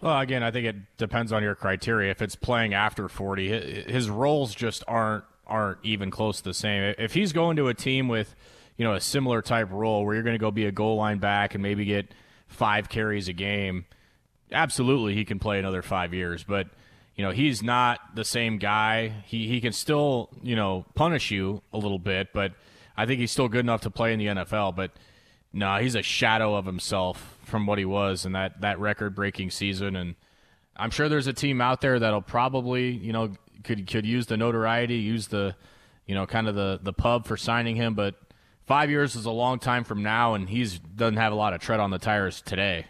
Well, 0.00 0.18
again, 0.18 0.42
I 0.42 0.50
think 0.50 0.66
it 0.66 0.96
depends 0.96 1.30
on 1.30 1.44
your 1.44 1.54
criteria. 1.54 2.10
If 2.10 2.20
it's 2.20 2.34
playing 2.34 2.74
after 2.74 3.08
40, 3.08 3.84
his 3.86 4.10
roles 4.10 4.56
just 4.56 4.82
aren't 4.88 5.22
aren't 5.46 5.78
even 5.82 6.10
close 6.10 6.38
to 6.38 6.44
the 6.44 6.52
same. 6.52 6.94
If 6.98 7.14
he's 7.14 7.32
going 7.32 7.56
to 7.56 7.68
a 7.68 7.74
team 7.74 8.08
with– 8.08 8.34
you 8.78 8.84
know, 8.84 8.94
a 8.94 9.00
similar 9.00 9.42
type 9.42 9.68
role 9.70 10.06
where 10.06 10.14
you're 10.14 10.22
going 10.24 10.36
to 10.36 10.40
go 10.40 10.50
be 10.50 10.64
a 10.64 10.72
goal 10.72 10.96
line 10.96 11.18
back 11.18 11.54
and 11.54 11.62
maybe 11.62 11.84
get 11.84 12.14
five 12.46 12.88
carries 12.88 13.28
a 13.28 13.32
game, 13.34 13.84
absolutely 14.50 15.14
he 15.14 15.24
can 15.24 15.38
play 15.38 15.58
another 15.58 15.82
five 15.82 16.14
years. 16.14 16.44
But 16.44 16.68
you 17.16 17.24
know, 17.24 17.32
he's 17.32 17.62
not 17.62 17.98
the 18.14 18.24
same 18.24 18.58
guy. 18.58 19.12
He 19.26 19.48
he 19.48 19.60
can 19.60 19.72
still 19.72 20.30
you 20.42 20.56
know 20.56 20.86
punish 20.94 21.30
you 21.30 21.60
a 21.72 21.78
little 21.78 21.98
bit, 21.98 22.28
but 22.32 22.52
I 22.96 23.04
think 23.04 23.20
he's 23.20 23.32
still 23.32 23.48
good 23.48 23.60
enough 23.60 23.82
to 23.82 23.90
play 23.90 24.12
in 24.12 24.20
the 24.20 24.26
NFL. 24.26 24.76
But 24.76 24.92
no, 25.52 25.76
he's 25.76 25.96
a 25.96 26.02
shadow 26.02 26.54
of 26.54 26.64
himself 26.64 27.36
from 27.42 27.66
what 27.66 27.78
he 27.78 27.84
was 27.84 28.24
in 28.24 28.32
that 28.32 28.60
that 28.62 28.78
record 28.78 29.14
breaking 29.14 29.50
season 29.50 29.94
and. 29.94 30.14
I'm 30.80 30.92
sure 30.92 31.08
there's 31.08 31.26
a 31.26 31.32
team 31.32 31.60
out 31.60 31.80
there 31.80 31.98
that'll 31.98 32.22
probably, 32.22 32.92
you 32.92 33.12
know, 33.12 33.32
could 33.64 33.88
could 33.88 34.06
use 34.06 34.26
the 34.26 34.36
notoriety, 34.36 34.94
use 34.94 35.26
the, 35.26 35.56
you 36.06 36.14
know, 36.14 36.24
kind 36.24 36.46
of 36.46 36.54
the 36.54 36.78
the 36.80 36.92
pub 36.92 37.26
for 37.26 37.36
signing 37.36 37.74
him, 37.74 37.94
but 37.94 38.14
five 38.68 38.90
years 38.90 39.16
is 39.16 39.24
a 39.24 39.30
long 39.30 39.58
time 39.58 39.82
from 39.82 40.02
now, 40.02 40.34
and 40.34 40.48
he's 40.48 40.78
doesn't 40.78 41.16
have 41.16 41.32
a 41.32 41.36
lot 41.36 41.54
of 41.54 41.60
tread 41.60 41.80
on 41.80 41.90
the 41.90 41.98
tires 41.98 42.40
today. 42.42 42.86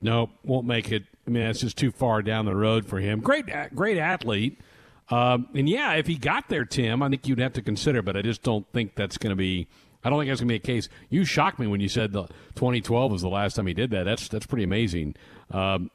Nope, 0.00 0.30
won't 0.44 0.66
make 0.66 0.92
it. 0.92 1.04
I 1.26 1.30
mean, 1.30 1.44
it's 1.44 1.60
just 1.60 1.78
too 1.78 1.90
far 1.90 2.20
down 2.22 2.44
the 2.44 2.54
road 2.54 2.86
for 2.86 3.00
him. 3.00 3.20
Great, 3.20 3.46
great 3.74 3.96
athlete. 3.96 4.60
Um, 5.08 5.48
and 5.54 5.68
yeah, 5.68 5.94
if 5.94 6.06
he 6.06 6.16
got 6.16 6.48
there, 6.48 6.64
Tim, 6.64 7.02
I 7.02 7.08
think 7.08 7.26
you'd 7.26 7.38
have 7.38 7.54
to 7.54 7.62
consider, 7.62 8.02
but 8.02 8.16
I 8.16 8.22
just 8.22 8.42
don't 8.42 8.66
think 8.72 8.94
that's 8.94 9.18
going 9.18 9.30
to 9.30 9.36
be. 9.36 9.66
I 10.02 10.10
don't 10.10 10.18
think 10.18 10.30
that's 10.30 10.40
going 10.40 10.48
to 10.48 10.52
be 10.52 10.56
a 10.56 10.58
case. 10.58 10.90
You 11.08 11.24
shocked 11.24 11.58
me 11.58 11.66
when 11.66 11.80
you 11.80 11.88
said 11.88 12.12
the 12.12 12.24
2012 12.56 13.10
was 13.10 13.22
the 13.22 13.28
last 13.28 13.56
time 13.56 13.66
he 13.66 13.72
did 13.72 13.90
that. 13.90 14.04
That's 14.04 14.28
that's 14.28 14.46
pretty 14.46 14.64
amazing. 14.64 15.16
Um, 15.50 15.90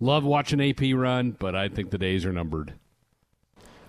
love 0.00 0.24
watching 0.24 0.62
AP 0.62 0.80
run, 0.94 1.36
but 1.38 1.54
I 1.54 1.68
think 1.68 1.90
the 1.90 1.98
days 1.98 2.24
are 2.24 2.32
numbered. 2.32 2.74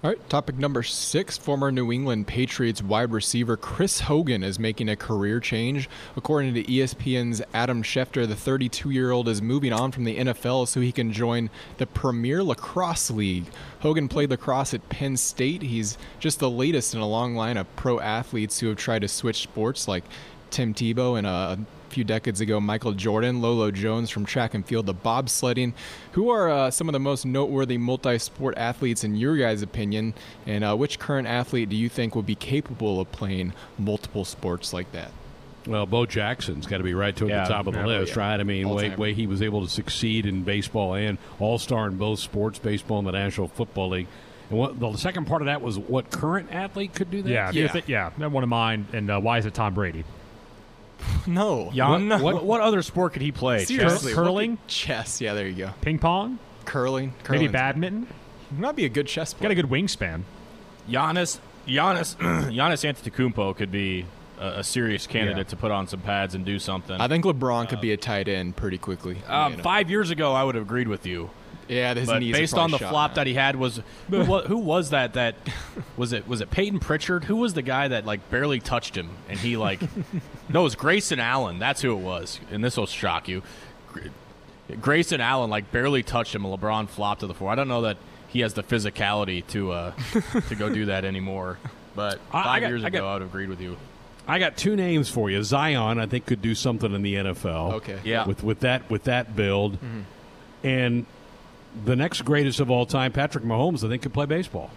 All 0.04 0.10
right, 0.10 0.30
topic 0.32 0.58
number 0.58 0.82
six. 0.82 1.38
Former 1.38 1.72
New 1.72 1.92
England 1.92 2.26
Patriots 2.26 2.82
wide 2.82 3.12
receiver 3.12 3.56
Chris 3.56 4.00
Hogan 4.00 4.42
is 4.42 4.58
making 4.58 4.90
a 4.90 4.96
career 4.96 5.40
change. 5.40 5.88
According 6.16 6.56
to 6.56 6.64
ESPN's 6.64 7.40
Adam 7.54 7.84
Schefter, 7.84 8.28
the 8.28 8.36
32 8.36 8.90
year 8.90 9.12
old 9.12 9.30
is 9.30 9.44
moving 9.44 9.72
on 9.72 9.92
from 9.92 10.06
the 10.06 10.18
NFL 10.18 10.68
so 10.68 10.82
he 10.82 10.92
can 10.92 11.14
join 11.14 11.52
the 11.78 11.86
Premier 11.86 12.44
Lacrosse 12.44 13.12
League. 13.12 13.46
Hogan 13.82 14.08
played 14.08 14.32
lacrosse 14.32 14.74
at 14.74 14.90
Penn 14.90 15.18
State. 15.18 15.62
He's 15.62 16.00
just 16.20 16.40
the 16.40 16.50
latest 16.50 16.96
in 16.96 17.00
a 17.00 17.08
long 17.08 17.36
line 17.36 17.58
of 17.58 17.68
pro 17.76 18.00
athletes 18.00 18.60
who 18.60 18.70
have 18.70 18.78
tried 18.78 19.04
to 19.04 19.08
switch 19.08 19.44
sports, 19.44 19.88
like 19.88 20.04
Tim 20.50 20.74
Tebow 20.74 21.16
and 21.16 21.28
a 21.28 21.60
few 21.92 22.04
decades 22.04 22.42
ago, 22.42 22.60
Michael 22.60 22.94
Jordan, 22.94 23.42
Lolo 23.42 23.70
Jones 23.72 24.10
from 24.10 24.26
track 24.26 24.54
and 24.54 24.66
field, 24.66 24.86
the 24.86 24.94
bobsledding. 24.94 25.74
Who 26.14 26.30
are 26.30 26.50
uh, 26.50 26.72
some 26.72 26.90
of 26.90 26.94
the 26.94 27.00
most 27.00 27.26
noteworthy 27.26 27.78
multi 27.78 28.18
sport 28.18 28.58
athletes 28.58 29.04
in 29.04 29.16
your 29.16 29.38
guys' 29.38 29.62
opinion? 29.62 30.14
And 30.46 30.64
uh, 30.64 30.76
which 30.76 30.98
current 31.00 31.28
athlete 31.28 31.70
do 31.70 31.76
you 31.76 31.90
think 31.90 32.16
will 32.16 32.24
be 32.24 32.36
capable 32.36 33.00
of 33.00 33.12
playing 33.12 33.54
multiple 33.78 34.26
sports 34.26 34.74
like 34.74 34.92
that? 34.94 35.12
Well, 35.68 35.86
Bo 35.86 36.08
Jackson's 36.08 36.66
got 36.66 36.80
to 36.80 36.84
be 36.84 36.96
right 36.96 37.16
to 37.18 37.28
Yeah, 37.28 37.44
the 37.44 37.54
top 37.54 37.68
of 37.68 37.76
the 37.76 37.86
list, 37.86 38.16
yeah. 38.16 38.20
right? 38.32 38.40
I 38.40 38.44
mean, 38.44 38.68
way, 38.70 38.90
way 38.96 39.14
he 39.14 39.28
was 39.28 39.44
able 39.44 39.62
to 39.64 39.70
succeed 39.70 40.26
in 40.26 40.42
baseball 40.44 40.96
and 40.96 41.20
All 41.40 41.60
Star 41.60 41.86
in 41.88 41.98
both 41.98 42.18
sports, 42.20 42.58
baseball 42.58 42.98
and 42.98 43.08
the 43.08 43.12
National 43.12 43.48
Football 43.48 43.90
League. 43.90 44.08
And 44.50 44.58
what 44.58 44.80
the 44.80 44.98
second 44.98 45.26
part 45.28 45.44
of 45.44 45.46
that 45.46 45.62
was 45.62 45.78
what 45.78 46.10
current 46.10 46.50
athlete 46.52 46.94
could 46.96 47.12
do 47.12 47.22
that? 47.22 47.30
Yeah, 47.30 47.52
Yeah. 47.52 47.68
thi- 47.68 47.84
yeah, 47.86 48.10
that 48.18 48.32
one 48.32 48.42
of 48.42 48.50
mine. 48.50 48.88
And 48.92 49.12
uh, 49.12 49.20
why 49.20 49.38
is 49.38 49.46
it 49.46 49.54
Tom 49.54 49.76
Brady? 49.76 50.04
No. 51.28 51.72
Jan, 51.74 52.10
what, 52.22 52.44
what 52.44 52.62
other 52.62 52.82
sport 52.82 53.14
could 53.14 53.22
he 53.22 53.32
play? 53.32 53.66
Seriously, 53.66 54.14
Cur- 54.14 54.24
curling? 54.24 54.58
Chess. 54.68 55.22
Yeah, 55.22 55.34
there 55.34 55.48
you 55.48 55.56
go. 55.66 55.70
Ping 55.82 56.00
pong? 56.00 56.40
Curling. 56.66 57.08
Maybe 57.10 57.24
Curling's- 57.24 57.52
badminton? 57.52 58.08
Might 58.58 58.76
be 58.76 58.86
a 58.86 58.90
good 58.90 59.08
chess 59.08 59.34
player. 59.34 59.54
Got 59.54 59.60
a 59.60 59.62
good 59.62 59.72
wingspan. 59.72 60.24
Giannis, 60.90 61.40
Giannis, 61.68 62.16
Giannis 62.52 62.84
Antetokounmpo 62.84 63.56
could 63.56 63.72
be 63.72 64.06
a, 64.40 64.60
a 64.60 64.64
serious 64.64 65.08
candidate 65.08 65.48
to 65.50 65.56
put 65.56 65.72
on 65.72 65.88
some 65.88 66.02
pads 66.02 66.36
and 66.36 66.44
do 66.44 66.60
something. 66.60 67.00
I 67.00 67.08
think 67.08 67.24
LeBron 67.24 67.70
could 67.70 67.80
be 67.82 67.94
a 67.94 67.98
tight 67.98 68.28
end 68.28 68.56
pretty 68.58 68.78
quickly. 68.78 69.18
um, 69.28 69.58
Five 69.58 69.90
years 69.90 70.10
ago, 70.10 70.34
I 70.34 70.44
would 70.44 70.56
have 70.56 70.66
agreed 70.66 70.88
with 70.90 71.06
you. 71.06 71.30
Yeah, 71.72 71.94
his 71.94 72.08
but 72.08 72.20
knees 72.20 72.36
are 72.36 72.40
based 72.40 72.54
on 72.58 72.70
the 72.72 72.78
shot 72.78 72.90
flop 72.90 73.12
now. 73.12 73.16
that 73.16 73.28
he 73.28 73.34
had, 73.34 73.56
was 73.56 73.82
who, 74.10 74.24
who 74.42 74.58
was 74.58 74.90
that? 74.90 75.14
That 75.14 75.36
was 75.98 76.12
it? 76.14 76.28
Was 76.28 76.42
it 76.42 76.52
Payton 76.52 76.80
Pritchard? 76.80 77.24
Who 77.24 77.38
was 77.38 77.54
the 77.54 77.62
guy 77.62 77.88
that 77.88 78.06
like 78.06 78.30
barely 78.30 78.60
touched 78.60 78.96
him 78.96 79.10
and 79.30 79.40
he 79.40 79.56
like? 79.58 79.82
no, 80.50 80.62
it 80.62 80.64
was 80.64 80.76
Grayson 80.76 81.20
Allen. 81.20 81.60
That's 81.60 81.82
who 81.82 81.92
it 81.94 82.02
was. 82.02 82.40
And 82.52 82.64
this 82.64 82.76
will 82.78 82.86
shock 82.88 83.28
you. 83.28 83.42
Grayson 84.80 85.20
Allen 85.22 85.50
like 85.50 85.72
barely 85.72 86.04
touched 86.04 86.34
him. 86.36 86.46
and 86.46 86.58
LeBron 86.60 86.88
flopped 86.88 87.22
to 87.22 87.28
the 87.28 87.34
floor. 87.34 87.52
I 87.52 87.56
don't 87.56 87.68
know 87.68 87.82
that 87.82 87.98
he 88.28 88.40
has 88.42 88.54
the 88.54 88.64
physicality 88.64 89.46
to 89.48 89.72
uh 89.72 89.92
to 90.50 90.56
go 90.56 90.70
do 90.70 90.86
that 90.86 91.04
anymore. 91.06 91.58
But 91.96 92.20
I- 92.32 92.40
I 92.40 92.44
five 92.44 92.62
got- 92.62 92.68
years 92.70 92.84
I 92.84 92.88
ago, 92.88 93.00
got- 93.00 93.08
I 93.08 93.14
would 93.14 93.22
have 93.24 93.32
agreed 93.32 93.50
with 93.50 93.62
you. 93.62 93.78
I 94.28 94.40
got 94.40 94.56
two 94.56 94.76
names 94.76 95.10
for 95.10 95.30
you. 95.30 95.44
Zion, 95.44 96.00
I 96.00 96.06
think, 96.06 96.26
could 96.28 96.42
do 96.42 96.54
something 96.54 96.94
in 96.94 97.02
the 97.02 97.16
NFL. 97.16 97.74
Okay. 97.74 98.00
Yeah. 98.04 98.26
With 98.26 98.44
with 98.44 98.60
that 98.62 98.90
with 98.90 99.06
that 99.06 99.36
build, 99.36 99.78
and 100.64 101.06
the 101.86 101.96
next 101.96 102.22
greatest 102.24 102.60
of 102.60 102.70
all 102.72 102.86
time, 102.86 103.12
Patrick 103.12 103.44
Mahomes, 103.44 103.84
I 103.84 103.90
think, 103.90 104.02
could 104.02 104.14
play 104.14 104.26
baseball. 104.26 104.70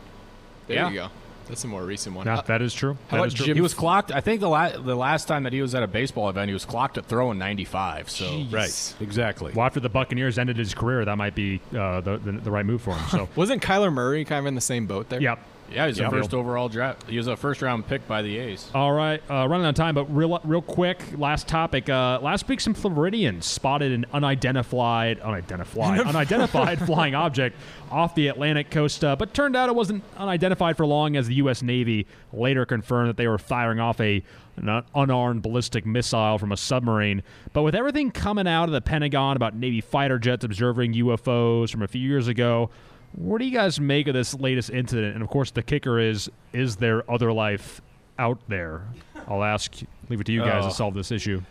There 0.66 0.76
Yeah. 0.76 0.88
you 0.88 0.94
go. 0.94 1.08
That's 1.46 1.62
a 1.62 1.66
more 1.66 1.82
recent 1.84 2.16
one. 2.16 2.24
Yeah, 2.26 2.38
Uh, 2.38 2.42
that 2.42 2.62
is 2.62 2.72
true. 2.72 2.94
how 2.94 2.98
That 3.10 3.16
about 3.16 3.26
is 3.28 3.34
true. 3.34 3.44
Jim 3.46 3.56
He 3.56 3.60
was 3.60 3.74
clocked. 3.74 4.10
I 4.10 4.22
think 4.22 4.40
the 4.40 4.48
la- 4.48 4.70
the 4.78 4.94
last 4.94 5.28
time 5.28 5.42
that 5.42 5.52
he 5.52 5.60
was 5.60 5.74
at 5.74 5.82
a 5.82 5.86
baseball 5.86 6.30
event, 6.30 6.48
he 6.48 6.54
was 6.54 6.64
clocked 6.64 6.96
at 6.96 7.04
throwing 7.04 7.36
95. 7.36 8.08
So 8.08 8.24
Jeez. 8.24 8.50
Right. 8.52 8.94
Exactly. 9.06 9.52
Well, 9.54 9.66
after 9.66 9.78
the 9.78 9.90
Buccaneers 9.90 10.38
ended 10.38 10.56
his 10.56 10.72
career, 10.72 11.04
that 11.04 11.18
might 11.18 11.34
be 11.34 11.60
uh, 11.76 12.00
the, 12.00 12.16
the 12.16 12.32
the 12.32 12.50
right 12.50 12.64
move 12.64 12.80
for 12.80 12.94
him. 12.94 13.06
So, 13.10 13.28
Wasn't 13.36 13.60
Kyler 13.60 13.92
Murray 13.92 14.24
kind 14.24 14.38
of 14.40 14.46
in 14.46 14.54
the 14.54 14.62
same 14.62 14.86
boat 14.86 15.10
there? 15.10 15.20
yeah. 15.20 15.36
Yeah, 15.72 15.86
he's 15.86 15.98
Yeah. 15.98 16.06
a 16.08 16.10
first 16.10 16.34
overall 16.34 16.68
draft. 16.68 17.08
He 17.08 17.16
was 17.16 17.26
a 17.26 17.36
first 17.36 17.62
round 17.62 17.86
pick 17.86 18.06
by 18.08 18.22
the 18.22 18.38
A's. 18.38 18.70
All 18.74 18.92
right, 18.92 19.22
uh, 19.30 19.46
running 19.48 19.66
out 19.66 19.70
of 19.70 19.74
time, 19.74 19.94
but 19.94 20.04
real 20.14 20.40
real 20.44 20.62
quick, 20.62 21.02
last 21.16 21.46
topic. 21.48 21.88
Uh, 21.88 22.18
last 22.22 22.48
week, 22.48 22.60
some 22.60 22.74
Floridians 22.74 23.46
spotted 23.46 23.92
an 23.92 24.06
unidentified, 24.12 25.20
unidentified, 25.20 26.00
unidentified 26.06 26.78
flying 26.80 27.14
object 27.14 27.56
off 27.90 28.14
the 28.14 28.28
Atlantic 28.28 28.70
coast, 28.70 29.04
uh, 29.04 29.14
but 29.16 29.32
turned 29.34 29.54
out 29.56 29.68
it 29.68 29.74
wasn't 29.74 30.02
unidentified 30.16 30.76
for 30.76 30.86
long, 30.86 31.16
as 31.16 31.28
the 31.28 31.34
U.S. 31.36 31.62
Navy 31.62 32.06
later 32.32 32.64
confirmed 32.66 33.08
that 33.08 33.16
they 33.16 33.28
were 33.28 33.38
firing 33.38 33.80
off 33.80 34.00
a 34.00 34.22
an 34.56 34.84
unarmed 34.94 35.42
ballistic 35.42 35.84
missile 35.84 36.38
from 36.38 36.52
a 36.52 36.56
submarine. 36.56 37.24
But 37.52 37.62
with 37.62 37.74
everything 37.74 38.12
coming 38.12 38.46
out 38.46 38.64
of 38.68 38.70
the 38.72 38.80
Pentagon 38.80 39.34
about 39.34 39.56
Navy 39.56 39.80
fighter 39.80 40.16
jets 40.20 40.44
observing 40.44 40.92
UFOs 40.94 41.70
from 41.70 41.82
a 41.82 41.88
few 41.88 42.00
years 42.08 42.28
ago. 42.28 42.70
What 43.16 43.38
do 43.38 43.44
you 43.44 43.52
guys 43.52 43.78
make 43.80 44.08
of 44.08 44.14
this 44.14 44.34
latest 44.34 44.70
incident? 44.70 45.14
And 45.14 45.22
of 45.22 45.28
course, 45.28 45.50
the 45.50 45.62
kicker 45.62 45.98
is: 45.98 46.30
is 46.52 46.76
there 46.76 47.08
other 47.10 47.32
life 47.32 47.80
out 48.18 48.38
there? 48.48 48.82
I'll 49.28 49.44
ask, 49.44 49.72
leave 50.08 50.20
it 50.20 50.24
to 50.24 50.32
you 50.32 50.40
guys 50.42 50.64
Oh. 50.64 50.68
to 50.68 50.74
solve 50.74 50.94
this 50.94 51.10
issue. 51.10 51.42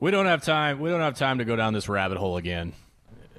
We 0.00 0.10
don't 0.10 0.26
have 0.26 0.42
time. 0.42 0.80
We 0.80 0.88
don't 0.90 1.00
have 1.02 1.16
time 1.18 1.38
to 1.38 1.44
go 1.44 1.56
down 1.56 1.74
this 1.74 1.88
rabbit 1.88 2.16
hole 2.18 2.36
again. 2.38 2.72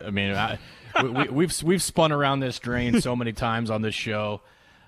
I 0.06 0.12
mean, 0.12 0.34
I, 0.36 0.60
we, 1.02 1.10
we, 1.10 1.24
we've 1.30 1.64
we've 1.64 1.82
spun 1.82 2.12
around 2.12 2.40
this 2.40 2.60
drain 2.60 3.02
so 3.02 3.16
many 3.16 3.34
times 3.34 3.70
on 3.72 3.82
this 3.82 3.96
show. 3.96 4.42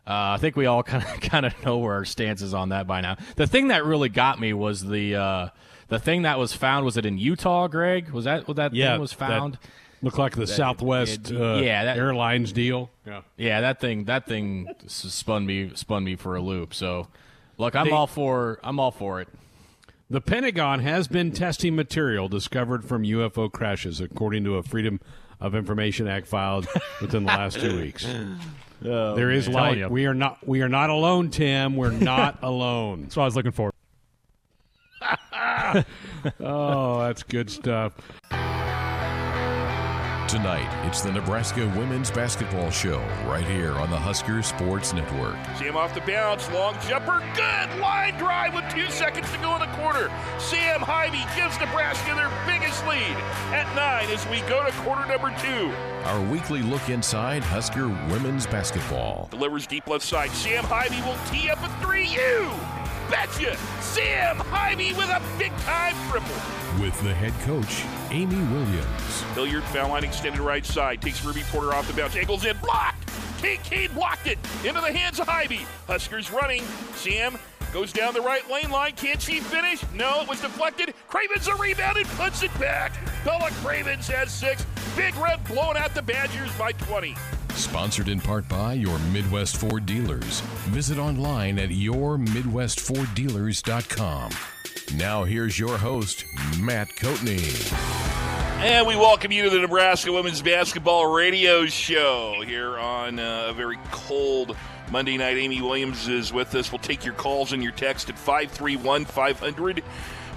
Uh, 0.06 0.36
I 0.36 0.38
think 0.38 0.56
we 0.56 0.66
all 0.66 0.84
kind 0.84 1.04
of 1.04 1.20
kind 1.30 1.46
of 1.46 1.66
know 1.66 1.80
where 1.80 1.94
our 1.96 2.06
stance 2.06 2.42
is 2.42 2.54
on 2.54 2.70
that 2.70 2.86
by 2.88 3.02
now. 3.02 3.18
The 3.38 3.48
thing 3.48 3.70
that 3.70 3.86
really 3.86 4.10
got 4.10 4.40
me 4.40 4.54
was 4.54 4.86
the 4.86 5.16
uh, 5.16 5.48
the 5.88 5.98
thing 6.00 6.22
that 6.24 6.38
was 6.38 6.54
found. 6.54 6.86
Was 6.86 6.98
it 6.98 7.06
in 7.08 7.18
Utah, 7.18 7.68
Greg? 7.68 8.10
Was 8.12 8.26
that 8.26 8.48
what 8.48 8.58
that 8.58 8.74
Yeah, 8.76 8.94
thing 8.94 9.02
was 9.02 9.14
that 9.14 9.58
found? 10.04 10.06
Looked 10.06 10.20
like 10.20 10.36
the 10.36 10.48
Southwest 10.48 11.32
it- 11.32 11.40
uh, 11.42 11.56
yeah, 11.64 11.86
that- 11.86 11.98
Airlines 11.98 12.52
deal. 12.52 12.90
Yeah. 13.06 13.22
Yeah, 13.38 13.62
that 13.62 13.80
thing 13.80 14.06
that 14.06 14.26
thing 14.28 14.68
spun 14.88 15.46
me 15.46 15.72
spun 15.76 16.04
me 16.04 16.16
for 16.16 16.36
a 16.36 16.42
loop. 16.42 16.74
So, 16.74 17.08
look, 17.58 17.76
I'm 17.76 17.86
They- 17.88 17.92
all 17.92 18.08
for 18.08 18.60
I'm 18.64 18.80
all 18.80 18.92
for 18.92 19.22
it. 19.22 19.28
The 20.10 20.22
Pentagon 20.22 20.80
has 20.82 21.08
been 21.08 21.32
testing 21.32 21.76
material 21.76 22.28
discovered 22.28 22.86
from 22.86 23.04
UFO 23.04 23.50
crashes, 23.52 24.00
according 24.00 24.44
to 24.44 24.58
a 24.58 24.64
Freedom 24.64 25.00
of 25.42 25.56
Information 25.56 26.08
Act 26.08 26.28
filed 26.28 26.68
within 27.02 27.24
the 27.24 27.28
last 27.30 27.60
two 27.60 27.76
weeks. 27.78 28.06
there 28.82 29.32
is 29.32 29.48
man. 29.48 29.56
light. 29.82 29.90
We 29.92 30.06
are 30.06 30.14
not. 30.14 30.46
We 30.48 30.62
are 30.62 30.70
not 30.70 30.90
alone, 30.92 31.30
Tim. 31.32 31.76
We're 31.76 31.92
not 31.92 32.38
alone. 32.44 33.04
That's 33.04 33.16
what 33.16 33.24
I 33.24 33.26
was 33.26 33.36
looking 33.36 33.52
for. 33.54 33.72
Oh, 36.40 37.00
that's 37.02 37.24
good 37.24 37.50
stuff. 37.50 37.94
Tonight, 40.34 40.88
it's 40.88 41.02
the 41.02 41.12
Nebraska 41.12 41.68
Women's 41.78 42.10
Basketball 42.10 42.72
Show 42.72 42.98
right 43.28 43.46
here 43.46 43.74
on 43.74 43.92
the 43.92 44.00
Husker 44.00 44.42
Sports 44.42 44.92
Network. 44.92 45.36
Sam 45.60 45.78
off 45.78 45.94
the 45.94 46.02
bounce, 46.02 46.52
long 46.52 46.76
jumper, 46.88 47.22
good 47.36 47.80
line 47.80 48.18
drive 48.18 48.56
with 48.56 48.68
two 48.74 48.90
seconds 48.90 49.32
to 49.32 49.38
go 49.38 49.54
in 49.54 49.60
the 49.60 49.68
quarter. 49.78 50.10
Sam 50.40 50.80
Haiby 50.80 51.24
gives 51.36 51.60
Nebraska 51.60 52.16
their 52.16 52.32
biggest 52.48 52.84
lead 52.88 53.16
at 53.54 53.72
nine 53.76 54.10
as 54.10 54.28
we 54.28 54.40
go 54.50 54.66
to 54.66 54.72
quarter 54.82 55.06
number 55.06 55.32
two. 55.40 55.72
Our 56.06 56.22
weekly 56.32 56.64
look 56.64 56.90
inside 56.90 57.44
Husker 57.44 57.88
women's 58.10 58.48
basketball. 58.48 59.28
Delivers 59.30 59.68
deep 59.68 59.86
left 59.86 60.04
side. 60.04 60.32
Sam 60.32 60.64
Haiby 60.64 61.06
will 61.06 61.32
tee 61.32 61.52
up 61.52 61.62
a 61.62 61.70
three. 61.86 62.08
You 62.08 62.50
betcha! 63.10 63.58
Sam 63.82 64.38
Haiby 64.38 64.96
with 64.98 65.10
a 65.10 65.22
big 65.38 65.56
time 65.60 65.96
triple. 66.10 66.36
With 66.82 67.00
the 67.04 67.14
head 67.14 67.34
coach, 67.42 67.84
Amy 68.12 68.36
Williams. 68.52 69.22
Hilliard 69.36 69.64
foul 69.66 69.90
line 69.90 70.04
extended 70.04 70.42
right 70.42 70.66
side. 70.66 71.02
Takes 71.02 71.24
Ruby 71.24 71.44
Porter 71.52 71.74
off 71.74 71.88
the 71.88 71.94
bounce. 71.94 72.16
Angles 72.16 72.46
in. 72.46 72.58
Blocked. 72.58 73.10
Kincaid 73.40 73.94
blocked 73.94 74.28
it. 74.28 74.40
Into 74.66 74.82
the 74.82 74.92
hands 74.92 75.20
of 75.20 75.28
Haiby. 75.28 75.66
Huskers 75.88 76.32
running. 76.32 76.64
Sam 76.96 77.38
goes 77.74 77.92
down 77.92 78.14
the 78.14 78.22
right 78.22 78.50
lane 78.50 78.70
line. 78.70 78.94
Can't 78.94 79.22
she 79.22 79.40
finish? 79.40 79.84
No, 79.94 80.22
it 80.22 80.28
was 80.30 80.42
deflected. 80.42 80.94
Cravens 81.08 81.48
a 81.48 81.56
rebound 81.56 81.98
and 81.98 82.08
puts 82.10 82.44
it 82.44 82.58
back. 82.60 82.94
Bella 83.26 83.50
Cravens 83.64 84.08
has 84.08 84.32
six. 84.32 84.66
Big 84.96 85.16
Red 85.18 85.44
blowing 85.46 85.78
out 85.78 85.94
the 85.94 86.02
Badgers 86.02 86.52
by 86.58 86.72
20. 86.72 87.16
Sponsored 87.56 88.10
in 88.10 88.20
part 88.20 88.50
by 88.50 88.74
your 88.74 88.98
Midwest 89.12 89.58
Ford 89.58 89.86
dealers. 89.86 90.42
Visit 90.72 90.98
online 90.98 91.60
at 91.60 91.70
yourmidwestforddealers.com. 91.70 94.32
Now 94.98 95.24
here's 95.24 95.60
your 95.60 95.78
host, 95.78 96.26
Matt 96.60 96.90
Coatney. 96.90 97.72
And 98.64 98.88
we 98.88 98.96
welcome 98.96 99.32
you 99.32 99.44
to 99.44 99.50
the 99.50 99.60
Nebraska 99.60 100.12
Women's 100.12 100.42
Basketball 100.42 101.14
Radio 101.14 101.66
Show 101.66 102.42
here 102.46 102.78
on 102.78 103.20
uh, 103.20 103.48
a 103.50 103.54
very 103.54 103.78
cold 103.92 104.56
Monday 104.90 105.18
night. 105.18 105.38
Amy 105.38 105.62
Williams 105.62 106.08
is 106.08 106.34
with 106.34 106.56
us. 106.56 106.72
We'll 106.72 106.80
take 106.80 107.06
your 107.06 107.14
calls 107.14 107.54
and 107.54 107.62
your 107.62 107.74
text 107.74 108.10
at 108.10 108.18
531 108.18 109.06
500 109.06 109.84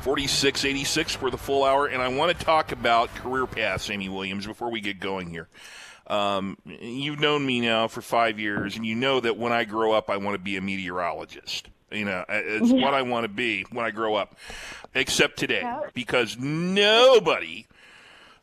4686 0.02 1.14
for 1.14 1.30
the 1.30 1.38
full 1.38 1.64
hour. 1.64 1.86
And 1.86 2.02
I 2.02 2.08
want 2.08 2.36
to 2.36 2.44
talk 2.44 2.72
about 2.72 3.14
career 3.14 3.46
paths, 3.46 3.90
Amy 3.90 4.08
Williams, 4.08 4.46
before 4.46 4.70
we 4.70 4.80
get 4.80 5.00
going 5.00 5.30
here. 5.30 5.48
Um, 6.06 6.56
you've 6.64 7.18
known 7.20 7.44
me 7.44 7.60
now 7.60 7.88
for 7.88 8.00
five 8.00 8.38
years, 8.38 8.76
and 8.76 8.86
you 8.86 8.94
know 8.94 9.20
that 9.20 9.36
when 9.36 9.52
I 9.52 9.64
grow 9.64 9.92
up, 9.92 10.08
I 10.10 10.16
want 10.18 10.34
to 10.34 10.42
be 10.42 10.56
a 10.56 10.60
meteorologist. 10.60 11.68
You 11.90 12.04
know, 12.04 12.24
it's 12.28 12.72
what 12.72 12.94
I 12.94 13.02
want 13.02 13.24
to 13.24 13.28
be 13.28 13.64
when 13.70 13.84
I 13.86 13.90
grow 13.90 14.14
up, 14.16 14.36
except 14.94 15.38
today, 15.38 15.62
because 15.94 16.36
nobody 16.38 17.66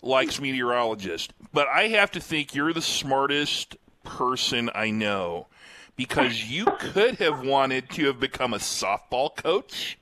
likes 0.01 0.39
meteorologists. 0.39 1.33
But 1.51 1.67
I 1.67 1.89
have 1.89 2.11
to 2.11 2.19
think 2.19 2.55
you're 2.55 2.73
the 2.73 2.81
smartest 2.81 3.75
person 4.03 4.69
I 4.73 4.91
know 4.91 5.47
because 5.95 6.43
you 6.45 6.65
could 6.79 7.15
have 7.19 7.45
wanted 7.45 7.89
to 7.91 8.05
have 8.07 8.19
become 8.19 8.53
a 8.53 8.57
softball 8.57 9.35
coach, 9.35 9.97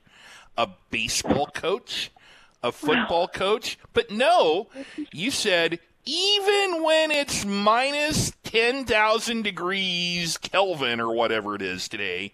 a 0.56 0.68
baseball 0.90 1.46
coach, 1.46 2.10
a 2.62 2.72
football 2.72 3.28
coach, 3.28 3.78
but 3.92 4.10
no, 4.10 4.68
you 5.12 5.30
said 5.30 5.80
even 6.04 6.82
when 6.82 7.10
it's 7.10 7.44
minus 7.44 8.32
10,000 8.44 9.42
degrees 9.42 10.36
Kelvin 10.36 11.00
or 11.00 11.14
whatever 11.14 11.54
it 11.54 11.62
is 11.62 11.88
today, 11.88 12.32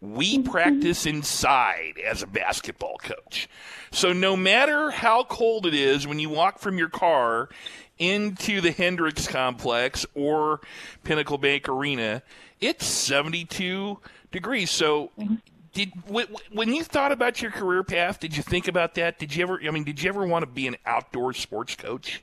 we 0.00 0.38
practice 0.42 1.06
inside 1.06 1.94
as 2.04 2.22
a 2.22 2.26
basketball 2.26 2.96
coach. 2.98 3.48
So 3.90 4.12
no 4.12 4.36
matter 4.36 4.90
how 4.90 5.24
cold 5.24 5.66
it 5.66 5.74
is 5.74 6.06
when 6.06 6.18
you 6.18 6.30
walk 6.30 6.58
from 6.58 6.78
your 6.78 6.88
car 6.88 7.50
into 7.98 8.60
the 8.60 8.72
Hendricks 8.72 9.28
complex 9.28 10.04
or 10.14 10.60
Pinnacle 11.04 11.38
Bank 11.38 11.68
Arena, 11.68 12.22
it's 12.60 12.86
72 12.86 13.98
degrees. 14.32 14.70
So 14.70 15.10
did 15.74 15.92
when 16.08 16.72
you 16.72 16.82
thought 16.82 17.12
about 17.12 17.42
your 17.42 17.50
career 17.50 17.84
path, 17.84 18.18
did 18.18 18.36
you 18.36 18.42
think 18.42 18.66
about 18.66 18.94
that? 18.94 19.18
Did 19.18 19.36
you 19.36 19.42
ever 19.42 19.60
I 19.62 19.70
mean, 19.70 19.84
did 19.84 20.02
you 20.02 20.08
ever 20.08 20.26
want 20.26 20.42
to 20.42 20.50
be 20.50 20.66
an 20.66 20.76
outdoor 20.86 21.34
sports 21.34 21.76
coach? 21.76 22.22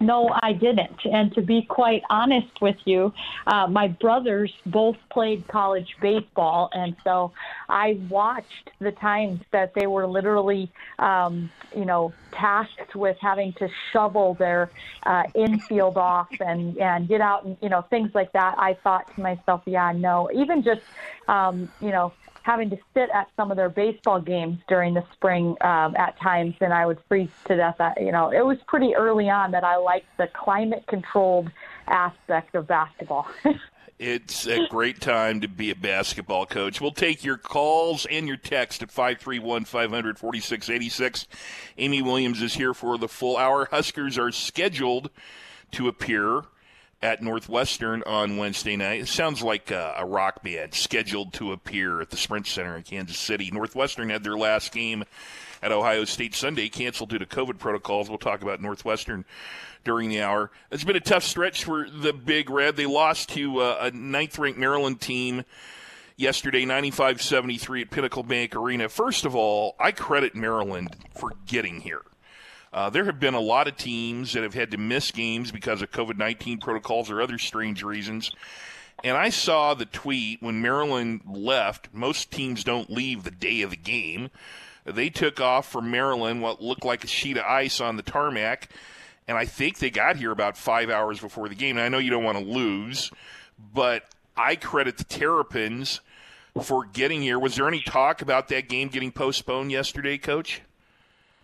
No, 0.00 0.28
I 0.42 0.52
didn't. 0.52 1.06
And 1.06 1.32
to 1.34 1.40
be 1.40 1.62
quite 1.62 2.02
honest 2.10 2.60
with 2.60 2.76
you, 2.84 3.12
uh, 3.46 3.66
my 3.68 3.88
brothers 3.88 4.52
both 4.66 4.96
played 5.10 5.48
college 5.48 5.96
baseball, 6.02 6.68
and 6.74 6.94
so 7.04 7.32
I 7.70 7.98
watched 8.10 8.70
the 8.80 8.92
times 8.92 9.40
that 9.52 9.72
they 9.74 9.86
were 9.86 10.06
literally, 10.06 10.70
um, 10.98 11.50
you 11.74 11.86
know, 11.86 12.12
tasked 12.32 12.94
with 12.94 13.16
having 13.20 13.54
to 13.54 13.68
shovel 13.92 14.34
their 14.34 14.70
uh, 15.06 15.22
infield 15.34 15.96
off 15.96 16.28
and 16.40 16.76
and 16.76 17.08
get 17.08 17.22
out 17.22 17.44
and 17.46 17.56
you 17.62 17.70
know 17.70 17.82
things 17.82 18.10
like 18.14 18.32
that. 18.32 18.56
I 18.58 18.74
thought 18.74 19.14
to 19.14 19.22
myself, 19.22 19.62
yeah, 19.64 19.92
no. 19.92 20.28
Even 20.34 20.62
just, 20.62 20.82
um, 21.28 21.70
you 21.80 21.90
know 21.90 22.12
having 22.44 22.68
to 22.68 22.76
sit 22.92 23.08
at 23.12 23.26
some 23.36 23.50
of 23.50 23.56
their 23.56 23.70
baseball 23.70 24.20
games 24.20 24.58
during 24.68 24.92
the 24.92 25.02
spring 25.14 25.56
um, 25.62 25.96
at 25.96 26.18
times, 26.20 26.54
and 26.60 26.74
I 26.74 26.84
would 26.84 26.98
freeze 27.08 27.30
to 27.46 27.56
death. 27.56 27.76
I, 27.80 27.94
you 27.98 28.12
know, 28.12 28.30
it 28.30 28.44
was 28.44 28.58
pretty 28.68 28.94
early 28.94 29.30
on 29.30 29.50
that 29.52 29.64
I 29.64 29.76
liked 29.76 30.06
the 30.18 30.28
climate-controlled 30.28 31.50
aspect 31.88 32.54
of 32.54 32.66
basketball. 32.68 33.26
It's 33.96 34.48
a 34.48 34.66
great 34.66 35.00
time 35.00 35.40
to 35.42 35.48
be 35.48 35.70
a 35.70 35.76
basketball 35.76 36.46
coach. 36.46 36.80
We'll 36.80 36.90
take 36.90 37.22
your 37.22 37.36
calls 37.36 38.06
and 38.06 38.26
your 38.26 38.36
text 38.36 38.82
at 38.82 38.90
531 38.90 39.66
500 39.66 40.18
4686. 40.18 41.28
Amy 41.78 42.02
Williams 42.02 42.42
is 42.42 42.54
here 42.54 42.74
for 42.74 42.98
the 42.98 43.06
full 43.06 43.36
hour. 43.36 43.68
Huskers 43.70 44.18
are 44.18 44.32
scheduled 44.32 45.10
to 45.70 45.86
appear 45.86 46.42
at 47.04 47.22
Northwestern 47.22 48.02
on 48.04 48.38
Wednesday 48.38 48.76
night. 48.76 49.02
It 49.02 49.08
sounds 49.08 49.42
like 49.42 49.70
a, 49.70 49.94
a, 49.98 50.06
rock 50.06 50.42
band 50.42 50.72
scheduled 50.72 51.34
to 51.34 51.52
appear 51.52 52.00
at 52.00 52.08
the 52.08 52.16
Sprint 52.16 52.46
Center 52.46 52.78
in 52.78 52.82
Kansas 52.82 53.18
City. 53.18 53.50
Northwestern 53.52 54.08
had 54.08 54.24
their 54.24 54.38
last 54.38 54.72
game 54.72 55.04
at 55.62 55.70
Ohio 55.70 56.06
State 56.06 56.34
Sunday 56.34 56.70
canceled 56.70 57.10
due 57.10 57.18
to 57.18 57.26
COVID 57.26 57.58
protocols. 57.58 58.08
We'll 58.08 58.16
talk 58.16 58.40
about 58.40 58.62
Northwestern 58.62 59.26
during 59.84 60.08
the 60.08 60.22
hour. 60.22 60.50
It's 60.70 60.82
been 60.82 60.96
a 60.96 61.00
tough 61.00 61.24
stretch 61.24 61.64
for 61.64 61.86
the 61.90 62.14
Big 62.14 62.48
Red. 62.48 62.74
They 62.74 62.86
lost 62.86 63.28
to 63.34 63.58
uh, 63.58 63.76
a 63.82 63.90
ninth 63.90 64.38
ranked 64.38 64.58
Maryland 64.58 65.02
team 65.02 65.44
yesterday, 66.16 66.64
95 66.64 67.20
73 67.20 67.82
at 67.82 67.90
Pinnacle 67.90 68.22
Bank 68.22 68.56
Arena. 68.56 68.88
First 68.88 69.26
of 69.26 69.36
all, 69.36 69.76
I 69.78 69.92
credit 69.92 70.34
Maryland 70.34 70.96
for 71.14 71.32
getting 71.46 71.82
here. 71.82 72.00
Uh, 72.74 72.90
there 72.90 73.04
have 73.04 73.20
been 73.20 73.34
a 73.34 73.40
lot 73.40 73.68
of 73.68 73.76
teams 73.76 74.32
that 74.32 74.42
have 74.42 74.52
had 74.52 74.72
to 74.72 74.76
miss 74.76 75.12
games 75.12 75.52
because 75.52 75.80
of 75.80 75.92
COVID 75.92 76.18
19 76.18 76.58
protocols 76.58 77.08
or 77.08 77.22
other 77.22 77.38
strange 77.38 77.84
reasons. 77.84 78.32
And 79.04 79.16
I 79.16 79.28
saw 79.28 79.74
the 79.74 79.86
tweet 79.86 80.42
when 80.42 80.60
Maryland 80.60 81.20
left. 81.24 81.88
Most 81.92 82.32
teams 82.32 82.64
don't 82.64 82.90
leave 82.90 83.22
the 83.22 83.30
day 83.30 83.62
of 83.62 83.70
the 83.70 83.76
game. 83.76 84.28
They 84.84 85.08
took 85.08 85.40
off 85.40 85.70
from 85.70 85.92
Maryland, 85.92 86.42
what 86.42 86.60
looked 86.60 86.84
like 86.84 87.04
a 87.04 87.06
sheet 87.06 87.36
of 87.36 87.44
ice 87.44 87.80
on 87.80 87.96
the 87.96 88.02
tarmac. 88.02 88.68
And 89.28 89.38
I 89.38 89.44
think 89.44 89.78
they 89.78 89.90
got 89.90 90.16
here 90.16 90.32
about 90.32 90.56
five 90.56 90.90
hours 90.90 91.20
before 91.20 91.48
the 91.48 91.54
game. 91.54 91.76
And 91.76 91.84
I 91.84 91.88
know 91.88 91.98
you 91.98 92.10
don't 92.10 92.24
want 92.24 92.38
to 92.38 92.44
lose, 92.44 93.12
but 93.72 94.02
I 94.36 94.56
credit 94.56 94.98
the 94.98 95.04
Terrapins 95.04 96.00
for 96.60 96.84
getting 96.84 97.22
here. 97.22 97.38
Was 97.38 97.54
there 97.54 97.68
any 97.68 97.82
talk 97.82 98.20
about 98.20 98.48
that 98.48 98.68
game 98.68 98.88
getting 98.88 99.12
postponed 99.12 99.70
yesterday, 99.70 100.18
Coach? 100.18 100.60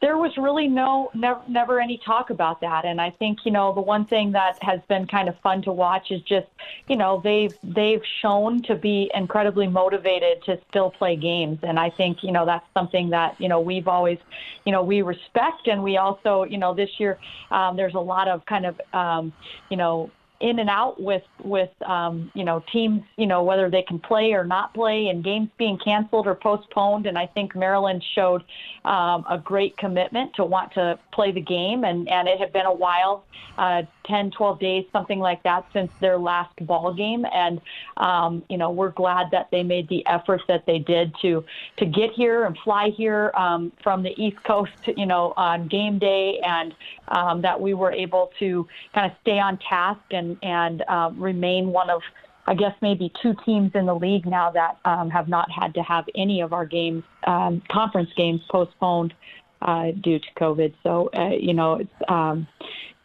There 0.00 0.16
was 0.16 0.36
really 0.38 0.66
no 0.66 1.10
never, 1.14 1.40
never 1.46 1.80
any 1.80 1.98
talk 1.98 2.30
about 2.30 2.60
that. 2.60 2.84
And 2.84 3.00
i 3.00 3.10
think 3.10 3.40
you 3.44 3.52
know 3.52 3.74
the 3.74 3.80
one 3.80 4.04
thing 4.06 4.32
that 4.32 4.62
has 4.62 4.80
been 4.88 5.06
kind 5.06 5.28
of 5.28 5.38
fun 5.40 5.62
to 5.62 5.72
watch 5.72 6.10
is 6.10 6.22
just 6.22 6.46
you 6.88 6.96
know 6.96 7.20
they've 7.22 7.54
they've 7.62 8.02
shown 8.20 8.62
to 8.62 8.74
be 8.74 9.10
incredibly 9.14 9.68
motivated 9.68 10.42
to 10.44 10.58
still 10.68 10.90
play 10.90 11.16
games. 11.16 11.58
And 11.62 11.78
i 11.78 11.90
think 11.90 12.22
you 12.22 12.32
know 12.32 12.46
that's 12.46 12.66
something 12.74 13.10
that 13.10 13.40
you 13.40 13.48
know 13.48 13.60
we've 13.60 13.88
always 13.88 14.18
you 14.64 14.72
know 14.72 14.82
we 14.82 15.02
respect. 15.02 15.66
And 15.66 15.82
we 15.82 15.96
also 15.96 16.44
you 16.44 16.58
know 16.58 16.74
this 16.74 16.90
year 16.98 17.18
um, 17.50 17.76
there's 17.76 17.94
a 17.94 18.00
lot 18.00 18.28
of 18.28 18.44
kind 18.46 18.66
of 18.66 18.80
um, 18.92 19.32
you 19.68 19.76
know 19.76 20.10
in 20.40 20.58
and 20.58 20.70
out 20.70 21.00
with 21.00 21.22
with 21.44 21.70
um, 21.82 22.30
you 22.34 22.44
know 22.44 22.62
teams 22.72 23.02
you 23.16 23.26
know 23.26 23.42
whether 23.42 23.70
they 23.70 23.82
can 23.82 23.98
play 23.98 24.32
or 24.32 24.44
not 24.44 24.72
play 24.74 25.08
and 25.08 25.22
games 25.22 25.48
being 25.58 25.78
canceled 25.78 26.26
or 26.26 26.34
postponed. 26.34 27.06
And 27.06 27.18
I 27.18 27.26
think 27.26 27.54
Maryland 27.54 28.02
showed 28.14 28.42
um, 28.84 29.24
a 29.28 29.38
great 29.42 29.76
commitment 29.76 30.34
to 30.36 30.44
want 30.44 30.72
to 30.74 30.98
play 31.12 31.32
the 31.32 31.40
game. 31.40 31.84
And 31.84 32.08
and 32.08 32.28
it 32.28 32.38
had 32.38 32.52
been 32.52 32.66
a 32.66 32.72
while 32.72 33.24
uh, 33.58 33.82
10 34.06 34.30
12 34.30 34.58
days 34.60 34.84
something 34.92 35.18
like 35.18 35.42
that 35.42 35.64
since 35.72 35.90
their 36.00 36.18
last 36.18 36.54
ball 36.66 36.92
game 36.92 37.24
and 37.32 37.60
um, 37.96 38.42
you 38.48 38.56
know 38.56 38.70
we're 38.70 38.90
glad 38.90 39.26
that 39.32 39.48
they 39.50 39.62
made 39.62 39.88
the 39.88 40.04
effort 40.06 40.40
that 40.48 40.64
they 40.66 40.78
did 40.78 41.14
to 41.22 41.44
to 41.76 41.86
get 41.86 42.10
here 42.14 42.44
and 42.44 42.56
fly 42.64 42.90
here 42.96 43.32
um, 43.36 43.72
from 43.82 44.02
the 44.02 44.10
East 44.16 44.42
Coast 44.46 44.72
you 44.96 45.06
know 45.06 45.32
on 45.36 45.68
game 45.68 45.98
day 45.98 46.38
and 46.44 46.74
um, 47.08 47.42
that 47.42 47.60
we 47.60 47.74
were 47.74 47.92
able 47.92 48.30
to 48.38 48.66
kind 48.94 49.10
of 49.10 49.16
stay 49.22 49.38
on 49.38 49.58
task 49.68 50.00
and 50.10 50.36
and 50.42 50.82
uh, 50.88 51.10
remain 51.16 51.68
one 51.68 51.90
of 51.90 52.00
I 52.46 52.54
guess 52.54 52.74
maybe 52.82 53.12
two 53.22 53.34
teams 53.46 53.70
in 53.74 53.86
the 53.86 53.94
league 53.94 54.26
now 54.26 54.50
that 54.50 54.78
um, 54.84 55.08
have 55.10 55.28
not 55.28 55.48
had 55.50 55.72
to 55.74 55.82
have 55.82 56.04
any 56.16 56.40
of 56.40 56.52
our 56.52 56.66
games, 56.66 57.04
um, 57.26 57.62
conference 57.70 58.10
games, 58.16 58.40
postponed 58.50 59.14
uh, 59.62 59.92
due 60.00 60.18
to 60.18 60.26
COVID. 60.36 60.74
So 60.82 61.10
uh, 61.16 61.28
you 61.28 61.54
know, 61.54 61.74
it's 61.74 61.90
um, 62.08 62.48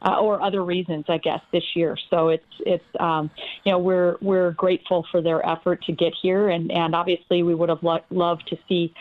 uh, 0.06 0.20
or 0.20 0.41
other 0.41 0.64
reasons, 0.64 1.06
I 1.10 1.18
guess, 1.18 1.41
this 1.51 1.64
year. 1.76 1.97
So 2.10 2.30
it's 2.30 2.43
it's 2.60 2.86
um, 2.99 3.32
you 3.64 3.72
know 3.72 3.80
we're 3.80 4.18
we're 4.22 4.51
grateful 4.51 5.06
for 5.12 5.22
their 5.22 5.45
effort 5.45 5.84
to 5.86 5.91
get 5.91 6.14
here, 6.22 6.49
and 6.49 6.72
and 6.72 6.95
obviously 6.95 7.43
we 7.43 7.56
would 7.56 7.70
have 7.70 7.84
lo- 7.84 8.06
loved 8.10 8.47
to 8.49 8.58
see 8.68 8.93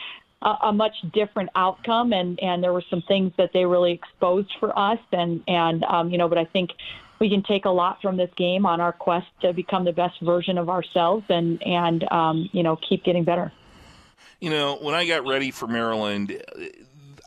a, 0.44 0.72
much 0.72 0.94
different 1.12 1.50
outcome. 1.54 2.12
And, 2.12 2.38
and 2.40 2.62
there 2.62 2.72
were 2.72 2.84
some 2.90 3.02
things 3.02 3.32
that 3.38 3.50
they 3.52 3.64
really 3.64 3.92
exposed 3.92 4.52
for 4.60 4.78
us. 4.78 4.98
And, 5.12 5.42
and 5.46 5.84
um, 5.84 6.10
you 6.10 6.18
know, 6.18 6.28
but 6.28 6.38
I 6.38 6.44
think 6.44 6.70
we 7.18 7.30
can 7.30 7.42
take 7.42 7.64
a 7.64 7.70
lot 7.70 8.02
from 8.02 8.16
this 8.16 8.30
game 8.36 8.66
on 8.66 8.80
our 8.80 8.92
quest 8.92 9.26
to 9.40 9.52
become 9.52 9.84
the 9.84 9.92
best 9.92 10.20
version 10.20 10.58
of 10.58 10.68
ourselves 10.68 11.24
and, 11.28 11.62
and 11.62 12.04
um, 12.12 12.48
you 12.52 12.62
know, 12.62 12.76
keep 12.76 13.04
getting 13.04 13.24
better. 13.24 13.52
You 14.40 14.50
know, 14.50 14.76
when 14.76 14.94
I 14.94 15.06
got 15.06 15.26
ready 15.26 15.50
for 15.50 15.66
Maryland, 15.66 16.42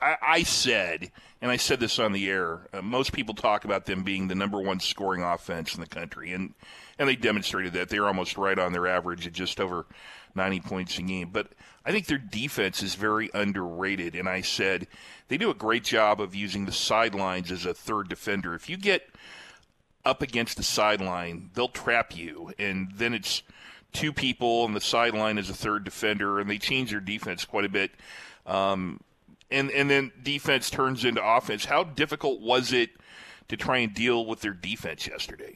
I, 0.01 0.15
I 0.21 0.43
said, 0.43 1.11
and 1.41 1.51
I 1.51 1.57
said 1.57 1.79
this 1.79 1.99
on 1.99 2.11
the 2.11 2.29
air, 2.29 2.67
uh, 2.73 2.81
most 2.81 3.13
people 3.13 3.33
talk 3.33 3.65
about 3.65 3.85
them 3.85 4.03
being 4.03 4.27
the 4.27 4.35
number 4.35 4.59
one 4.59 4.79
scoring 4.79 5.23
offense 5.23 5.75
in 5.75 5.81
the 5.81 5.87
country. 5.87 6.33
And, 6.33 6.53
and 6.99 7.07
they 7.07 7.15
demonstrated 7.15 7.73
that. 7.73 7.89
They're 7.89 8.07
almost 8.07 8.37
right 8.37 8.57
on 8.57 8.73
their 8.73 8.87
average 8.87 9.27
at 9.27 9.33
just 9.33 9.59
over 9.59 9.85
90 10.35 10.59
points 10.61 10.97
a 10.97 11.01
game. 11.01 11.29
But 11.31 11.49
I 11.85 11.91
think 11.91 12.07
their 12.07 12.17
defense 12.17 12.83
is 12.83 12.95
very 12.95 13.29
underrated. 13.33 14.15
And 14.15 14.27
I 14.27 14.41
said 14.41 14.87
they 15.27 15.37
do 15.37 15.49
a 15.49 15.55
great 15.55 15.83
job 15.83 16.21
of 16.21 16.35
using 16.35 16.65
the 16.65 16.71
sidelines 16.71 17.51
as 17.51 17.65
a 17.65 17.73
third 17.73 18.09
defender. 18.09 18.55
If 18.55 18.69
you 18.69 18.77
get 18.77 19.09
up 20.05 20.21
against 20.21 20.57
the 20.57 20.63
sideline, 20.63 21.49
they'll 21.53 21.67
trap 21.67 22.15
you. 22.15 22.53
And 22.57 22.91
then 22.95 23.13
it's 23.13 23.43
two 23.93 24.13
people 24.13 24.61
on 24.61 24.73
the 24.73 24.81
sideline 24.81 25.37
as 25.37 25.49
a 25.49 25.53
third 25.53 25.83
defender, 25.83 26.39
and 26.39 26.49
they 26.49 26.57
change 26.57 26.91
their 26.91 26.99
defense 26.99 27.45
quite 27.45 27.65
a 27.65 27.69
bit. 27.69 27.91
Um, 28.45 29.01
and, 29.49 29.71
and 29.71 29.89
then 29.89 30.11
defense 30.21 30.69
turns 30.69 31.05
into 31.05 31.23
offense. 31.23 31.65
How 31.65 31.83
difficult 31.83 32.41
was 32.41 32.73
it 32.73 32.91
to 33.47 33.57
try 33.57 33.77
and 33.77 33.93
deal 33.93 34.25
with 34.25 34.41
their 34.41 34.53
defense 34.53 35.07
yesterday? 35.07 35.55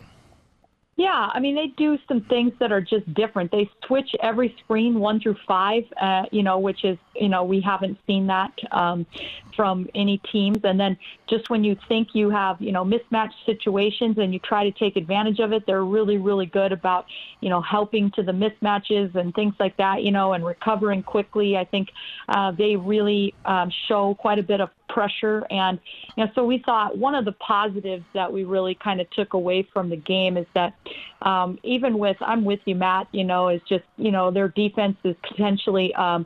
Yeah, 1.02 1.32
I 1.34 1.40
mean 1.40 1.56
they 1.56 1.74
do 1.78 1.98
some 2.08 2.22
things 2.26 2.54
that 2.60 2.72
are 2.72 2.80
just 2.80 3.12
different. 3.16 3.50
They 3.50 3.68
switch 3.88 4.12
every 4.22 4.56
screen 4.64 5.00
one 5.00 5.20
through 5.20 5.36
five, 5.48 5.84
uh, 6.00 6.26
you 6.32 6.44
know, 6.44 6.60
which 6.60 6.86
is 6.86 6.96
you 7.16 7.28
know 7.28 7.44
we 7.44 7.60
haven't 7.60 7.98
seen 8.06 8.28
that 8.28 8.52
um, 8.72 9.08
from 9.56 9.88
any 9.96 10.20
teams. 10.32 10.60
And 10.64 10.80
then 10.80 10.96
just 11.28 11.50
when 11.50 11.64
you 11.64 11.76
think 11.88 12.10
you 12.14 12.30
have 12.30 12.62
you 12.62 12.72
know 12.72 12.86
mismatched 12.86 13.34
situations 13.48 14.20
and 14.20 14.32
you 14.32 14.38
try 14.42 14.64
to 14.64 14.72
take 14.78 14.96
advantage 14.96 15.40
of 15.40 15.54
it, 15.54 15.64
they're 15.66 15.86
really 15.86 16.20
really 16.20 16.46
good 16.46 16.72
about 16.72 17.08
you 17.40 17.50
know 17.50 17.62
helping 17.62 18.12
to 18.12 18.22
the 18.22 18.32
mismatches 18.32 19.16
and 19.16 19.34
things 19.34 19.56
like 19.60 19.76
that, 19.78 20.04
you 20.04 20.12
know, 20.12 20.34
and 20.34 20.46
recovering 20.46 21.02
quickly. 21.02 21.58
I 21.58 21.66
think 21.66 21.90
uh, 22.30 22.52
they 22.52 22.76
really 22.76 23.34
um, 23.46 23.72
show 23.88 24.14
quite 24.20 24.38
a 24.38 24.44
bit 24.44 24.62
of 24.62 24.70
pressure. 24.94 25.46
And 25.50 25.80
you 26.16 26.26
know, 26.26 26.32
so 26.36 26.46
we 26.46 26.62
thought 26.66 26.98
one 26.98 27.16
of 27.16 27.26
the 27.26 27.32
positives 27.34 28.06
that 28.14 28.32
we 28.32 28.44
really 28.44 28.76
kind 28.76 29.02
of 29.02 29.10
took 29.12 29.34
away 29.34 29.68
from 29.74 29.90
the 29.90 29.96
game 29.96 30.38
is 30.38 30.46
that 30.54 30.74
um, 31.22 31.60
even 31.64 31.98
with 31.98 32.18
I'm 32.22 32.44
with 32.46 32.60
you, 32.66 32.76
Matt. 32.76 33.08
You 33.12 33.24
know, 33.24 33.50
is 33.50 33.62
just 33.68 33.84
you 33.98 34.12
know 34.12 34.32
their 34.32 34.50
defense 34.50 34.98
is 35.04 35.16
potentially. 35.28 35.94
Um, 35.96 36.26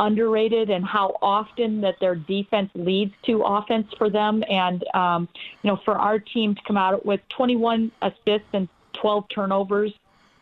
underrated 0.00 0.70
and 0.70 0.86
how 0.86 1.16
often 1.20 1.80
that 1.80 1.96
their 2.00 2.14
defense 2.14 2.70
leads 2.76 3.12
to 3.26 3.42
offense 3.44 3.88
for 3.98 4.08
them. 4.08 4.44
And, 4.48 4.84
um, 4.94 5.28
you 5.62 5.70
know, 5.70 5.80
for 5.84 5.94
our 5.94 6.20
team 6.20 6.54
to 6.54 6.60
come 6.66 6.76
out 6.76 7.04
with 7.04 7.20
21 7.36 7.90
assists 8.00 8.46
and 8.52 8.68
12 9.00 9.24
turnovers 9.34 9.92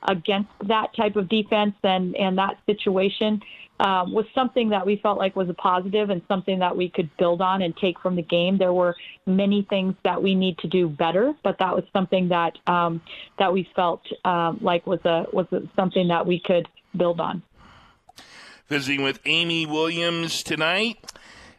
against 0.07 0.51
that 0.67 0.95
type 0.97 1.17
of 1.17 1.29
defense 1.29 1.75
and, 1.83 2.17
and 2.17 2.39
that 2.39 2.59
situation 2.67 3.41
um, 3.79 4.13
was 4.13 4.25
something 4.35 4.71
that 4.71 4.87
we 4.87 4.97
felt 5.03 5.19
like 5.19 5.37
was 5.37 5.49
a 5.51 5.55
positive 5.55 6.09
and 6.11 6.23
something 6.29 6.61
that 6.61 6.77
we 6.77 6.89
could 6.89 7.11
build 7.19 7.43
on 7.43 7.61
and 7.61 7.77
take 7.77 8.01
from 8.01 8.17
the 8.17 8.23
game. 8.23 8.57
There 8.57 8.73
were 8.73 8.97
many 9.27 9.67
things 9.69 9.95
that 10.03 10.23
we 10.23 10.35
need 10.35 10.57
to 10.59 10.69
do 10.69 10.89
better, 10.89 11.35
but 11.45 11.59
that 11.59 11.75
was 11.75 11.85
something 11.93 12.29
that 12.29 12.57
um, 12.67 13.03
that 13.39 13.53
we 13.53 13.69
felt 13.77 14.01
um, 14.25 14.59
like 14.63 14.87
was 14.87 15.01
a 15.05 15.27
was 15.33 15.47
a, 15.53 15.63
something 15.77 16.09
that 16.09 16.27
we 16.27 16.41
could 16.41 16.69
build 16.97 17.21
on 17.21 17.43
visiting 18.69 19.05
with 19.05 19.21
Amy 19.25 19.67
Williams 19.67 20.43
tonight. 20.43 21.13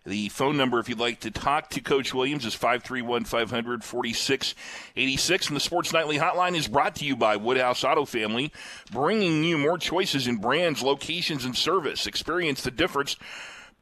The 0.08 0.30
phone 0.30 0.56
number, 0.56 0.80
if 0.80 0.88
you'd 0.88 1.02
like 1.02 1.20
to 1.20 1.32
talk 1.32 1.70
to 1.72 1.82
Coach 1.82 2.14
Williams, 2.14 2.46
is 2.46 2.54
531 2.54 3.26
500 3.26 3.84
4686. 3.84 5.48
And 5.48 5.56
the 5.58 5.60
Sports 5.60 5.92
Nightly 5.92 6.18
Hotline 6.18 6.56
is 6.56 6.70
brought 6.70 6.96
to 6.96 7.06
you 7.06 7.18
by 7.18 7.36
Woodhouse 7.36 7.84
Auto 7.84 8.06
Family, 8.06 8.54
bringing 8.90 9.44
you 9.44 9.58
more 9.58 9.78
choices 9.78 10.26
in 10.26 10.38
brands, 10.38 10.82
locations, 10.82 11.44
and 11.44 11.58
service. 11.58 12.08
Experience 12.08 12.62
the 12.62 12.72
difference. 12.72 13.18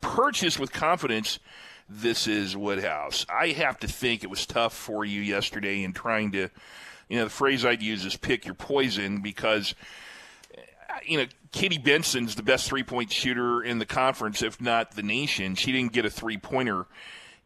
Purchase 0.01 0.57
with 0.57 0.73
confidence. 0.73 1.37
This 1.87 2.25
is 2.25 2.57
Woodhouse. 2.57 3.27
I 3.29 3.49
have 3.49 3.77
to 3.81 3.87
think 3.87 4.23
it 4.23 4.29
was 4.31 4.47
tough 4.47 4.73
for 4.73 5.05
you 5.05 5.21
yesterday 5.21 5.83
in 5.83 5.93
trying 5.93 6.31
to, 6.31 6.49
you 7.07 7.19
know, 7.19 7.25
the 7.25 7.29
phrase 7.29 7.63
I'd 7.63 7.83
use 7.83 8.03
is 8.03 8.15
pick 8.15 8.45
your 8.45 8.55
poison 8.55 9.21
because 9.21 9.75
you 11.05 11.17
know, 11.17 11.25
Katie 11.51 11.79
Benzan's 11.79 12.35
the 12.35 12.43
best 12.43 12.67
three 12.67 12.83
point 12.83 13.11
shooter 13.11 13.63
in 13.63 13.79
the 13.79 13.85
conference, 13.85 14.41
if 14.41 14.59
not 14.59 14.91
the 14.91 15.03
nation. 15.03 15.55
She 15.55 15.71
didn't 15.71 15.93
get 15.93 16.05
a 16.05 16.09
three 16.09 16.37
pointer 16.37 16.85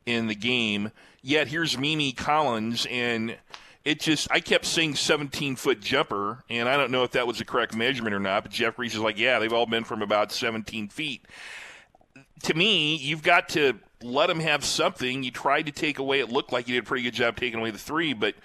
in 0.06 0.28
the 0.28 0.36
game. 0.36 0.92
Yet 1.22 1.48
here's 1.48 1.78
Mimi 1.78 2.12
Collins, 2.12 2.88
and 2.90 3.38
it 3.84 4.00
just, 4.00 4.28
I 4.32 4.40
kept 4.40 4.66
seeing 4.66 4.96
17 4.96 5.56
foot 5.56 5.82
jumper, 5.82 6.44
and 6.50 6.70
I 6.70 6.78
don't 6.78 6.92
know 6.92 7.04
if 7.04 7.12
that 7.12 7.28
was 7.28 7.38
the 7.38 7.46
correct 7.46 7.76
measurement 7.76 8.16
or 8.16 8.20
not, 8.20 8.44
but 8.44 8.52
Jeff 8.52 8.80
Reese 8.80 8.96
is 8.96 9.00
like, 9.00 9.18
yeah, 9.18 9.40
they've 9.40 9.54
all 9.54 9.66
been 9.66 9.84
from 9.84 10.02
about 10.02 10.32
17 10.32 10.90
feet. 10.90 11.26
To 12.44 12.54
me, 12.54 12.96
you've 12.96 13.24
got 13.24 13.50
to 13.50 13.74
let 14.02 14.28
them 14.28 14.40
have 14.40 14.64
something. 14.64 15.24
You 15.24 15.32
tried 15.32 15.66
to 15.66 15.72
take 15.72 16.00
away, 16.00 16.20
it 16.20 16.30
looked 16.30 16.54
like 16.54 16.68
you 16.68 16.76
did 16.76 16.84
a 16.84 16.88
pretty 16.88 17.04
good 17.04 17.14
job 17.14 17.36
taking 17.36 17.60
away 17.60 17.72
the 17.72 17.78
three, 17.78 18.14
but 18.14 18.36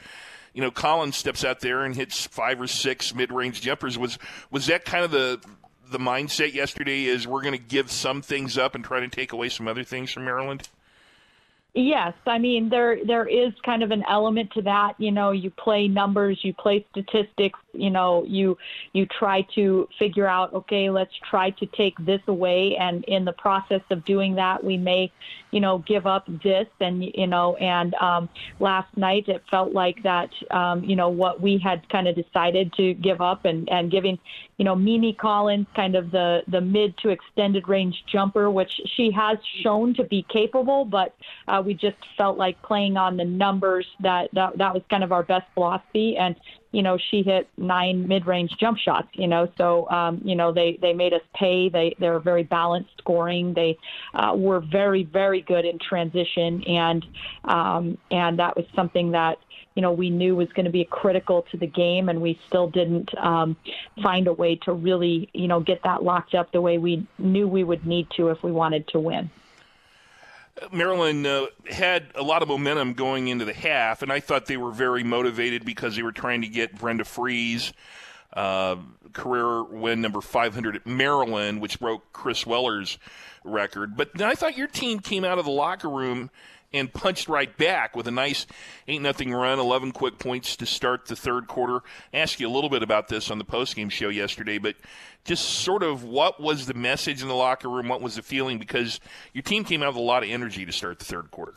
you 0.55 0.63
know, 0.63 0.71
Collins 0.71 1.17
steps 1.17 1.45
out 1.45 1.61
there 1.61 1.85
and 1.85 1.95
hits 1.95 2.27
five 2.27 2.61
or 2.61 2.67
six 2.67 3.15
mid-range 3.15 3.61
jumpers. 3.61 3.99
Was 3.99 4.19
was 4.51 4.67
that 4.67 4.85
kind 4.85 5.05
of 5.05 5.11
the 5.11 5.41
the 5.91 5.99
mindset 5.99 6.55
yesterday? 6.55 7.05
Is 7.05 7.27
we're 7.27 7.43
going 7.43 7.53
to 7.53 7.59
give 7.59 7.91
some 7.91 8.23
things 8.23 8.57
up 8.57 8.75
and 8.75 8.85
try 8.85 9.01
to 9.01 9.09
take 9.09 9.33
away 9.33 9.49
some 9.49 9.69
other 9.69 9.85
things 9.85 10.13
from 10.13 10.25
Maryland? 10.25 10.69
Yes, 11.77 12.15
I 12.25 12.39
mean 12.39 12.69
there 12.69 13.05
there 13.05 13.27
is 13.27 13.53
kind 13.65 13.83
of 13.83 13.91
an 13.91 14.05
element 14.09 14.53
to 14.53 14.63
that. 14.63 14.95
You 14.99 15.11
know, 15.11 15.33
you 15.33 15.51
play 15.51 15.89
numbers, 15.89 16.39
you 16.43 16.55
play 16.55 16.87
statistics. 16.93 17.59
You 17.73 17.91
know, 17.91 18.25
you 18.29 18.57
you 18.93 19.07
try 19.07 19.43
to 19.57 19.89
figure 19.99 20.29
out, 20.29 20.55
okay, 20.55 20.89
let's 20.89 21.15
try 21.29 21.51
to 21.51 21.67
take 21.67 21.97
this 21.99 22.21
away, 22.29 22.77
and 22.77 23.03
in 23.07 23.25
the 23.25 23.33
process 23.33 23.83
of 23.91 24.05
doing 24.05 24.37
that, 24.37 24.63
we 24.63 24.77
may, 24.77 25.11
you 25.55 25.61
know, 25.61 25.79
give 25.87 26.05
up 26.05 26.27
this, 26.43 26.67
and 26.81 27.05
you 27.15 27.29
know, 27.29 27.55
and 27.57 27.95
um, 27.95 28.29
last 28.59 28.95
night 28.97 29.29
it 29.29 29.41
felt 29.49 29.73
like 29.73 30.03
that, 30.03 30.31
um, 30.51 30.83
you 30.83 30.97
know, 30.97 31.09
what 31.09 31.41
we 31.41 31.61
had 31.63 31.89
kind 31.89 32.09
of 32.09 32.17
decided 32.17 32.73
to 32.75 32.95
give 32.95 33.21
up, 33.21 33.45
and 33.45 33.69
and 33.71 33.89
giving, 33.89 34.19
you 34.57 34.65
know, 34.65 34.75
Mimi 34.75 35.13
Collins 35.13 35.69
kind 35.77 35.95
of 35.95 36.11
the 36.11 36.43
the 36.49 36.61
mid 36.61 36.99
to 36.99 37.11
extended 37.11 37.69
range 37.69 37.95
jumper, 38.13 38.51
which 38.51 38.73
she 38.97 39.13
has 39.13 39.39
shown 39.63 39.95
to 39.95 40.03
be 40.03 40.27
capable, 40.29 40.85
but 40.85 41.15
uh, 41.47 41.63
we 41.65 41.73
just 41.73 41.97
felt 42.19 42.37
like 42.37 42.61
playing 42.63 42.97
on 42.97 43.17
the 43.17 43.25
numbers 43.25 43.87
that, 44.01 44.31
that 44.33 44.59
that 44.59 44.75
was 44.75 44.83
kind 44.91 45.05
of 45.05 45.13
our 45.13 45.23
best 45.23 45.47
philosophy. 45.55 46.17
And 46.19 46.35
you 46.75 46.83
know 46.83 46.99
she 47.11 47.23
hit 47.23 47.49
nine 47.57 48.07
mid-range 48.09 48.51
jump 48.59 48.77
shots 48.79 49.09
you 49.13 49.29
know 49.29 49.49
so 49.57 49.89
um, 49.91 50.21
you 50.25 50.35
know 50.35 50.53
they 50.53 50.79
they 50.83 50.93
made 50.93 51.13
us 51.13 51.23
pay. 51.35 51.69
They 51.69 51.95
they're 52.01 52.19
very 52.19 52.43
balanced 52.43 52.91
scoring. 52.99 53.55
They 53.55 53.79
uh, 54.13 54.35
were 54.35 54.61
very 54.61 55.05
very 55.05 55.41
good 55.43 55.65
in 55.65 55.79
transition 55.79 56.65
and 56.65 57.07
um, 57.45 57.97
and 58.11 58.39
that 58.41 58.57
was 58.57 58.67
something 58.75 59.13
that 59.13 59.39
you 59.77 59.83
know 59.83 59.93
we 59.93 60.11
knew 60.11 60.35
was 60.35 60.49
going 60.55 60.65
to 60.65 60.73
be 60.73 60.85
critical 60.91 61.47
to 61.53 61.57
the 61.57 61.67
game 61.67 62.09
and 62.09 62.21
we 62.21 62.39
still 62.49 62.69
didn't 62.69 63.17
um, 63.19 63.57
find 64.03 64.27
a 64.27 64.33
way 64.33 64.57
to 64.65 64.73
really 64.73 65.31
you 65.33 65.47
know 65.47 65.61
get 65.61 65.81
that 65.85 66.03
locked 66.03 66.35
up 66.35 66.51
the 66.53 66.61
way 66.61 66.79
we 66.79 67.07
knew 67.19 67.47
we 67.47 67.63
would 67.63 67.87
need 67.87 68.09
to 68.17 68.29
if 68.29 68.43
we 68.43 68.51
wanted 68.51 68.87
to 68.89 68.99
win 68.99 69.31
Maryland 70.73 71.27
uh, 71.27 71.47
had 71.69 72.07
a 72.15 72.23
lot 72.23 72.43
of 72.43 72.49
momentum 72.49 72.95
going 72.95 73.29
into 73.29 73.45
the 73.45 73.53
half, 73.53 74.03
and 74.03 74.13
I 74.13 74.21
thought 74.21 74.47
they 74.47 74.57
were 74.57 74.71
very 74.71 75.03
motivated 75.03 75.65
because 75.65 75.97
they 75.97 76.03
were 76.03 76.13
trying 76.13 76.43
to 76.43 76.49
get 76.49 76.79
Brenda 76.79 77.05
Frese 77.05 77.73
uh, 78.33 78.77
career 79.13 79.63
win 79.65 80.01
number 80.01 80.21
500 80.21 80.77
at 80.77 80.87
Maryland, 80.87 81.61
which 81.61 81.81
broke 81.81 82.13
Chris 82.13 82.47
Weller's 82.47 82.99
record. 83.45 83.97
But 83.97 84.21
I 84.21 84.35
thought 84.35 84.57
your 84.57 84.69
team 84.69 85.01
came 85.01 85.25
out 85.25 85.39
of 85.39 85.45
the 85.45 85.51
locker 85.51 85.89
room 85.89 86.31
and 86.75 86.93
punched 86.93 87.29
right 87.29 87.57
back 87.57 87.97
with 87.97 88.07
a 88.07 88.11
nice 88.11 88.47
8 88.89 89.01
nothing 89.01 89.33
run, 89.33 89.59
11 89.59 89.93
quick 89.93 90.19
points 90.19 90.57
to 90.57 90.67
start 90.67 91.07
the 91.07 91.17
third 91.17 91.47
quarter. 91.47 91.81
I 92.13 92.19
asked 92.19 92.41
you 92.41 92.49
a 92.49 92.51
little 92.51 92.69
bit 92.69 92.83
about 92.83 93.09
this 93.09 93.31
on 93.31 93.39
the 93.39 93.45
postgame 93.45 93.91
show 93.91 94.09
yesterday, 94.09 94.59
but 94.59 94.75
just 95.25 95.45
sort 95.45 95.83
of 95.83 96.05
what 96.05 96.41
was 96.41 96.67
the 96.67 96.75
message 96.75 97.23
in 97.23 97.29
the 97.29 97.35
locker 97.35 97.69
room? 97.71 97.89
What 97.89 98.03
was 98.03 98.17
the 98.17 98.23
feeling? 98.23 98.59
Because 98.59 99.01
your 99.33 99.43
team 99.43 99.65
came 99.65 99.83
out 99.83 99.95
with 99.95 99.97
a 99.97 100.01
lot 100.01 100.23
of 100.23 100.29
energy 100.29 100.67
to 100.67 100.73
start 100.73 100.99
the 100.99 101.05
third 101.05 101.31
quarter. 101.31 101.55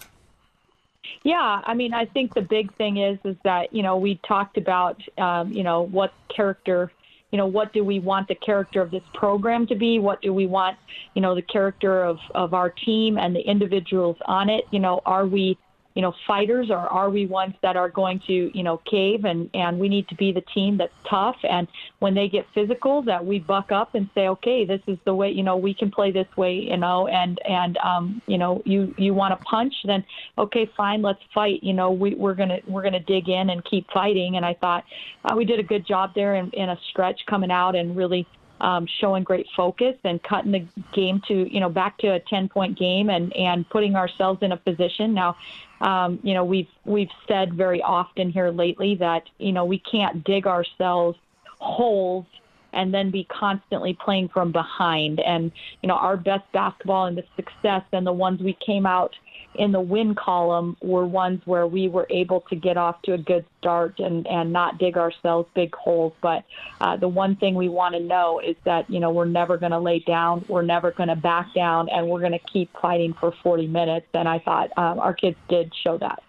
Yeah, 1.23 1.61
I 1.65 1.73
mean, 1.73 1.93
I 1.93 2.05
think 2.05 2.33
the 2.33 2.41
big 2.41 2.73
thing 2.75 2.97
is 2.97 3.17
is 3.23 3.35
that 3.43 3.73
you 3.73 3.83
know 3.83 3.97
we 3.97 4.19
talked 4.27 4.57
about 4.57 5.01
um, 5.17 5.51
you 5.51 5.63
know 5.63 5.81
what 5.81 6.13
character 6.33 6.91
you 7.31 7.37
know, 7.37 7.45
what 7.45 7.73
do 7.73 7.83
we 7.83 7.99
want 7.99 8.27
the 8.27 8.35
character 8.35 8.81
of 8.81 8.91
this 8.91 9.03
program 9.13 9.67
to 9.67 9.75
be? 9.75 9.99
What 9.99 10.21
do 10.21 10.33
we 10.33 10.47
want, 10.47 10.77
you 11.13 11.21
know, 11.21 11.35
the 11.35 11.41
character 11.41 12.03
of, 12.03 12.17
of 12.35 12.53
our 12.53 12.69
team 12.69 13.17
and 13.17 13.35
the 13.35 13.41
individuals 13.41 14.17
on 14.25 14.49
it? 14.49 14.63
You 14.71 14.79
know, 14.79 15.01
are 15.05 15.25
we 15.25 15.57
you 15.97 16.03
know, 16.03 16.13
fighters 16.27 16.69
or 16.69 16.77
are 16.77 17.09
we 17.09 17.25
ones 17.25 17.55
that 17.63 17.75
are 17.75 17.89
going 17.89 18.21
to, 18.27 18.55
you 18.55 18.61
know, 18.61 18.79
cave 18.87 19.25
and, 19.25 19.49
and 19.55 19.79
we 19.79 19.89
need 19.89 20.07
to 20.07 20.13
be 20.13 20.31
the 20.31 20.43
team 20.53 20.77
that's 20.77 20.93
tough 21.09 21.37
and 21.41 21.67
when 21.97 22.13
they 22.13 22.29
get 22.29 22.45
physical 22.53 23.01
that 23.01 23.25
we 23.25 23.39
buck 23.39 23.71
up 23.71 23.95
and 23.95 24.07
say, 24.13 24.27
okay, 24.27 24.63
this 24.63 24.79
is 24.85 24.99
the 25.05 25.15
way, 25.15 25.31
you 25.31 25.41
know, 25.41 25.57
we 25.57 25.73
can 25.73 25.89
play 25.89 26.11
this 26.11 26.27
way, 26.37 26.53
you 26.53 26.77
know, 26.77 27.07
and, 27.07 27.39
and, 27.49 27.77
um, 27.77 28.21
you 28.27 28.37
know, 28.37 28.61
you, 28.63 28.93
you 28.99 29.15
want 29.15 29.31
to 29.35 29.43
punch, 29.45 29.73
then 29.85 30.05
okay, 30.37 30.69
fine, 30.77 31.01
let's 31.01 31.17
fight. 31.33 31.63
You 31.63 31.73
know, 31.73 31.89
we, 31.89 32.13
we're 32.13 32.35
going 32.35 32.49
to, 32.49 32.59
we're 32.67 32.83
going 32.83 32.93
to 32.93 32.99
dig 32.99 33.27
in 33.27 33.49
and 33.49 33.65
keep 33.65 33.87
fighting. 33.91 34.35
And 34.35 34.45
I 34.45 34.53
thought 34.53 34.83
uh, 35.25 35.35
we 35.35 35.45
did 35.45 35.59
a 35.59 35.63
good 35.63 35.87
job 35.87 36.11
there 36.13 36.35
in, 36.35 36.51
in 36.51 36.69
a 36.69 36.77
stretch 36.91 37.19
coming 37.27 37.49
out 37.49 37.75
and 37.75 37.97
really, 37.97 38.27
um, 38.61 38.87
showing 38.99 39.23
great 39.23 39.47
focus 39.55 39.95
and 40.03 40.21
cutting 40.23 40.51
the 40.51 40.65
game 40.93 41.21
to 41.27 41.51
you 41.53 41.59
know 41.59 41.69
back 41.69 41.97
to 41.99 42.07
a 42.07 42.19
10 42.19 42.49
point 42.49 42.77
game 42.77 43.09
and 43.09 43.35
and 43.35 43.69
putting 43.69 43.95
ourselves 43.95 44.39
in 44.41 44.51
a 44.51 44.57
position 44.57 45.13
now 45.13 45.35
um, 45.81 46.19
you 46.23 46.33
know, 46.33 46.43
we've 46.43 46.69
we've 46.85 47.11
said 47.27 47.53
very 47.53 47.81
often 47.81 48.31
here 48.31 48.49
lately 48.49 48.95
that 48.95 49.23
you 49.37 49.51
know 49.51 49.65
we 49.65 49.79
can't 49.79 50.23
dig 50.23 50.47
ourselves 50.47 51.17
holes 51.59 52.25
and 52.73 52.93
then 52.93 53.11
be 53.11 53.23
constantly 53.25 53.93
playing 53.93 54.29
from 54.29 54.51
behind. 54.51 55.19
And 55.19 55.51
you 55.81 55.87
know, 55.87 55.95
our 55.95 56.17
best 56.17 56.51
basketball 56.51 57.05
and 57.05 57.17
the 57.17 57.23
success 57.35 57.83
and 57.91 58.05
the 58.05 58.13
ones 58.13 58.41
we 58.41 58.53
came 58.53 58.85
out 58.85 59.15
in 59.57 59.71
the 59.71 59.81
win 59.81 60.15
column 60.15 60.77
were 60.81 61.05
ones 61.05 61.41
where 61.45 61.67
we 61.67 61.87
were 61.87 62.07
able 62.09 62.41
to 62.49 62.55
get 62.55 62.77
off 62.77 63.01
to 63.03 63.13
a 63.13 63.17
good 63.17 63.45
start 63.59 63.99
and, 63.99 64.27
and 64.27 64.53
not 64.53 64.77
dig 64.77 64.97
ourselves 64.97 65.49
big 65.55 65.73
holes. 65.75 66.13
But 66.21 66.45
uh, 66.79 66.97
the 66.97 67.07
one 67.07 67.35
thing 67.35 67.55
we 67.55 67.69
want 67.69 67.95
to 67.95 68.01
know 68.01 68.39
is 68.39 68.55
that, 68.65 68.89
you 68.89 68.99
know, 68.99 69.11
we're 69.11 69.25
never 69.25 69.57
going 69.57 69.71
to 69.71 69.79
lay 69.79 69.99
down, 69.99 70.45
we're 70.47 70.61
never 70.61 70.91
going 70.91 71.09
to 71.09 71.15
back 71.15 71.53
down, 71.53 71.89
and 71.89 72.07
we're 72.07 72.19
going 72.19 72.31
to 72.33 72.51
keep 72.51 72.69
fighting 72.81 73.13
for 73.13 73.33
40 73.43 73.67
minutes. 73.67 74.07
And 74.13 74.27
I 74.27 74.39
thought 74.39 74.69
um, 74.77 74.99
our 74.99 75.13
kids 75.13 75.37
did 75.49 75.73
show 75.83 75.97
that. 75.97 76.23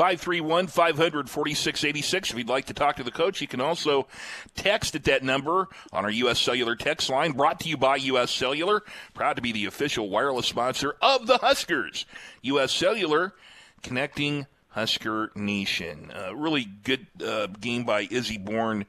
531 0.00 0.68
500 0.68 1.28
4686. 1.28 2.30
If 2.30 2.38
you'd 2.38 2.48
like 2.48 2.64
to 2.64 2.72
talk 2.72 2.96
to 2.96 3.02
the 3.04 3.10
coach, 3.10 3.42
you 3.42 3.46
can 3.46 3.60
also 3.60 4.06
text 4.54 4.94
at 4.94 5.04
that 5.04 5.22
number 5.22 5.68
on 5.92 6.06
our 6.06 6.10
U.S. 6.10 6.40
Cellular 6.40 6.74
text 6.74 7.10
line, 7.10 7.32
brought 7.32 7.60
to 7.60 7.68
you 7.68 7.76
by 7.76 7.96
U.S. 7.96 8.30
Cellular. 8.30 8.82
Proud 9.12 9.36
to 9.36 9.42
be 9.42 9.52
the 9.52 9.66
official 9.66 10.08
wireless 10.08 10.46
sponsor 10.46 10.96
of 11.02 11.26
the 11.26 11.36
Huskers. 11.36 12.06
U.S. 12.40 12.72
Cellular 12.72 13.34
connecting 13.82 14.46
Husker 14.68 15.32
Nation. 15.34 16.10
Uh, 16.16 16.34
really 16.34 16.64
good 16.64 17.06
uh, 17.22 17.48
game 17.48 17.84
by 17.84 18.08
Izzy 18.10 18.38
Bourne, 18.38 18.86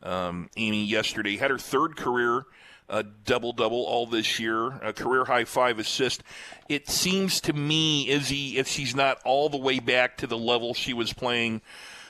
um, 0.00 0.48
Amy, 0.56 0.84
yesterday. 0.84 1.38
Had 1.38 1.50
her 1.50 1.58
third 1.58 1.96
career 1.96 2.46
a 2.92 3.02
double 3.02 3.54
double 3.54 3.82
all 3.84 4.06
this 4.06 4.38
year, 4.38 4.66
a 4.82 4.92
career 4.92 5.24
high 5.24 5.46
five 5.46 5.78
assist. 5.78 6.22
It 6.68 6.88
seems 6.88 7.40
to 7.40 7.52
me, 7.54 8.08
Izzy, 8.08 8.58
if 8.58 8.68
she's 8.68 8.94
not 8.94 9.18
all 9.24 9.48
the 9.48 9.56
way 9.56 9.80
back 9.80 10.18
to 10.18 10.26
the 10.26 10.36
level 10.36 10.74
she 10.74 10.92
was 10.92 11.12
playing 11.12 11.62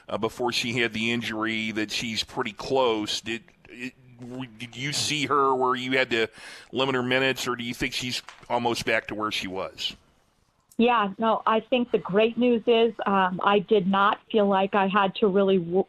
uh, 0.08 0.18
before 0.18 0.52
she 0.52 0.80
had 0.80 0.92
the 0.92 1.12
injury 1.12 1.70
that 1.70 1.92
she's 1.92 2.24
pretty 2.24 2.52
close. 2.52 3.20
Did 3.20 3.44
did 4.58 4.76
you 4.76 4.92
see 4.92 5.26
her 5.26 5.54
where 5.54 5.74
you 5.74 5.96
had 5.96 6.10
to 6.10 6.26
limit 6.72 6.94
her 6.96 7.02
minutes, 7.02 7.46
or 7.46 7.56
do 7.56 7.64
you 7.64 7.74
think 7.74 7.94
she's 7.94 8.22
almost 8.50 8.84
back 8.84 9.06
to 9.06 9.14
where 9.14 9.30
she 9.30 9.46
was? 9.46 9.96
Yeah, 10.78 11.12
no, 11.18 11.42
I 11.46 11.60
think 11.60 11.92
the 11.92 11.98
great 11.98 12.36
news 12.36 12.62
is 12.66 12.92
um, 13.06 13.40
I 13.44 13.60
did 13.60 13.86
not 13.86 14.18
feel 14.30 14.48
like 14.48 14.74
I 14.74 14.88
had 14.88 15.14
to 15.16 15.28
really 15.28 15.58
w- 15.58 15.86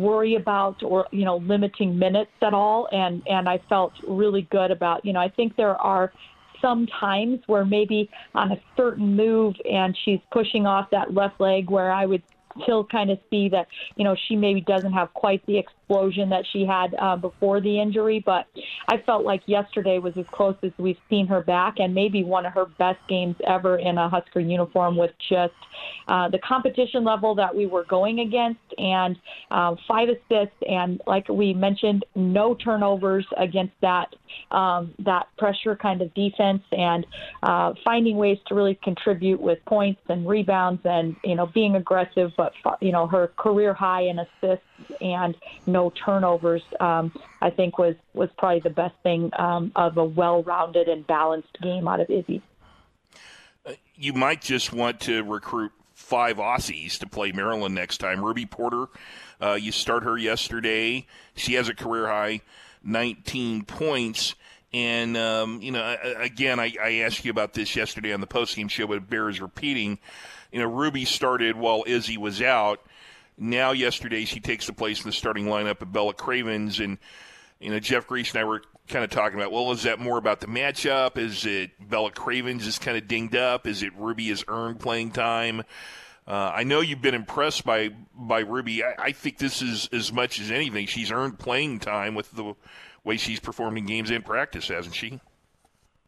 worry 0.00 0.34
about 0.34 0.82
or 0.82 1.06
you 1.10 1.24
know 1.24 1.36
limiting 1.36 1.98
minutes 1.98 2.30
at 2.42 2.54
all, 2.54 2.88
and 2.92 3.22
and 3.26 3.48
I 3.48 3.60
felt 3.68 3.92
really 4.06 4.42
good 4.50 4.70
about 4.70 5.04
you 5.04 5.12
know 5.12 5.20
I 5.20 5.28
think 5.28 5.56
there 5.56 5.76
are 5.76 6.12
some 6.60 6.86
times 6.86 7.40
where 7.46 7.64
maybe 7.64 8.10
on 8.34 8.52
a 8.52 8.60
certain 8.76 9.16
move 9.16 9.54
and 9.70 9.96
she's 10.04 10.20
pushing 10.30 10.66
off 10.66 10.90
that 10.90 11.14
left 11.14 11.40
leg 11.40 11.70
where 11.70 11.90
I 11.90 12.04
would 12.04 12.22
still 12.62 12.84
kind 12.84 13.10
of 13.10 13.18
see 13.30 13.48
that 13.48 13.66
you 13.96 14.04
know 14.04 14.16
she 14.28 14.36
maybe 14.36 14.60
doesn't 14.60 14.92
have 14.92 15.12
quite 15.14 15.44
the 15.46 15.58
explosion 15.58 16.28
that 16.30 16.44
she 16.52 16.64
had 16.64 16.94
uh, 17.00 17.16
before 17.16 17.60
the 17.60 17.80
injury. 17.80 18.22
But 18.24 18.46
I 18.88 18.98
felt 19.04 19.24
like 19.24 19.42
yesterday 19.46 19.98
was 19.98 20.14
as 20.16 20.26
close 20.32 20.56
as 20.62 20.72
we've 20.78 20.98
seen 21.08 21.26
her 21.26 21.42
back, 21.42 21.74
and 21.78 21.94
maybe 21.94 22.24
one 22.24 22.46
of 22.46 22.52
her 22.54 22.66
best 22.78 23.00
games 23.08 23.36
ever 23.46 23.78
in 23.78 23.98
a 23.98 24.08
Husker 24.08 24.40
uniform 24.40 24.96
with 24.96 25.12
just 25.28 25.54
uh, 26.08 26.28
the 26.28 26.38
competition 26.38 27.04
level 27.04 27.34
that 27.34 27.54
we 27.54 27.66
were 27.66 27.84
going 27.84 28.20
against, 28.20 28.60
and 28.78 29.16
uh, 29.50 29.74
five 29.88 30.08
assists, 30.08 30.56
and 30.68 31.00
like 31.06 31.28
we 31.28 31.54
mentioned, 31.54 32.04
no 32.14 32.54
turnovers 32.54 33.26
against 33.36 33.74
that 33.80 34.14
um, 34.50 34.94
that 35.00 35.26
pressure 35.38 35.76
kind 35.76 36.02
of 36.02 36.12
defense, 36.14 36.62
and 36.72 37.06
uh, 37.42 37.72
finding 37.84 38.16
ways 38.16 38.38
to 38.46 38.54
really 38.54 38.78
contribute 38.82 39.40
with 39.40 39.58
points 39.66 40.00
and 40.08 40.28
rebounds, 40.28 40.80
and 40.84 41.16
you 41.24 41.34
know 41.34 41.46
being 41.46 41.76
aggressive. 41.76 42.30
But 42.40 42.54
you 42.80 42.92
know 42.92 43.06
her 43.06 43.28
career 43.36 43.74
high 43.74 44.02
in 44.02 44.18
assists 44.18 44.64
and 45.00 45.36
no 45.66 45.90
turnovers, 45.90 46.62
um, 46.80 47.12
I 47.40 47.50
think 47.50 47.78
was 47.78 47.96
was 48.14 48.30
probably 48.38 48.60
the 48.60 48.70
best 48.70 48.94
thing 49.02 49.30
um, 49.38 49.72
of 49.76 49.96
a 49.98 50.04
well-rounded 50.04 50.88
and 50.88 51.06
balanced 51.06 51.60
game 51.60 51.86
out 51.86 52.00
of 52.00 52.08
Izzy. 52.08 52.42
Uh, 53.66 53.72
you 53.94 54.12
might 54.12 54.40
just 54.40 54.72
want 54.72 55.00
to 55.00 55.22
recruit 55.22 55.72
five 55.92 56.38
Aussies 56.38 56.98
to 56.98 57.06
play 57.06 57.30
Maryland 57.32 57.74
next 57.74 57.98
time. 57.98 58.24
Ruby 58.24 58.46
Porter, 58.46 58.86
uh, 59.40 59.52
you 59.52 59.70
start 59.70 60.02
her 60.04 60.16
yesterday. 60.16 61.06
She 61.34 61.54
has 61.54 61.68
a 61.68 61.74
career 61.74 62.06
high 62.06 62.40
19 62.82 63.64
points. 63.64 64.34
And, 64.72 65.16
um, 65.16 65.60
you 65.62 65.72
know, 65.72 65.96
again, 66.16 66.60
I, 66.60 66.72
I, 66.80 66.92
asked 67.00 67.24
you 67.24 67.30
about 67.32 67.54
this 67.54 67.74
yesterday 67.74 68.12
on 68.12 68.20
the 68.20 68.26
postgame 68.26 68.70
show, 68.70 68.86
but 68.86 68.98
it 68.98 69.10
bears 69.10 69.40
repeating. 69.40 69.98
You 70.52 70.60
know, 70.60 70.66
Ruby 70.66 71.04
started 71.04 71.56
while 71.56 71.84
Izzy 71.86 72.16
was 72.16 72.42
out. 72.42 72.80
Now, 73.38 73.72
yesterday, 73.72 74.24
she 74.24 74.40
takes 74.40 74.66
the 74.66 74.72
place 74.72 75.02
in 75.02 75.08
the 75.08 75.12
starting 75.12 75.46
lineup 75.46 75.80
of 75.80 75.92
Bella 75.92 76.12
Cravens. 76.12 76.80
And, 76.80 76.98
you 77.58 77.70
know, 77.70 77.80
Jeff 77.80 78.06
Griesch 78.06 78.32
and 78.32 78.40
I 78.40 78.44
were 78.44 78.62
kind 78.88 79.04
of 79.04 79.10
talking 79.10 79.38
about, 79.38 79.52
well, 79.52 79.70
is 79.72 79.84
that 79.84 79.98
more 79.98 80.18
about 80.18 80.40
the 80.40 80.46
matchup? 80.46 81.16
Is 81.16 81.46
it 81.46 81.70
Bella 81.88 82.10
Cravens 82.10 82.66
is 82.66 82.78
kind 82.78 82.96
of 82.96 83.08
dinged 83.08 83.36
up? 83.36 83.66
Is 83.66 83.82
it 83.82 83.92
Ruby 83.96 84.28
has 84.28 84.44
earned 84.48 84.80
playing 84.80 85.12
time? 85.12 85.62
Uh, 86.26 86.52
I 86.54 86.64
know 86.64 86.80
you've 86.80 87.02
been 87.02 87.14
impressed 87.14 87.64
by 87.64 87.90
by 88.14 88.40
Ruby. 88.40 88.84
I, 88.84 88.94
I, 88.98 89.12
think 89.12 89.38
this 89.38 89.62
is 89.62 89.88
as 89.92 90.12
much 90.12 90.38
as 90.38 90.50
anything. 90.50 90.86
She's 90.86 91.10
earned 91.10 91.38
playing 91.38 91.80
time 91.80 92.14
with 92.14 92.30
the 92.32 92.54
way 93.02 93.16
she's 93.16 93.40
performing 93.40 93.86
games 93.86 94.10
and 94.10 94.24
practice, 94.24 94.68
hasn't 94.68 94.94
she? 94.94 95.20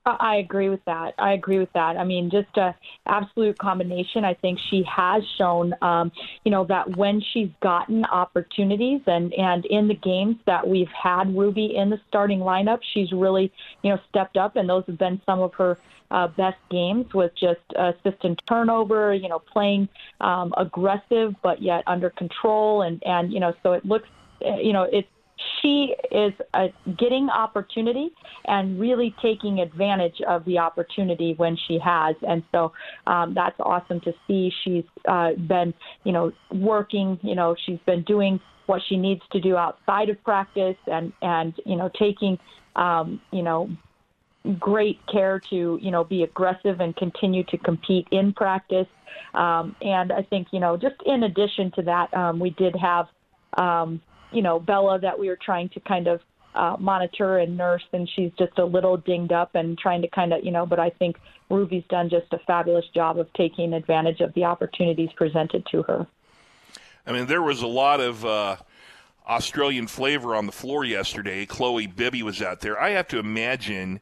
I 0.04 0.36
agree 0.36 0.68
with 0.68 0.84
that. 0.86 1.14
I 1.18 1.34
agree 1.34 1.60
with 1.60 1.72
that. 1.74 1.96
I 1.96 2.04
mean, 2.04 2.28
just 2.28 2.56
a 2.56 2.74
absolute 3.06 3.56
combination. 3.58 4.24
I 4.24 4.34
think 4.34 4.58
she 4.68 4.82
has 4.92 5.22
shown, 5.38 5.74
um, 5.80 6.10
you 6.44 6.50
know, 6.50 6.64
that 6.64 6.96
when 6.96 7.22
she's 7.32 7.50
gotten 7.62 8.04
opportunities 8.06 9.00
and 9.06 9.32
and 9.34 9.64
in 9.66 9.86
the 9.86 9.94
games 9.94 10.36
that 10.46 10.66
we've 10.66 10.90
had 10.90 11.36
Ruby 11.36 11.76
in 11.76 11.88
the 11.88 12.00
starting 12.08 12.40
lineup, 12.40 12.80
she's 12.92 13.12
really, 13.12 13.52
you 13.82 13.90
know, 13.90 13.98
stepped 14.08 14.36
up, 14.36 14.56
and 14.56 14.68
those 14.68 14.82
have 14.88 14.98
been 14.98 15.20
some 15.24 15.40
of 15.40 15.54
her 15.54 15.78
uh, 16.10 16.26
best 16.28 16.58
games 16.68 17.06
with 17.14 17.30
just 17.38 17.60
assist 17.76 18.24
and 18.24 18.40
turnover. 18.48 19.14
You 19.14 19.28
know, 19.28 19.38
playing 19.38 19.88
um, 20.20 20.52
aggressive 20.56 21.34
but 21.44 21.62
yet 21.62 21.84
under 21.86 22.10
control, 22.10 22.82
and 22.82 23.00
and 23.06 23.32
you 23.32 23.38
know, 23.38 23.52
so 23.62 23.72
it 23.72 23.84
looks, 23.84 24.08
you 24.40 24.72
know, 24.72 24.88
it's 24.90 25.06
she 25.60 25.94
is 26.10 26.32
getting 26.98 27.28
opportunity 27.30 28.10
and 28.46 28.78
really 28.80 29.14
taking 29.22 29.60
advantage 29.60 30.20
of 30.26 30.44
the 30.44 30.58
opportunity 30.58 31.34
when 31.36 31.56
she 31.68 31.78
has. 31.78 32.16
And 32.26 32.42
so 32.52 32.72
um, 33.06 33.34
that's 33.34 33.58
awesome 33.60 34.00
to 34.00 34.12
see. 34.26 34.52
She's 34.64 34.84
uh, 35.08 35.32
been, 35.34 35.72
you 36.04 36.12
know, 36.12 36.32
working, 36.52 37.18
you 37.22 37.34
know, 37.34 37.54
she's 37.64 37.78
been 37.86 38.02
doing 38.02 38.40
what 38.66 38.82
she 38.88 38.96
needs 38.96 39.22
to 39.32 39.40
do 39.40 39.56
outside 39.56 40.08
of 40.08 40.22
practice 40.24 40.76
and, 40.86 41.12
and 41.22 41.54
you 41.64 41.76
know, 41.76 41.90
taking, 41.98 42.38
um, 42.76 43.20
you 43.32 43.42
know, 43.42 43.70
great 44.58 44.98
care 45.06 45.40
to, 45.50 45.78
you 45.80 45.90
know, 45.90 46.04
be 46.04 46.22
aggressive 46.22 46.80
and 46.80 46.96
continue 46.96 47.44
to 47.44 47.58
compete 47.58 48.06
in 48.10 48.32
practice. 48.32 48.88
Um, 49.34 49.76
and 49.80 50.12
I 50.12 50.22
think, 50.22 50.48
you 50.52 50.60
know, 50.60 50.76
just 50.76 50.96
in 51.06 51.22
addition 51.22 51.70
to 51.72 51.82
that, 51.82 52.12
um, 52.14 52.40
we 52.40 52.50
did 52.50 52.74
have, 52.76 53.06
um, 53.56 54.00
you 54.32 54.42
know, 54.42 54.58
Bella 54.58 54.98
that 55.00 55.18
we 55.18 55.28
were 55.28 55.38
trying 55.42 55.68
to 55.70 55.80
kind 55.80 56.06
of 56.06 56.20
uh, 56.54 56.76
monitor 56.78 57.38
and 57.38 57.56
nurse, 57.56 57.84
and 57.92 58.08
she's 58.14 58.30
just 58.38 58.58
a 58.58 58.64
little 58.64 58.96
dinged 58.96 59.32
up 59.32 59.54
and 59.54 59.78
trying 59.78 60.02
to 60.02 60.08
kind 60.08 60.32
of, 60.32 60.44
you 60.44 60.50
know, 60.50 60.66
but 60.66 60.78
I 60.78 60.90
think 60.90 61.16
Ruby's 61.48 61.84
done 61.88 62.10
just 62.10 62.32
a 62.32 62.38
fabulous 62.46 62.84
job 62.94 63.18
of 63.18 63.32
taking 63.34 63.72
advantage 63.72 64.20
of 64.20 64.34
the 64.34 64.44
opportunities 64.44 65.10
presented 65.16 65.66
to 65.72 65.82
her. 65.84 66.06
I 67.06 67.12
mean, 67.12 67.26
there 67.26 67.42
was 67.42 67.62
a 67.62 67.66
lot 67.66 68.00
of 68.00 68.24
uh, 68.24 68.56
Australian 69.26 69.86
flavor 69.86 70.34
on 70.34 70.46
the 70.46 70.52
floor 70.52 70.84
yesterday. 70.84 71.46
Chloe 71.46 71.86
Bibby 71.86 72.22
was 72.22 72.42
out 72.42 72.60
there. 72.60 72.80
I 72.80 72.90
have 72.90 73.08
to 73.08 73.18
imagine 73.18 74.00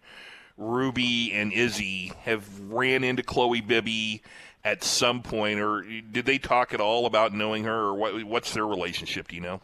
Ruby 0.56 1.32
and 1.32 1.52
Izzy 1.52 2.12
have 2.22 2.46
ran 2.70 3.04
into 3.04 3.22
Chloe 3.22 3.60
Bibby 3.60 4.22
at 4.64 4.84
some 4.84 5.22
point, 5.22 5.58
or 5.58 5.82
did 5.82 6.26
they 6.26 6.36
talk 6.36 6.74
at 6.74 6.80
all 6.80 7.06
about 7.06 7.32
knowing 7.32 7.64
her, 7.64 7.86
or 7.86 7.94
what, 7.94 8.24
what's 8.24 8.52
their 8.52 8.66
relationship? 8.66 9.28
Do 9.28 9.36
you 9.36 9.40
know? 9.40 9.60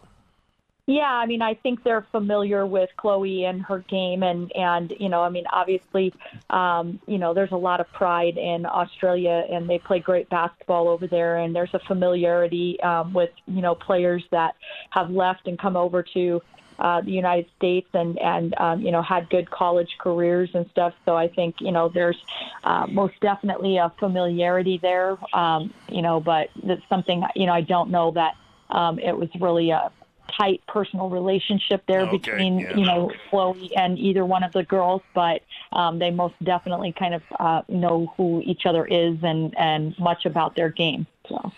Yeah, 0.86 1.02
I 1.02 1.26
mean, 1.26 1.42
I 1.42 1.54
think 1.54 1.82
they're 1.82 2.06
familiar 2.12 2.64
with 2.64 2.90
Chloe 2.96 3.44
and 3.44 3.60
her 3.62 3.80
game, 3.80 4.22
and 4.22 4.52
and 4.54 4.92
you 5.00 5.08
know, 5.08 5.20
I 5.20 5.30
mean, 5.30 5.44
obviously, 5.52 6.14
um, 6.48 7.00
you 7.08 7.18
know, 7.18 7.34
there's 7.34 7.50
a 7.50 7.56
lot 7.56 7.80
of 7.80 7.90
pride 7.92 8.36
in 8.36 8.64
Australia, 8.64 9.44
and 9.50 9.68
they 9.68 9.80
play 9.80 9.98
great 9.98 10.28
basketball 10.28 10.86
over 10.86 11.08
there, 11.08 11.38
and 11.38 11.56
there's 11.56 11.74
a 11.74 11.80
familiarity 11.80 12.80
um, 12.82 13.12
with 13.12 13.30
you 13.48 13.62
know 13.62 13.74
players 13.74 14.24
that 14.30 14.54
have 14.90 15.10
left 15.10 15.48
and 15.48 15.58
come 15.58 15.76
over 15.76 16.04
to 16.14 16.40
uh, 16.78 17.00
the 17.00 17.10
United 17.10 17.46
States 17.56 17.88
and 17.92 18.16
and 18.20 18.54
um, 18.58 18.80
you 18.80 18.92
know 18.92 19.02
had 19.02 19.28
good 19.28 19.50
college 19.50 19.96
careers 19.98 20.50
and 20.54 20.70
stuff. 20.70 20.94
So 21.04 21.16
I 21.16 21.26
think 21.26 21.56
you 21.60 21.72
know 21.72 21.88
there's 21.88 22.22
uh, 22.62 22.86
most 22.88 23.18
definitely 23.20 23.78
a 23.78 23.92
familiarity 23.98 24.78
there. 24.78 25.18
Um, 25.34 25.74
you 25.88 26.02
know, 26.02 26.20
but 26.20 26.50
that's 26.62 26.88
something 26.88 27.24
you 27.34 27.46
know 27.46 27.54
I 27.54 27.62
don't 27.62 27.90
know 27.90 28.12
that 28.12 28.36
um, 28.70 29.00
it 29.00 29.16
was 29.18 29.30
really 29.40 29.70
a 29.70 29.90
tight 30.36 30.62
personal 30.66 31.08
relationship 31.08 31.82
there 31.86 32.02
okay, 32.02 32.18
between 32.18 32.58
yeah. 32.58 32.76
you 32.76 32.84
know 32.84 33.10
Chloe 33.30 33.74
and 33.76 33.98
either 33.98 34.24
one 34.24 34.42
of 34.42 34.52
the 34.52 34.64
girls, 34.64 35.02
but 35.14 35.42
um, 35.72 35.98
they 35.98 36.10
most 36.10 36.34
definitely 36.42 36.92
kind 36.92 37.14
of 37.14 37.22
uh, 37.38 37.62
know 37.68 38.12
who 38.16 38.40
each 38.44 38.66
other 38.66 38.84
is 38.86 39.16
and 39.22 39.56
and 39.58 39.98
much 39.98 40.26
about 40.26 40.56
their 40.56 40.70
game. 40.70 41.06
So 41.28 41.52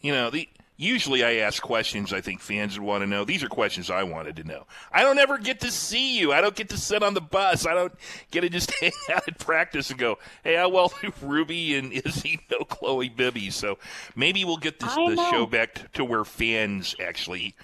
you 0.00 0.12
know 0.12 0.30
the. 0.30 0.48
Usually, 0.76 1.22
I 1.22 1.34
ask 1.34 1.62
questions 1.62 2.10
I 2.10 2.22
think 2.22 2.40
fans 2.40 2.80
would 2.80 2.86
want 2.86 3.02
to 3.02 3.06
know. 3.06 3.26
These 3.26 3.42
are 3.42 3.48
questions 3.48 3.90
I 3.90 4.02
wanted 4.02 4.36
to 4.36 4.44
know. 4.44 4.64
I 4.90 5.02
don't 5.02 5.18
ever 5.18 5.36
get 5.36 5.60
to 5.60 5.70
see 5.70 6.18
you. 6.18 6.32
I 6.32 6.40
don't 6.40 6.56
get 6.56 6.70
to 6.70 6.78
sit 6.78 7.02
on 7.02 7.12
the 7.12 7.20
bus. 7.20 7.66
I 7.66 7.74
don't 7.74 7.92
get 8.30 8.40
to 8.40 8.48
just 8.48 8.72
hang 8.80 8.92
out 9.12 9.28
at 9.28 9.38
practice 9.38 9.90
and 9.90 9.98
go, 9.98 10.16
"Hey, 10.42 10.56
how 10.56 10.70
well 10.70 10.90
do 11.02 11.12
Ruby 11.22 11.74
and 11.74 11.92
Izzy 11.92 12.40
know 12.50 12.64
Chloe 12.64 13.10
Bibby?" 13.10 13.50
So 13.50 13.76
maybe 14.16 14.42
we'll 14.46 14.56
get 14.56 14.80
this, 14.80 14.94
the 14.94 15.28
show 15.30 15.44
back 15.44 15.92
to 15.92 16.02
where 16.02 16.24
fans 16.24 16.94
actually 16.98 17.54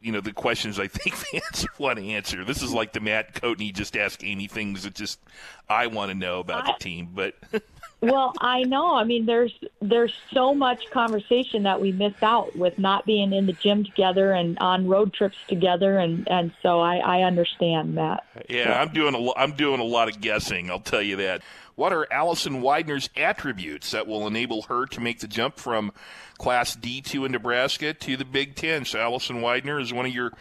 you 0.00 0.12
know 0.12 0.20
the 0.20 0.32
questions 0.32 0.78
I 0.78 0.86
think 0.88 1.14
fans 1.42 1.66
want 1.78 1.98
to 1.98 2.04
answer. 2.06 2.44
This 2.44 2.62
is 2.62 2.72
like 2.72 2.92
the 2.92 3.00
Matt 3.00 3.34
Coatney 3.34 3.72
just 3.72 3.96
ask 3.96 4.22
Amy 4.24 4.46
things 4.46 4.84
that 4.84 4.94
just 4.94 5.20
I 5.68 5.86
want 5.88 6.10
to 6.10 6.16
know 6.16 6.40
about 6.40 6.66
the 6.66 6.74
team. 6.78 7.10
But 7.12 7.34
well, 8.00 8.32
I 8.40 8.62
know. 8.62 8.94
I 8.94 9.04
mean, 9.04 9.26
there's 9.26 9.52
there's 9.80 10.14
so 10.32 10.54
much 10.54 10.90
conversation 10.90 11.64
that 11.64 11.80
we 11.80 11.92
miss 11.92 12.14
out 12.22 12.54
with 12.56 12.78
not 12.78 13.06
being 13.06 13.32
in 13.32 13.46
the 13.46 13.52
gym 13.54 13.84
together 13.84 14.32
and 14.32 14.58
on 14.60 14.86
road 14.86 15.12
trips 15.12 15.38
together, 15.48 15.98
and 15.98 16.28
and 16.28 16.52
so 16.62 16.80
I, 16.80 16.96
I 16.98 17.22
understand 17.22 17.98
that. 17.98 18.24
Yeah. 18.48 18.80
I'm 18.80 18.92
doing 18.92 19.14
a 19.14 19.38
I'm 19.38 19.52
doing 19.52 19.80
a 19.80 19.84
lot 19.84 20.08
of 20.08 20.20
guessing. 20.20 20.70
I'll 20.70 20.80
tell 20.80 21.02
you 21.02 21.16
that. 21.16 21.42
What 21.78 21.92
are 21.92 22.12
Allison 22.12 22.60
Weidner's 22.60 23.08
attributes 23.16 23.92
that 23.92 24.08
will 24.08 24.26
enable 24.26 24.62
her 24.62 24.84
to 24.86 25.00
make 25.00 25.20
the 25.20 25.28
jump 25.28 25.58
from 25.58 25.92
Class 26.36 26.74
D2 26.74 27.26
in 27.26 27.30
Nebraska 27.30 27.94
to 27.94 28.16
the 28.16 28.24
Big 28.24 28.56
Ten? 28.56 28.84
So 28.84 28.98
Allison 28.98 29.42
Widener 29.42 29.78
is 29.78 29.92
one 29.92 30.04
of 30.04 30.12
your 30.12 30.32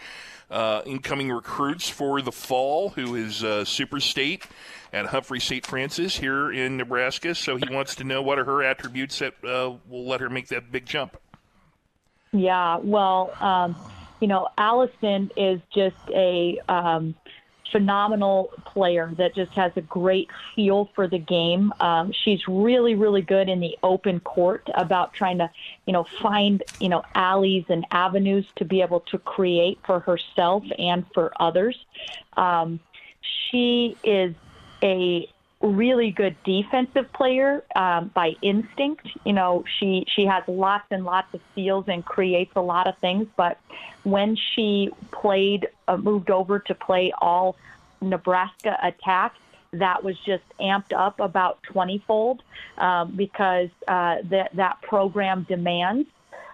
uh, 0.50 0.82
incoming 0.88 1.32
recruits 1.32 1.88
for 1.88 2.24
the 2.24 2.32
fall, 2.32 2.90
who 2.90 3.14
is 3.14 3.44
uh, 3.44 3.66
super 3.66 4.00
state 4.00 4.48
at 4.92 5.06
Humphrey 5.06 5.40
St. 5.40 5.64
Francis 5.64 6.18
here 6.18 6.52
in 6.52 6.76
Nebraska. 6.76 7.36
So 7.36 7.58
he 7.58 7.72
wants 7.72 7.94
to 7.98 8.04
know 8.04 8.24
what 8.24 8.40
are 8.40 8.46
her 8.46 8.64
attributes 8.64 9.20
that 9.20 9.36
uh, 9.44 9.76
will 9.88 10.08
let 10.08 10.22
her 10.22 10.32
make 10.32 10.48
that 10.48 10.72
big 10.72 10.88
jump. 10.88 11.18
Yeah, 12.32 12.78
well, 12.78 13.32
um, 13.40 13.76
you 14.22 14.28
know, 14.28 14.48
Allison 14.58 15.30
is 15.38 15.62
just 15.72 15.98
a 16.10 16.60
um, 16.68 17.14
phenomenal 17.72 18.52
player 18.66 19.14
that 19.18 19.36
just 19.36 19.52
has 19.54 19.72
a 19.76 19.82
great 19.82 20.30
feel 20.56 20.90
for 20.96 21.08
the 21.08 21.18
game. 21.18 21.74
Um, 21.80 22.12
she's 22.24 22.48
really, 22.48 22.96
really 22.96 23.22
good 23.22 23.50
in 23.50 23.60
the 23.60 23.78
open 23.84 24.20
court 24.20 24.68
about 24.76 25.14
trying 25.14 25.38
to, 25.40 25.50
you 25.86 25.94
know, 25.94 26.06
find, 26.22 26.64
you 26.80 26.90
know, 26.90 27.04
alleys 27.16 27.66
and 27.70 27.86
avenues 27.92 28.46
to 28.58 28.66
be 28.66 28.82
able 28.82 29.02
to 29.12 29.18
create 29.18 29.80
for 29.86 30.00
herself 30.00 30.64
and 30.78 31.06
for 31.14 31.32
others. 31.40 31.78
Um, 32.36 32.80
she 33.22 33.96
is 34.04 34.36
a 34.84 35.28
really 35.62 36.12
good 36.12 36.36
defensive 36.44 37.12
player 37.14 37.64
um, 37.76 38.12
by 38.14 38.36
instinct. 38.42 39.08
You 39.26 39.34
know, 39.34 39.64
she 39.80 40.06
she 40.16 40.26
has 40.26 40.44
lots 40.48 40.86
and 40.92 41.04
lots 41.04 41.34
of 41.34 41.42
steals 41.52 41.86
and 41.88 42.06
creates 42.06 42.52
a 42.56 42.62
lot 42.62 42.88
of 42.88 42.98
things. 43.00 43.28
But 43.36 43.58
when 44.04 44.36
she 44.36 44.92
played, 45.12 45.68
uh, 45.88 45.98
moved 45.98 46.30
over 46.30 46.60
to 46.60 46.76
play 46.76 47.12
all 47.20 47.56
Nebraska 48.02 48.78
attack, 48.84 49.34
that 49.74 50.04
was 50.04 50.18
just 50.20 50.44
amped 50.60 50.94
up 50.94 51.20
about 51.20 51.62
20 51.64 52.04
fold 52.08 52.44
um, 52.78 53.16
because 53.16 53.70
uh, 53.88 54.18
that 54.26 54.56
that 54.56 54.82
program 54.82 55.46
demands. 55.50 56.08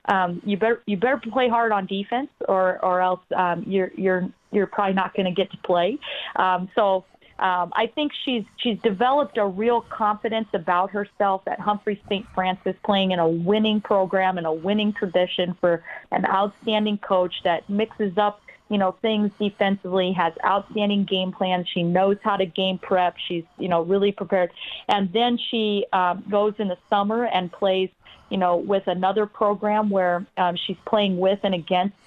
Um, 0.05 0.41
you 0.45 0.57
better 0.57 0.81
you 0.85 0.97
better 0.97 1.17
play 1.17 1.47
hard 1.47 1.71
on 1.71 1.85
defense, 1.85 2.29
or 2.47 2.83
or 2.83 3.01
else 3.01 3.21
um, 3.35 3.63
you're 3.67 3.91
you're 3.95 4.29
you're 4.51 4.67
probably 4.67 4.93
not 4.93 5.13
going 5.13 5.25
to 5.25 5.31
get 5.31 5.51
to 5.51 5.57
play. 5.57 5.97
Um, 6.35 6.69
so 6.75 7.05
um, 7.43 7.73
I 7.75 7.87
think 7.87 8.13
she's 8.23 8.45
she's 8.55 8.79
developed 8.79 9.37
a 9.37 9.45
real 9.45 9.81
confidence 9.81 10.47
about 10.53 10.91
herself 10.91 11.41
at 11.45 11.59
Humphrey 11.59 12.01
St. 12.05 12.25
Francis, 12.33 12.73
playing 12.85 13.11
in 13.11 13.19
a 13.19 13.27
winning 13.27 13.81
program 13.81 14.37
and 14.37 14.47
a 14.47 14.53
winning 14.53 14.93
tradition 14.93 15.53
for 15.59 15.83
an 16.11 16.25
outstanding 16.25 16.97
coach 16.99 17.35
that 17.43 17.69
mixes 17.69 18.17
up 18.17 18.41
you 18.69 18.77
know 18.77 18.93
things 19.01 19.29
defensively, 19.37 20.13
has 20.13 20.31
outstanding 20.45 21.03
game 21.03 21.33
plans. 21.33 21.67
She 21.67 21.83
knows 21.83 22.15
how 22.23 22.37
to 22.37 22.45
game 22.45 22.77
prep. 22.77 23.17
She's 23.27 23.43
you 23.59 23.67
know 23.67 23.81
really 23.81 24.13
prepared, 24.13 24.51
and 24.87 25.11
then 25.11 25.37
she 25.37 25.85
um, 25.91 26.23
goes 26.29 26.53
in 26.59 26.69
the 26.69 26.77
summer 26.89 27.25
and 27.25 27.51
plays 27.51 27.89
you 28.29 28.37
know 28.37 28.55
with 28.55 28.87
another 28.87 29.25
program 29.25 29.89
where 29.89 30.25
um, 30.37 30.55
she's 30.55 30.77
playing 30.85 31.17
with 31.17 31.39
and 31.43 31.53
against 31.53 31.97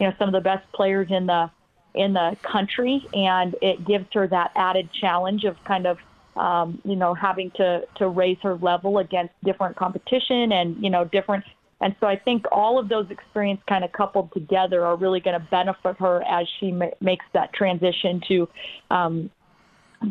you 0.00 0.06
know 0.06 0.14
some 0.18 0.26
of 0.26 0.32
the 0.32 0.40
best 0.40 0.64
players 0.72 1.10
in 1.10 1.26
the 1.26 1.50
in 1.96 2.12
the 2.12 2.36
country, 2.42 3.04
and 3.14 3.56
it 3.62 3.86
gives 3.86 4.06
her 4.12 4.28
that 4.28 4.52
added 4.54 4.88
challenge 5.00 5.44
of 5.44 5.56
kind 5.64 5.86
of 5.86 5.98
um, 6.36 6.80
you 6.84 6.96
know 6.96 7.14
having 7.14 7.50
to 7.52 7.82
to 7.96 8.08
raise 8.08 8.36
her 8.42 8.56
level 8.56 8.98
against 8.98 9.32
different 9.44 9.76
competition 9.76 10.52
and 10.52 10.82
you 10.82 10.90
know 10.90 11.04
different. 11.04 11.44
And 11.80 11.94
so 12.00 12.06
I 12.06 12.16
think 12.16 12.44
all 12.52 12.78
of 12.78 12.88
those 12.88 13.10
experiences 13.10 13.62
kind 13.68 13.84
of 13.84 13.92
coupled 13.92 14.32
together 14.32 14.86
are 14.86 14.96
really 14.96 15.20
going 15.20 15.38
to 15.38 15.46
benefit 15.50 15.96
her 15.98 16.22
as 16.22 16.46
she 16.58 16.72
ma- 16.72 16.86
makes 17.00 17.24
that 17.34 17.52
transition 17.52 18.22
to 18.28 18.48
um, 18.90 19.30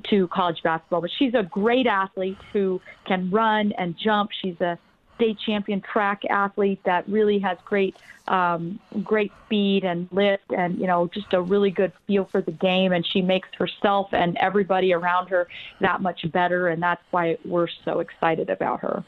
to 0.10 0.28
college 0.30 0.62
basketball. 0.64 1.02
But 1.02 1.12
she's 1.18 1.34
a 1.34 1.44
great 1.44 1.88
athlete 1.88 2.38
who 2.54 2.82
can 3.08 3.30
run 3.32 3.72
and 3.78 3.96
jump. 3.98 4.32
She's 4.42 4.60
a 4.62 4.78
state 5.16 5.38
champion 5.40 5.82
track 5.82 6.24
athlete 6.30 6.80
that 6.84 7.08
really 7.08 7.40
has 7.40 7.58
great 7.66 7.96
um, 8.28 8.80
great 9.04 9.32
speed 9.46 9.84
and 9.84 10.08
lift 10.12 10.52
and 10.52 10.80
you 10.80 10.88
know 10.88 11.08
just 11.08 11.34
a 11.34 11.42
really 11.42 11.70
good 11.70 11.92
feel 12.08 12.26
for 12.26 12.42
the 12.42 12.52
game 12.52 12.92
and 12.92 13.06
she 13.06 13.22
makes 13.22 13.50
herself 13.58 14.10
and 14.14 14.36
everybody 14.38 14.94
around 14.94 15.28
her 15.28 15.48
that 15.80 16.02
much 16.02 16.30
better 16.32 16.68
and 16.68 16.82
that's 16.82 17.04
why 17.12 17.38
we're 17.46 17.68
so 17.84 18.00
excited 18.00 18.50
about 18.50 18.80
her. 18.82 19.04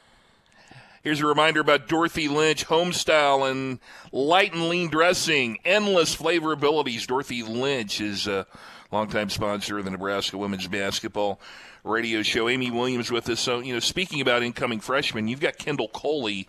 Here's 1.03 1.21
a 1.21 1.25
reminder 1.25 1.61
about 1.61 1.88
Dorothy 1.88 2.27
Lynch 2.27 2.65
Homestyle 2.65 3.49
and 3.49 3.79
light 4.11 4.53
and 4.53 4.67
lean 4.67 4.89
dressing, 4.89 5.57
endless 5.63 6.13
flavor 6.13 6.51
abilities. 6.51 7.07
Dorothy 7.07 7.43
Lynch 7.43 8.01
is 8.01 8.27
a 8.27 8.45
longtime 8.91 9.30
sponsor 9.30 9.77
of 9.77 9.85
the 9.85 9.91
Nebraska 9.91 10.38
women's 10.38 10.68
basketball 10.68 11.39
radio 11.84 12.22
show. 12.22 12.49
Amy 12.49 12.72
Williams 12.72 13.11
with 13.11 13.30
us. 13.30 13.39
So, 13.39 13.59
you 13.59 13.73
know, 13.73 13.80
speaking 13.80 14.22
about 14.22 14.43
incoming 14.43 14.80
freshmen, 14.80 15.27
you've 15.27 15.39
got 15.39 15.57
Kendall 15.57 15.89
Coley 15.89 16.47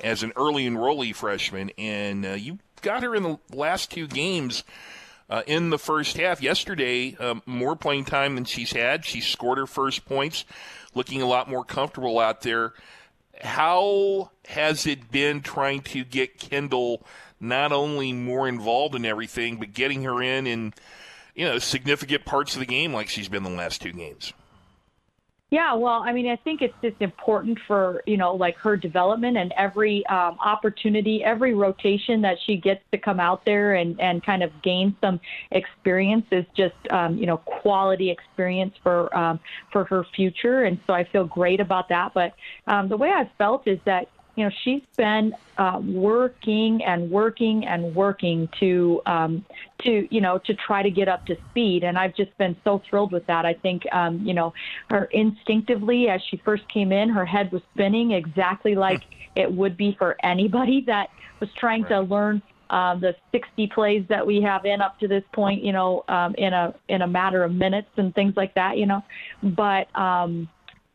as 0.00 0.22
an 0.22 0.32
early 0.36 0.68
enrollee 0.68 1.14
freshman, 1.14 1.70
and 1.76 2.24
uh, 2.24 2.30
you 2.30 2.58
got 2.82 3.02
her 3.02 3.14
in 3.14 3.22
the 3.22 3.38
last 3.52 3.90
two 3.90 4.06
games. 4.06 4.64
Uh, 5.30 5.42
in 5.46 5.68
the 5.68 5.78
first 5.78 6.16
half. 6.16 6.40
Yesterday, 6.40 7.14
um, 7.16 7.42
more 7.44 7.76
playing 7.76 8.06
time 8.06 8.34
than 8.34 8.46
she's 8.46 8.72
had. 8.72 9.04
She 9.04 9.20
scored 9.20 9.58
her 9.58 9.66
first 9.66 10.06
points, 10.06 10.46
looking 10.94 11.20
a 11.20 11.26
lot 11.26 11.50
more 11.50 11.66
comfortable 11.66 12.18
out 12.18 12.40
there. 12.40 12.72
How 13.42 14.30
has 14.46 14.86
it 14.86 15.10
been 15.10 15.42
trying 15.42 15.82
to 15.82 16.02
get 16.02 16.38
Kendall 16.38 17.06
not 17.40 17.72
only 17.72 18.14
more 18.14 18.48
involved 18.48 18.94
in 18.94 19.04
everything, 19.04 19.56
but 19.56 19.74
getting 19.74 20.04
her 20.04 20.22
in 20.22 20.46
in 20.46 20.72
you 21.38 21.44
know 21.44 21.58
significant 21.58 22.24
parts 22.24 22.54
of 22.54 22.60
the 22.60 22.66
game 22.66 22.92
like 22.92 23.08
she's 23.08 23.28
been 23.28 23.44
the 23.44 23.50
last 23.50 23.80
two 23.80 23.92
games? 23.92 24.32
Yeah, 25.50 25.72
well, 25.72 26.02
I 26.04 26.12
mean, 26.12 26.28
I 26.28 26.36
think 26.36 26.60
it's 26.60 26.74
just 26.82 27.00
important 27.00 27.58
for 27.66 28.02
you 28.06 28.18
know, 28.18 28.34
like 28.34 28.56
her 28.58 28.76
development 28.76 29.38
and 29.38 29.54
every 29.56 30.04
um, 30.06 30.36
opportunity, 30.44 31.24
every 31.24 31.54
rotation 31.54 32.20
that 32.22 32.36
she 32.44 32.56
gets 32.56 32.82
to 32.90 32.98
come 32.98 33.20
out 33.20 33.46
there 33.46 33.74
and 33.74 33.98
and 34.00 34.22
kind 34.22 34.42
of 34.42 34.50
gain 34.62 34.96
some 35.00 35.20
experience 35.52 36.26
is 36.32 36.44
just 36.56 36.74
um, 36.90 37.16
you 37.16 37.24
know 37.24 37.38
quality 37.38 38.10
experience 38.10 38.74
for 38.82 39.16
um, 39.16 39.38
for 39.72 39.84
her 39.84 40.04
future, 40.16 40.64
and 40.64 40.78
so 40.88 40.92
I 40.92 41.04
feel 41.04 41.24
great 41.24 41.60
about 41.60 41.88
that. 41.88 42.12
But 42.14 42.34
um, 42.66 42.88
the 42.88 42.96
way 42.96 43.10
I've 43.10 43.30
felt 43.38 43.66
is 43.66 43.78
that 43.86 44.08
you 44.38 44.44
know, 44.44 44.50
she's 44.62 44.82
been 44.96 45.34
uh, 45.56 45.80
working 45.84 46.84
and 46.84 47.10
working 47.10 47.66
and 47.66 47.92
working 47.92 48.48
to 48.60 49.02
um, 49.04 49.44
to 49.82 50.06
you 50.14 50.20
know 50.20 50.38
to 50.38 50.54
try 50.54 50.80
to 50.80 50.92
get 50.92 51.08
up 51.08 51.26
to 51.26 51.36
speed, 51.50 51.82
and 51.82 51.98
I've 51.98 52.14
just 52.14 52.38
been 52.38 52.54
so 52.62 52.80
thrilled 52.88 53.10
with 53.10 53.26
that. 53.26 53.44
I 53.44 53.54
think 53.54 53.82
um, 53.90 54.24
you 54.24 54.34
know 54.34 54.54
her 54.90 55.06
instinctively 55.06 56.08
as 56.08 56.20
she 56.30 56.36
first 56.36 56.68
came 56.68 56.92
in, 56.92 57.08
her 57.08 57.26
head 57.26 57.50
was 57.50 57.62
spinning 57.74 58.12
exactly 58.12 58.76
like 58.76 59.02
it 59.34 59.52
would 59.52 59.76
be 59.76 59.96
for 59.98 60.16
anybody 60.22 60.82
that 60.86 61.08
was 61.40 61.50
trying 61.58 61.82
right. 61.82 61.88
to 61.88 62.00
learn 62.02 62.40
um, 62.70 63.00
the 63.00 63.16
60 63.32 63.66
plays 63.74 64.04
that 64.08 64.24
we 64.24 64.40
have 64.42 64.66
in 64.66 64.80
up 64.80 65.00
to 65.00 65.08
this 65.08 65.24
point, 65.32 65.64
you 65.64 65.72
know, 65.72 66.04
um, 66.06 66.36
in 66.36 66.52
a 66.52 66.74
in 66.86 67.02
a 67.02 67.08
matter 67.08 67.42
of 67.42 67.52
minutes 67.52 67.90
and 67.96 68.14
things 68.14 68.34
like 68.36 68.54
that, 68.54 68.78
you 68.78 68.86
know. 68.86 69.02
But 69.42 69.92
um, 69.98 70.48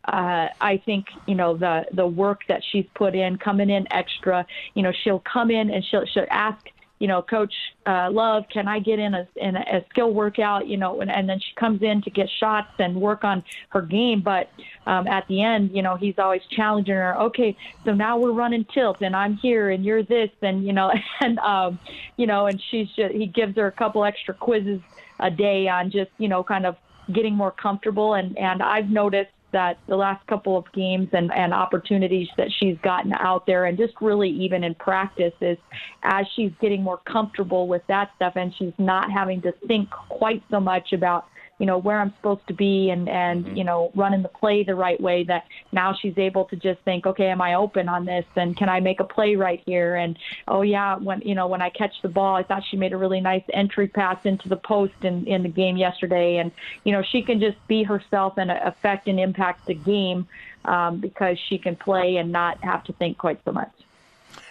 uh, 0.05 0.49
I 0.59 0.81
think 0.85 1.07
you 1.27 1.35
know 1.35 1.57
the 1.57 1.85
the 1.93 2.07
work 2.07 2.41
that 2.47 2.61
she's 2.71 2.85
put 2.95 3.15
in, 3.15 3.37
coming 3.37 3.69
in 3.69 3.91
extra. 3.91 4.45
You 4.73 4.83
know, 4.83 4.91
she'll 5.03 5.23
come 5.31 5.51
in 5.51 5.69
and 5.69 5.83
she'll 5.85 6.05
she'll 6.05 6.27
ask 6.29 6.65
you 7.03 7.07
know, 7.09 7.21
Coach 7.21 7.53
uh, 7.85 8.09
Love, 8.09 8.45
can 8.49 8.69
I 8.69 8.79
get 8.79 8.97
in 8.97 9.13
a 9.13 9.27
in 9.35 9.57
a, 9.57 9.83
skill 9.89 10.13
workout? 10.13 10.69
You 10.69 10.77
know, 10.77 11.01
and, 11.01 11.11
and 11.11 11.27
then 11.27 11.37
she 11.37 11.53
comes 11.55 11.81
in 11.81 12.01
to 12.03 12.09
get 12.09 12.29
shots 12.39 12.69
and 12.79 12.95
work 12.95 13.25
on 13.25 13.43
her 13.71 13.81
game. 13.81 14.21
But 14.21 14.49
um, 14.85 15.05
at 15.07 15.27
the 15.27 15.43
end, 15.43 15.71
you 15.75 15.81
know, 15.81 15.97
he's 15.97 16.17
always 16.17 16.43
challenging 16.49 16.95
her. 16.95 17.19
Okay, 17.23 17.57
so 17.83 17.93
now 17.93 18.17
we're 18.17 18.31
running 18.31 18.65
tilt, 18.73 19.01
and 19.01 19.17
I'm 19.17 19.35
here, 19.35 19.69
and 19.71 19.83
you're 19.83 20.03
this, 20.03 20.29
and 20.41 20.65
you 20.65 20.71
know, 20.71 20.93
and 21.19 21.39
um, 21.39 21.77
you 22.15 22.25
know, 22.25 22.45
and 22.45 22.63
she's 22.71 22.87
just 22.95 23.13
he 23.13 23.25
gives 23.25 23.57
her 23.57 23.67
a 23.67 23.71
couple 23.73 24.05
extra 24.05 24.33
quizzes 24.33 24.79
a 25.19 25.29
day 25.29 25.67
on 25.67 25.91
just 25.91 26.11
you 26.19 26.29
know, 26.29 26.41
kind 26.41 26.65
of 26.65 26.77
getting 27.11 27.35
more 27.35 27.51
comfortable. 27.51 28.13
And 28.13 28.37
and 28.37 28.63
I've 28.63 28.89
noticed 28.89 29.32
that 29.53 29.77
the 29.87 29.95
last 29.95 30.25
couple 30.27 30.57
of 30.57 30.65
games 30.73 31.07
and, 31.13 31.31
and 31.33 31.53
opportunities 31.53 32.27
that 32.37 32.47
she's 32.59 32.75
gotten 32.83 33.13
out 33.13 33.45
there 33.45 33.65
and 33.65 33.77
just 33.77 33.93
really 34.01 34.29
even 34.29 34.63
in 34.63 34.75
practice 34.75 35.33
is 35.39 35.57
as 36.01 36.25
she's 36.35 36.51
getting 36.59 36.83
more 36.83 36.99
comfortable 37.09 37.67
with 37.67 37.83
that 37.87 38.09
stuff 38.17 38.33
and 38.35 38.53
she's 38.57 38.73
not 38.77 39.09
having 39.11 39.41
to 39.43 39.53
think 39.67 39.89
quite 40.09 40.43
so 40.51 40.59
much 40.59 40.91
about 40.91 41.25
you 41.59 41.65
know 41.65 41.77
where 41.77 41.99
I'm 41.99 42.13
supposed 42.15 42.45
to 42.47 42.53
be 42.53 42.89
and 42.89 43.07
and 43.07 43.45
mm-hmm. 43.45 43.55
you 43.55 43.63
know 43.63 43.91
running 43.95 44.21
the 44.21 44.29
play 44.29 44.63
the 44.63 44.75
right 44.75 44.99
way 44.99 45.23
that 45.25 45.45
now 45.71 45.93
she's 45.93 46.17
able 46.17 46.45
to 46.45 46.55
just 46.55 46.81
think 46.81 47.05
okay 47.05 47.27
am 47.27 47.41
I 47.41 47.53
open 47.55 47.87
on 47.87 48.05
this 48.05 48.25
and 48.35 48.57
can 48.57 48.69
I 48.69 48.79
make 48.79 48.99
a 48.99 49.03
play 49.03 49.35
right 49.35 49.61
here 49.65 49.95
and 49.95 50.17
oh 50.47 50.61
yeah 50.61 50.95
when 50.97 51.21
you 51.21 51.35
know 51.35 51.47
when 51.47 51.61
I 51.61 51.69
catch 51.69 52.01
the 52.01 52.09
ball 52.09 52.35
I 52.35 52.43
thought 52.43 52.63
she 52.69 52.77
made 52.77 52.93
a 52.93 52.97
really 52.97 53.21
nice 53.21 53.43
entry 53.53 53.87
pass 53.87 54.25
into 54.25 54.49
the 54.49 54.57
post 54.57 54.95
in 55.03 55.25
in 55.27 55.43
the 55.43 55.49
game 55.49 55.77
yesterday 55.77 56.37
and 56.37 56.51
you 56.83 56.91
know 56.91 57.03
she 57.03 57.21
can 57.21 57.39
just 57.39 57.57
be 57.67 57.83
herself 57.83 58.37
and 58.37 58.51
affect 58.51 59.07
and 59.07 59.19
impact 59.19 59.65
the 59.67 59.75
game 59.75 60.27
um, 60.65 60.99
because 60.99 61.37
she 61.49 61.57
can 61.57 61.75
play 61.75 62.17
and 62.17 62.31
not 62.31 62.63
have 62.63 62.83
to 62.85 62.93
think 62.93 63.17
quite 63.17 63.39
so 63.45 63.51
much. 63.51 63.71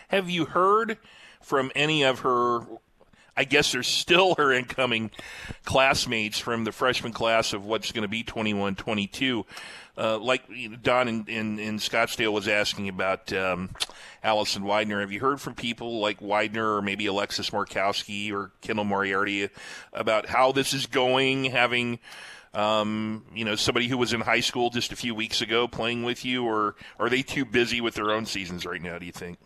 Have 0.08 0.28
you 0.28 0.44
heard 0.44 0.98
from 1.40 1.72
any 1.74 2.02
of 2.02 2.20
her 2.20 2.60
I 3.36 3.44
guess 3.44 3.72
there's 3.72 3.88
still 3.88 4.34
her 4.34 4.52
incoming 4.52 5.10
classmates 5.64 6.38
from 6.38 6.64
the 6.64 6.72
freshman 6.72 7.12
class 7.12 7.52
of 7.52 7.64
what's 7.64 7.92
going 7.92 8.02
to 8.02 8.08
be 8.08 8.22
21 8.22 8.76
22. 8.76 9.46
Uh, 9.96 10.18
like 10.18 10.42
Don 10.82 11.06
in, 11.06 11.24
in, 11.26 11.58
in, 11.58 11.76
Scottsdale 11.76 12.32
was 12.32 12.48
asking 12.48 12.88
about 12.88 13.30
um, 13.34 13.70
Allison 14.22 14.62
Weidner. 14.62 15.00
Have 15.00 15.12
you 15.12 15.20
heard 15.20 15.38
from 15.38 15.54
people 15.54 16.00
like 16.00 16.20
Weidner 16.20 16.78
or 16.78 16.82
maybe 16.82 17.06
Alexis 17.06 17.50
Markowski 17.50 18.32
or 18.32 18.52
Kendall 18.62 18.86
Moriarty 18.86 19.50
about 19.92 20.26
how 20.26 20.50
this 20.52 20.72
is 20.72 20.86
going, 20.86 21.44
having 21.44 21.98
um, 22.54 23.24
you 23.34 23.44
know 23.44 23.54
somebody 23.54 23.88
who 23.88 23.98
was 23.98 24.12
in 24.14 24.22
high 24.22 24.40
school 24.40 24.70
just 24.70 24.92
a 24.92 24.96
few 24.96 25.14
weeks 25.14 25.42
ago 25.42 25.68
playing 25.68 26.04
with 26.04 26.24
you, 26.24 26.44
or 26.44 26.74
are 26.98 27.10
they 27.10 27.22
too 27.22 27.44
busy 27.44 27.80
with 27.82 27.94
their 27.94 28.12
own 28.12 28.24
seasons 28.24 28.64
right 28.64 28.80
now? 28.80 28.98
Do 28.98 29.04
you 29.04 29.12
think? 29.12 29.38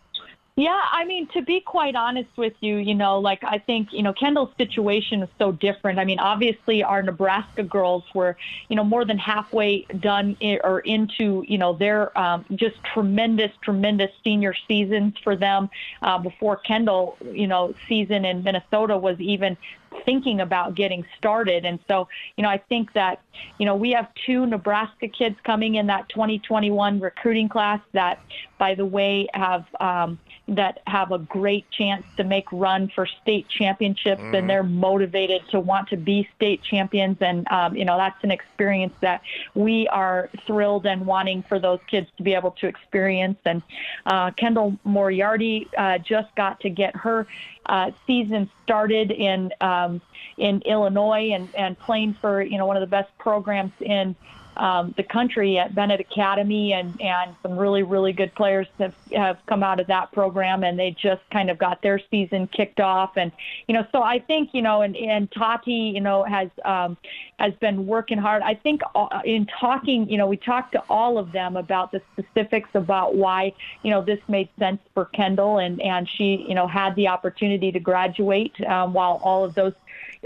Yeah, 0.59 0.81
I 0.91 1.05
mean, 1.05 1.27
to 1.35 1.43
be 1.43 1.61
quite 1.61 1.95
honest 1.95 2.31
with 2.35 2.53
you, 2.61 2.77
you 2.77 2.95
know, 2.95 3.19
like 3.19 3.43
I 3.43 3.59
think, 3.59 3.89
you 3.91 4.01
know, 4.01 4.11
Kendall's 4.11 4.49
situation 4.57 5.21
is 5.21 5.29
so 5.37 5.51
different. 5.51 5.99
I 5.99 6.03
mean, 6.03 6.17
obviously, 6.17 6.81
our 6.81 7.03
Nebraska 7.03 7.61
girls 7.61 8.03
were, 8.15 8.35
you 8.67 8.75
know, 8.75 8.83
more 8.83 9.05
than 9.05 9.19
halfway 9.19 9.85
done 9.99 10.35
i- 10.41 10.59
or 10.63 10.79
into, 10.79 11.45
you 11.47 11.59
know, 11.59 11.73
their 11.73 12.17
um, 12.17 12.43
just 12.55 12.83
tremendous, 12.91 13.51
tremendous 13.63 14.09
senior 14.23 14.55
seasons 14.67 15.13
for 15.23 15.35
them 15.35 15.69
uh, 16.01 16.17
before 16.17 16.57
Kendall, 16.57 17.19
you 17.31 17.45
know, 17.45 17.75
season 17.87 18.25
in 18.25 18.41
Minnesota 18.43 18.97
was 18.97 19.19
even 19.19 19.57
thinking 20.05 20.41
about 20.41 20.75
getting 20.75 21.05
started. 21.17 21.65
And 21.65 21.79
so, 21.87 22.07
you 22.35 22.41
know, 22.43 22.49
I 22.49 22.57
think 22.57 22.93
that, 22.93 23.21
you 23.59 23.65
know, 23.65 23.75
we 23.75 23.91
have 23.91 24.07
two 24.25 24.45
Nebraska 24.47 25.07
kids 25.07 25.35
coming 25.43 25.75
in 25.75 25.87
that 25.87 26.09
2021 26.09 26.99
recruiting 26.99 27.47
class 27.47 27.79
that, 27.93 28.19
by 28.57 28.73
the 28.75 28.85
way, 28.85 29.27
have 29.33 29.65
um, 29.79 30.19
that 30.47 30.79
have 30.87 31.11
a 31.11 31.19
great 31.19 31.69
chance 31.71 32.05
to 32.15 32.23
make 32.23 32.45
run 32.51 32.89
for 32.95 33.05
state 33.05 33.47
championships, 33.49 34.21
Mhm. 34.21 34.37
and 34.37 34.49
they're 34.49 34.63
motivated 34.63 35.41
to 35.49 35.59
want 35.59 35.89
to 35.89 35.97
be 35.97 36.27
state 36.35 36.63
champions. 36.63 37.17
And 37.21 37.45
um, 37.51 37.75
you 37.75 37.83
know, 37.83 37.97
that's 37.97 38.23
an 38.23 38.31
experience 38.31 38.93
that 39.01 39.21
we 39.55 39.87
are 39.89 40.29
thrilled 40.45 40.85
and 40.85 41.05
wanting 41.05 41.43
for 41.43 41.59
those 41.59 41.79
kids 41.87 42.07
to 42.17 42.23
be 42.23 42.33
able 42.33 42.51
to 42.51 42.67
experience. 42.67 43.37
And 43.45 43.61
uh, 44.05 44.31
Kendall 44.31 44.77
Moriarty 44.83 45.67
uh, 45.77 45.97
just 45.97 46.33
got 46.35 46.59
to 46.61 46.69
get 46.69 46.95
her 46.95 47.27
uh, 47.65 47.91
season 48.05 48.49
started 48.63 49.11
in 49.11 49.51
um, 49.59 50.01
in 50.37 50.61
Illinois 50.61 51.31
and, 51.33 51.49
and 51.55 51.77
playing 51.79 52.13
for 52.21 52.41
you 52.41 52.57
know 52.57 52.65
one 52.65 52.77
of 52.77 52.81
the 52.81 52.87
best 52.87 53.09
programs 53.17 53.73
in 53.81 54.15
um, 54.59 54.93
the 54.97 55.03
country 55.03 55.57
at 55.57 55.73
Benet 55.73 55.99
Academy, 55.99 56.73
and 56.73 56.99
and 57.01 57.35
some 57.41 57.57
really 57.57 57.83
really 57.83 58.13
good 58.13 58.33
players 58.35 58.67
have 58.79 58.95
have 59.13 59.37
come 59.47 59.63
out 59.63 59.79
of 59.79 59.87
that 59.87 60.11
program, 60.11 60.63
and 60.63 60.77
they 60.77 60.91
just 60.91 61.21
kind 61.31 61.49
of 61.49 61.57
got 61.57 61.81
their 61.81 61.99
season 62.11 62.47
kicked 62.47 62.79
off, 62.79 63.17
and 63.17 63.31
you 63.67 63.73
know 63.73 63.85
so 63.91 64.01
I 64.01 64.19
think 64.19 64.49
you 64.53 64.61
know 64.61 64.81
and 64.81 64.95
and 64.95 65.31
Tati 65.31 65.71
you 65.71 66.01
know 66.01 66.23
has 66.23 66.49
um, 66.65 66.97
has 67.39 67.53
been 67.55 67.85
working 67.87 68.17
hard. 68.17 68.41
I 68.41 68.55
think 68.55 68.81
uh, 68.95 69.21
in 69.25 69.47
talking 69.59 70.09
you 70.09 70.17
know 70.17 70.27
we 70.27 70.37
talked 70.37 70.73
to 70.73 70.83
all 70.89 71.17
of 71.17 71.31
them 71.31 71.55
about 71.57 71.91
the 71.91 72.01
specifics 72.13 72.69
about 72.73 73.15
why 73.15 73.53
you 73.83 73.91
know 73.91 74.01
this 74.01 74.19
made 74.27 74.49
sense 74.59 74.79
for 74.93 75.05
Kendall, 75.05 75.59
and 75.59 75.81
and 75.81 76.07
she 76.09 76.45
you 76.47 76.55
know 76.55 76.67
had 76.67 76.95
the 76.95 77.07
opportunity 77.07 77.71
to 77.71 77.79
graduate 77.79 78.53
um, 78.65 78.93
while 78.93 79.21
all 79.23 79.43
of 79.43 79.55
those 79.55 79.73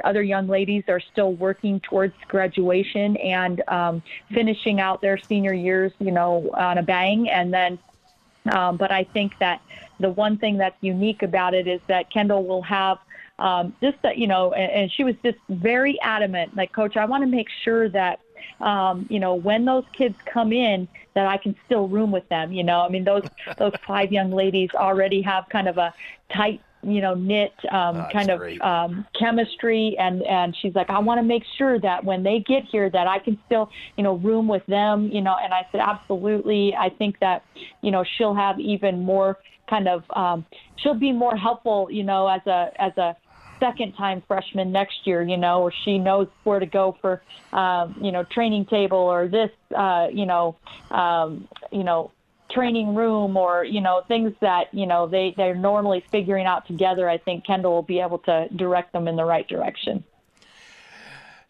other 0.03 0.21
young 0.21 0.47
ladies 0.47 0.83
are 0.87 0.99
still 0.99 1.33
working 1.33 1.79
towards 1.81 2.13
graduation 2.27 3.17
and 3.17 3.61
um, 3.67 4.03
finishing 4.33 4.79
out 4.79 5.01
their 5.01 5.17
senior 5.17 5.53
years, 5.53 5.91
you 5.99 6.11
know, 6.11 6.49
on 6.53 6.77
a 6.77 6.83
bang. 6.83 7.29
And 7.29 7.53
then, 7.53 7.79
um, 8.51 8.77
but 8.77 8.91
I 8.91 9.03
think 9.03 9.33
that 9.39 9.61
the 9.99 10.09
one 10.09 10.37
thing 10.37 10.57
that's 10.57 10.77
unique 10.81 11.23
about 11.23 11.53
it 11.53 11.67
is 11.67 11.81
that 11.87 12.09
Kendall 12.09 12.45
will 12.45 12.63
have 12.63 12.97
um, 13.39 13.75
just 13.81 14.01
that, 14.03 14.17
you 14.17 14.27
know, 14.27 14.53
and, 14.53 14.71
and 14.71 14.91
she 14.91 15.03
was 15.03 15.15
just 15.23 15.37
very 15.49 15.99
adamant, 16.01 16.55
like, 16.55 16.71
Coach, 16.71 16.95
I 16.95 17.05
want 17.05 17.23
to 17.23 17.27
make 17.27 17.47
sure 17.63 17.89
that 17.89 18.19
um, 18.59 19.07
you 19.09 19.19
know, 19.19 19.35
when 19.35 19.65
those 19.65 19.85
kids 19.93 20.15
come 20.25 20.53
in, 20.53 20.87
that 21.13 21.27
I 21.27 21.37
can 21.37 21.55
still 21.65 21.87
room 21.87 22.11
with 22.11 22.27
them. 22.29 22.51
You 22.51 22.63
know, 22.63 22.81
I 22.81 22.89
mean, 22.89 23.03
those 23.03 23.23
those 23.57 23.73
five 23.85 24.11
young 24.11 24.31
ladies 24.31 24.69
already 24.73 25.21
have 25.21 25.49
kind 25.49 25.67
of 25.67 25.77
a 25.77 25.93
tight, 26.33 26.61
you 26.83 27.01
know, 27.01 27.13
knit 27.13 27.53
um, 27.71 28.07
kind 28.11 28.29
of 28.29 28.41
um, 28.61 29.05
chemistry, 29.17 29.95
and 29.99 30.23
and 30.23 30.55
she's 30.61 30.75
like, 30.75 30.89
I 30.89 30.99
want 30.99 31.19
to 31.19 31.23
make 31.23 31.43
sure 31.57 31.79
that 31.79 32.03
when 32.03 32.23
they 32.23 32.39
get 32.39 32.63
here, 32.65 32.89
that 32.89 33.07
I 33.07 33.19
can 33.19 33.39
still, 33.45 33.69
you 33.97 34.03
know, 34.03 34.15
room 34.15 34.47
with 34.47 34.65
them. 34.65 35.09
You 35.11 35.21
know, 35.21 35.35
and 35.41 35.53
I 35.53 35.67
said, 35.71 35.81
absolutely. 35.81 36.75
I 36.75 36.89
think 36.89 37.19
that, 37.19 37.43
you 37.81 37.91
know, 37.91 38.03
she'll 38.17 38.35
have 38.35 38.59
even 38.59 39.01
more 39.01 39.37
kind 39.69 39.87
of, 39.87 40.03
um, 40.11 40.45
she'll 40.77 40.93
be 40.93 41.11
more 41.11 41.35
helpful, 41.35 41.87
you 41.89 42.03
know, 42.03 42.27
as 42.27 42.45
a 42.47 42.71
as 42.77 42.97
a 42.97 43.15
second 43.59 43.93
time 43.93 44.23
freshman 44.27 44.71
next 44.71 45.05
year, 45.05 45.21
you 45.21 45.37
know, 45.37 45.61
or 45.61 45.71
she 45.85 45.99
knows 45.99 46.27
where 46.43 46.59
to 46.59 46.65
go 46.65 46.97
for, 46.99 47.21
um, 47.53 47.95
you 48.01 48.11
know, 48.11 48.23
training 48.23 48.65
table 48.65 48.97
or 48.97 49.27
this, 49.27 49.51
uh, 49.77 50.07
you 50.11 50.25
know, 50.25 50.55
um, 50.89 51.47
you 51.71 51.83
know, 51.83 52.11
training 52.53 52.95
room 52.95 53.37
or, 53.37 53.63
you 53.63 53.81
know, 53.81 54.03
things 54.07 54.33
that, 54.41 54.73
you 54.73 54.85
know, 54.85 55.07
they, 55.07 55.33
they're 55.35 55.55
normally 55.55 56.03
figuring 56.11 56.45
out 56.45 56.67
together. 56.67 57.09
I 57.09 57.17
think 57.17 57.45
Kendall 57.45 57.73
will 57.73 57.81
be 57.81 57.99
able 57.99 58.19
to 58.19 58.47
direct 58.55 58.93
them 58.93 59.07
in 59.07 59.15
the 59.15 59.25
right 59.25 59.47
direction. 59.47 60.03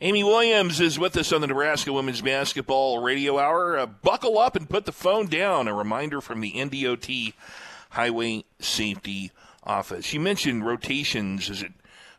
Amy 0.03 0.23
Williams 0.23 0.79
is 0.79 0.97
with 0.97 1.15
us 1.15 1.31
on 1.31 1.41
the 1.41 1.47
Nebraska 1.47 1.93
Women's 1.93 2.21
Basketball 2.21 3.03
Radio 3.03 3.37
Hour. 3.37 3.77
Uh, 3.77 3.85
buckle 3.85 4.39
up 4.39 4.55
and 4.55 4.67
put 4.67 4.85
the 4.85 4.91
phone 4.91 5.27
down. 5.27 5.67
A 5.67 5.73
reminder 5.75 6.21
from 6.21 6.41
the 6.41 6.53
NDOT 6.53 7.33
Highway 7.91 8.43
Safety 8.59 9.31
Office. 9.63 10.11
You 10.11 10.19
mentioned 10.19 10.65
rotations 10.65 11.51
as 11.51 11.61
it 11.61 11.73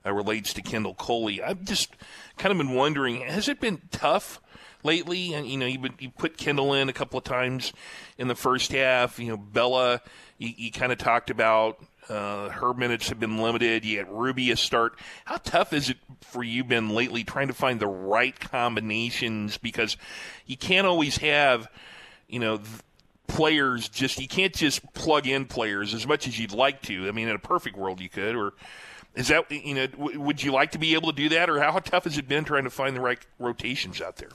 uh, 0.06 0.12
relates 0.12 0.52
to 0.54 0.62
Kendall 0.62 0.94
Coley. 0.94 1.42
I've 1.42 1.64
just 1.64 1.96
kind 2.38 2.52
of 2.52 2.58
been 2.58 2.76
wondering, 2.76 3.22
has 3.22 3.48
it 3.48 3.58
been 3.58 3.82
tough 3.90 4.40
lately? 4.82 5.34
And 5.34 5.46
you 5.46 5.58
know, 5.58 5.66
you, 5.66 5.80
you 5.98 6.10
put 6.10 6.36
Kendall 6.36 6.74
in 6.74 6.88
a 6.88 6.92
couple 6.92 7.18
of 7.18 7.24
times 7.24 7.72
in 8.18 8.28
the 8.28 8.34
first 8.34 8.72
half. 8.72 9.18
You 9.18 9.28
know, 9.28 9.36
Bella, 9.36 10.00
you, 10.38 10.52
you 10.56 10.72
kind 10.72 10.92
of 10.92 10.98
talked 10.98 11.30
about 11.30 11.82
uh, 12.08 12.48
her 12.50 12.74
minutes 12.74 13.08
have 13.08 13.20
been 13.20 13.38
limited. 13.38 13.84
You 13.84 13.98
had 13.98 14.10
Ruby 14.10 14.50
a 14.50 14.56
start. 14.56 14.98
How 15.24 15.36
tough 15.36 15.72
is 15.72 15.90
it 15.90 15.98
for 16.20 16.42
you 16.42 16.64
been 16.64 16.90
lately 16.90 17.24
trying 17.24 17.48
to 17.48 17.54
find 17.54 17.80
the 17.80 17.86
right 17.86 18.38
combinations 18.38 19.58
because 19.58 19.96
you 20.46 20.56
can't 20.56 20.86
always 20.86 21.18
have, 21.18 21.68
you 22.28 22.38
know. 22.38 22.58
Th- 22.58 22.68
players 23.28 23.88
just 23.88 24.20
you 24.20 24.28
can't 24.28 24.52
just 24.52 24.92
plug 24.92 25.26
in 25.26 25.46
players 25.46 25.94
as 25.94 26.06
much 26.06 26.28
as 26.28 26.38
you'd 26.38 26.52
like 26.52 26.82
to. 26.82 27.08
I 27.08 27.12
mean, 27.12 27.28
in 27.28 27.34
a 27.34 27.38
perfect 27.38 27.76
world, 27.76 27.98
you 28.00 28.10
could, 28.10 28.36
or 28.36 28.52
is 29.14 29.28
that 29.28 29.50
you 29.50 29.74
know? 29.74 29.86
W- 29.86 30.20
would 30.20 30.42
you 30.42 30.52
like 30.52 30.72
to 30.72 30.78
be 30.78 30.94
able 30.94 31.10
to 31.10 31.16
do 31.16 31.28
that, 31.30 31.50
or 31.50 31.60
how 31.60 31.78
tough 31.78 32.04
has 32.04 32.18
it 32.18 32.28
been 32.28 32.44
trying 32.44 32.64
to 32.64 32.70
find 32.70 32.96
the 32.96 33.00
right 33.00 33.18
rotations 33.38 34.00
out 34.00 34.16
there? 34.16 34.30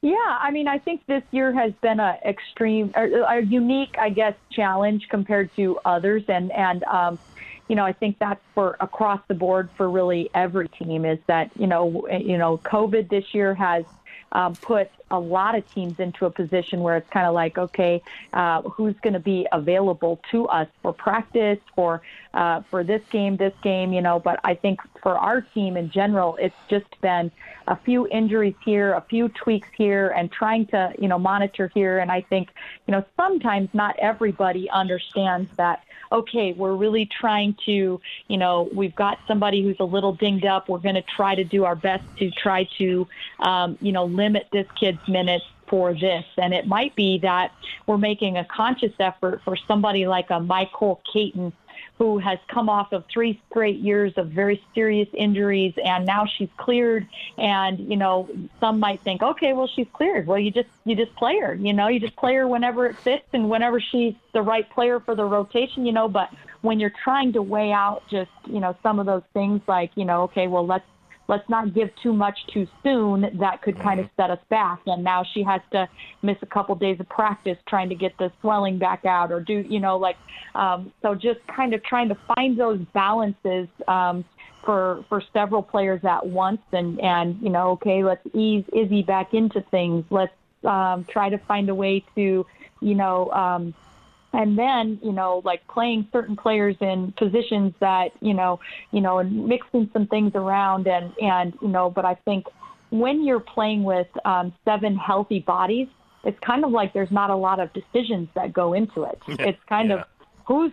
Yeah, 0.00 0.14
I 0.16 0.52
mean, 0.52 0.68
I 0.68 0.78
think 0.78 1.04
this 1.06 1.24
year 1.32 1.52
has 1.52 1.72
been 1.80 1.98
a 1.98 2.18
extreme, 2.24 2.92
a 2.94 3.40
unique, 3.40 3.96
I 3.98 4.10
guess, 4.10 4.34
challenge 4.50 5.08
compared 5.08 5.54
to 5.56 5.78
others, 5.84 6.22
and 6.28 6.52
and 6.52 6.84
um, 6.84 7.18
you 7.66 7.74
know, 7.74 7.84
I 7.84 7.92
think 7.92 8.18
that's 8.20 8.40
for 8.54 8.76
across 8.80 9.20
the 9.26 9.34
board 9.34 9.68
for 9.76 9.90
really 9.90 10.30
every 10.34 10.68
team 10.68 11.04
is 11.04 11.18
that 11.26 11.50
you 11.58 11.66
know, 11.66 12.06
you 12.08 12.38
know, 12.38 12.58
COVID 12.58 13.08
this 13.08 13.34
year 13.34 13.54
has 13.54 13.84
um, 14.30 14.54
put 14.54 14.88
a 15.10 15.18
lot 15.18 15.54
of 15.54 15.68
teams 15.72 15.98
into 15.98 16.26
a 16.26 16.30
position 16.30 16.80
where 16.80 16.96
it's 16.96 17.08
kind 17.10 17.26
of 17.26 17.34
like, 17.34 17.58
okay, 17.58 18.02
uh, 18.32 18.62
who's 18.62 18.94
going 19.02 19.14
to 19.14 19.20
be 19.20 19.46
available 19.52 20.20
to 20.30 20.46
us 20.48 20.68
for 20.82 20.92
practice, 20.92 21.58
for 21.74 22.02
uh, 22.34 22.62
for 22.70 22.84
this 22.84 23.02
game, 23.10 23.36
this 23.36 23.54
game, 23.62 23.92
you 23.92 24.02
know. 24.02 24.18
But 24.18 24.40
I 24.44 24.54
think 24.54 24.80
for 25.02 25.16
our 25.16 25.40
team 25.40 25.76
in 25.76 25.90
general, 25.90 26.36
it's 26.40 26.54
just 26.68 27.00
been 27.00 27.30
a 27.66 27.76
few 27.76 28.06
injuries 28.08 28.54
here, 28.64 28.94
a 28.94 29.04
few 29.08 29.28
tweaks 29.28 29.68
here, 29.76 30.08
and 30.08 30.30
trying 30.30 30.66
to, 30.68 30.92
you 30.98 31.08
know, 31.08 31.18
monitor 31.18 31.70
here. 31.74 31.98
And 31.98 32.10
I 32.10 32.22
think, 32.22 32.48
you 32.86 32.92
know, 32.92 33.04
sometimes 33.16 33.68
not 33.72 33.98
everybody 33.98 34.70
understands 34.70 35.50
that 35.56 35.82
okay, 36.12 36.52
we're 36.52 36.74
really 36.74 37.06
trying 37.06 37.56
to, 37.66 38.00
you 38.28 38.36
know, 38.36 38.68
we've 38.74 38.94
got 38.94 39.18
somebody 39.26 39.62
who's 39.62 39.76
a 39.80 39.84
little 39.84 40.12
dinged 40.12 40.44
up. 40.44 40.68
We're 40.68 40.78
going 40.78 40.94
to 40.94 41.02
try 41.02 41.34
to 41.34 41.44
do 41.44 41.64
our 41.64 41.76
best 41.76 42.04
to 42.18 42.30
try 42.30 42.68
to, 42.78 43.06
um, 43.40 43.78
you 43.80 43.92
know, 43.92 44.06
limit 44.06 44.48
this 44.52 44.66
kid's 44.78 44.97
minutes 45.06 45.44
for 45.68 45.92
this. 45.92 46.24
And 46.36 46.54
it 46.54 46.66
might 46.66 46.94
be 46.96 47.18
that 47.18 47.52
we're 47.86 47.98
making 47.98 48.36
a 48.36 48.44
conscious 48.44 48.92
effort 48.98 49.42
for 49.44 49.56
somebody 49.56 50.06
like 50.06 50.30
a 50.30 50.40
Michael 50.40 51.00
Caton 51.12 51.52
who 51.96 52.18
has 52.18 52.38
come 52.48 52.68
off 52.68 52.92
of 52.92 53.04
three 53.12 53.40
straight 53.50 53.78
years 53.78 54.12
of 54.16 54.28
very 54.28 54.62
serious 54.74 55.08
injuries 55.14 55.74
and 55.84 56.06
now 56.06 56.24
she's 56.26 56.48
cleared. 56.56 57.06
And 57.36 57.78
you 57.78 57.96
know 57.96 58.28
some 58.60 58.80
might 58.80 59.00
think 59.02 59.22
okay 59.22 59.52
well 59.52 59.68
she's 59.74 59.86
cleared. 59.92 60.26
Well 60.26 60.38
you 60.38 60.50
just 60.50 60.68
you 60.84 60.96
just 60.96 61.14
play 61.16 61.38
her 61.40 61.54
you 61.54 61.72
know 61.72 61.88
you 61.88 62.00
just 62.00 62.16
play 62.16 62.34
her 62.34 62.48
whenever 62.48 62.86
it 62.86 62.96
fits 62.96 63.26
and 63.32 63.50
whenever 63.50 63.80
she's 63.80 64.14
the 64.32 64.42
right 64.42 64.68
player 64.70 65.00
for 65.00 65.14
the 65.14 65.24
rotation 65.24 65.84
you 65.84 65.92
know. 65.92 66.08
But 66.08 66.30
when 66.62 66.80
you're 66.80 66.92
trying 67.04 67.32
to 67.34 67.42
weigh 67.42 67.72
out 67.72 68.02
just 68.10 68.30
you 68.46 68.60
know 68.60 68.76
some 68.82 68.98
of 68.98 69.06
those 69.06 69.22
things 69.32 69.60
like 69.66 69.90
you 69.94 70.04
know 70.04 70.22
okay 70.22 70.46
well 70.46 70.66
let's 70.66 70.86
let's 71.28 71.48
not 71.48 71.74
give 71.74 71.90
too 72.02 72.12
much 72.12 72.38
too 72.52 72.66
soon 72.82 73.38
that 73.38 73.62
could 73.62 73.78
kind 73.80 74.00
of 74.00 74.08
set 74.16 74.30
us 74.30 74.40
back. 74.48 74.80
And 74.86 75.04
now 75.04 75.24
she 75.34 75.42
has 75.42 75.60
to 75.72 75.86
miss 76.22 76.36
a 76.42 76.46
couple 76.46 76.74
days 76.74 76.98
of 77.00 77.08
practice 77.08 77.58
trying 77.68 77.90
to 77.90 77.94
get 77.94 78.16
the 78.18 78.32
swelling 78.40 78.78
back 78.78 79.04
out 79.04 79.30
or 79.30 79.40
do 79.40 79.64
you 79.68 79.78
know 79.78 79.96
like 79.96 80.16
um, 80.54 80.92
so 81.02 81.14
just 81.14 81.40
kind 81.54 81.74
of 81.74 81.82
trying 81.84 82.08
to 82.08 82.16
find 82.34 82.58
those 82.58 82.80
balances 82.94 83.68
um, 83.86 84.24
for 84.64 85.04
for 85.08 85.22
several 85.32 85.62
players 85.62 86.00
at 86.04 86.26
once 86.26 86.60
and 86.72 87.00
and 87.00 87.40
you 87.42 87.50
know 87.50 87.70
okay 87.70 88.02
let's 88.02 88.26
ease 88.34 88.64
izzy 88.72 89.02
back 89.02 89.34
into 89.34 89.60
things. 89.70 90.04
Let's 90.10 90.32
um, 90.64 91.06
try 91.08 91.28
to 91.28 91.38
find 91.38 91.68
a 91.68 91.74
way 91.74 92.04
to 92.14 92.46
you 92.80 92.94
know 92.94 93.30
um, 93.30 93.74
and 94.32 94.58
then 94.58 94.98
you 95.02 95.12
know 95.12 95.42
like 95.44 95.66
playing 95.68 96.06
certain 96.12 96.36
players 96.36 96.76
in 96.80 97.12
positions 97.16 97.72
that 97.80 98.08
you 98.20 98.34
know 98.34 98.60
you 98.92 99.00
know 99.00 99.18
and 99.18 99.46
mixing 99.46 99.88
some 99.92 100.06
things 100.06 100.32
around 100.34 100.86
and 100.86 101.12
and 101.20 101.54
you 101.62 101.68
know 101.68 101.88
but 101.90 102.04
i 102.04 102.14
think 102.24 102.44
when 102.90 103.22
you're 103.24 103.40
playing 103.40 103.84
with 103.84 104.06
um, 104.24 104.50
seven 104.64 104.96
healthy 104.96 105.40
bodies 105.40 105.88
it's 106.24 106.38
kind 106.40 106.64
of 106.64 106.70
like 106.70 106.92
there's 106.92 107.10
not 107.10 107.30
a 107.30 107.36
lot 107.36 107.60
of 107.60 107.70
decisions 107.72 108.28
that 108.34 108.52
go 108.52 108.74
into 108.74 109.04
it. 109.04 109.18
It's 109.48 109.62
kind 109.68 109.92
of 109.92 110.00
who's 110.46 110.72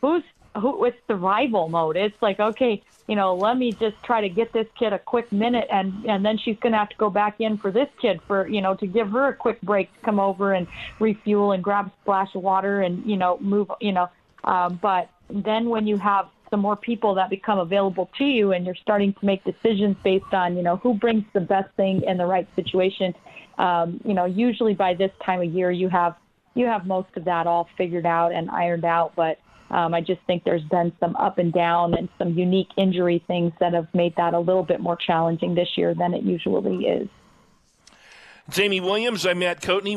who's 0.00 0.22
who 0.60 0.84
it's 0.84 0.96
survival 1.06 1.68
mode. 1.68 1.96
It's 1.96 2.20
like, 2.20 2.40
okay, 2.40 2.82
you 3.08 3.16
know, 3.16 3.34
let 3.34 3.58
me 3.58 3.72
just 3.72 3.96
try 4.04 4.20
to 4.20 4.28
get 4.28 4.52
this 4.52 4.66
kid 4.78 4.92
a 4.92 4.98
quick 4.98 5.30
minute 5.30 5.66
and 5.70 6.06
and 6.06 6.24
then 6.24 6.38
she's 6.38 6.56
going 6.60 6.72
to 6.72 6.78
have 6.78 6.88
to 6.88 6.96
go 6.96 7.10
back 7.10 7.36
in 7.40 7.58
for 7.58 7.70
this 7.70 7.88
kid 8.00 8.20
for, 8.26 8.48
you 8.48 8.60
know, 8.60 8.74
to 8.76 8.86
give 8.86 9.10
her 9.10 9.28
a 9.28 9.34
quick 9.34 9.60
break 9.62 9.92
to 9.94 10.00
come 10.04 10.18
over 10.18 10.54
and 10.54 10.66
refuel 11.00 11.52
and 11.52 11.62
grab 11.62 11.86
a 11.86 11.92
splash 12.02 12.34
of 12.34 12.42
water 12.42 12.82
and, 12.82 13.04
you 13.04 13.16
know, 13.16 13.38
move, 13.40 13.70
you 13.80 13.92
know, 13.92 14.08
um, 14.44 14.78
but 14.82 15.10
then 15.28 15.68
when 15.68 15.86
you 15.86 15.98
have 15.98 16.28
some 16.50 16.60
more 16.60 16.76
people 16.76 17.14
that 17.14 17.30
become 17.30 17.58
available 17.58 18.08
to 18.16 18.24
you 18.24 18.52
and 18.52 18.64
you're 18.64 18.76
starting 18.76 19.12
to 19.14 19.26
make 19.26 19.42
decisions 19.44 19.96
based 20.04 20.32
on, 20.32 20.56
you 20.56 20.62
know, 20.62 20.76
who 20.76 20.94
brings 20.94 21.24
the 21.32 21.40
best 21.40 21.74
thing 21.74 22.02
in 22.06 22.16
the 22.16 22.26
right 22.26 22.46
situation, 22.54 23.14
um, 23.58 24.00
you 24.04 24.14
know, 24.14 24.24
usually 24.24 24.74
by 24.74 24.94
this 24.94 25.10
time 25.24 25.42
of 25.42 25.52
year 25.52 25.70
you 25.70 25.88
have 25.88 26.14
you 26.54 26.66
have 26.66 26.86
most 26.86 27.08
of 27.16 27.24
that 27.24 27.48
all 27.48 27.68
figured 27.76 28.06
out 28.06 28.32
and 28.32 28.48
ironed 28.48 28.84
out, 28.84 29.12
but 29.16 29.38
um, 29.70 29.94
I 29.94 30.00
just 30.00 30.20
think 30.26 30.44
there's 30.44 30.64
been 30.64 30.92
some 31.00 31.16
up 31.16 31.38
and 31.38 31.52
down 31.52 31.94
and 31.94 32.08
some 32.18 32.34
unique 32.34 32.68
injury 32.76 33.22
things 33.26 33.52
that 33.60 33.72
have 33.72 33.88
made 33.94 34.14
that 34.16 34.34
a 34.34 34.38
little 34.38 34.62
bit 34.62 34.80
more 34.80 34.96
challenging 34.96 35.54
this 35.54 35.68
year 35.76 35.94
than 35.94 36.14
it 36.14 36.22
usually 36.22 36.86
is. 36.86 37.08
Jamie 38.50 38.80
Williams, 38.80 39.24
I'm 39.24 39.38
Matt 39.38 39.62
Coatney. 39.62 39.92